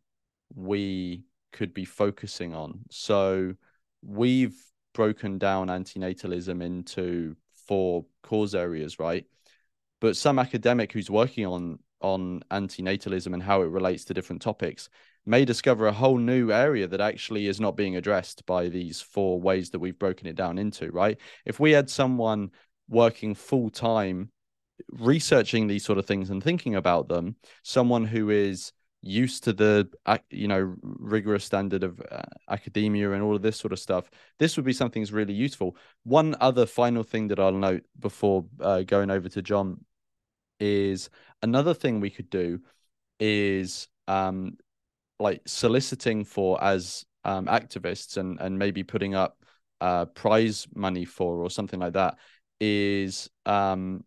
we 0.54 1.24
could 1.52 1.74
be 1.74 1.86
focusing 1.86 2.54
on? 2.54 2.80
So 2.90 3.54
we've 4.02 4.56
broken 4.94 5.38
down 5.38 5.68
antinatalism 5.68 6.64
into 6.64 7.36
four 7.68 8.06
cause 8.24 8.56
areas, 8.56 9.00
right? 9.00 9.26
But 10.02 10.16
some 10.16 10.40
academic 10.40 10.92
who's 10.92 11.10
working 11.10 11.46
on 11.46 11.80
on 12.02 12.44
antinatalism 12.52 13.34
and 13.34 13.42
how 13.42 13.62
it 13.62 13.70
relates 13.70 14.06
to 14.06 14.14
different 14.14 14.42
topics 14.42 14.90
may 15.26 15.46
discover 15.46 15.88
a 15.88 15.92
whole 15.94 16.18
new 16.18 16.52
area 16.52 16.88
that 16.88 17.02
actually 17.02 17.48
is 17.48 17.60
not 17.60 17.76
being 17.76 17.96
addressed 17.96 18.46
by 18.46 18.70
these 18.70 19.02
four 19.02 19.40
ways 19.40 19.70
that 19.72 19.80
we've 19.80 20.00
broken 20.00 20.28
it 20.28 20.36
down 20.36 20.58
into, 20.58 20.92
right? 20.92 21.18
If 21.46 21.60
we 21.60 21.72
had 21.72 21.90
someone 21.90 22.52
working 22.88 23.34
full 23.34 23.70
time 23.70 24.32
researching 24.92 25.68
these 25.68 25.86
sort 25.86 25.98
of 25.98 26.06
things 26.06 26.30
and 26.30 26.44
thinking 26.44 26.76
about 26.76 27.08
them, 27.08 27.36
someone 27.64 28.06
who 28.06 28.30
is 28.30 28.72
used 29.06 29.44
to 29.44 29.54
the 29.54 29.88
you 30.32 30.48
know 30.48 30.76
rigorous 30.82 31.46
standard 31.46 31.84
of 31.84 32.02
uh, 32.12 32.24
academia 32.50 33.12
and 33.12 33.22
all 33.22 33.36
of 33.36 33.44
this 33.44 33.56
sort 33.56 33.72
of 33.72 33.78
stuff 33.78 34.10
this 34.40 34.56
would 34.56 34.66
be 34.66 34.74
something 34.74 35.00
that's 35.00 35.12
really 35.12 35.34
useful 35.34 35.78
one 36.04 36.36
other 36.42 36.66
final 36.66 37.04
thing 37.04 37.28
that 37.28 37.40
i'll 37.40 37.52
note 37.52 37.84
before 38.00 38.46
uh, 38.62 38.82
going 38.82 39.12
over 39.12 39.30
to 39.30 39.44
john 39.44 39.80
is 40.60 41.12
another 41.44 41.76
thing 41.76 42.00
we 42.00 42.10
could 42.10 42.32
do 42.32 42.60
is 43.20 43.88
um 44.08 44.58
like 45.20 45.42
soliciting 45.46 46.24
for 46.24 46.62
as 46.64 47.06
um 47.24 47.46
activists 47.48 48.18
and 48.18 48.40
and 48.40 48.58
maybe 48.58 48.84
putting 48.84 49.16
up 49.16 49.38
uh 49.82 50.06
prize 50.06 50.68
money 50.76 51.06
for 51.06 51.42
or 51.44 51.50
something 51.50 51.80
like 51.80 51.94
that 51.94 52.18
is 52.60 53.30
um 53.46 54.04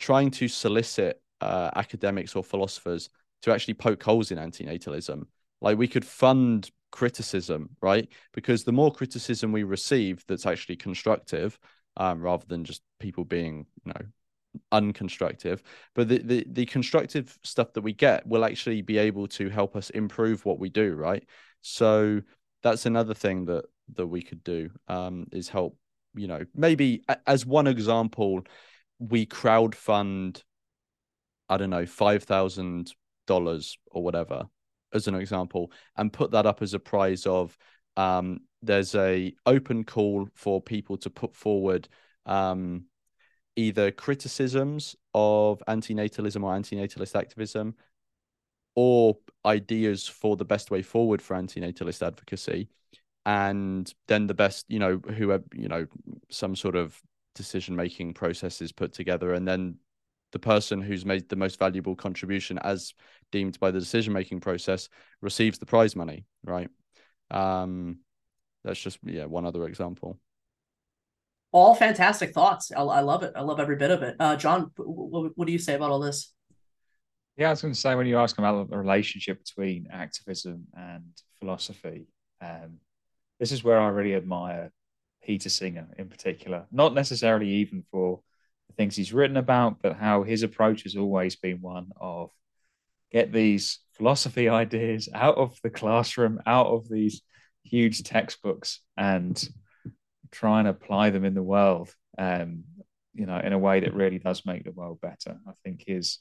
trying 0.00 0.30
to 0.30 0.48
solicit 0.48 1.22
uh, 1.40 1.70
academics 1.76 2.34
or 2.34 2.42
philosophers 2.42 3.08
to 3.42 3.52
actually 3.52 3.74
poke 3.74 4.02
holes 4.02 4.30
in 4.30 4.38
antinatalism. 4.38 5.22
Like 5.60 5.78
we 5.78 5.86
could 5.86 6.04
fund 6.04 6.70
criticism, 6.90 7.70
right? 7.80 8.08
Because 8.32 8.64
the 8.64 8.72
more 8.72 8.90
criticism 8.90 9.52
we 9.52 9.62
receive 9.62 10.24
that's 10.26 10.46
actually 10.46 10.76
constructive, 10.76 11.58
um, 11.96 12.20
rather 12.20 12.44
than 12.48 12.64
just 12.64 12.82
people 12.98 13.24
being, 13.24 13.66
you 13.84 13.92
know, 13.92 14.06
unconstructive, 14.72 15.60
but 15.94 16.08
the, 16.08 16.18
the 16.18 16.46
the 16.50 16.66
constructive 16.66 17.38
stuff 17.42 17.72
that 17.74 17.82
we 17.82 17.92
get 17.92 18.26
will 18.26 18.44
actually 18.44 18.82
be 18.82 18.98
able 18.98 19.26
to 19.28 19.48
help 19.48 19.76
us 19.76 19.90
improve 19.90 20.44
what 20.44 20.58
we 20.58 20.68
do, 20.68 20.94
right? 20.94 21.24
So 21.60 22.20
that's 22.62 22.86
another 22.86 23.14
thing 23.14 23.46
that 23.46 23.64
that 23.94 24.06
we 24.06 24.22
could 24.22 24.42
do 24.44 24.70
um, 24.88 25.26
is 25.32 25.48
help, 25.48 25.76
you 26.14 26.26
know, 26.26 26.44
maybe 26.54 27.04
as 27.26 27.44
one 27.46 27.66
example, 27.66 28.42
we 28.98 29.26
crowd 29.26 29.74
fund, 29.74 30.42
I 31.48 31.56
don't 31.56 31.70
know, 31.70 31.86
five 31.86 32.24
thousand 32.24 32.92
dollars 33.26 33.78
or 33.90 34.02
whatever, 34.02 34.44
as 34.92 35.06
an 35.08 35.14
example, 35.14 35.72
and 35.96 36.12
put 36.12 36.32
that 36.32 36.46
up 36.46 36.62
as 36.62 36.74
a 36.74 36.78
prize 36.78 37.26
of 37.26 37.56
um, 37.96 38.40
there's 38.62 38.94
a 38.94 39.34
open 39.46 39.84
call 39.84 40.28
for 40.34 40.60
people 40.60 40.96
to 40.98 41.10
put 41.10 41.34
forward 41.34 41.88
um, 42.26 42.84
either 43.56 43.90
criticisms 43.90 44.96
of 45.14 45.62
antinatalism 45.68 46.42
or 46.42 46.52
antinatalist 46.54 47.18
activism 47.18 47.74
or 48.74 49.16
ideas 49.44 50.06
for 50.06 50.36
the 50.36 50.44
best 50.44 50.70
way 50.70 50.82
forward 50.82 51.20
for 51.20 51.36
antinatalist 51.36 52.06
advocacy. 52.06 52.68
And 53.26 53.92
then 54.08 54.26
the 54.26 54.34
best 54.34 54.64
you 54.68 54.78
know 54.78 54.98
who 54.98 55.38
you 55.54 55.68
know 55.68 55.86
some 56.30 56.56
sort 56.56 56.76
of 56.76 57.00
decision 57.34 57.76
making 57.76 58.14
process 58.14 58.62
is 58.62 58.72
put 58.72 58.92
together. 58.92 59.34
And 59.34 59.46
then 59.46 59.76
the 60.32 60.38
person 60.38 60.80
who's 60.80 61.04
made 61.04 61.28
the 61.28 61.36
most 61.36 61.58
valuable 61.58 61.96
contribution 61.96 62.58
as 62.62 62.94
deemed 63.32 63.58
by 63.60 63.70
the 63.70 63.80
decision 63.80 64.12
making 64.12 64.40
process 64.40 64.88
receives 65.20 65.58
the 65.58 65.66
prize 65.66 65.96
money 65.96 66.24
right? 66.44 66.70
Um 67.30 67.98
that's 68.64 68.80
just 68.80 68.98
yeah 69.04 69.24
one 69.24 69.46
other 69.46 69.66
example 69.66 70.18
all 71.52 71.74
fantastic 71.74 72.32
thoughts. 72.32 72.70
I, 72.72 72.80
I 72.80 73.00
love 73.00 73.22
it. 73.22 73.32
I 73.34 73.40
love 73.42 73.60
every 73.60 73.76
bit 73.76 73.90
of 73.90 74.02
it. 74.02 74.16
Uh 74.18 74.36
john 74.36 74.70
what, 74.76 75.32
what 75.36 75.46
do 75.46 75.52
you 75.52 75.58
say 75.58 75.74
about 75.74 75.90
all 75.90 76.00
this? 76.00 76.32
Yeah 77.36 77.48
i 77.48 77.50
was 77.50 77.62
going 77.62 77.74
to 77.74 77.80
say 77.80 77.94
when 77.94 78.06
you 78.06 78.18
ask 78.18 78.38
about 78.38 78.70
the 78.70 78.78
relationship 78.78 79.38
between 79.44 79.88
activism 79.90 80.66
and 80.76 81.04
philosophy 81.38 82.06
um 82.42 82.78
this 83.38 83.52
is 83.52 83.64
where 83.64 83.80
i 83.80 83.88
really 83.88 84.14
admire 84.14 84.70
Peter 85.22 85.48
Singer 85.48 85.88
in 85.98 86.08
particular, 86.08 86.66
not 86.72 86.94
necessarily 86.94 87.48
even 87.48 87.84
for 87.90 88.20
the 88.68 88.74
things 88.74 88.96
he's 88.96 89.12
written 89.12 89.36
about, 89.36 89.82
but 89.82 89.96
how 89.96 90.22
his 90.22 90.42
approach 90.42 90.84
has 90.84 90.96
always 90.96 91.36
been 91.36 91.60
one 91.60 91.92
of 92.00 92.30
get 93.12 93.32
these 93.32 93.80
philosophy 93.92 94.48
ideas 94.48 95.08
out 95.14 95.36
of 95.36 95.58
the 95.62 95.70
classroom, 95.70 96.40
out 96.46 96.66
of 96.66 96.88
these 96.88 97.22
huge 97.64 98.02
textbooks, 98.02 98.80
and 98.96 99.48
try 100.30 100.58
and 100.58 100.68
apply 100.68 101.10
them 101.10 101.24
in 101.24 101.34
the 101.34 101.42
world. 101.42 101.94
Um, 102.18 102.64
you 103.14 103.26
know, 103.26 103.38
in 103.38 103.52
a 103.52 103.58
way 103.58 103.80
that 103.80 103.94
really 103.94 104.18
does 104.18 104.46
make 104.46 104.64
the 104.64 104.70
world 104.70 105.00
better. 105.00 105.38
I 105.46 105.52
think 105.64 105.82
his 105.86 106.20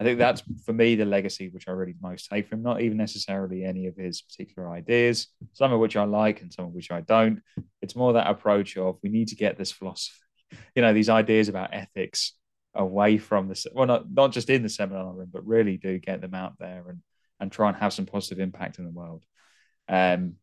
I 0.00 0.04
think 0.04 0.18
that's 0.18 0.42
for 0.64 0.72
me 0.72 0.94
the 0.94 1.04
legacy 1.04 1.50
which 1.50 1.68
I 1.68 1.72
really 1.72 1.94
most 2.00 2.30
take 2.30 2.48
from. 2.48 2.62
Not 2.62 2.80
even 2.80 2.96
necessarily 2.96 3.64
any 3.64 3.86
of 3.86 3.96
his 3.96 4.22
particular 4.22 4.70
ideas, 4.70 5.28
some 5.52 5.74
of 5.74 5.78
which 5.78 5.94
I 5.94 6.04
like 6.04 6.40
and 6.40 6.50
some 6.50 6.64
of 6.64 6.72
which 6.72 6.90
I 6.90 7.02
don't. 7.02 7.42
It's 7.82 7.94
more 7.94 8.14
that 8.14 8.30
approach 8.30 8.78
of 8.78 8.96
we 9.02 9.10
need 9.10 9.28
to 9.28 9.36
get 9.36 9.58
this 9.58 9.70
philosophy, 9.70 10.16
you 10.74 10.80
know, 10.80 10.94
these 10.94 11.10
ideas 11.10 11.48
about 11.48 11.74
ethics 11.74 12.32
away 12.74 13.18
from 13.18 13.48
the 13.48 13.70
well, 13.74 13.86
not 13.86 14.10
not 14.10 14.32
just 14.32 14.48
in 14.48 14.62
the 14.62 14.70
seminar 14.70 15.12
room, 15.12 15.28
but 15.30 15.46
really 15.46 15.76
do 15.76 15.98
get 15.98 16.22
them 16.22 16.34
out 16.34 16.54
there 16.58 16.88
and 16.88 17.02
and 17.38 17.52
try 17.52 17.68
and 17.68 17.76
have 17.76 17.92
some 17.92 18.06
positive 18.06 18.40
impact 18.40 18.78
in 18.78 18.86
the 18.86 18.90
world. 18.90 19.22
Um, 19.86 20.36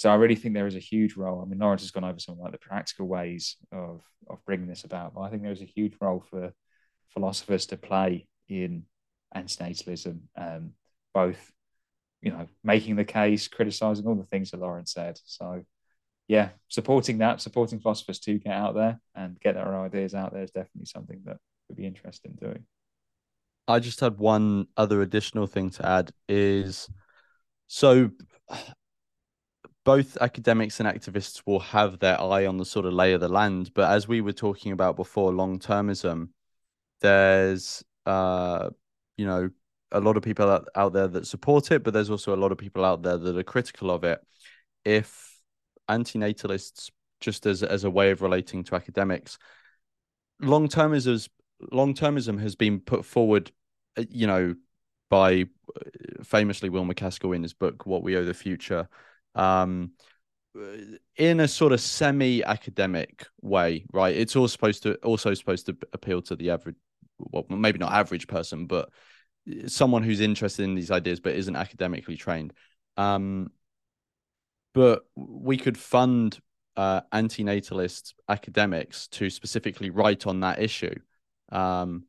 so 0.00 0.08
I 0.08 0.14
really 0.14 0.34
think 0.34 0.54
there 0.54 0.66
is 0.66 0.76
a 0.76 0.78
huge 0.78 1.14
role. 1.14 1.42
I 1.42 1.44
mean, 1.44 1.58
Lawrence 1.58 1.82
has 1.82 1.90
gone 1.90 2.04
over 2.04 2.18
some 2.18 2.38
like 2.38 2.52
the 2.52 2.58
practical 2.58 3.06
ways 3.06 3.56
of 3.70 4.02
of 4.30 4.42
bringing 4.46 4.66
this 4.66 4.84
about, 4.84 5.12
but 5.12 5.20
I 5.20 5.28
think 5.28 5.42
there's 5.42 5.60
a 5.60 5.66
huge 5.66 5.92
role 6.00 6.24
for 6.30 6.54
philosophers 7.10 7.66
to 7.66 7.76
play 7.76 8.26
in 8.48 8.84
antinatalism, 9.36 10.20
um, 10.38 10.70
both 11.12 11.52
you 12.22 12.30
know 12.30 12.46
making 12.64 12.96
the 12.96 13.04
case, 13.04 13.46
criticizing 13.46 14.06
all 14.06 14.14
the 14.14 14.24
things 14.24 14.52
that 14.52 14.60
Lawrence 14.60 14.94
said. 14.94 15.20
So 15.26 15.64
yeah, 16.28 16.48
supporting 16.68 17.18
that, 17.18 17.42
supporting 17.42 17.78
philosophers 17.78 18.20
to 18.20 18.38
get 18.38 18.54
out 18.54 18.74
there 18.74 18.98
and 19.14 19.38
get 19.38 19.54
their 19.54 19.78
ideas 19.78 20.14
out 20.14 20.32
there 20.32 20.44
is 20.44 20.50
definitely 20.50 20.86
something 20.86 21.20
that 21.26 21.36
would 21.68 21.76
be 21.76 21.84
interesting 21.84 22.38
doing. 22.40 22.64
I 23.68 23.80
just 23.80 24.00
had 24.00 24.16
one 24.16 24.68
other 24.78 25.02
additional 25.02 25.46
thing 25.46 25.68
to 25.72 25.86
add 25.86 26.10
is 26.26 26.88
so 27.66 28.12
both 29.90 30.16
academics 30.20 30.78
and 30.78 30.88
activists 30.88 31.42
will 31.46 31.58
have 31.58 31.98
their 31.98 32.20
eye 32.20 32.46
on 32.46 32.58
the 32.58 32.64
sort 32.64 32.86
of 32.86 32.92
lay 32.92 33.12
of 33.12 33.20
the 33.20 33.28
land, 33.28 33.72
but 33.74 33.90
as 33.90 34.06
we 34.06 34.20
were 34.20 34.32
talking 34.32 34.70
about 34.70 34.94
before, 34.94 35.32
long 35.32 35.58
termism, 35.58 36.28
there's 37.00 37.82
uh, 38.06 38.70
you 39.16 39.26
know, 39.26 39.50
a 39.90 39.98
lot 39.98 40.16
of 40.16 40.22
people 40.22 40.64
out, 40.76 40.92
there 40.92 41.08
that 41.08 41.26
support 41.26 41.72
it, 41.72 41.82
but 41.82 41.92
there's 41.92 42.08
also 42.08 42.32
a 42.32 42.36
lot 42.36 42.52
of 42.52 42.58
people 42.58 42.84
out 42.84 43.02
there 43.02 43.18
that 43.18 43.36
are 43.36 43.42
critical 43.42 43.90
of 43.90 44.04
it. 44.04 44.20
If 44.84 45.36
antinatalists 45.88 46.90
just 47.20 47.44
as 47.44 47.64
as 47.64 47.82
a 47.82 47.90
way 47.90 48.12
of 48.12 48.22
relating 48.22 48.62
to 48.64 48.76
academics. 48.76 49.38
Long 50.40 50.68
termism 50.68 51.28
long 51.72 51.94
termism 51.94 52.40
has 52.40 52.54
been 52.54 52.78
put 52.78 53.04
forward, 53.04 53.50
uh, 53.98 54.04
you 54.08 54.28
know, 54.28 54.54
by 55.10 55.46
uh, 55.76 56.22
famously 56.22 56.68
Will 56.68 56.84
MacAskill 56.84 57.34
in 57.34 57.42
his 57.42 57.54
book 57.54 57.86
"What 57.86 58.04
We 58.04 58.16
Owe 58.16 58.24
the 58.24 58.34
Future." 58.34 58.88
Um, 59.34 59.92
in 61.16 61.40
a 61.40 61.46
sort 61.48 61.72
of 61.72 61.80
semi-academic 61.80 63.26
way, 63.40 63.84
right? 63.92 64.16
It's 64.16 64.34
all 64.34 64.48
supposed 64.48 64.82
to 64.82 64.94
also 64.96 65.32
supposed 65.34 65.66
to 65.66 65.76
appeal 65.92 66.22
to 66.22 66.34
the 66.34 66.50
average, 66.50 66.76
well, 67.18 67.46
maybe 67.48 67.78
not 67.78 67.92
average 67.92 68.26
person, 68.26 68.66
but 68.66 68.90
someone 69.66 70.02
who's 70.02 70.20
interested 70.20 70.64
in 70.64 70.74
these 70.74 70.90
ideas 70.90 71.20
but 71.20 71.34
isn't 71.34 71.56
academically 71.56 72.16
trained. 72.16 72.52
Um, 72.96 73.52
but 74.74 75.04
we 75.14 75.56
could 75.56 75.78
fund 75.78 76.38
uh, 76.76 77.02
antinatalist 77.12 78.14
academics 78.28 79.08
to 79.08 79.30
specifically 79.30 79.90
write 79.90 80.26
on 80.26 80.40
that 80.40 80.60
issue, 80.60 80.94
um, 81.50 82.04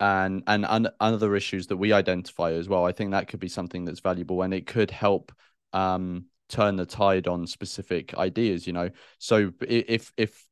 and 0.00 0.42
and 0.46 0.64
un- 0.66 0.90
other 1.00 1.36
issues 1.36 1.66
that 1.68 1.76
we 1.76 1.92
identify 1.92 2.52
as 2.52 2.68
well. 2.68 2.84
I 2.84 2.92
think 2.92 3.10
that 3.10 3.28
could 3.28 3.40
be 3.40 3.48
something 3.48 3.84
that's 3.84 4.00
valuable, 4.00 4.42
and 4.42 4.54
it 4.54 4.66
could 4.66 4.90
help 4.90 5.32
um, 5.72 6.26
turn 6.48 6.76
the 6.76 6.86
tide 6.86 7.26
on 7.26 7.46
specific 7.46 8.14
ideas. 8.14 8.66
You 8.66 8.72
know, 8.72 8.90
so 9.18 9.52
if 9.60 10.12
if 10.16 10.46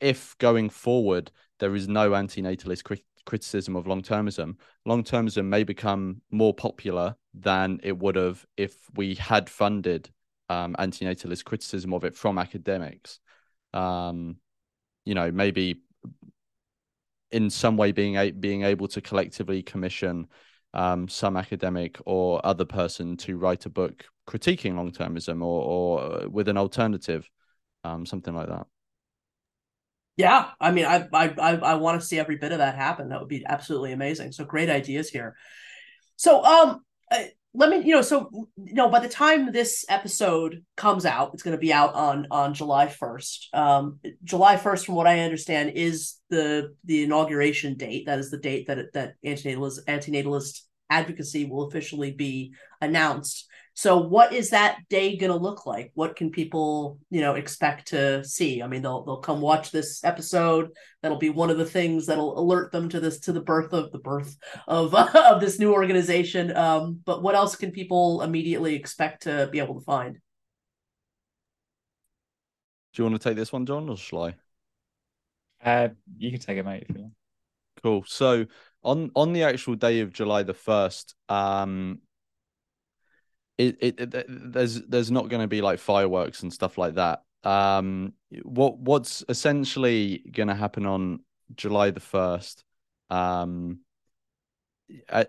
if 0.00 0.36
going 0.38 0.68
forward 0.68 1.30
there 1.58 1.74
is 1.74 1.88
no 1.88 2.10
antinatalist 2.10 2.84
crit- 2.84 3.04
criticism 3.24 3.76
of 3.76 3.86
long 3.86 4.02
termism, 4.02 4.56
long 4.84 5.02
termism 5.02 5.46
may 5.46 5.64
become 5.64 6.20
more 6.30 6.52
popular 6.54 7.16
than 7.34 7.80
it 7.82 7.98
would 7.98 8.16
have 8.16 8.44
if 8.56 8.76
we 8.94 9.14
had 9.14 9.48
funded 9.48 10.10
um, 10.48 10.76
antinatalist 10.78 11.44
criticism 11.44 11.92
of 11.92 12.04
it 12.04 12.14
from 12.14 12.38
academics. 12.38 13.20
Um, 13.72 14.36
you 15.04 15.14
know, 15.14 15.30
maybe 15.30 15.80
in 17.30 17.50
some 17.50 17.76
way 17.76 17.92
being 17.92 18.16
a- 18.16 18.30
being 18.30 18.62
able 18.62 18.88
to 18.88 19.00
collectively 19.00 19.62
commission 19.62 20.26
um, 20.74 21.08
some 21.08 21.36
academic 21.36 21.98
or 22.04 22.44
other 22.44 22.64
person 22.64 23.16
to 23.16 23.36
write 23.38 23.66
a 23.66 23.70
book 23.70 24.04
critiquing 24.26 24.76
long 24.76 24.92
termism 24.92 25.42
or, 25.42 25.62
or 25.62 26.28
with 26.28 26.48
an 26.48 26.56
alternative, 26.56 27.28
um, 27.84 28.06
something 28.06 28.34
like 28.34 28.48
that. 28.48 28.66
Yeah, 30.16 30.50
I 30.60 30.70
mean, 30.70 30.86
I 30.86 31.06
I 31.12 31.34
I, 31.38 31.56
I 31.56 31.74
want 31.74 32.00
to 32.00 32.06
see 32.06 32.18
every 32.18 32.36
bit 32.36 32.52
of 32.52 32.58
that 32.58 32.74
happen. 32.74 33.10
That 33.10 33.20
would 33.20 33.28
be 33.28 33.44
absolutely 33.46 33.92
amazing. 33.92 34.32
So 34.32 34.44
great 34.44 34.70
ideas 34.70 35.10
here. 35.10 35.36
So 36.16 36.42
um, 36.42 36.80
let 37.56 37.70
me 37.70 37.78
you 37.78 37.94
know 37.94 38.02
so 38.02 38.28
you 38.56 38.74
know 38.74 38.88
by 38.88 39.00
the 39.00 39.08
time 39.08 39.50
this 39.50 39.84
episode 39.88 40.62
comes 40.76 41.06
out 41.06 41.30
it's 41.32 41.42
going 41.42 41.56
to 41.56 41.60
be 41.60 41.72
out 41.72 41.94
on 41.94 42.26
on 42.30 42.52
july 42.54 42.86
1st 42.86 43.54
um 43.54 43.98
july 44.22 44.56
1st 44.56 44.84
from 44.84 44.94
what 44.94 45.06
i 45.06 45.20
understand 45.20 45.72
is 45.74 46.16
the 46.28 46.74
the 46.84 47.02
inauguration 47.02 47.74
date 47.74 48.04
that 48.06 48.18
is 48.18 48.30
the 48.30 48.38
date 48.38 48.66
that 48.66 48.92
that 48.92 49.14
antinatalist 49.24 49.84
antinatalist 49.86 50.60
advocacy 50.90 51.46
will 51.46 51.66
officially 51.66 52.12
be 52.12 52.54
announced 52.80 53.48
so 53.78 53.98
what 53.98 54.32
is 54.32 54.50
that 54.50 54.78
day 54.88 55.18
going 55.18 55.30
to 55.30 55.36
look 55.36 55.66
like? 55.66 55.90
What 55.92 56.16
can 56.16 56.30
people, 56.30 56.98
you 57.10 57.20
know, 57.20 57.34
expect 57.34 57.88
to 57.88 58.24
see? 58.24 58.62
I 58.62 58.68
mean, 58.68 58.80
they'll 58.80 59.04
they'll 59.04 59.18
come 59.18 59.42
watch 59.42 59.70
this 59.70 60.02
episode. 60.02 60.70
That'll 61.02 61.18
be 61.18 61.28
one 61.28 61.50
of 61.50 61.58
the 61.58 61.66
things 61.66 62.06
that'll 62.06 62.40
alert 62.40 62.72
them 62.72 62.88
to 62.88 63.00
this 63.00 63.20
to 63.20 63.32
the 63.32 63.42
birth 63.42 63.74
of 63.74 63.92
the 63.92 63.98
birth 63.98 64.34
of 64.66 64.94
of 65.14 65.42
this 65.42 65.58
new 65.58 65.74
organization. 65.74 66.56
Um, 66.56 67.00
but 67.04 67.22
what 67.22 67.34
else 67.34 67.54
can 67.54 67.70
people 67.70 68.22
immediately 68.22 68.74
expect 68.74 69.24
to 69.24 69.50
be 69.52 69.58
able 69.58 69.74
to 69.74 69.84
find? 69.84 70.14
Do 72.94 73.02
you 73.02 73.04
want 73.04 73.20
to 73.20 73.28
take 73.28 73.36
this 73.36 73.52
one, 73.52 73.66
John, 73.66 73.90
or 73.90 73.98
shall 73.98 74.22
I? 74.22 74.34
Uh, 75.62 75.88
you 76.16 76.30
can 76.30 76.40
take 76.40 76.56
it, 76.56 76.64
mate, 76.64 76.86
if 76.88 76.96
you 76.96 77.02
want. 77.02 77.12
Cool. 77.82 78.04
So 78.06 78.46
on 78.82 79.10
on 79.14 79.34
the 79.34 79.42
actual 79.42 79.74
day 79.74 80.00
of 80.00 80.14
July 80.14 80.44
the 80.44 80.54
first, 80.54 81.14
um, 81.28 82.00
it, 83.58 83.76
it, 83.80 84.52
there's 84.52 84.82
there's 84.82 85.10
not 85.10 85.28
going 85.28 85.42
to 85.42 85.48
be 85.48 85.62
like 85.62 85.78
fireworks 85.78 86.42
and 86.42 86.52
stuff 86.52 86.78
like 86.78 86.94
that. 86.94 87.22
Um, 87.44 88.12
what 88.42 88.78
what's 88.78 89.24
essentially 89.28 90.22
going 90.30 90.48
to 90.48 90.54
happen 90.54 90.84
on 90.84 91.20
July 91.54 91.90
the 91.90 92.00
first, 92.00 92.64
um, 93.08 93.80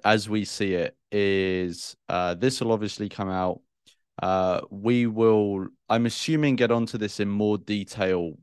as 0.03 0.29
we 0.29 0.45
see 0.45 0.73
it, 0.73 0.97
is 1.11 1.95
uh, 2.09 2.33
this 2.33 2.59
will 2.59 2.71
obviously 2.71 3.09
come 3.09 3.29
out. 3.29 3.61
Uh, 4.21 4.61
we 4.71 5.05
will, 5.05 5.67
I'm 5.87 6.07
assuming, 6.07 6.55
get 6.55 6.71
onto 6.71 6.97
this 6.97 7.19
in 7.19 7.29
more 7.29 7.57
detail 7.57 8.33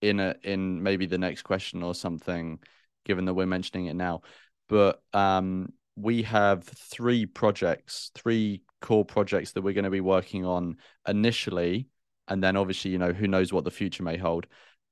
in 0.00 0.18
a 0.20 0.34
in 0.42 0.82
maybe 0.82 1.06
the 1.06 1.18
next 1.18 1.42
question 1.42 1.82
or 1.82 1.94
something, 1.94 2.58
given 3.04 3.26
that 3.26 3.34
we're 3.34 3.46
mentioning 3.46 3.86
it 3.86 3.94
now. 3.94 4.22
But 4.68 5.02
um, 5.12 5.74
we 5.96 6.22
have 6.22 6.64
three 6.64 7.26
projects, 7.26 8.10
three 8.14 8.62
core 8.82 9.04
projects 9.04 9.52
that 9.52 9.62
we're 9.62 9.72
going 9.72 9.84
to 9.84 9.90
be 9.90 10.00
working 10.00 10.44
on 10.44 10.76
initially 11.08 11.88
and 12.28 12.42
then 12.42 12.56
obviously 12.56 12.90
you 12.90 12.98
know 12.98 13.12
who 13.12 13.26
knows 13.26 13.52
what 13.52 13.64
the 13.64 13.70
future 13.70 14.02
may 14.02 14.16
hold. 14.16 14.46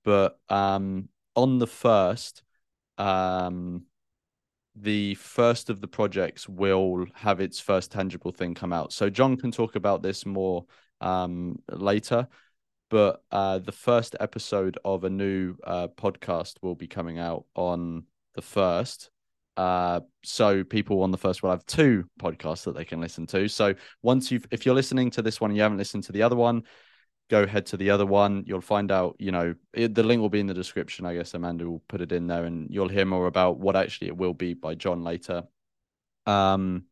But 0.04 0.38
um 0.48 1.08
on 1.34 1.58
the 1.58 1.66
first 1.66 2.42
um 2.98 3.84
the 4.76 5.14
first 5.16 5.68
of 5.68 5.80
the 5.80 5.88
projects 5.88 6.48
will 6.48 7.06
have 7.14 7.40
its 7.40 7.60
first 7.60 7.90
tangible 7.90 8.32
thing 8.32 8.54
come 8.54 8.72
out. 8.72 8.92
So 8.92 9.10
john 9.10 9.36
can 9.36 9.50
talk 9.50 9.76
about 9.76 10.02
this 10.02 10.24
more 10.24 10.64
um 11.00 11.58
later 11.70 12.28
but 12.90 13.22
uh 13.30 13.58
the 13.58 13.72
first 13.72 14.16
episode 14.20 14.78
of 14.84 15.04
a 15.04 15.10
new 15.10 15.56
uh 15.64 15.88
podcast 15.88 16.56
will 16.62 16.74
be 16.74 16.86
coming 16.86 17.18
out 17.18 17.44
on 17.54 18.04
the 18.34 18.42
first 18.42 19.10
uh, 19.60 20.00
so 20.22 20.64
people 20.64 21.02
on 21.02 21.10
the 21.10 21.18
first 21.18 21.42
will 21.42 21.50
have 21.50 21.66
two 21.66 22.08
podcasts 22.18 22.64
that 22.64 22.74
they 22.74 22.84
can 22.86 22.98
listen 22.98 23.26
to. 23.26 23.46
So 23.46 23.74
once 24.00 24.30
you've, 24.30 24.46
if 24.50 24.64
you're 24.64 24.74
listening 24.74 25.10
to 25.10 25.20
this 25.20 25.38
one 25.38 25.50
and 25.50 25.56
you 25.56 25.62
haven't 25.62 25.76
listened 25.76 26.04
to 26.04 26.12
the 26.12 26.22
other 26.22 26.34
one, 26.34 26.62
go 27.28 27.42
ahead 27.42 27.66
to 27.66 27.76
the 27.76 27.90
other 27.90 28.06
one. 28.06 28.42
You'll 28.46 28.62
find 28.62 28.90
out, 28.90 29.16
you 29.18 29.32
know, 29.32 29.54
it, 29.74 29.94
the 29.94 30.02
link 30.02 30.18
will 30.22 30.30
be 30.30 30.40
in 30.40 30.46
the 30.46 30.54
description. 30.54 31.04
I 31.04 31.14
guess 31.14 31.34
Amanda 31.34 31.68
will 31.68 31.82
put 31.88 32.00
it 32.00 32.10
in 32.10 32.26
there, 32.26 32.46
and 32.46 32.68
you'll 32.70 32.88
hear 32.88 33.04
more 33.04 33.26
about 33.26 33.58
what 33.58 33.76
actually 33.76 34.08
it 34.08 34.16
will 34.16 34.32
be 34.32 34.54
by 34.54 34.74
John 34.76 35.04
later. 35.04 35.42
Um, 36.24 36.84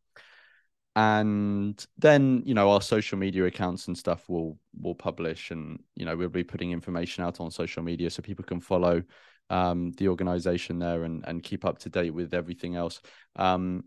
and 0.95 1.87
then 1.97 2.43
you 2.45 2.53
know 2.53 2.71
our 2.71 2.83
social 2.83 3.17
media 3.17 3.47
accounts 3.47 3.89
and 3.89 3.97
stuff 3.97 4.29
will 4.29 4.59
will 4.79 4.95
publish, 4.95 5.53
and 5.53 5.83
you 5.97 6.05
know 6.05 6.17
we'll 6.17 6.29
be 6.29 6.45
putting 6.45 6.73
information 6.73 7.25
out 7.25 7.41
on 7.41 7.51
social 7.51 7.83
media 7.83 8.11
so 8.11 8.21
people 8.21 8.45
can 8.45 8.61
follow 8.61 9.03
um, 9.51 9.93
the 9.93 10.09
organization 10.09 10.79
there 10.79 11.05
and 11.05 11.25
and 11.27 11.43
keep 11.43 11.65
up 11.65 11.79
to 11.81 11.89
date 11.89 12.11
with 12.11 12.35
everything 12.35 12.77
else. 12.77 13.01
Um, 13.37 13.85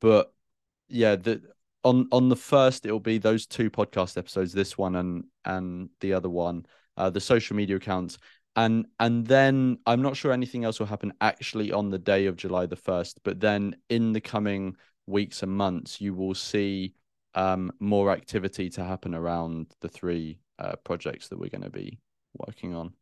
but 0.00 0.32
yeah, 0.88 1.16
the 1.16 1.42
on 1.84 2.08
on 2.12 2.28
the 2.28 2.36
first 2.36 2.86
it'll 2.86 3.00
be 3.00 3.18
those 3.18 3.46
two 3.46 3.70
podcast 3.70 4.16
episodes, 4.16 4.52
this 4.52 4.76
one 4.76 4.96
and 4.96 5.24
and 5.44 5.90
the 6.00 6.12
other 6.12 6.30
one, 6.30 6.66
uh, 6.96 7.10
the 7.10 7.20
social 7.20 7.56
media 7.56 7.76
accounts. 7.76 8.18
And 8.56 8.86
and 8.98 9.26
then 9.26 9.78
I'm 9.86 10.02
not 10.02 10.16
sure 10.16 10.32
anything 10.32 10.64
else 10.64 10.80
will 10.80 10.86
happen 10.86 11.12
actually 11.20 11.70
on 11.72 11.90
the 11.90 11.98
day 11.98 12.26
of 12.26 12.36
July 12.36 12.66
the 12.66 12.76
first, 12.76 13.20
but 13.22 13.40
then 13.40 13.76
in 13.88 14.12
the 14.12 14.20
coming 14.20 14.76
weeks 15.06 15.42
and 15.42 15.52
months, 15.52 16.00
you 16.00 16.14
will 16.14 16.34
see 16.34 16.94
um, 17.34 17.70
more 17.78 18.10
activity 18.10 18.68
to 18.70 18.84
happen 18.84 19.14
around 19.14 19.72
the 19.80 19.88
three 19.88 20.40
uh, 20.58 20.74
projects 20.84 21.28
that 21.28 21.38
we're 21.38 21.50
going 21.50 21.62
to 21.62 21.70
be 21.70 22.00
working 22.34 22.74
on 22.74 22.92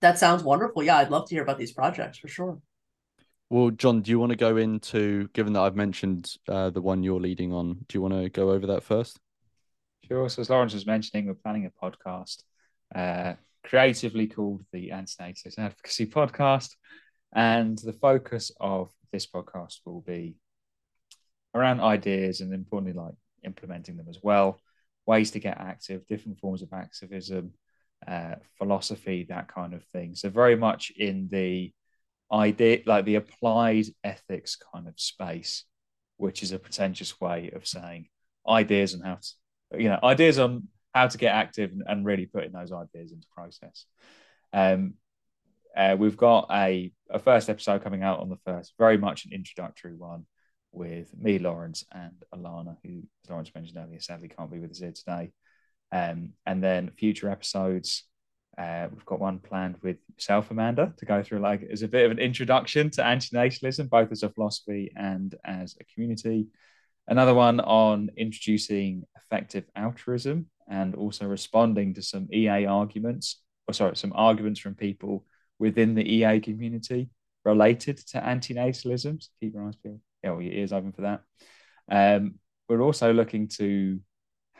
that 0.00 0.18
sounds 0.18 0.42
wonderful. 0.42 0.82
Yeah, 0.82 0.98
I'd 0.98 1.10
love 1.10 1.28
to 1.28 1.34
hear 1.34 1.42
about 1.42 1.58
these 1.58 1.72
projects 1.72 2.18
for 2.18 2.28
sure. 2.28 2.60
Well, 3.48 3.70
John, 3.70 4.02
do 4.02 4.10
you 4.10 4.18
want 4.18 4.30
to 4.30 4.36
go 4.36 4.56
into, 4.56 5.28
given 5.28 5.52
that 5.52 5.62
I've 5.62 5.76
mentioned 5.76 6.32
uh, 6.48 6.70
the 6.70 6.80
one 6.80 7.04
you're 7.04 7.20
leading 7.20 7.52
on, 7.52 7.74
do 7.88 7.96
you 7.96 8.02
want 8.02 8.14
to 8.14 8.28
go 8.28 8.50
over 8.50 8.66
that 8.68 8.82
first? 8.82 9.20
Sure. 10.08 10.28
So, 10.28 10.42
as 10.42 10.50
Lawrence 10.50 10.74
was 10.74 10.86
mentioning, 10.86 11.26
we're 11.26 11.34
planning 11.34 11.66
a 11.66 11.84
podcast 11.84 12.42
uh, 12.94 13.34
creatively 13.64 14.26
called 14.26 14.64
the 14.72 14.90
Antinatalist 14.90 15.58
Advocacy 15.58 16.06
Podcast. 16.06 16.74
And 17.34 17.78
the 17.78 17.92
focus 17.92 18.50
of 18.60 18.90
this 19.12 19.26
podcast 19.26 19.78
will 19.84 20.00
be 20.00 20.36
around 21.54 21.80
ideas 21.80 22.40
and 22.40 22.52
importantly, 22.52 23.00
like 23.00 23.14
implementing 23.44 23.96
them 23.96 24.06
as 24.08 24.18
well, 24.22 24.60
ways 25.06 25.30
to 25.32 25.40
get 25.40 25.60
active, 25.60 26.06
different 26.06 26.38
forms 26.40 26.62
of 26.62 26.72
activism, 26.72 27.52
uh, 28.06 28.36
philosophy, 28.58 29.26
that 29.28 29.48
kind 29.48 29.74
of 29.74 29.84
thing. 29.86 30.14
So 30.14 30.30
very 30.30 30.56
much 30.56 30.92
in 30.96 31.28
the 31.30 31.72
idea, 32.32 32.80
like 32.86 33.04
the 33.04 33.16
applied 33.16 33.86
ethics 34.02 34.56
kind 34.72 34.88
of 34.88 34.98
space, 34.98 35.64
which 36.16 36.42
is 36.42 36.52
a 36.52 36.58
pretentious 36.58 37.20
way 37.20 37.50
of 37.54 37.66
saying 37.66 38.08
ideas 38.48 38.94
and 38.94 39.04
how 39.04 39.16
to, 39.16 39.82
you 39.82 39.88
know, 39.88 39.98
ideas 40.02 40.38
on 40.38 40.68
how 40.94 41.06
to 41.06 41.18
get 41.18 41.34
active 41.34 41.72
and, 41.72 41.82
and 41.86 42.06
really 42.06 42.26
putting 42.26 42.52
those 42.52 42.72
ideas 42.72 43.12
into 43.12 43.26
process. 43.34 43.86
Um, 44.52 44.94
uh, 45.76 45.94
we've 45.98 46.16
got 46.16 46.48
a, 46.50 46.90
a 47.10 47.18
first 47.18 47.50
episode 47.50 47.84
coming 47.84 48.02
out 48.02 48.20
on 48.20 48.30
the 48.30 48.38
first, 48.46 48.72
very 48.78 48.96
much 48.96 49.26
an 49.26 49.32
introductory 49.32 49.94
one 49.94 50.24
with 50.72 51.14
me, 51.18 51.38
Lawrence, 51.38 51.84
and 51.92 52.14
Alana, 52.34 52.76
who, 52.82 53.02
as 53.24 53.30
Lawrence 53.30 53.54
mentioned 53.54 53.78
earlier, 53.78 54.00
sadly 54.00 54.28
can't 54.28 54.50
be 54.50 54.58
with 54.58 54.70
us 54.70 54.78
here 54.78 54.92
today. 54.92 55.32
Um, 55.92 56.32
and 56.44 56.62
then 56.62 56.90
future 56.98 57.30
episodes, 57.30 58.04
uh, 58.58 58.88
we've 58.90 59.04
got 59.04 59.20
one 59.20 59.38
planned 59.38 59.76
with 59.82 59.98
yourself, 60.16 60.50
Amanda, 60.50 60.94
to 60.98 61.04
go 61.04 61.22
through 61.22 61.40
like 61.40 61.62
as 61.70 61.82
a 61.82 61.88
bit 61.88 62.06
of 62.06 62.10
an 62.10 62.18
introduction 62.18 62.90
to 62.90 63.02
antinatalism, 63.02 63.88
both 63.90 64.10
as 64.12 64.22
a 64.22 64.30
philosophy 64.30 64.92
and 64.96 65.34
as 65.44 65.76
a 65.80 65.84
community. 65.84 66.46
Another 67.06 67.34
one 67.34 67.60
on 67.60 68.10
introducing 68.16 69.04
effective 69.16 69.64
altruism 69.76 70.46
and 70.68 70.94
also 70.94 71.26
responding 71.26 71.94
to 71.94 72.02
some 72.02 72.28
EA 72.32 72.66
arguments, 72.66 73.42
or 73.68 73.74
sorry, 73.74 73.94
some 73.96 74.12
arguments 74.14 74.58
from 74.58 74.74
people 74.74 75.24
within 75.58 75.94
the 75.94 76.02
EA 76.02 76.40
community 76.40 77.10
related 77.44 77.98
to 78.08 78.20
antinatalism. 78.20 79.22
So 79.22 79.28
keep 79.40 79.54
your 79.54 79.66
eyes 79.66 79.76
peeled, 79.76 80.00
yeah, 80.24 80.30
your 80.30 80.42
ears 80.42 80.72
open 80.72 80.92
for 80.92 81.02
that. 81.02 81.22
Um, 81.90 82.36
we're 82.68 82.82
also 82.82 83.12
looking 83.12 83.48
to 83.58 84.00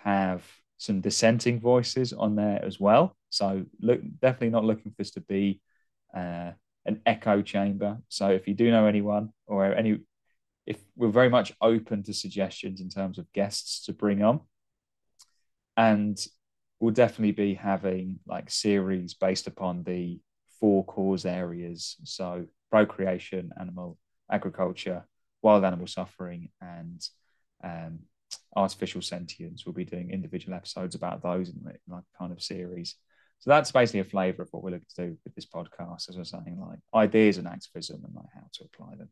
have 0.05 0.45
some 0.79 1.01
dissenting 1.01 1.61
voices 1.61 2.13
on 2.13 2.37
there 2.37 2.63
as 2.65 2.79
well. 2.79 3.17
So 3.31 3.65
look, 3.81 4.01
definitely 4.21 4.51
not 4.51 4.65
looking 4.65 4.91
for 4.93 4.97
this 4.99 5.13
to 5.13 5.21
be 5.21 5.61
uh, 6.15 6.53
an 6.85 7.01
echo 7.05 7.43
chamber. 7.43 7.99
So 8.09 8.29
if 8.31 8.47
you 8.47 8.55
do 8.55 8.71
know 8.71 8.87
anyone 8.87 9.33
or 9.47 9.75
any, 9.75 10.01
if 10.67 10.79
we're 10.97 11.09
very 11.09 11.31
much 11.31 11.53
open 11.61 12.03
to 12.05 12.13
suggestions 12.13 12.81
in 12.81 12.89
terms 12.89 13.19
of 13.19 13.33
guests 13.33 13.87
to 13.87 13.93
bring 13.93 14.23
on, 14.23 14.41
and 15.77 16.19
we'll 16.81 16.93
definitely 16.93 17.33
be 17.33 17.55
having 17.55 18.19
like 18.27 18.51
series 18.51 19.15
based 19.15 19.47
upon 19.47 19.83
the 19.83 20.21
four 20.61 20.85
cause 20.85 21.27
areas. 21.27 21.97
So 22.05 22.47
procreation, 22.71 23.53
animal 23.59 23.99
agriculture, 24.31 25.07
wild 25.43 25.65
animal 25.65 25.87
suffering, 25.87 26.51
and 26.61 27.07
um, 27.63 28.01
artificial 28.57 29.03
sentience. 29.03 29.65
We'll 29.65 29.75
be 29.75 29.85
doing 29.85 30.11
individual 30.11 30.57
episodes 30.57 30.95
about 30.95 31.23
those 31.23 31.51
in 31.51 31.61
like 31.89 32.05
kind 32.19 32.33
of 32.33 32.43
series. 32.43 32.97
So 33.39 33.51
that's 33.51 33.71
basically 33.71 34.01
a 34.01 34.05
flavour 34.05 34.43
of 34.43 34.49
what 34.51 34.63
we're 34.63 34.71
looking 34.71 34.87
to 34.97 35.07
do 35.09 35.17
with 35.25 35.35
this 35.35 35.47
podcast, 35.47 36.09
as 36.09 36.17
I 36.17 36.21
was 36.21 36.31
saying, 36.31 36.59
like 36.59 36.79
ideas 36.95 37.37
and 37.37 37.47
activism 37.47 38.03
and 38.05 38.15
like 38.15 38.27
how 38.35 38.47
to 38.55 38.65
apply 38.65 38.97
them. 38.97 39.11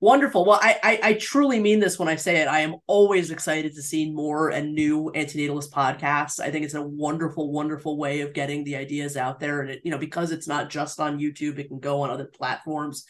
Wonderful. 0.00 0.44
Well, 0.44 0.58
I, 0.60 0.78
I, 0.82 1.00
I 1.02 1.12
truly 1.14 1.60
mean 1.60 1.78
this 1.78 1.98
when 1.98 2.08
I 2.08 2.16
say 2.16 2.42
it. 2.42 2.48
I 2.48 2.60
am 2.60 2.76
always 2.86 3.30
excited 3.30 3.74
to 3.74 3.80
see 3.80 4.12
more 4.12 4.50
and 4.50 4.74
new 4.74 5.10
antinatalist 5.14 5.70
podcasts. 5.70 6.40
I 6.40 6.50
think 6.50 6.64
it's 6.64 6.74
a 6.74 6.82
wonderful, 6.82 7.50
wonderful 7.52 7.96
way 7.96 8.20
of 8.20 8.34
getting 8.34 8.64
the 8.64 8.76
ideas 8.76 9.16
out 9.16 9.40
there, 9.40 9.62
and 9.62 9.70
it 9.70 9.80
you 9.82 9.90
know 9.90 9.96
because 9.96 10.30
it's 10.30 10.48
not 10.48 10.68
just 10.68 11.00
on 11.00 11.18
YouTube, 11.18 11.58
it 11.58 11.68
can 11.68 11.78
go 11.78 12.02
on 12.02 12.10
other 12.10 12.26
platforms. 12.26 13.06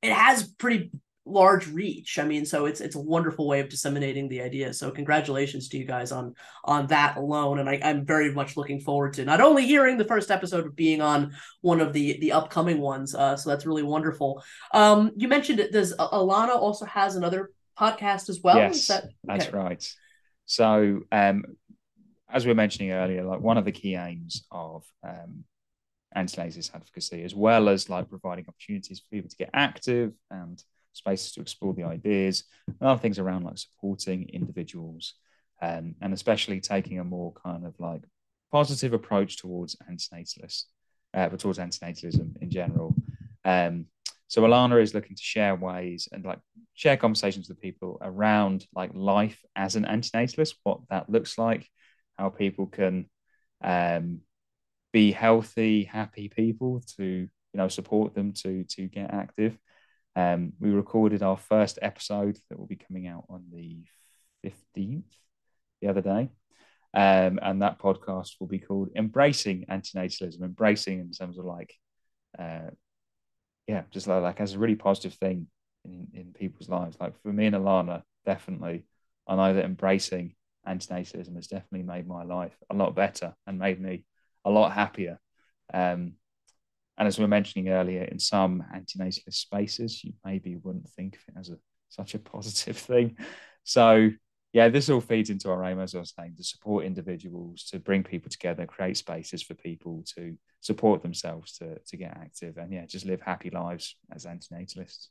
It 0.00 0.10
has 0.10 0.48
pretty 0.54 0.90
large 1.24 1.68
reach. 1.68 2.18
I 2.18 2.24
mean, 2.24 2.44
so 2.44 2.66
it's 2.66 2.80
it's 2.80 2.96
a 2.96 3.00
wonderful 3.00 3.46
way 3.46 3.60
of 3.60 3.68
disseminating 3.68 4.28
the 4.28 4.42
idea. 4.42 4.72
So 4.72 4.90
congratulations 4.90 5.68
to 5.68 5.78
you 5.78 5.84
guys 5.84 6.12
on 6.12 6.34
on 6.64 6.86
that 6.88 7.16
alone. 7.16 7.58
And 7.60 7.68
I, 7.68 7.80
I'm 7.82 8.04
very 8.04 8.32
much 8.32 8.56
looking 8.56 8.80
forward 8.80 9.14
to 9.14 9.24
not 9.24 9.40
only 9.40 9.66
hearing 9.66 9.98
the 9.98 10.04
first 10.04 10.30
episode, 10.30 10.64
but 10.64 10.76
being 10.76 11.00
on 11.00 11.34
one 11.60 11.80
of 11.80 11.92
the 11.92 12.18
the 12.20 12.32
upcoming 12.32 12.80
ones. 12.80 13.14
Uh, 13.14 13.36
so 13.36 13.50
that's 13.50 13.66
really 13.66 13.82
wonderful. 13.84 14.42
Um, 14.72 15.12
you 15.16 15.28
mentioned 15.28 15.60
it. 15.60 15.72
Does 15.72 15.94
Alana 15.96 16.56
also 16.56 16.86
has 16.86 17.16
another 17.16 17.50
podcast 17.78 18.28
as 18.28 18.40
well? 18.42 18.56
Yes, 18.56 18.86
that, 18.88 19.04
okay. 19.04 19.14
that's 19.24 19.52
right. 19.52 19.86
So 20.46 21.02
um, 21.12 21.44
as 22.28 22.44
we 22.44 22.50
were 22.50 22.56
mentioning 22.56 22.92
earlier, 22.92 23.24
like 23.24 23.40
one 23.40 23.58
of 23.58 23.64
the 23.64 23.72
key 23.72 23.94
aims 23.94 24.44
of 24.50 24.84
um, 25.06 25.44
antinatalist 26.16 26.74
advocacy, 26.74 27.22
as 27.22 27.34
well 27.34 27.68
as 27.68 27.88
like 27.88 28.08
providing 28.08 28.46
opportunities 28.48 29.00
for 29.00 29.06
people 29.10 29.30
to 29.30 29.36
get 29.36 29.50
active 29.54 30.12
and 30.30 30.62
spaces 30.92 31.32
to 31.32 31.40
explore 31.40 31.74
the 31.74 31.84
ideas, 31.84 32.44
and 32.66 32.76
other 32.82 33.00
things 33.00 33.18
around 33.18 33.44
like 33.44 33.58
supporting 33.58 34.28
individuals, 34.30 35.14
um, 35.60 35.94
and 36.00 36.12
especially 36.12 36.60
taking 36.60 36.98
a 36.98 37.04
more 37.04 37.32
kind 37.44 37.64
of 37.64 37.74
like 37.78 38.02
positive 38.50 38.92
approach 38.92 39.38
towards 39.38 39.76
antinatalists, 39.90 40.64
uh, 41.14 41.28
but 41.28 41.40
towards 41.40 41.58
antinatalism 41.58 42.36
in 42.40 42.50
general. 42.50 42.94
Um, 43.44 43.86
so 44.28 44.42
Alana 44.42 44.80
is 44.80 44.94
looking 44.94 45.14
to 45.14 45.22
share 45.22 45.54
ways 45.54 46.08
and 46.10 46.24
like 46.24 46.38
share 46.72 46.96
conversations 46.96 47.50
with 47.50 47.60
people 47.60 47.98
around 48.00 48.66
like 48.74 48.90
life 48.94 49.38
as 49.56 49.76
an 49.76 49.84
antinatalist, 49.84 50.54
what 50.62 50.80
that 50.88 51.10
looks 51.10 51.36
like, 51.36 51.68
how 52.18 52.30
people 52.30 52.66
can 52.66 53.10
um, 53.62 54.20
be 54.92 55.12
healthy, 55.12 55.84
happy 55.84 56.28
people 56.28 56.82
to 56.96 57.04
you 57.04 57.58
know 57.58 57.68
support 57.68 58.14
them 58.14 58.32
to 58.32 58.64
to 58.64 58.86
get 58.88 59.12
active. 59.12 59.58
Um, 60.14 60.52
we 60.60 60.70
recorded 60.70 61.22
our 61.22 61.36
first 61.36 61.78
episode 61.80 62.38
that 62.48 62.58
will 62.58 62.66
be 62.66 62.76
coming 62.76 63.06
out 63.06 63.24
on 63.28 63.44
the 63.52 63.78
15th 64.44 65.04
the 65.80 65.88
other 65.88 66.00
day. 66.00 66.30
Um, 66.94 67.38
and 67.40 67.62
that 67.62 67.78
podcast 67.78 68.32
will 68.38 68.48
be 68.48 68.58
called 68.58 68.90
Embracing 68.94 69.64
Antinatalism, 69.70 70.42
embracing 70.42 71.00
in 71.00 71.10
terms 71.10 71.38
of 71.38 71.46
like, 71.46 71.74
uh, 72.38 72.70
yeah, 73.66 73.82
just 73.90 74.06
like, 74.06 74.22
like 74.22 74.40
as 74.40 74.54
a 74.54 74.58
really 74.58 74.74
positive 74.74 75.14
thing 75.14 75.46
in, 75.84 76.08
in 76.12 76.32
people's 76.32 76.68
lives. 76.68 76.96
Like 77.00 77.20
for 77.22 77.32
me 77.32 77.46
and 77.46 77.56
Alana, 77.56 78.02
definitely, 78.26 78.84
I 79.26 79.36
know 79.36 79.54
that 79.54 79.64
embracing 79.64 80.34
antinatalism 80.66 81.34
has 81.36 81.46
definitely 81.46 81.84
made 81.84 82.06
my 82.06 82.24
life 82.24 82.56
a 82.70 82.74
lot 82.74 82.94
better 82.94 83.34
and 83.46 83.58
made 83.58 83.80
me 83.80 84.04
a 84.44 84.50
lot 84.50 84.72
happier. 84.72 85.18
Um, 85.72 86.14
and 86.98 87.08
as 87.08 87.18
we 87.18 87.24
were 87.24 87.28
mentioning 87.28 87.68
earlier, 87.68 88.04
in 88.04 88.18
some 88.18 88.64
antinatalist 88.74 89.34
spaces, 89.34 90.04
you 90.04 90.12
maybe 90.24 90.56
wouldn't 90.56 90.88
think 90.90 91.16
of 91.16 91.22
it 91.28 91.38
as 91.38 91.50
a, 91.50 91.58
such 91.88 92.14
a 92.14 92.18
positive 92.18 92.76
thing. 92.90 93.16
So, 93.64 94.10
yeah, 94.52 94.68
this 94.68 94.90
all 94.90 95.00
feeds 95.00 95.30
into 95.30 95.50
our 95.50 95.64
aim, 95.64 95.80
as 95.80 95.94
I 95.94 96.00
was 96.00 96.12
saying, 96.16 96.34
to 96.36 96.44
support 96.44 96.84
individuals, 96.84 97.64
to 97.70 97.78
bring 97.78 98.02
people 98.02 98.30
together, 98.30 98.66
create 98.66 98.98
spaces 98.98 99.42
for 99.42 99.54
people 99.54 100.04
to 100.16 100.36
support 100.60 101.02
themselves, 101.02 101.56
to, 101.58 101.78
to 101.78 101.96
get 101.96 102.16
active, 102.16 102.58
and 102.58 102.70
yeah, 102.72 102.84
just 102.84 103.06
live 103.06 103.22
happy 103.22 103.48
lives 103.48 103.96
as 104.14 104.26
antinatalists. 104.26 105.08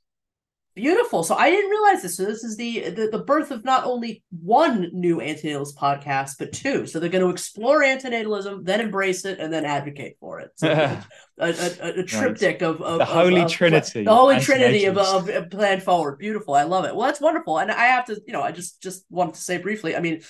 Beautiful. 0.73 1.23
So 1.23 1.35
I 1.35 1.49
didn't 1.49 1.69
realize 1.69 2.01
this. 2.01 2.15
So 2.15 2.23
this 2.23 2.45
is 2.45 2.55
the, 2.55 2.91
the 2.91 3.07
the 3.07 3.23
birth 3.23 3.51
of 3.51 3.65
not 3.65 3.83
only 3.83 4.23
one 4.29 4.89
new 4.93 5.17
antinatalist 5.17 5.75
podcast, 5.75 6.35
but 6.39 6.53
two. 6.53 6.85
So 6.85 6.97
they're 6.97 7.09
going 7.09 7.25
to 7.25 7.29
explore 7.29 7.81
antinatalism, 7.81 8.63
then 8.63 8.79
embrace 8.79 9.25
it, 9.25 9.39
and 9.39 9.51
then 9.51 9.65
advocate 9.65 10.15
for 10.21 10.39
it. 10.39 10.51
So 10.55 10.69
a, 11.39 11.47
a, 11.49 11.99
a, 11.99 12.03
triptych 12.03 12.61
of, 12.61 12.81
of, 12.81 12.99
the 12.99 13.05
holy 13.05 13.41
of, 13.41 13.51
trinity, 13.51 14.05
the 14.05 14.15
holy 14.15 14.39
trinity 14.39 14.85
of, 14.85 14.97
of, 14.97 15.27
of 15.27 15.49
plan 15.49 15.81
forward. 15.81 16.19
Beautiful. 16.19 16.53
I 16.53 16.63
love 16.63 16.85
it. 16.85 16.95
Well, 16.95 17.05
that's 17.05 17.19
wonderful. 17.19 17.59
And 17.59 17.69
I 17.69 17.87
have 17.87 18.05
to, 18.05 18.21
you 18.25 18.31
know, 18.31 18.41
I 18.41 18.53
just 18.53 18.81
just 18.81 19.03
wanted 19.09 19.33
to 19.33 19.41
say 19.41 19.57
briefly. 19.57 19.97
I 19.97 19.99
mean, 19.99 20.21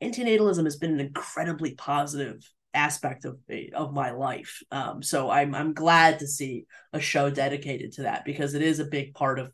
antinatalism 0.00 0.64
has 0.64 0.76
been 0.76 0.92
an 0.92 1.00
incredibly 1.00 1.74
positive 1.74 2.48
aspect 2.74 3.24
of 3.24 3.38
of 3.74 3.92
my 3.92 4.12
life. 4.12 4.62
Um, 4.70 5.02
so 5.02 5.30
I'm 5.30 5.52
I'm 5.52 5.74
glad 5.74 6.20
to 6.20 6.28
see 6.28 6.66
a 6.92 7.00
show 7.00 7.28
dedicated 7.28 7.94
to 7.94 8.02
that 8.02 8.24
because 8.24 8.54
it 8.54 8.62
is 8.62 8.78
a 8.78 8.84
big 8.84 9.14
part 9.14 9.40
of 9.40 9.50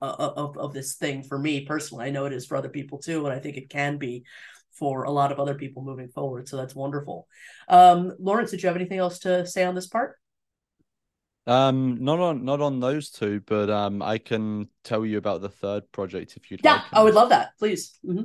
of 0.00 0.56
of 0.58 0.72
this 0.72 0.94
thing 0.94 1.22
for 1.22 1.38
me 1.38 1.64
personally. 1.64 2.06
I 2.06 2.10
know 2.10 2.26
it 2.26 2.32
is 2.32 2.46
for 2.46 2.56
other 2.56 2.68
people 2.68 2.98
too, 2.98 3.26
and 3.26 3.34
I 3.34 3.38
think 3.38 3.56
it 3.56 3.70
can 3.70 3.98
be 3.98 4.24
for 4.72 5.04
a 5.04 5.10
lot 5.10 5.32
of 5.32 5.40
other 5.40 5.54
people 5.54 5.82
moving 5.82 6.08
forward. 6.08 6.48
So 6.48 6.56
that's 6.56 6.74
wonderful. 6.74 7.26
Um, 7.68 8.12
Lawrence, 8.18 8.50
did 8.50 8.62
you 8.62 8.66
have 8.68 8.76
anything 8.76 8.98
else 8.98 9.20
to 9.20 9.46
say 9.46 9.64
on 9.64 9.74
this 9.74 9.86
part? 9.86 10.18
Um, 11.46 12.02
not 12.02 12.18
on 12.18 12.44
not 12.44 12.60
on 12.60 12.80
those 12.80 13.10
two, 13.10 13.40
but 13.46 13.70
um, 13.70 14.02
I 14.02 14.18
can 14.18 14.68
tell 14.82 15.06
you 15.06 15.16
about 15.16 15.42
the 15.42 15.48
third 15.48 15.90
project 15.92 16.36
if 16.36 16.50
you'd 16.50 16.60
yeah, 16.64 16.74
like. 16.74 16.82
Yeah, 16.92 16.98
I 16.98 17.02
would 17.04 17.14
love 17.14 17.28
that, 17.28 17.50
please. 17.58 17.98
Mm-hmm. 18.04 18.24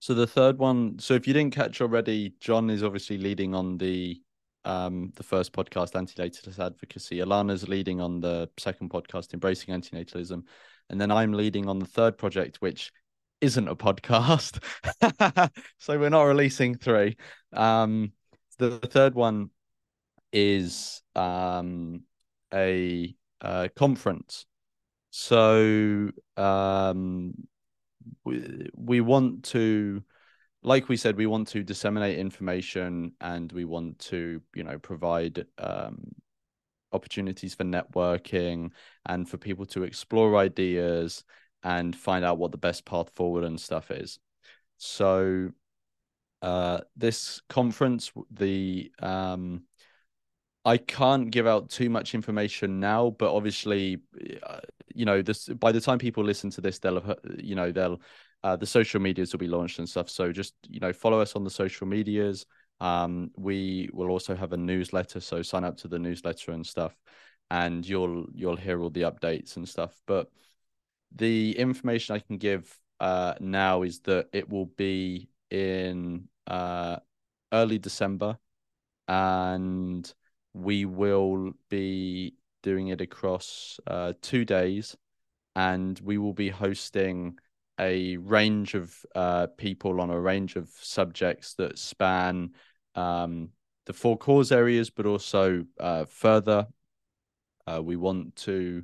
So 0.00 0.14
the 0.14 0.26
third 0.26 0.58
one. 0.58 0.98
So 0.98 1.14
if 1.14 1.26
you 1.26 1.32
didn't 1.32 1.54
catch 1.54 1.80
already, 1.80 2.34
John 2.40 2.68
is 2.70 2.82
obviously 2.82 3.18
leading 3.18 3.54
on 3.54 3.78
the 3.78 4.20
um 4.64 5.12
the 5.16 5.22
first 5.22 5.52
podcast, 5.52 5.96
anti-natalist 5.96 6.58
advocacy. 6.58 7.18
Alana's 7.18 7.68
leading 7.68 8.00
on 8.00 8.20
the 8.20 8.48
second 8.58 8.90
podcast, 8.90 9.32
embracing 9.32 9.74
antinatalism, 9.74 10.42
and 10.88 11.00
then 11.00 11.10
I'm 11.10 11.32
leading 11.32 11.68
on 11.68 11.78
the 11.78 11.86
third 11.86 12.18
project, 12.18 12.58
which 12.60 12.92
isn't 13.40 13.68
a 13.68 13.76
podcast. 13.76 14.62
so 15.78 15.98
we're 15.98 16.10
not 16.10 16.22
releasing 16.22 16.76
three. 16.76 17.16
Um, 17.52 18.12
the 18.58 18.78
third 18.78 19.14
one 19.14 19.50
is 20.32 21.02
um 21.16 22.02
a 22.52 23.14
uh, 23.40 23.68
conference. 23.76 24.46
So 25.10 26.10
um, 26.36 27.34
we 28.24 28.70
we 28.74 29.00
want 29.00 29.44
to 29.46 30.02
like 30.62 30.88
we 30.88 30.96
said, 30.96 31.16
we 31.16 31.26
want 31.26 31.48
to 31.48 31.62
disseminate 31.62 32.18
information 32.18 33.12
and 33.20 33.50
we 33.52 33.64
want 33.64 33.98
to, 33.98 34.42
you 34.54 34.64
know, 34.64 34.78
provide 34.78 35.46
um, 35.58 36.14
opportunities 36.92 37.54
for 37.54 37.64
networking 37.64 38.70
and 39.06 39.28
for 39.28 39.38
people 39.38 39.64
to 39.66 39.84
explore 39.84 40.36
ideas 40.36 41.24
and 41.62 41.96
find 41.96 42.24
out 42.24 42.38
what 42.38 42.52
the 42.52 42.58
best 42.58 42.84
path 42.84 43.10
forward 43.14 43.44
and 43.44 43.60
stuff 43.60 43.90
is. 43.90 44.18
So, 44.76 45.50
uh, 46.42 46.80
this 46.96 47.42
conference, 47.48 48.12
the 48.30 48.90
um, 49.00 49.62
I 50.64 50.76
can't 50.76 51.30
give 51.30 51.46
out 51.46 51.70
too 51.70 51.88
much 51.88 52.14
information 52.14 52.80
now, 52.80 53.10
but 53.18 53.34
obviously, 53.34 53.98
uh, 54.42 54.60
you 54.94 55.04
know, 55.04 55.22
this 55.22 55.48
by 55.48 55.72
the 55.72 55.80
time 55.80 55.98
people 55.98 56.24
listen 56.24 56.50
to 56.50 56.60
this, 56.60 56.78
they'll 56.78 57.00
have, 57.00 57.18
you 57.38 57.54
know, 57.54 57.72
they'll 57.72 58.00
uh, 58.42 58.56
the 58.56 58.66
social 58.66 59.00
medias 59.00 59.32
will 59.32 59.38
be 59.38 59.48
launched 59.48 59.78
and 59.78 59.88
stuff. 59.88 60.08
So 60.08 60.32
just 60.32 60.54
you 60.68 60.80
know 60.80 60.92
follow 60.92 61.20
us 61.20 61.36
on 61.36 61.44
the 61.44 61.50
social 61.50 61.86
medias. 61.86 62.46
Um, 62.80 63.30
we 63.36 63.90
will 63.92 64.08
also 64.08 64.34
have 64.34 64.52
a 64.52 64.56
newsletter, 64.56 65.20
so 65.20 65.42
sign 65.42 65.64
up 65.64 65.76
to 65.78 65.88
the 65.88 65.98
newsletter 65.98 66.52
and 66.52 66.66
stuff, 66.66 66.96
and 67.50 67.86
you'll 67.86 68.26
you'll 68.32 68.56
hear 68.56 68.80
all 68.80 68.90
the 68.90 69.02
updates 69.02 69.56
and 69.56 69.68
stuff. 69.68 70.00
But 70.06 70.30
the 71.14 71.56
information 71.58 72.14
I 72.14 72.20
can 72.20 72.38
give 72.38 72.74
uh, 73.00 73.34
now 73.40 73.82
is 73.82 74.00
that 74.00 74.28
it 74.32 74.48
will 74.48 74.66
be 74.66 75.28
in 75.50 76.28
uh, 76.46 76.96
early 77.52 77.78
December, 77.78 78.38
and 79.08 80.12
we 80.54 80.84
will 80.86 81.52
be 81.68 82.34
doing 82.62 82.88
it 82.88 83.00
across 83.00 83.78
uh, 83.86 84.14
two 84.22 84.44
days, 84.46 84.96
and 85.54 86.00
we 86.02 86.16
will 86.16 86.32
be 86.32 86.48
hosting 86.48 87.38
a 87.80 88.18
range 88.18 88.74
of 88.74 88.94
uh, 89.14 89.46
people 89.56 90.00
on 90.00 90.10
a 90.10 90.20
range 90.20 90.56
of 90.56 90.68
subjects 90.80 91.54
that 91.54 91.78
span 91.78 92.50
um, 92.94 93.48
the 93.86 93.92
four 93.92 94.16
cause 94.18 94.52
areas, 94.52 94.90
but 94.90 95.06
also 95.06 95.64
uh, 95.80 96.04
further. 96.04 96.66
Uh, 97.66 97.80
we 97.82 97.96
want 97.96 98.36
to 98.36 98.82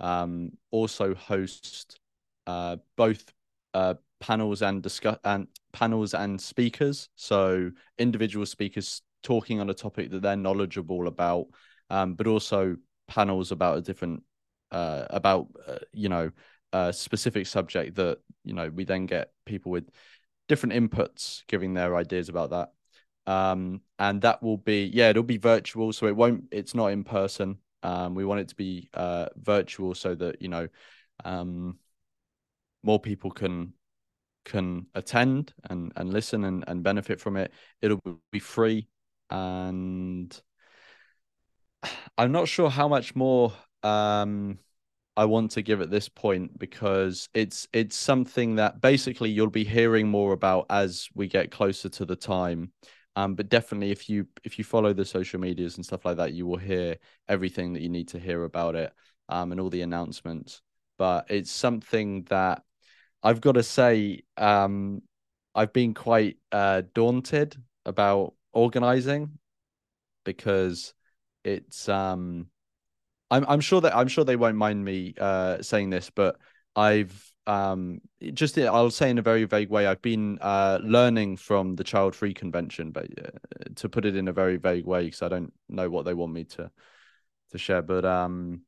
um, 0.00 0.52
also 0.70 1.14
host 1.14 1.98
uh, 2.46 2.76
both 2.96 3.32
uh, 3.74 3.94
panels 4.20 4.62
and 4.62 4.82
discuss 4.82 5.18
and 5.24 5.48
panels 5.72 6.14
and 6.14 6.40
speakers. 6.40 7.08
So 7.16 7.70
individual 7.98 8.46
speakers 8.46 9.02
talking 9.22 9.60
on 9.60 9.68
a 9.68 9.74
topic 9.74 10.10
that 10.10 10.22
they're 10.22 10.36
knowledgeable 10.36 11.08
about, 11.08 11.46
um, 11.90 12.14
but 12.14 12.26
also 12.26 12.76
panels 13.08 13.50
about 13.50 13.78
a 13.78 13.82
different 13.82 14.22
uh, 14.70 15.06
about 15.10 15.48
you 15.92 16.08
know 16.08 16.30
a 16.72 16.92
specific 16.92 17.46
subject 17.46 17.96
that 17.96 18.18
you 18.44 18.54
know 18.54 18.68
we 18.68 18.84
then 18.84 19.06
get 19.06 19.32
people 19.44 19.72
with 19.72 19.88
different 20.48 20.74
inputs 20.74 21.42
giving 21.46 21.74
their 21.74 21.96
ideas 21.96 22.28
about 22.28 22.50
that. 22.50 22.72
Um, 23.30 23.82
and 23.98 24.22
that 24.22 24.42
will 24.42 24.56
be 24.56 24.90
yeah 24.92 25.10
it'll 25.10 25.22
be 25.22 25.36
virtual 25.36 25.92
so 25.92 26.06
it 26.06 26.16
won't 26.16 26.44
it's 26.50 26.74
not 26.74 26.88
in 26.88 27.04
person. 27.04 27.58
Um, 27.82 28.14
we 28.14 28.24
want 28.24 28.40
it 28.40 28.48
to 28.48 28.56
be 28.56 28.88
uh, 28.94 29.26
virtual 29.36 29.94
so 29.94 30.14
that 30.14 30.42
you 30.42 30.48
know 30.48 30.68
um, 31.24 31.78
more 32.82 32.98
people 32.98 33.30
can 33.30 33.74
can 34.44 34.86
attend 34.94 35.52
and 35.68 35.92
and 35.96 36.12
listen 36.12 36.44
and, 36.44 36.64
and 36.66 36.82
benefit 36.82 37.20
from 37.20 37.36
it. 37.36 37.52
It'll 37.82 38.00
be 38.32 38.38
free 38.38 38.88
and 39.30 40.40
i'm 42.18 42.32
not 42.32 42.48
sure 42.48 42.70
how 42.70 42.88
much 42.88 43.14
more 43.14 43.52
um 43.82 44.58
I 45.18 45.24
want 45.24 45.50
to 45.52 45.62
give 45.62 45.80
at 45.80 45.90
this 45.90 46.08
point 46.08 46.56
because 46.60 47.28
it's 47.34 47.66
it's 47.72 47.96
something 47.96 48.54
that 48.54 48.80
basically 48.80 49.30
you'll 49.30 49.50
be 49.50 49.64
hearing 49.64 50.06
more 50.06 50.32
about 50.32 50.66
as 50.70 51.08
we 51.12 51.26
get 51.26 51.50
closer 51.50 51.88
to 51.88 52.04
the 52.04 52.14
time. 52.14 52.70
Um, 53.16 53.34
but 53.34 53.48
definitely 53.48 53.90
if 53.90 54.08
you 54.08 54.28
if 54.44 54.58
you 54.58 54.64
follow 54.64 54.92
the 54.92 55.04
social 55.04 55.40
medias 55.40 55.74
and 55.74 55.84
stuff 55.84 56.04
like 56.04 56.18
that, 56.18 56.34
you 56.34 56.46
will 56.46 56.56
hear 56.56 56.98
everything 57.28 57.72
that 57.72 57.82
you 57.82 57.88
need 57.88 58.06
to 58.10 58.20
hear 58.20 58.44
about 58.44 58.76
it 58.76 58.92
um, 59.28 59.50
and 59.50 59.60
all 59.60 59.70
the 59.70 59.82
announcements. 59.82 60.62
But 60.98 61.26
it's 61.30 61.50
something 61.50 62.22
that 62.30 62.62
I've 63.20 63.40
got 63.40 63.56
to 63.56 63.64
say 63.64 64.22
um, 64.36 65.02
I've 65.52 65.72
been 65.72 65.94
quite 65.94 66.36
uh, 66.52 66.82
daunted 66.94 67.56
about 67.84 68.34
organizing 68.52 69.40
because 70.24 70.94
it's 71.42 71.88
um 71.88 72.46
I'm 73.30 73.44
I'm 73.48 73.60
sure 73.60 73.80
that 73.80 73.96
I'm 73.96 74.08
sure 74.08 74.24
they 74.24 74.36
won't 74.36 74.56
mind 74.56 74.84
me 74.84 75.14
uh, 75.18 75.62
saying 75.62 75.90
this, 75.90 76.10
but 76.10 76.36
I've 76.74 77.32
um, 77.46 78.00
just 78.34 78.58
I'll 78.58 78.90
say 78.90 79.10
in 79.10 79.18
a 79.18 79.22
very 79.22 79.44
vague 79.44 79.70
way, 79.70 79.86
I've 79.86 80.02
been 80.02 80.38
uh, 80.40 80.78
learning 80.82 81.38
from 81.38 81.76
the 81.76 81.84
Child 81.84 82.14
Free 82.14 82.34
Convention, 82.34 82.90
but 82.90 83.06
uh, 83.18 83.30
to 83.76 83.88
put 83.88 84.04
it 84.04 84.16
in 84.16 84.28
a 84.28 84.32
very 84.32 84.56
vague 84.56 84.86
way, 84.86 85.04
because 85.04 85.22
I 85.22 85.28
don't 85.28 85.52
know 85.68 85.88
what 85.88 86.04
they 86.04 86.14
want 86.14 86.32
me 86.32 86.44
to 86.44 86.70
to 87.50 87.58
share. 87.58 87.82
But 87.82 88.04
um, 88.04 88.62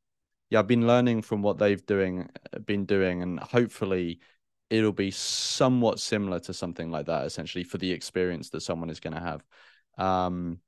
yeah, 0.48 0.58
I've 0.58 0.66
been 0.66 0.86
learning 0.86 1.22
from 1.22 1.42
what 1.42 1.58
they've 1.58 1.84
doing 1.84 2.28
been 2.64 2.84
doing, 2.84 3.22
and 3.22 3.38
hopefully 3.38 4.20
it'll 4.70 4.92
be 4.92 5.10
somewhat 5.10 6.00
similar 6.00 6.38
to 6.40 6.54
something 6.54 6.90
like 6.90 7.06
that, 7.06 7.26
essentially 7.26 7.64
for 7.64 7.78
the 7.78 7.92
experience 7.92 8.50
that 8.50 8.60
someone 8.60 8.90
is 8.90 9.00
going 9.00 9.14
to 9.14 9.20
have. 9.20 9.44
Um, 9.98 10.60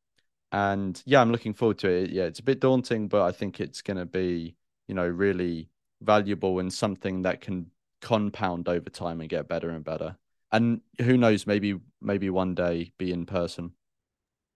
and 0.53 1.03
yeah, 1.07 1.21
I'm 1.21 1.33
looking 1.33 1.55
forward 1.55 1.79
to 1.79 1.89
it. 1.89 2.11
Yeah, 2.11 2.25
it's 2.25 2.41
a 2.41 2.45
bit 2.45 2.61
daunting, 2.61 3.09
but 3.09 3.23
I 3.23 3.33
think 3.33 3.61
it's 3.61 3.83
going 3.83 3.97
to 3.97 4.07
be, 4.07 4.55
you 4.87 4.95
know, 4.95 5.07
really 5.07 5.71
valuable 6.03 6.59
and 6.59 6.73
something 6.73 7.23
that 7.23 7.41
can 7.41 7.71
compound 8.01 8.69
over 8.69 8.91
time 8.91 9.21
and 9.21 9.31
get 9.31 9.49
better 9.49 9.71
and 9.71 9.83
better. 9.85 10.17
And 10.51 10.83
who 11.01 11.17
knows, 11.17 11.47
maybe 11.47 11.81
maybe 12.03 12.29
one 12.29 12.55
day 12.55 12.93
be 12.99 13.13
in 13.13 13.25
person. 13.25 13.73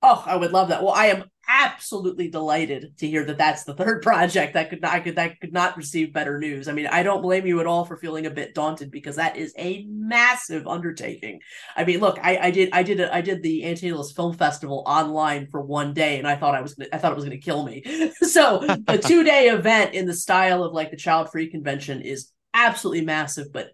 Oh, 0.02 0.22
I 0.26 0.36
would 0.36 0.52
love 0.52 0.68
that. 0.68 0.82
Well, 0.82 0.92
I 0.92 1.06
am 1.06 1.24
absolutely 1.48 2.28
delighted 2.28 2.96
to 2.98 3.06
hear 3.06 3.24
that 3.24 3.38
that's 3.38 3.64
the 3.64 3.74
third 3.74 4.02
project 4.02 4.54
that 4.54 4.70
could 4.70 4.82
not 4.82 4.92
I 4.92 5.00
could 5.00 5.16
that 5.16 5.40
could 5.40 5.52
not 5.52 5.76
receive 5.76 6.12
better 6.12 6.38
news. 6.38 6.68
I 6.68 6.72
mean, 6.72 6.86
I 6.86 7.02
don't 7.02 7.22
blame 7.22 7.46
you 7.46 7.60
at 7.60 7.66
all 7.66 7.84
for 7.84 7.96
feeling 7.96 8.26
a 8.26 8.30
bit 8.30 8.54
daunted 8.54 8.90
because 8.90 9.16
that 9.16 9.36
is 9.36 9.54
a 9.58 9.84
massive 9.88 10.66
undertaking. 10.66 11.40
I 11.76 11.84
mean, 11.84 12.00
look, 12.00 12.18
I, 12.22 12.38
I 12.38 12.50
did 12.50 12.70
I 12.72 12.82
did 12.82 13.00
a, 13.00 13.14
I 13.14 13.20
did 13.20 13.42
the 13.42 13.62
Antinatalist 13.62 14.14
Film 14.14 14.34
Festival 14.34 14.82
online 14.86 15.46
for 15.46 15.62
one 15.62 15.94
day, 15.94 16.18
and 16.18 16.26
I 16.26 16.36
thought 16.36 16.54
I 16.54 16.60
was 16.60 16.74
gonna, 16.74 16.88
I 16.92 16.98
thought 16.98 17.12
it 17.12 17.16
was 17.16 17.24
going 17.24 17.38
to 17.38 17.44
kill 17.44 17.64
me. 17.64 18.10
so 18.22 18.64
a 18.88 18.98
two 18.98 19.24
day 19.24 19.48
event 19.48 19.94
in 19.94 20.06
the 20.06 20.14
style 20.14 20.64
of 20.64 20.72
like 20.72 20.90
the 20.90 20.96
Child 20.96 21.30
Free 21.30 21.50
Convention 21.50 22.00
is 22.00 22.30
absolutely 22.54 23.04
massive, 23.04 23.52
but 23.52 23.70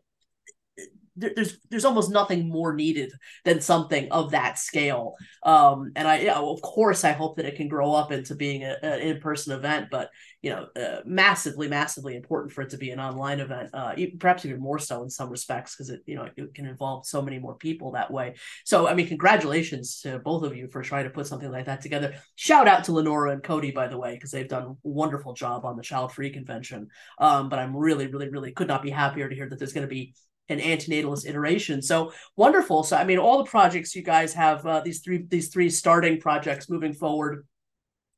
there's 1.17 1.59
there's 1.69 1.85
almost 1.85 2.11
nothing 2.11 2.49
more 2.49 2.73
needed 2.73 3.13
than 3.45 3.61
something 3.61 4.11
of 4.11 4.31
that 4.31 4.59
scale. 4.59 5.15
Um, 5.43 5.93
and 5.95 6.09
I, 6.09 6.21
yeah, 6.21 6.39
of 6.39 6.63
course, 6.63 7.05
I 7.05 7.13
hope 7.13 7.37
that 7.37 7.47
it 7.47 7.57
can 7.57 7.69
grow 7.69 7.93
up 7.93 8.13
into 8.13 8.35
being 8.35 8.65
a, 8.65 8.77
an 8.83 9.01
in-person 9.01 9.53
event, 9.53 9.89
but 9.91 10.11
you 10.41 10.51
know, 10.51 10.67
uh, 10.75 11.01
massively, 11.05 11.69
massively 11.69 12.17
important 12.17 12.53
for 12.53 12.63
it 12.63 12.71
to 12.71 12.77
be 12.77 12.91
an 12.91 12.99
online 12.99 13.41
event. 13.41 13.71
Uh, 13.73 13.95
perhaps 14.19 14.45
even 14.45 14.61
more 14.61 14.79
so 14.79 15.03
in 15.03 15.11
some 15.11 15.31
respects 15.31 15.77
because 15.77 15.91
it, 15.91 16.03
you 16.07 16.17
know, 16.17 16.29
it 16.37 16.55
can 16.55 16.67
involve 16.67 17.07
so 17.07 17.23
many 17.23 17.39
more 17.39 17.55
people 17.55 17.93
that 17.93 18.11
way. 18.11 18.35
So, 18.65 18.89
I 18.89 18.95
mean, 18.95 19.07
congratulations 19.07 20.01
to 20.01 20.19
both 20.19 20.43
of 20.43 20.57
you 20.57 20.69
for 20.69 20.83
trying 20.83 21.05
to 21.05 21.11
put 21.11 21.29
something 21.29 21.51
like 21.51 21.67
that 21.67 21.81
together. 21.81 22.15
Shout 22.35 22.67
out 22.67 22.85
to 22.85 22.93
Lenora 22.93 23.33
and 23.33 23.43
Cody, 23.43 23.71
by 23.71 23.87
the 23.87 23.99
way, 23.99 24.15
because 24.15 24.33
they've 24.33 24.49
done 24.49 24.63
a 24.63 24.75
wonderful 24.83 25.35
job 25.35 25.65
on 25.65 25.77
the 25.77 25.83
Child 25.83 26.13
Free 26.13 26.31
Convention. 26.31 26.89
Um, 27.19 27.49
but 27.49 27.61
I'm 27.61 27.77
really, 27.77 28.09
really, 28.09 28.29
really 28.29 28.51
could 28.53 28.69
not 28.69 28.83
be 28.83 28.91
happier 28.91 29.29
to 29.29 29.35
hear 29.35 29.49
that 29.49 29.59
there's 29.59 29.73
going 29.73 29.87
to 29.87 29.95
be 29.95 30.15
an 30.49 30.59
antinatalist 30.59 31.29
iteration. 31.29 31.83
So 31.83 32.13
wonderful. 32.37 32.83
So 32.83 32.97
I 32.97 33.05
mean, 33.05 33.19
all 33.19 33.39
the 33.39 33.51
projects 33.51 33.95
you 33.95 34.03
guys 34.03 34.35
have 34.35 34.67
uh, 34.67 34.81
these 34.81 35.01
three 35.01 35.25
these 35.27 35.49
three 35.49 35.71
starting 35.71 36.21
projects 36.21 36.69
moving 36.69 36.93
forward. 36.93 37.47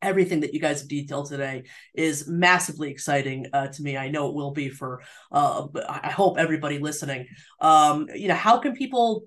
Everything 0.02 0.40
that 0.40 0.52
you 0.52 0.60
guys 0.60 0.80
have 0.80 0.88
detailed 0.88 1.30
today 1.30 1.62
is 1.94 2.28
massively 2.28 2.90
exciting 2.90 3.46
uh, 3.54 3.68
to 3.68 3.82
me. 3.82 3.96
I 3.96 4.10
know 4.10 4.28
it 4.28 4.34
will 4.34 4.50
be 4.50 4.68
for. 4.68 5.02
Uh, 5.32 5.66
I 5.88 6.10
hope 6.10 6.36
everybody 6.38 6.78
listening. 6.78 7.26
Um, 7.58 8.08
you 8.14 8.28
know, 8.28 8.34
how 8.34 8.58
can 8.58 8.74
people 8.74 9.24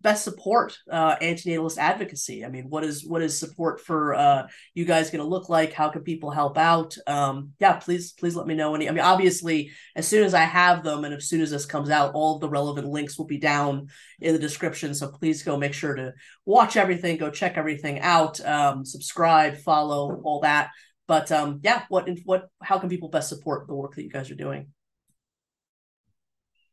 best 0.00 0.24
support 0.24 0.76
uh, 0.90 1.16
antinatalist 1.16 1.78
advocacy? 1.78 2.44
I 2.44 2.48
mean, 2.48 2.64
what 2.68 2.84
is 2.84 3.04
what 3.06 3.22
is 3.22 3.38
support 3.38 3.80
for 3.80 4.14
uh, 4.14 4.48
you 4.74 4.84
guys 4.84 5.10
going 5.10 5.22
to 5.22 5.28
look 5.28 5.48
like? 5.48 5.72
How 5.72 5.88
can 5.88 6.02
people 6.02 6.30
help 6.30 6.56
out? 6.58 6.96
Um, 7.06 7.52
yeah, 7.58 7.74
please 7.74 8.12
please 8.12 8.36
let 8.36 8.46
me 8.46 8.54
know 8.54 8.74
any. 8.74 8.88
I 8.88 8.92
mean, 8.92 9.04
obviously, 9.04 9.72
as 9.96 10.06
soon 10.06 10.24
as 10.24 10.34
I 10.34 10.42
have 10.42 10.82
them, 10.82 11.04
and 11.04 11.14
as 11.14 11.28
soon 11.28 11.40
as 11.40 11.50
this 11.50 11.66
comes 11.66 11.90
out, 11.90 12.14
all 12.14 12.38
the 12.38 12.48
relevant 12.48 12.88
links 12.88 13.18
will 13.18 13.26
be 13.26 13.38
down 13.38 13.88
in 14.20 14.32
the 14.32 14.38
description. 14.38 14.94
So 14.94 15.08
please 15.08 15.42
go 15.42 15.56
make 15.56 15.74
sure 15.74 15.94
to 15.94 16.14
watch 16.44 16.76
everything, 16.76 17.16
go 17.16 17.30
check 17.30 17.56
everything 17.56 18.00
out, 18.00 18.40
um, 18.44 18.84
subscribe, 18.84 19.56
follow, 19.58 20.20
all 20.24 20.40
that. 20.40 20.70
But 21.06 21.32
um, 21.32 21.60
yeah, 21.62 21.84
what 21.88 22.08
what 22.24 22.48
how 22.62 22.78
can 22.78 22.88
people 22.88 23.08
best 23.08 23.28
support 23.28 23.66
the 23.66 23.74
work 23.74 23.94
that 23.96 24.02
you 24.02 24.10
guys 24.10 24.30
are 24.30 24.36
doing? 24.36 24.68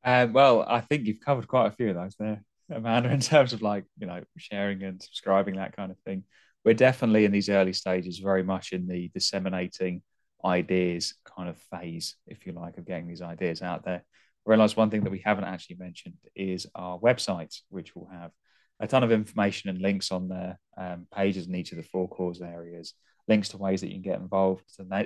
Uh, 0.03 0.27
well, 0.31 0.63
I 0.65 0.79
think 0.79 1.05
you've 1.05 1.19
covered 1.19 1.47
quite 1.47 1.67
a 1.67 1.71
few 1.71 1.89
of 1.89 1.95
those 1.95 2.15
there. 2.17 2.43
Amanda, 2.69 3.11
in 3.11 3.19
terms 3.21 3.53
of 3.53 3.61
like, 3.61 3.85
you 3.97 4.07
know, 4.07 4.23
sharing 4.37 4.83
and 4.83 5.01
subscribing, 5.01 5.55
that 5.55 5.75
kind 5.75 5.91
of 5.91 5.99
thing. 5.99 6.23
We're 6.65 6.73
definitely 6.73 7.25
in 7.25 7.31
these 7.31 7.49
early 7.49 7.73
stages, 7.73 8.19
very 8.19 8.43
much 8.43 8.73
in 8.73 8.87
the 8.87 9.09
disseminating 9.13 10.01
ideas 10.43 11.15
kind 11.23 11.49
of 11.49 11.57
phase, 11.71 12.15
if 12.27 12.45
you 12.45 12.51
like, 12.51 12.77
of 12.77 12.85
getting 12.85 13.07
these 13.07 13.21
ideas 13.21 13.61
out 13.61 13.85
there. 13.85 14.03
I 14.03 14.49
realize 14.49 14.75
one 14.75 14.89
thing 14.89 15.03
that 15.03 15.11
we 15.11 15.21
haven't 15.23 15.45
actually 15.45 15.77
mentioned 15.77 16.15
is 16.35 16.67
our 16.75 16.99
website, 16.99 17.55
which 17.69 17.95
will 17.95 18.09
have 18.11 18.31
a 18.79 18.87
ton 18.87 19.03
of 19.03 19.11
information 19.11 19.69
and 19.69 19.79
links 19.79 20.11
on 20.11 20.27
there, 20.27 20.59
um, 20.77 21.07
pages 21.13 21.47
in 21.47 21.55
each 21.55 21.71
of 21.71 21.77
the 21.77 21.83
four 21.83 22.07
cause 22.07 22.41
areas, 22.41 22.93
links 23.27 23.49
to 23.49 23.57
ways 23.57 23.81
that 23.81 23.87
you 23.87 23.93
can 23.93 24.01
get 24.01 24.19
involved, 24.19 24.63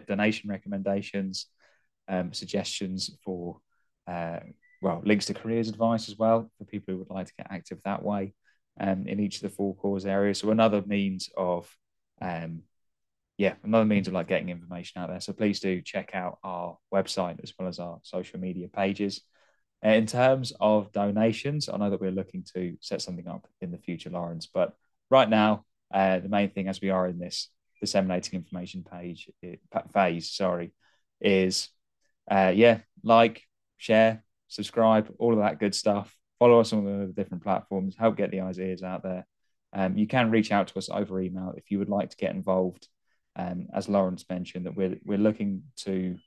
donation 0.08 0.50
recommendations, 0.50 1.48
um, 2.08 2.34
suggestions 2.34 3.12
for 3.24 3.58
uh, 4.08 4.40
well, 4.82 5.02
links 5.06 5.28
to 5.28 5.34
careers 5.34 5.70
advice 5.70 6.10
as 6.10 6.18
well 6.18 6.52
for 6.58 6.66
people 6.66 6.94
who 6.94 6.98
would 6.98 7.10
like 7.10 7.28
to 7.28 7.34
get 7.38 7.48
active 7.52 7.80
that 7.86 8.03
way 8.03 8.34
um, 8.80 9.08
in 9.08 9.20
each 9.20 9.38
of 9.38 9.41
the 9.44 9.49
four 9.49 9.76
cause 9.76 10.06
areas. 10.06 10.40
So 10.40 10.49
another 10.49 10.82
means 10.86 11.30
of, 11.38 11.74
um, 12.22 12.64
yeah, 13.38 13.53
another 13.64 13.86
means 13.86 14.08
of 14.08 14.14
like 14.14 14.28
getting 14.28 14.49
information 14.49 15.02
out 15.02 15.10
there. 15.10 15.20
So 15.20 15.34
please 15.34 15.60
do 15.60 15.82
check 15.82 16.12
out 16.14 16.40
our 16.44 16.78
website 16.94 17.41
as 17.44 17.53
well 17.58 17.70
as 17.70 17.80
our 17.80 17.99
social 18.03 18.40
media 18.40 18.68
pages. 18.68 19.22
Uh, 19.86 19.90
in 19.90 20.06
terms 20.06 20.53
of 20.60 20.91
donations, 20.91 21.70
I 21.70 21.78
know 21.78 21.90
that 21.90 22.02
we're 22.02 22.12
looking 22.12 22.44
to 22.56 22.76
set 22.82 23.02
something 23.02 23.28
up 23.28 23.48
in 23.62 23.72
the 23.72 23.78
future, 23.78 24.10
Lawrence, 24.10 24.48
but 24.52 24.74
right 25.10 25.30
now, 25.30 25.66
uh, 25.94 26.20
the 26.20 26.30
main 26.30 26.49
thing 26.49 26.68
as 26.68 26.82
we 26.82 26.90
are 26.90 27.08
in 27.08 27.20
this 27.20 27.49
disseminating 27.80 28.40
information 28.40 28.84
page 28.90 29.30
it, 29.41 29.60
phase, 29.91 30.32
sorry, 30.32 30.72
is 31.20 31.70
uh, 32.30 32.52
yeah, 32.56 32.80
like, 33.03 33.44
share, 33.78 34.24
subscribe, 34.52 35.14
all 35.18 35.34
of 35.34 35.40
that 35.40 35.60
good 35.60 35.73
stuff. 35.73 36.15
Follow 36.38 36.60
us 36.60 36.73
on 36.73 36.86
the 36.86 37.14
different 37.14 37.44
platforms, 37.44 37.95
help 37.98 38.18
get 38.18 38.32
the 38.32 38.41
ideas 38.41 38.84
out 38.84 39.03
there. 39.03 39.26
Um, 39.73 39.98
you 39.98 40.07
can 40.07 40.30
reach 40.30 40.52
out 40.52 40.68
to 40.68 40.78
us 40.78 40.90
over 40.90 41.22
email 41.22 41.53
if 41.56 41.72
you 41.72 41.80
would 41.80 41.90
like 41.90 42.10
to 42.10 42.18
get 42.18 42.36
involved. 42.36 42.88
Um, 43.38 43.68
as 43.73 43.88
Lawrence 43.88 44.26
mentioned, 44.30 44.65
that 44.65 44.76
we're 44.76 44.98
we're 45.06 45.18
looking 45.18 45.64
to 45.78 46.18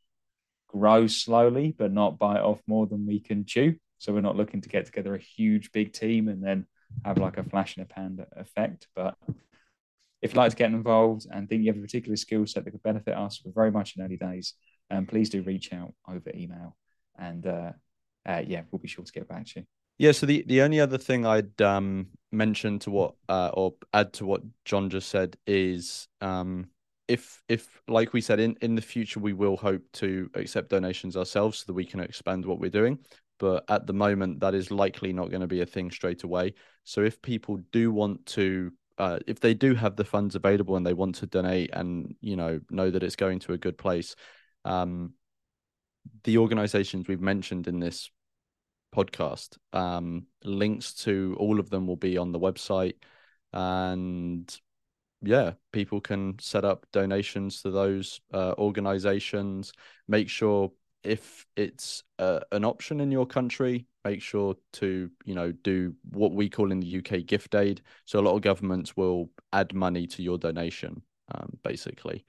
grow 0.68 1.06
slowly, 1.06 1.74
but 1.76 1.92
not 1.92 2.18
bite 2.18 2.40
off 2.40 2.62
more 2.66 2.86
than 2.86 3.06
we 3.06 3.20
can 3.20 3.44
chew. 3.44 3.74
So 3.98 4.12
we're 4.12 4.22
not 4.22 4.36
looking 4.36 4.62
to 4.62 4.68
get 4.68 4.86
together 4.86 5.14
a 5.14 5.18
huge 5.18 5.70
big 5.72 5.92
team 5.92 6.28
and 6.28 6.42
then 6.42 6.66
have 7.04 7.18
like 7.18 7.36
a 7.36 7.44
flash 7.44 7.76
in 7.76 7.82
a 7.82 7.86
pan 7.86 8.24
effect. 8.36 8.88
But 8.96 9.16
if 10.22 10.32
you'd 10.32 10.36
like 10.36 10.50
to 10.50 10.56
get 10.56 10.70
involved 10.70 11.26
and 11.30 11.46
think 11.46 11.62
you 11.62 11.72
have 11.72 11.78
a 11.78 11.82
particular 11.82 12.16
skill 12.16 12.46
set 12.46 12.64
that 12.64 12.70
could 12.70 12.82
benefit 12.82 13.14
us, 13.14 13.42
we're 13.44 13.52
very 13.52 13.70
much 13.70 13.96
in 13.96 14.02
early 14.02 14.16
days. 14.16 14.54
And 14.88 15.00
um, 15.00 15.06
please 15.06 15.28
do 15.28 15.42
reach 15.42 15.72
out 15.72 15.92
over 16.08 16.30
email. 16.34 16.76
And 17.18 17.46
uh, 17.46 17.72
uh, 18.26 18.42
yeah, 18.46 18.62
we'll 18.70 18.80
be 18.80 18.88
sure 18.88 19.04
to 19.04 19.12
get 19.12 19.28
back 19.28 19.46
to 19.46 19.60
you. 19.60 19.66
Yeah. 19.98 20.12
So 20.12 20.26
the, 20.26 20.44
the 20.46 20.62
only 20.62 20.80
other 20.80 20.98
thing 20.98 21.24
I'd 21.24 21.60
um, 21.62 22.08
mention 22.32 22.78
to 22.80 22.90
what 22.90 23.14
uh, 23.28 23.50
or 23.54 23.74
add 23.92 24.12
to 24.14 24.26
what 24.26 24.42
John 24.64 24.90
just 24.90 25.08
said 25.08 25.36
is 25.46 26.08
um, 26.20 26.66
if 27.08 27.42
if 27.48 27.80
like 27.88 28.12
we 28.12 28.20
said 28.20 28.40
in 28.40 28.56
in 28.60 28.74
the 28.74 28.82
future 28.82 29.20
we 29.20 29.32
will 29.32 29.56
hope 29.56 29.82
to 29.92 30.30
accept 30.34 30.70
donations 30.70 31.16
ourselves 31.16 31.58
so 31.58 31.64
that 31.66 31.74
we 31.74 31.84
can 31.84 32.00
expand 32.00 32.44
what 32.44 32.58
we're 32.58 32.70
doing 32.70 32.98
but 33.38 33.64
at 33.68 33.86
the 33.86 33.92
moment 33.92 34.40
that 34.40 34.54
is 34.54 34.70
likely 34.70 35.12
not 35.12 35.28
going 35.30 35.40
to 35.40 35.46
be 35.46 35.60
a 35.60 35.66
thing 35.66 35.90
straight 35.90 36.22
away 36.22 36.54
so 36.84 37.02
if 37.02 37.20
people 37.20 37.58
do 37.72 37.92
want 37.92 38.24
to 38.26 38.72
uh, 38.96 39.18
if 39.26 39.40
they 39.40 39.54
do 39.54 39.74
have 39.74 39.96
the 39.96 40.04
funds 40.04 40.36
available 40.36 40.76
and 40.76 40.86
they 40.86 40.94
want 40.94 41.16
to 41.16 41.26
donate 41.26 41.70
and 41.72 42.14
you 42.20 42.36
know 42.36 42.60
know 42.70 42.90
that 42.90 43.02
it's 43.02 43.16
going 43.16 43.38
to 43.38 43.52
a 43.52 43.58
good 43.58 43.76
place 43.76 44.14
um, 44.64 45.12
the 46.24 46.38
organizations 46.38 47.08
we've 47.08 47.20
mentioned 47.20 47.66
in 47.66 47.80
this 47.80 48.10
podcast 48.94 49.56
um, 49.72 50.26
links 50.44 50.94
to 50.94 51.36
all 51.38 51.58
of 51.58 51.70
them 51.70 51.86
will 51.86 51.96
be 51.96 52.16
on 52.16 52.32
the 52.32 52.38
website 52.38 52.94
and 53.52 54.60
yeah, 55.26 55.52
people 55.72 56.00
can 56.00 56.38
set 56.38 56.64
up 56.64 56.86
donations 56.92 57.62
to 57.62 57.70
those 57.70 58.20
uh, 58.32 58.54
organizations. 58.58 59.72
Make 60.08 60.28
sure 60.28 60.72
if 61.02 61.46
it's 61.56 62.02
uh, 62.18 62.40
an 62.52 62.64
option 62.64 63.00
in 63.00 63.10
your 63.10 63.26
country, 63.26 63.86
make 64.04 64.22
sure 64.22 64.56
to 64.74 65.10
you 65.24 65.34
know 65.34 65.52
do 65.52 65.94
what 66.10 66.32
we 66.32 66.48
call 66.48 66.72
in 66.72 66.80
the 66.80 66.98
UK 66.98 67.26
gift 67.26 67.54
aid. 67.54 67.82
So 68.04 68.18
a 68.18 68.22
lot 68.22 68.34
of 68.34 68.42
governments 68.42 68.96
will 68.96 69.30
add 69.52 69.74
money 69.74 70.06
to 70.08 70.22
your 70.22 70.38
donation, 70.38 71.02
um, 71.34 71.58
basically. 71.62 72.24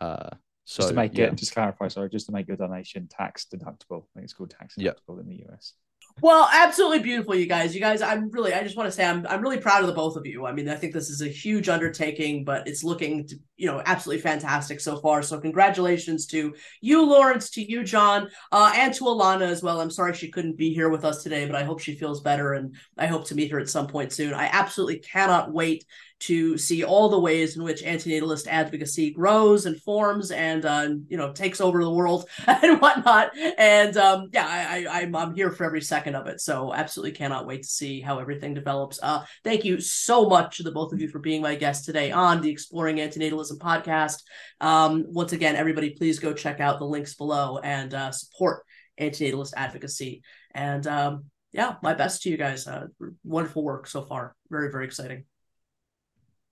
Uh, 0.00 0.30
so 0.64 0.82
just 0.82 0.88
to 0.90 0.94
make 0.94 1.16
yeah. 1.16 1.26
it, 1.26 1.36
just 1.36 1.52
clarify, 1.52 1.88
sorry, 1.88 2.08
just 2.08 2.26
to 2.26 2.32
make 2.32 2.48
your 2.48 2.56
donation 2.56 3.08
tax 3.08 3.46
deductible. 3.52 4.04
I 4.04 4.10
think 4.14 4.24
it's 4.24 4.32
called 4.32 4.50
tax 4.50 4.76
deductible 4.76 5.16
yeah. 5.16 5.20
in 5.20 5.28
the 5.28 5.44
US. 5.50 5.74
Well, 6.20 6.48
absolutely 6.52 7.00
beautiful, 7.00 7.34
you 7.34 7.46
guys. 7.46 7.74
You 7.74 7.80
guys, 7.80 8.02
I'm 8.02 8.30
really, 8.30 8.54
I 8.54 8.62
just 8.62 8.76
want 8.76 8.86
to 8.86 8.92
say, 8.92 9.04
I'm, 9.04 9.26
I'm 9.26 9.40
really 9.40 9.58
proud 9.58 9.80
of 9.80 9.86
the 9.88 9.92
both 9.94 10.16
of 10.16 10.26
you. 10.26 10.46
I 10.46 10.52
mean, 10.52 10.68
I 10.68 10.76
think 10.76 10.92
this 10.92 11.10
is 11.10 11.20
a 11.22 11.28
huge 11.28 11.68
undertaking, 11.68 12.44
but 12.44 12.68
it's 12.68 12.84
looking, 12.84 13.26
to, 13.28 13.36
you 13.56 13.66
know, 13.66 13.82
absolutely 13.86 14.22
fantastic 14.22 14.80
so 14.80 14.98
far. 14.98 15.22
So, 15.22 15.40
congratulations 15.40 16.26
to 16.26 16.54
you, 16.80 17.04
Lawrence, 17.04 17.50
to 17.50 17.62
you, 17.62 17.82
John, 17.82 18.28
uh, 18.52 18.72
and 18.76 18.94
to 18.94 19.04
Alana 19.04 19.42
as 19.48 19.62
well. 19.62 19.80
I'm 19.80 19.90
sorry 19.90 20.14
she 20.14 20.30
couldn't 20.30 20.56
be 20.56 20.72
here 20.72 20.90
with 20.90 21.04
us 21.04 21.22
today, 21.22 21.46
but 21.46 21.56
I 21.56 21.64
hope 21.64 21.80
she 21.80 21.96
feels 21.96 22.20
better, 22.20 22.52
and 22.52 22.76
I 22.98 23.06
hope 23.06 23.26
to 23.26 23.34
meet 23.34 23.50
her 23.50 23.58
at 23.58 23.68
some 23.68 23.86
point 23.88 24.12
soon. 24.12 24.34
I 24.34 24.46
absolutely 24.52 24.98
cannot 24.98 25.52
wait 25.52 25.84
to 26.22 26.56
see 26.56 26.84
all 26.84 27.08
the 27.08 27.18
ways 27.18 27.56
in 27.56 27.64
which 27.64 27.82
antinatalist 27.82 28.46
advocacy 28.46 29.10
grows 29.10 29.66
and 29.66 29.80
forms 29.82 30.30
and 30.30 30.64
uh, 30.64 30.88
you 31.08 31.16
know 31.16 31.32
takes 31.32 31.60
over 31.60 31.82
the 31.82 31.90
world 31.90 32.28
and 32.46 32.80
whatnot. 32.80 33.36
And 33.58 33.96
um, 33.96 34.28
yeah, 34.32 34.46
I, 34.46 34.84
I, 34.84 35.00
I'm 35.00 35.16
I'm 35.16 35.34
here 35.34 35.50
for 35.50 35.64
every 35.64 35.80
second 35.80 36.14
of 36.14 36.26
it. 36.28 36.40
So 36.40 36.72
absolutely 36.72 37.12
cannot 37.12 37.46
wait 37.46 37.62
to 37.62 37.68
see 37.68 38.00
how 38.00 38.18
everything 38.18 38.54
develops. 38.54 39.00
Uh, 39.02 39.24
thank 39.42 39.64
you 39.64 39.80
so 39.80 40.28
much 40.28 40.58
to 40.58 40.62
the 40.62 40.70
both 40.70 40.92
of 40.92 41.00
you 41.00 41.08
for 41.08 41.18
being 41.18 41.42
my 41.42 41.56
guests 41.56 41.84
today 41.84 42.12
on 42.12 42.40
the 42.40 42.50
Exploring 42.50 42.96
Antinatalism 42.96 43.58
podcast. 43.58 44.22
Um, 44.60 45.04
once 45.08 45.32
again, 45.32 45.56
everybody, 45.56 45.90
please 45.90 46.18
go 46.18 46.32
check 46.32 46.60
out 46.60 46.78
the 46.78 46.86
links 46.86 47.14
below 47.14 47.58
and 47.58 47.92
uh, 47.94 48.12
support 48.12 48.64
antinatalist 49.00 49.54
advocacy. 49.56 50.22
And 50.54 50.86
um, 50.86 51.24
yeah, 51.50 51.74
my 51.82 51.94
best 51.94 52.22
to 52.22 52.30
you 52.30 52.36
guys. 52.36 52.66
Uh, 52.66 52.86
wonderful 53.24 53.64
work 53.64 53.86
so 53.86 54.02
far. 54.02 54.36
Very 54.50 54.70
very 54.70 54.84
exciting. 54.84 55.24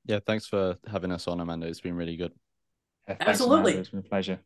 Yeah, 0.04 0.20
thanks 0.26 0.46
for 0.46 0.78
having 0.86 1.12
us 1.12 1.28
on, 1.28 1.40
Amanda. 1.40 1.66
It's 1.66 1.80
been 1.80 1.96
really 1.96 2.16
good. 2.16 2.32
Yeah, 3.08 3.16
Absolutely. 3.20 3.72
Amanda. 3.72 3.80
It's 3.80 3.90
been 3.90 4.00
a 4.00 4.02
pleasure. 4.02 4.40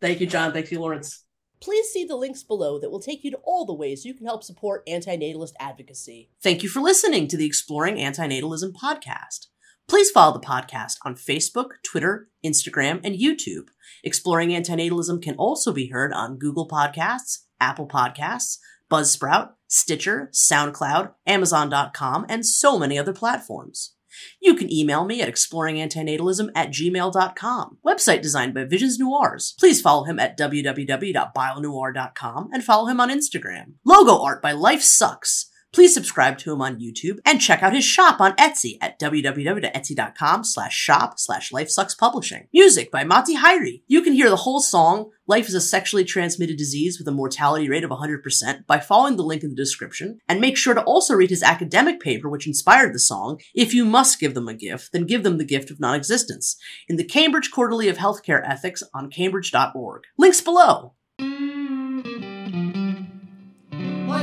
Thank 0.00 0.20
you, 0.20 0.26
John. 0.26 0.52
Thank 0.52 0.70
you, 0.70 0.80
Lawrence. 0.80 1.24
Please 1.60 1.88
see 1.90 2.04
the 2.04 2.16
links 2.16 2.42
below 2.42 2.80
that 2.80 2.90
will 2.90 3.00
take 3.00 3.22
you 3.22 3.30
to 3.30 3.40
all 3.44 3.64
the 3.64 3.72
ways 3.72 4.04
you 4.04 4.14
can 4.14 4.26
help 4.26 4.42
support 4.42 4.84
antinatalist 4.86 5.52
advocacy. 5.60 6.30
Thank 6.42 6.64
you 6.64 6.68
for 6.68 6.80
listening 6.80 7.28
to 7.28 7.36
the 7.36 7.46
Exploring 7.46 7.96
Antinatalism 7.96 8.72
podcast. 8.72 9.46
Please 9.86 10.10
follow 10.10 10.32
the 10.32 10.44
podcast 10.44 10.96
on 11.04 11.14
Facebook, 11.14 11.74
Twitter, 11.84 12.28
Instagram, 12.44 13.00
and 13.04 13.14
YouTube. 13.14 13.68
Exploring 14.02 14.48
Antinatalism 14.48 15.22
can 15.22 15.36
also 15.36 15.72
be 15.72 15.88
heard 15.88 16.12
on 16.12 16.38
Google 16.38 16.66
Podcasts, 16.66 17.44
Apple 17.60 17.86
Podcasts, 17.86 18.58
Buzzsprout, 18.90 19.50
Stitcher, 19.68 20.30
SoundCloud, 20.32 21.12
Amazon.com, 21.26 22.26
and 22.28 22.44
so 22.44 22.78
many 22.78 22.98
other 22.98 23.12
platforms. 23.12 23.94
You 24.40 24.54
can 24.54 24.72
email 24.72 25.04
me 25.04 25.20
at 25.22 25.28
exploringantinatalism 25.28 26.50
at 26.54 26.70
gmail.com. 26.70 27.78
Website 27.86 28.22
designed 28.22 28.54
by 28.54 28.64
Visions 28.64 28.98
Noirs. 28.98 29.54
Please 29.58 29.80
follow 29.80 30.04
him 30.04 30.18
at 30.18 30.38
www.bionoir.com 30.38 32.48
and 32.52 32.64
follow 32.64 32.86
him 32.86 33.00
on 33.00 33.10
Instagram. 33.10 33.74
Logo 33.84 34.22
art 34.22 34.42
by 34.42 34.52
Life 34.52 34.82
Sucks. 34.82 35.50
Please 35.72 35.94
subscribe 35.94 36.36
to 36.38 36.52
him 36.52 36.60
on 36.60 36.78
YouTube 36.78 37.18
and 37.24 37.40
check 37.40 37.62
out 37.62 37.74
his 37.74 37.84
shop 37.84 38.20
on 38.20 38.36
Etsy 38.36 38.76
at 38.82 39.00
www.etsy.com 39.00 40.44
slash 40.44 40.76
shop 40.76 41.18
slash 41.18 41.50
lifesuckspublishing. 41.50 42.48
Music 42.52 42.90
by 42.90 43.04
Matti 43.04 43.36
Häyry. 43.36 43.82
You 43.86 44.02
can 44.02 44.12
hear 44.12 44.28
the 44.28 44.36
whole 44.36 44.60
song, 44.60 45.10
Life 45.32 45.48
is 45.48 45.54
a 45.54 45.62
Sexually 45.62 46.04
Transmitted 46.04 46.58
Disease 46.58 46.98
with 46.98 47.08
a 47.08 47.10
Mortality 47.10 47.66
Rate 47.66 47.84
of 47.84 47.90
100% 47.90 48.66
by 48.66 48.78
following 48.78 49.16
the 49.16 49.22
link 49.22 49.42
in 49.42 49.48
the 49.48 49.56
description. 49.56 50.18
And 50.28 50.42
make 50.42 50.58
sure 50.58 50.74
to 50.74 50.82
also 50.82 51.14
read 51.14 51.30
his 51.30 51.42
academic 51.42 52.00
paper 52.00 52.28
which 52.28 52.46
inspired 52.46 52.94
the 52.94 52.98
song, 52.98 53.40
If 53.54 53.72
You 53.72 53.86
Must 53.86 54.20
Give 54.20 54.34
Them 54.34 54.46
a 54.46 54.52
Gift, 54.52 54.92
Then 54.92 55.06
Give 55.06 55.22
Them 55.22 55.38
the 55.38 55.46
Gift 55.46 55.70
of 55.70 55.80
Non-Existence, 55.80 56.58
in 56.86 56.96
the 56.96 57.04
Cambridge 57.04 57.50
Quarterly 57.50 57.88
of 57.88 57.96
Healthcare 57.96 58.46
Ethics 58.46 58.82
on 58.92 59.10
cambridge.org. 59.10 60.02
Links 60.18 60.42
below. 60.42 60.92
Life 61.18 61.30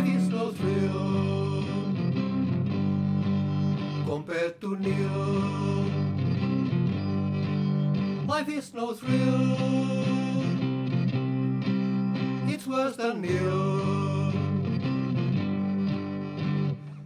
is 0.06 0.30
no 0.30 0.52
thrill 0.52 1.64
compared 4.06 4.62
to 4.62 4.78
nil. 4.78 5.86
Life 8.28 8.50
is 8.50 8.72
no 8.76 8.94
thrill. 8.94 10.19
Worse 12.70 12.98
than 12.98 13.22
nil. 13.22 14.32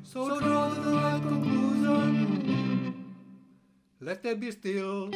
So 0.03 0.39
draw 0.41 0.67
the 0.69 0.91
right 0.91 1.21
conclusion. 1.21 3.15
Let 4.01 4.23
there 4.23 4.35
be 4.35 4.51
still. 4.51 5.09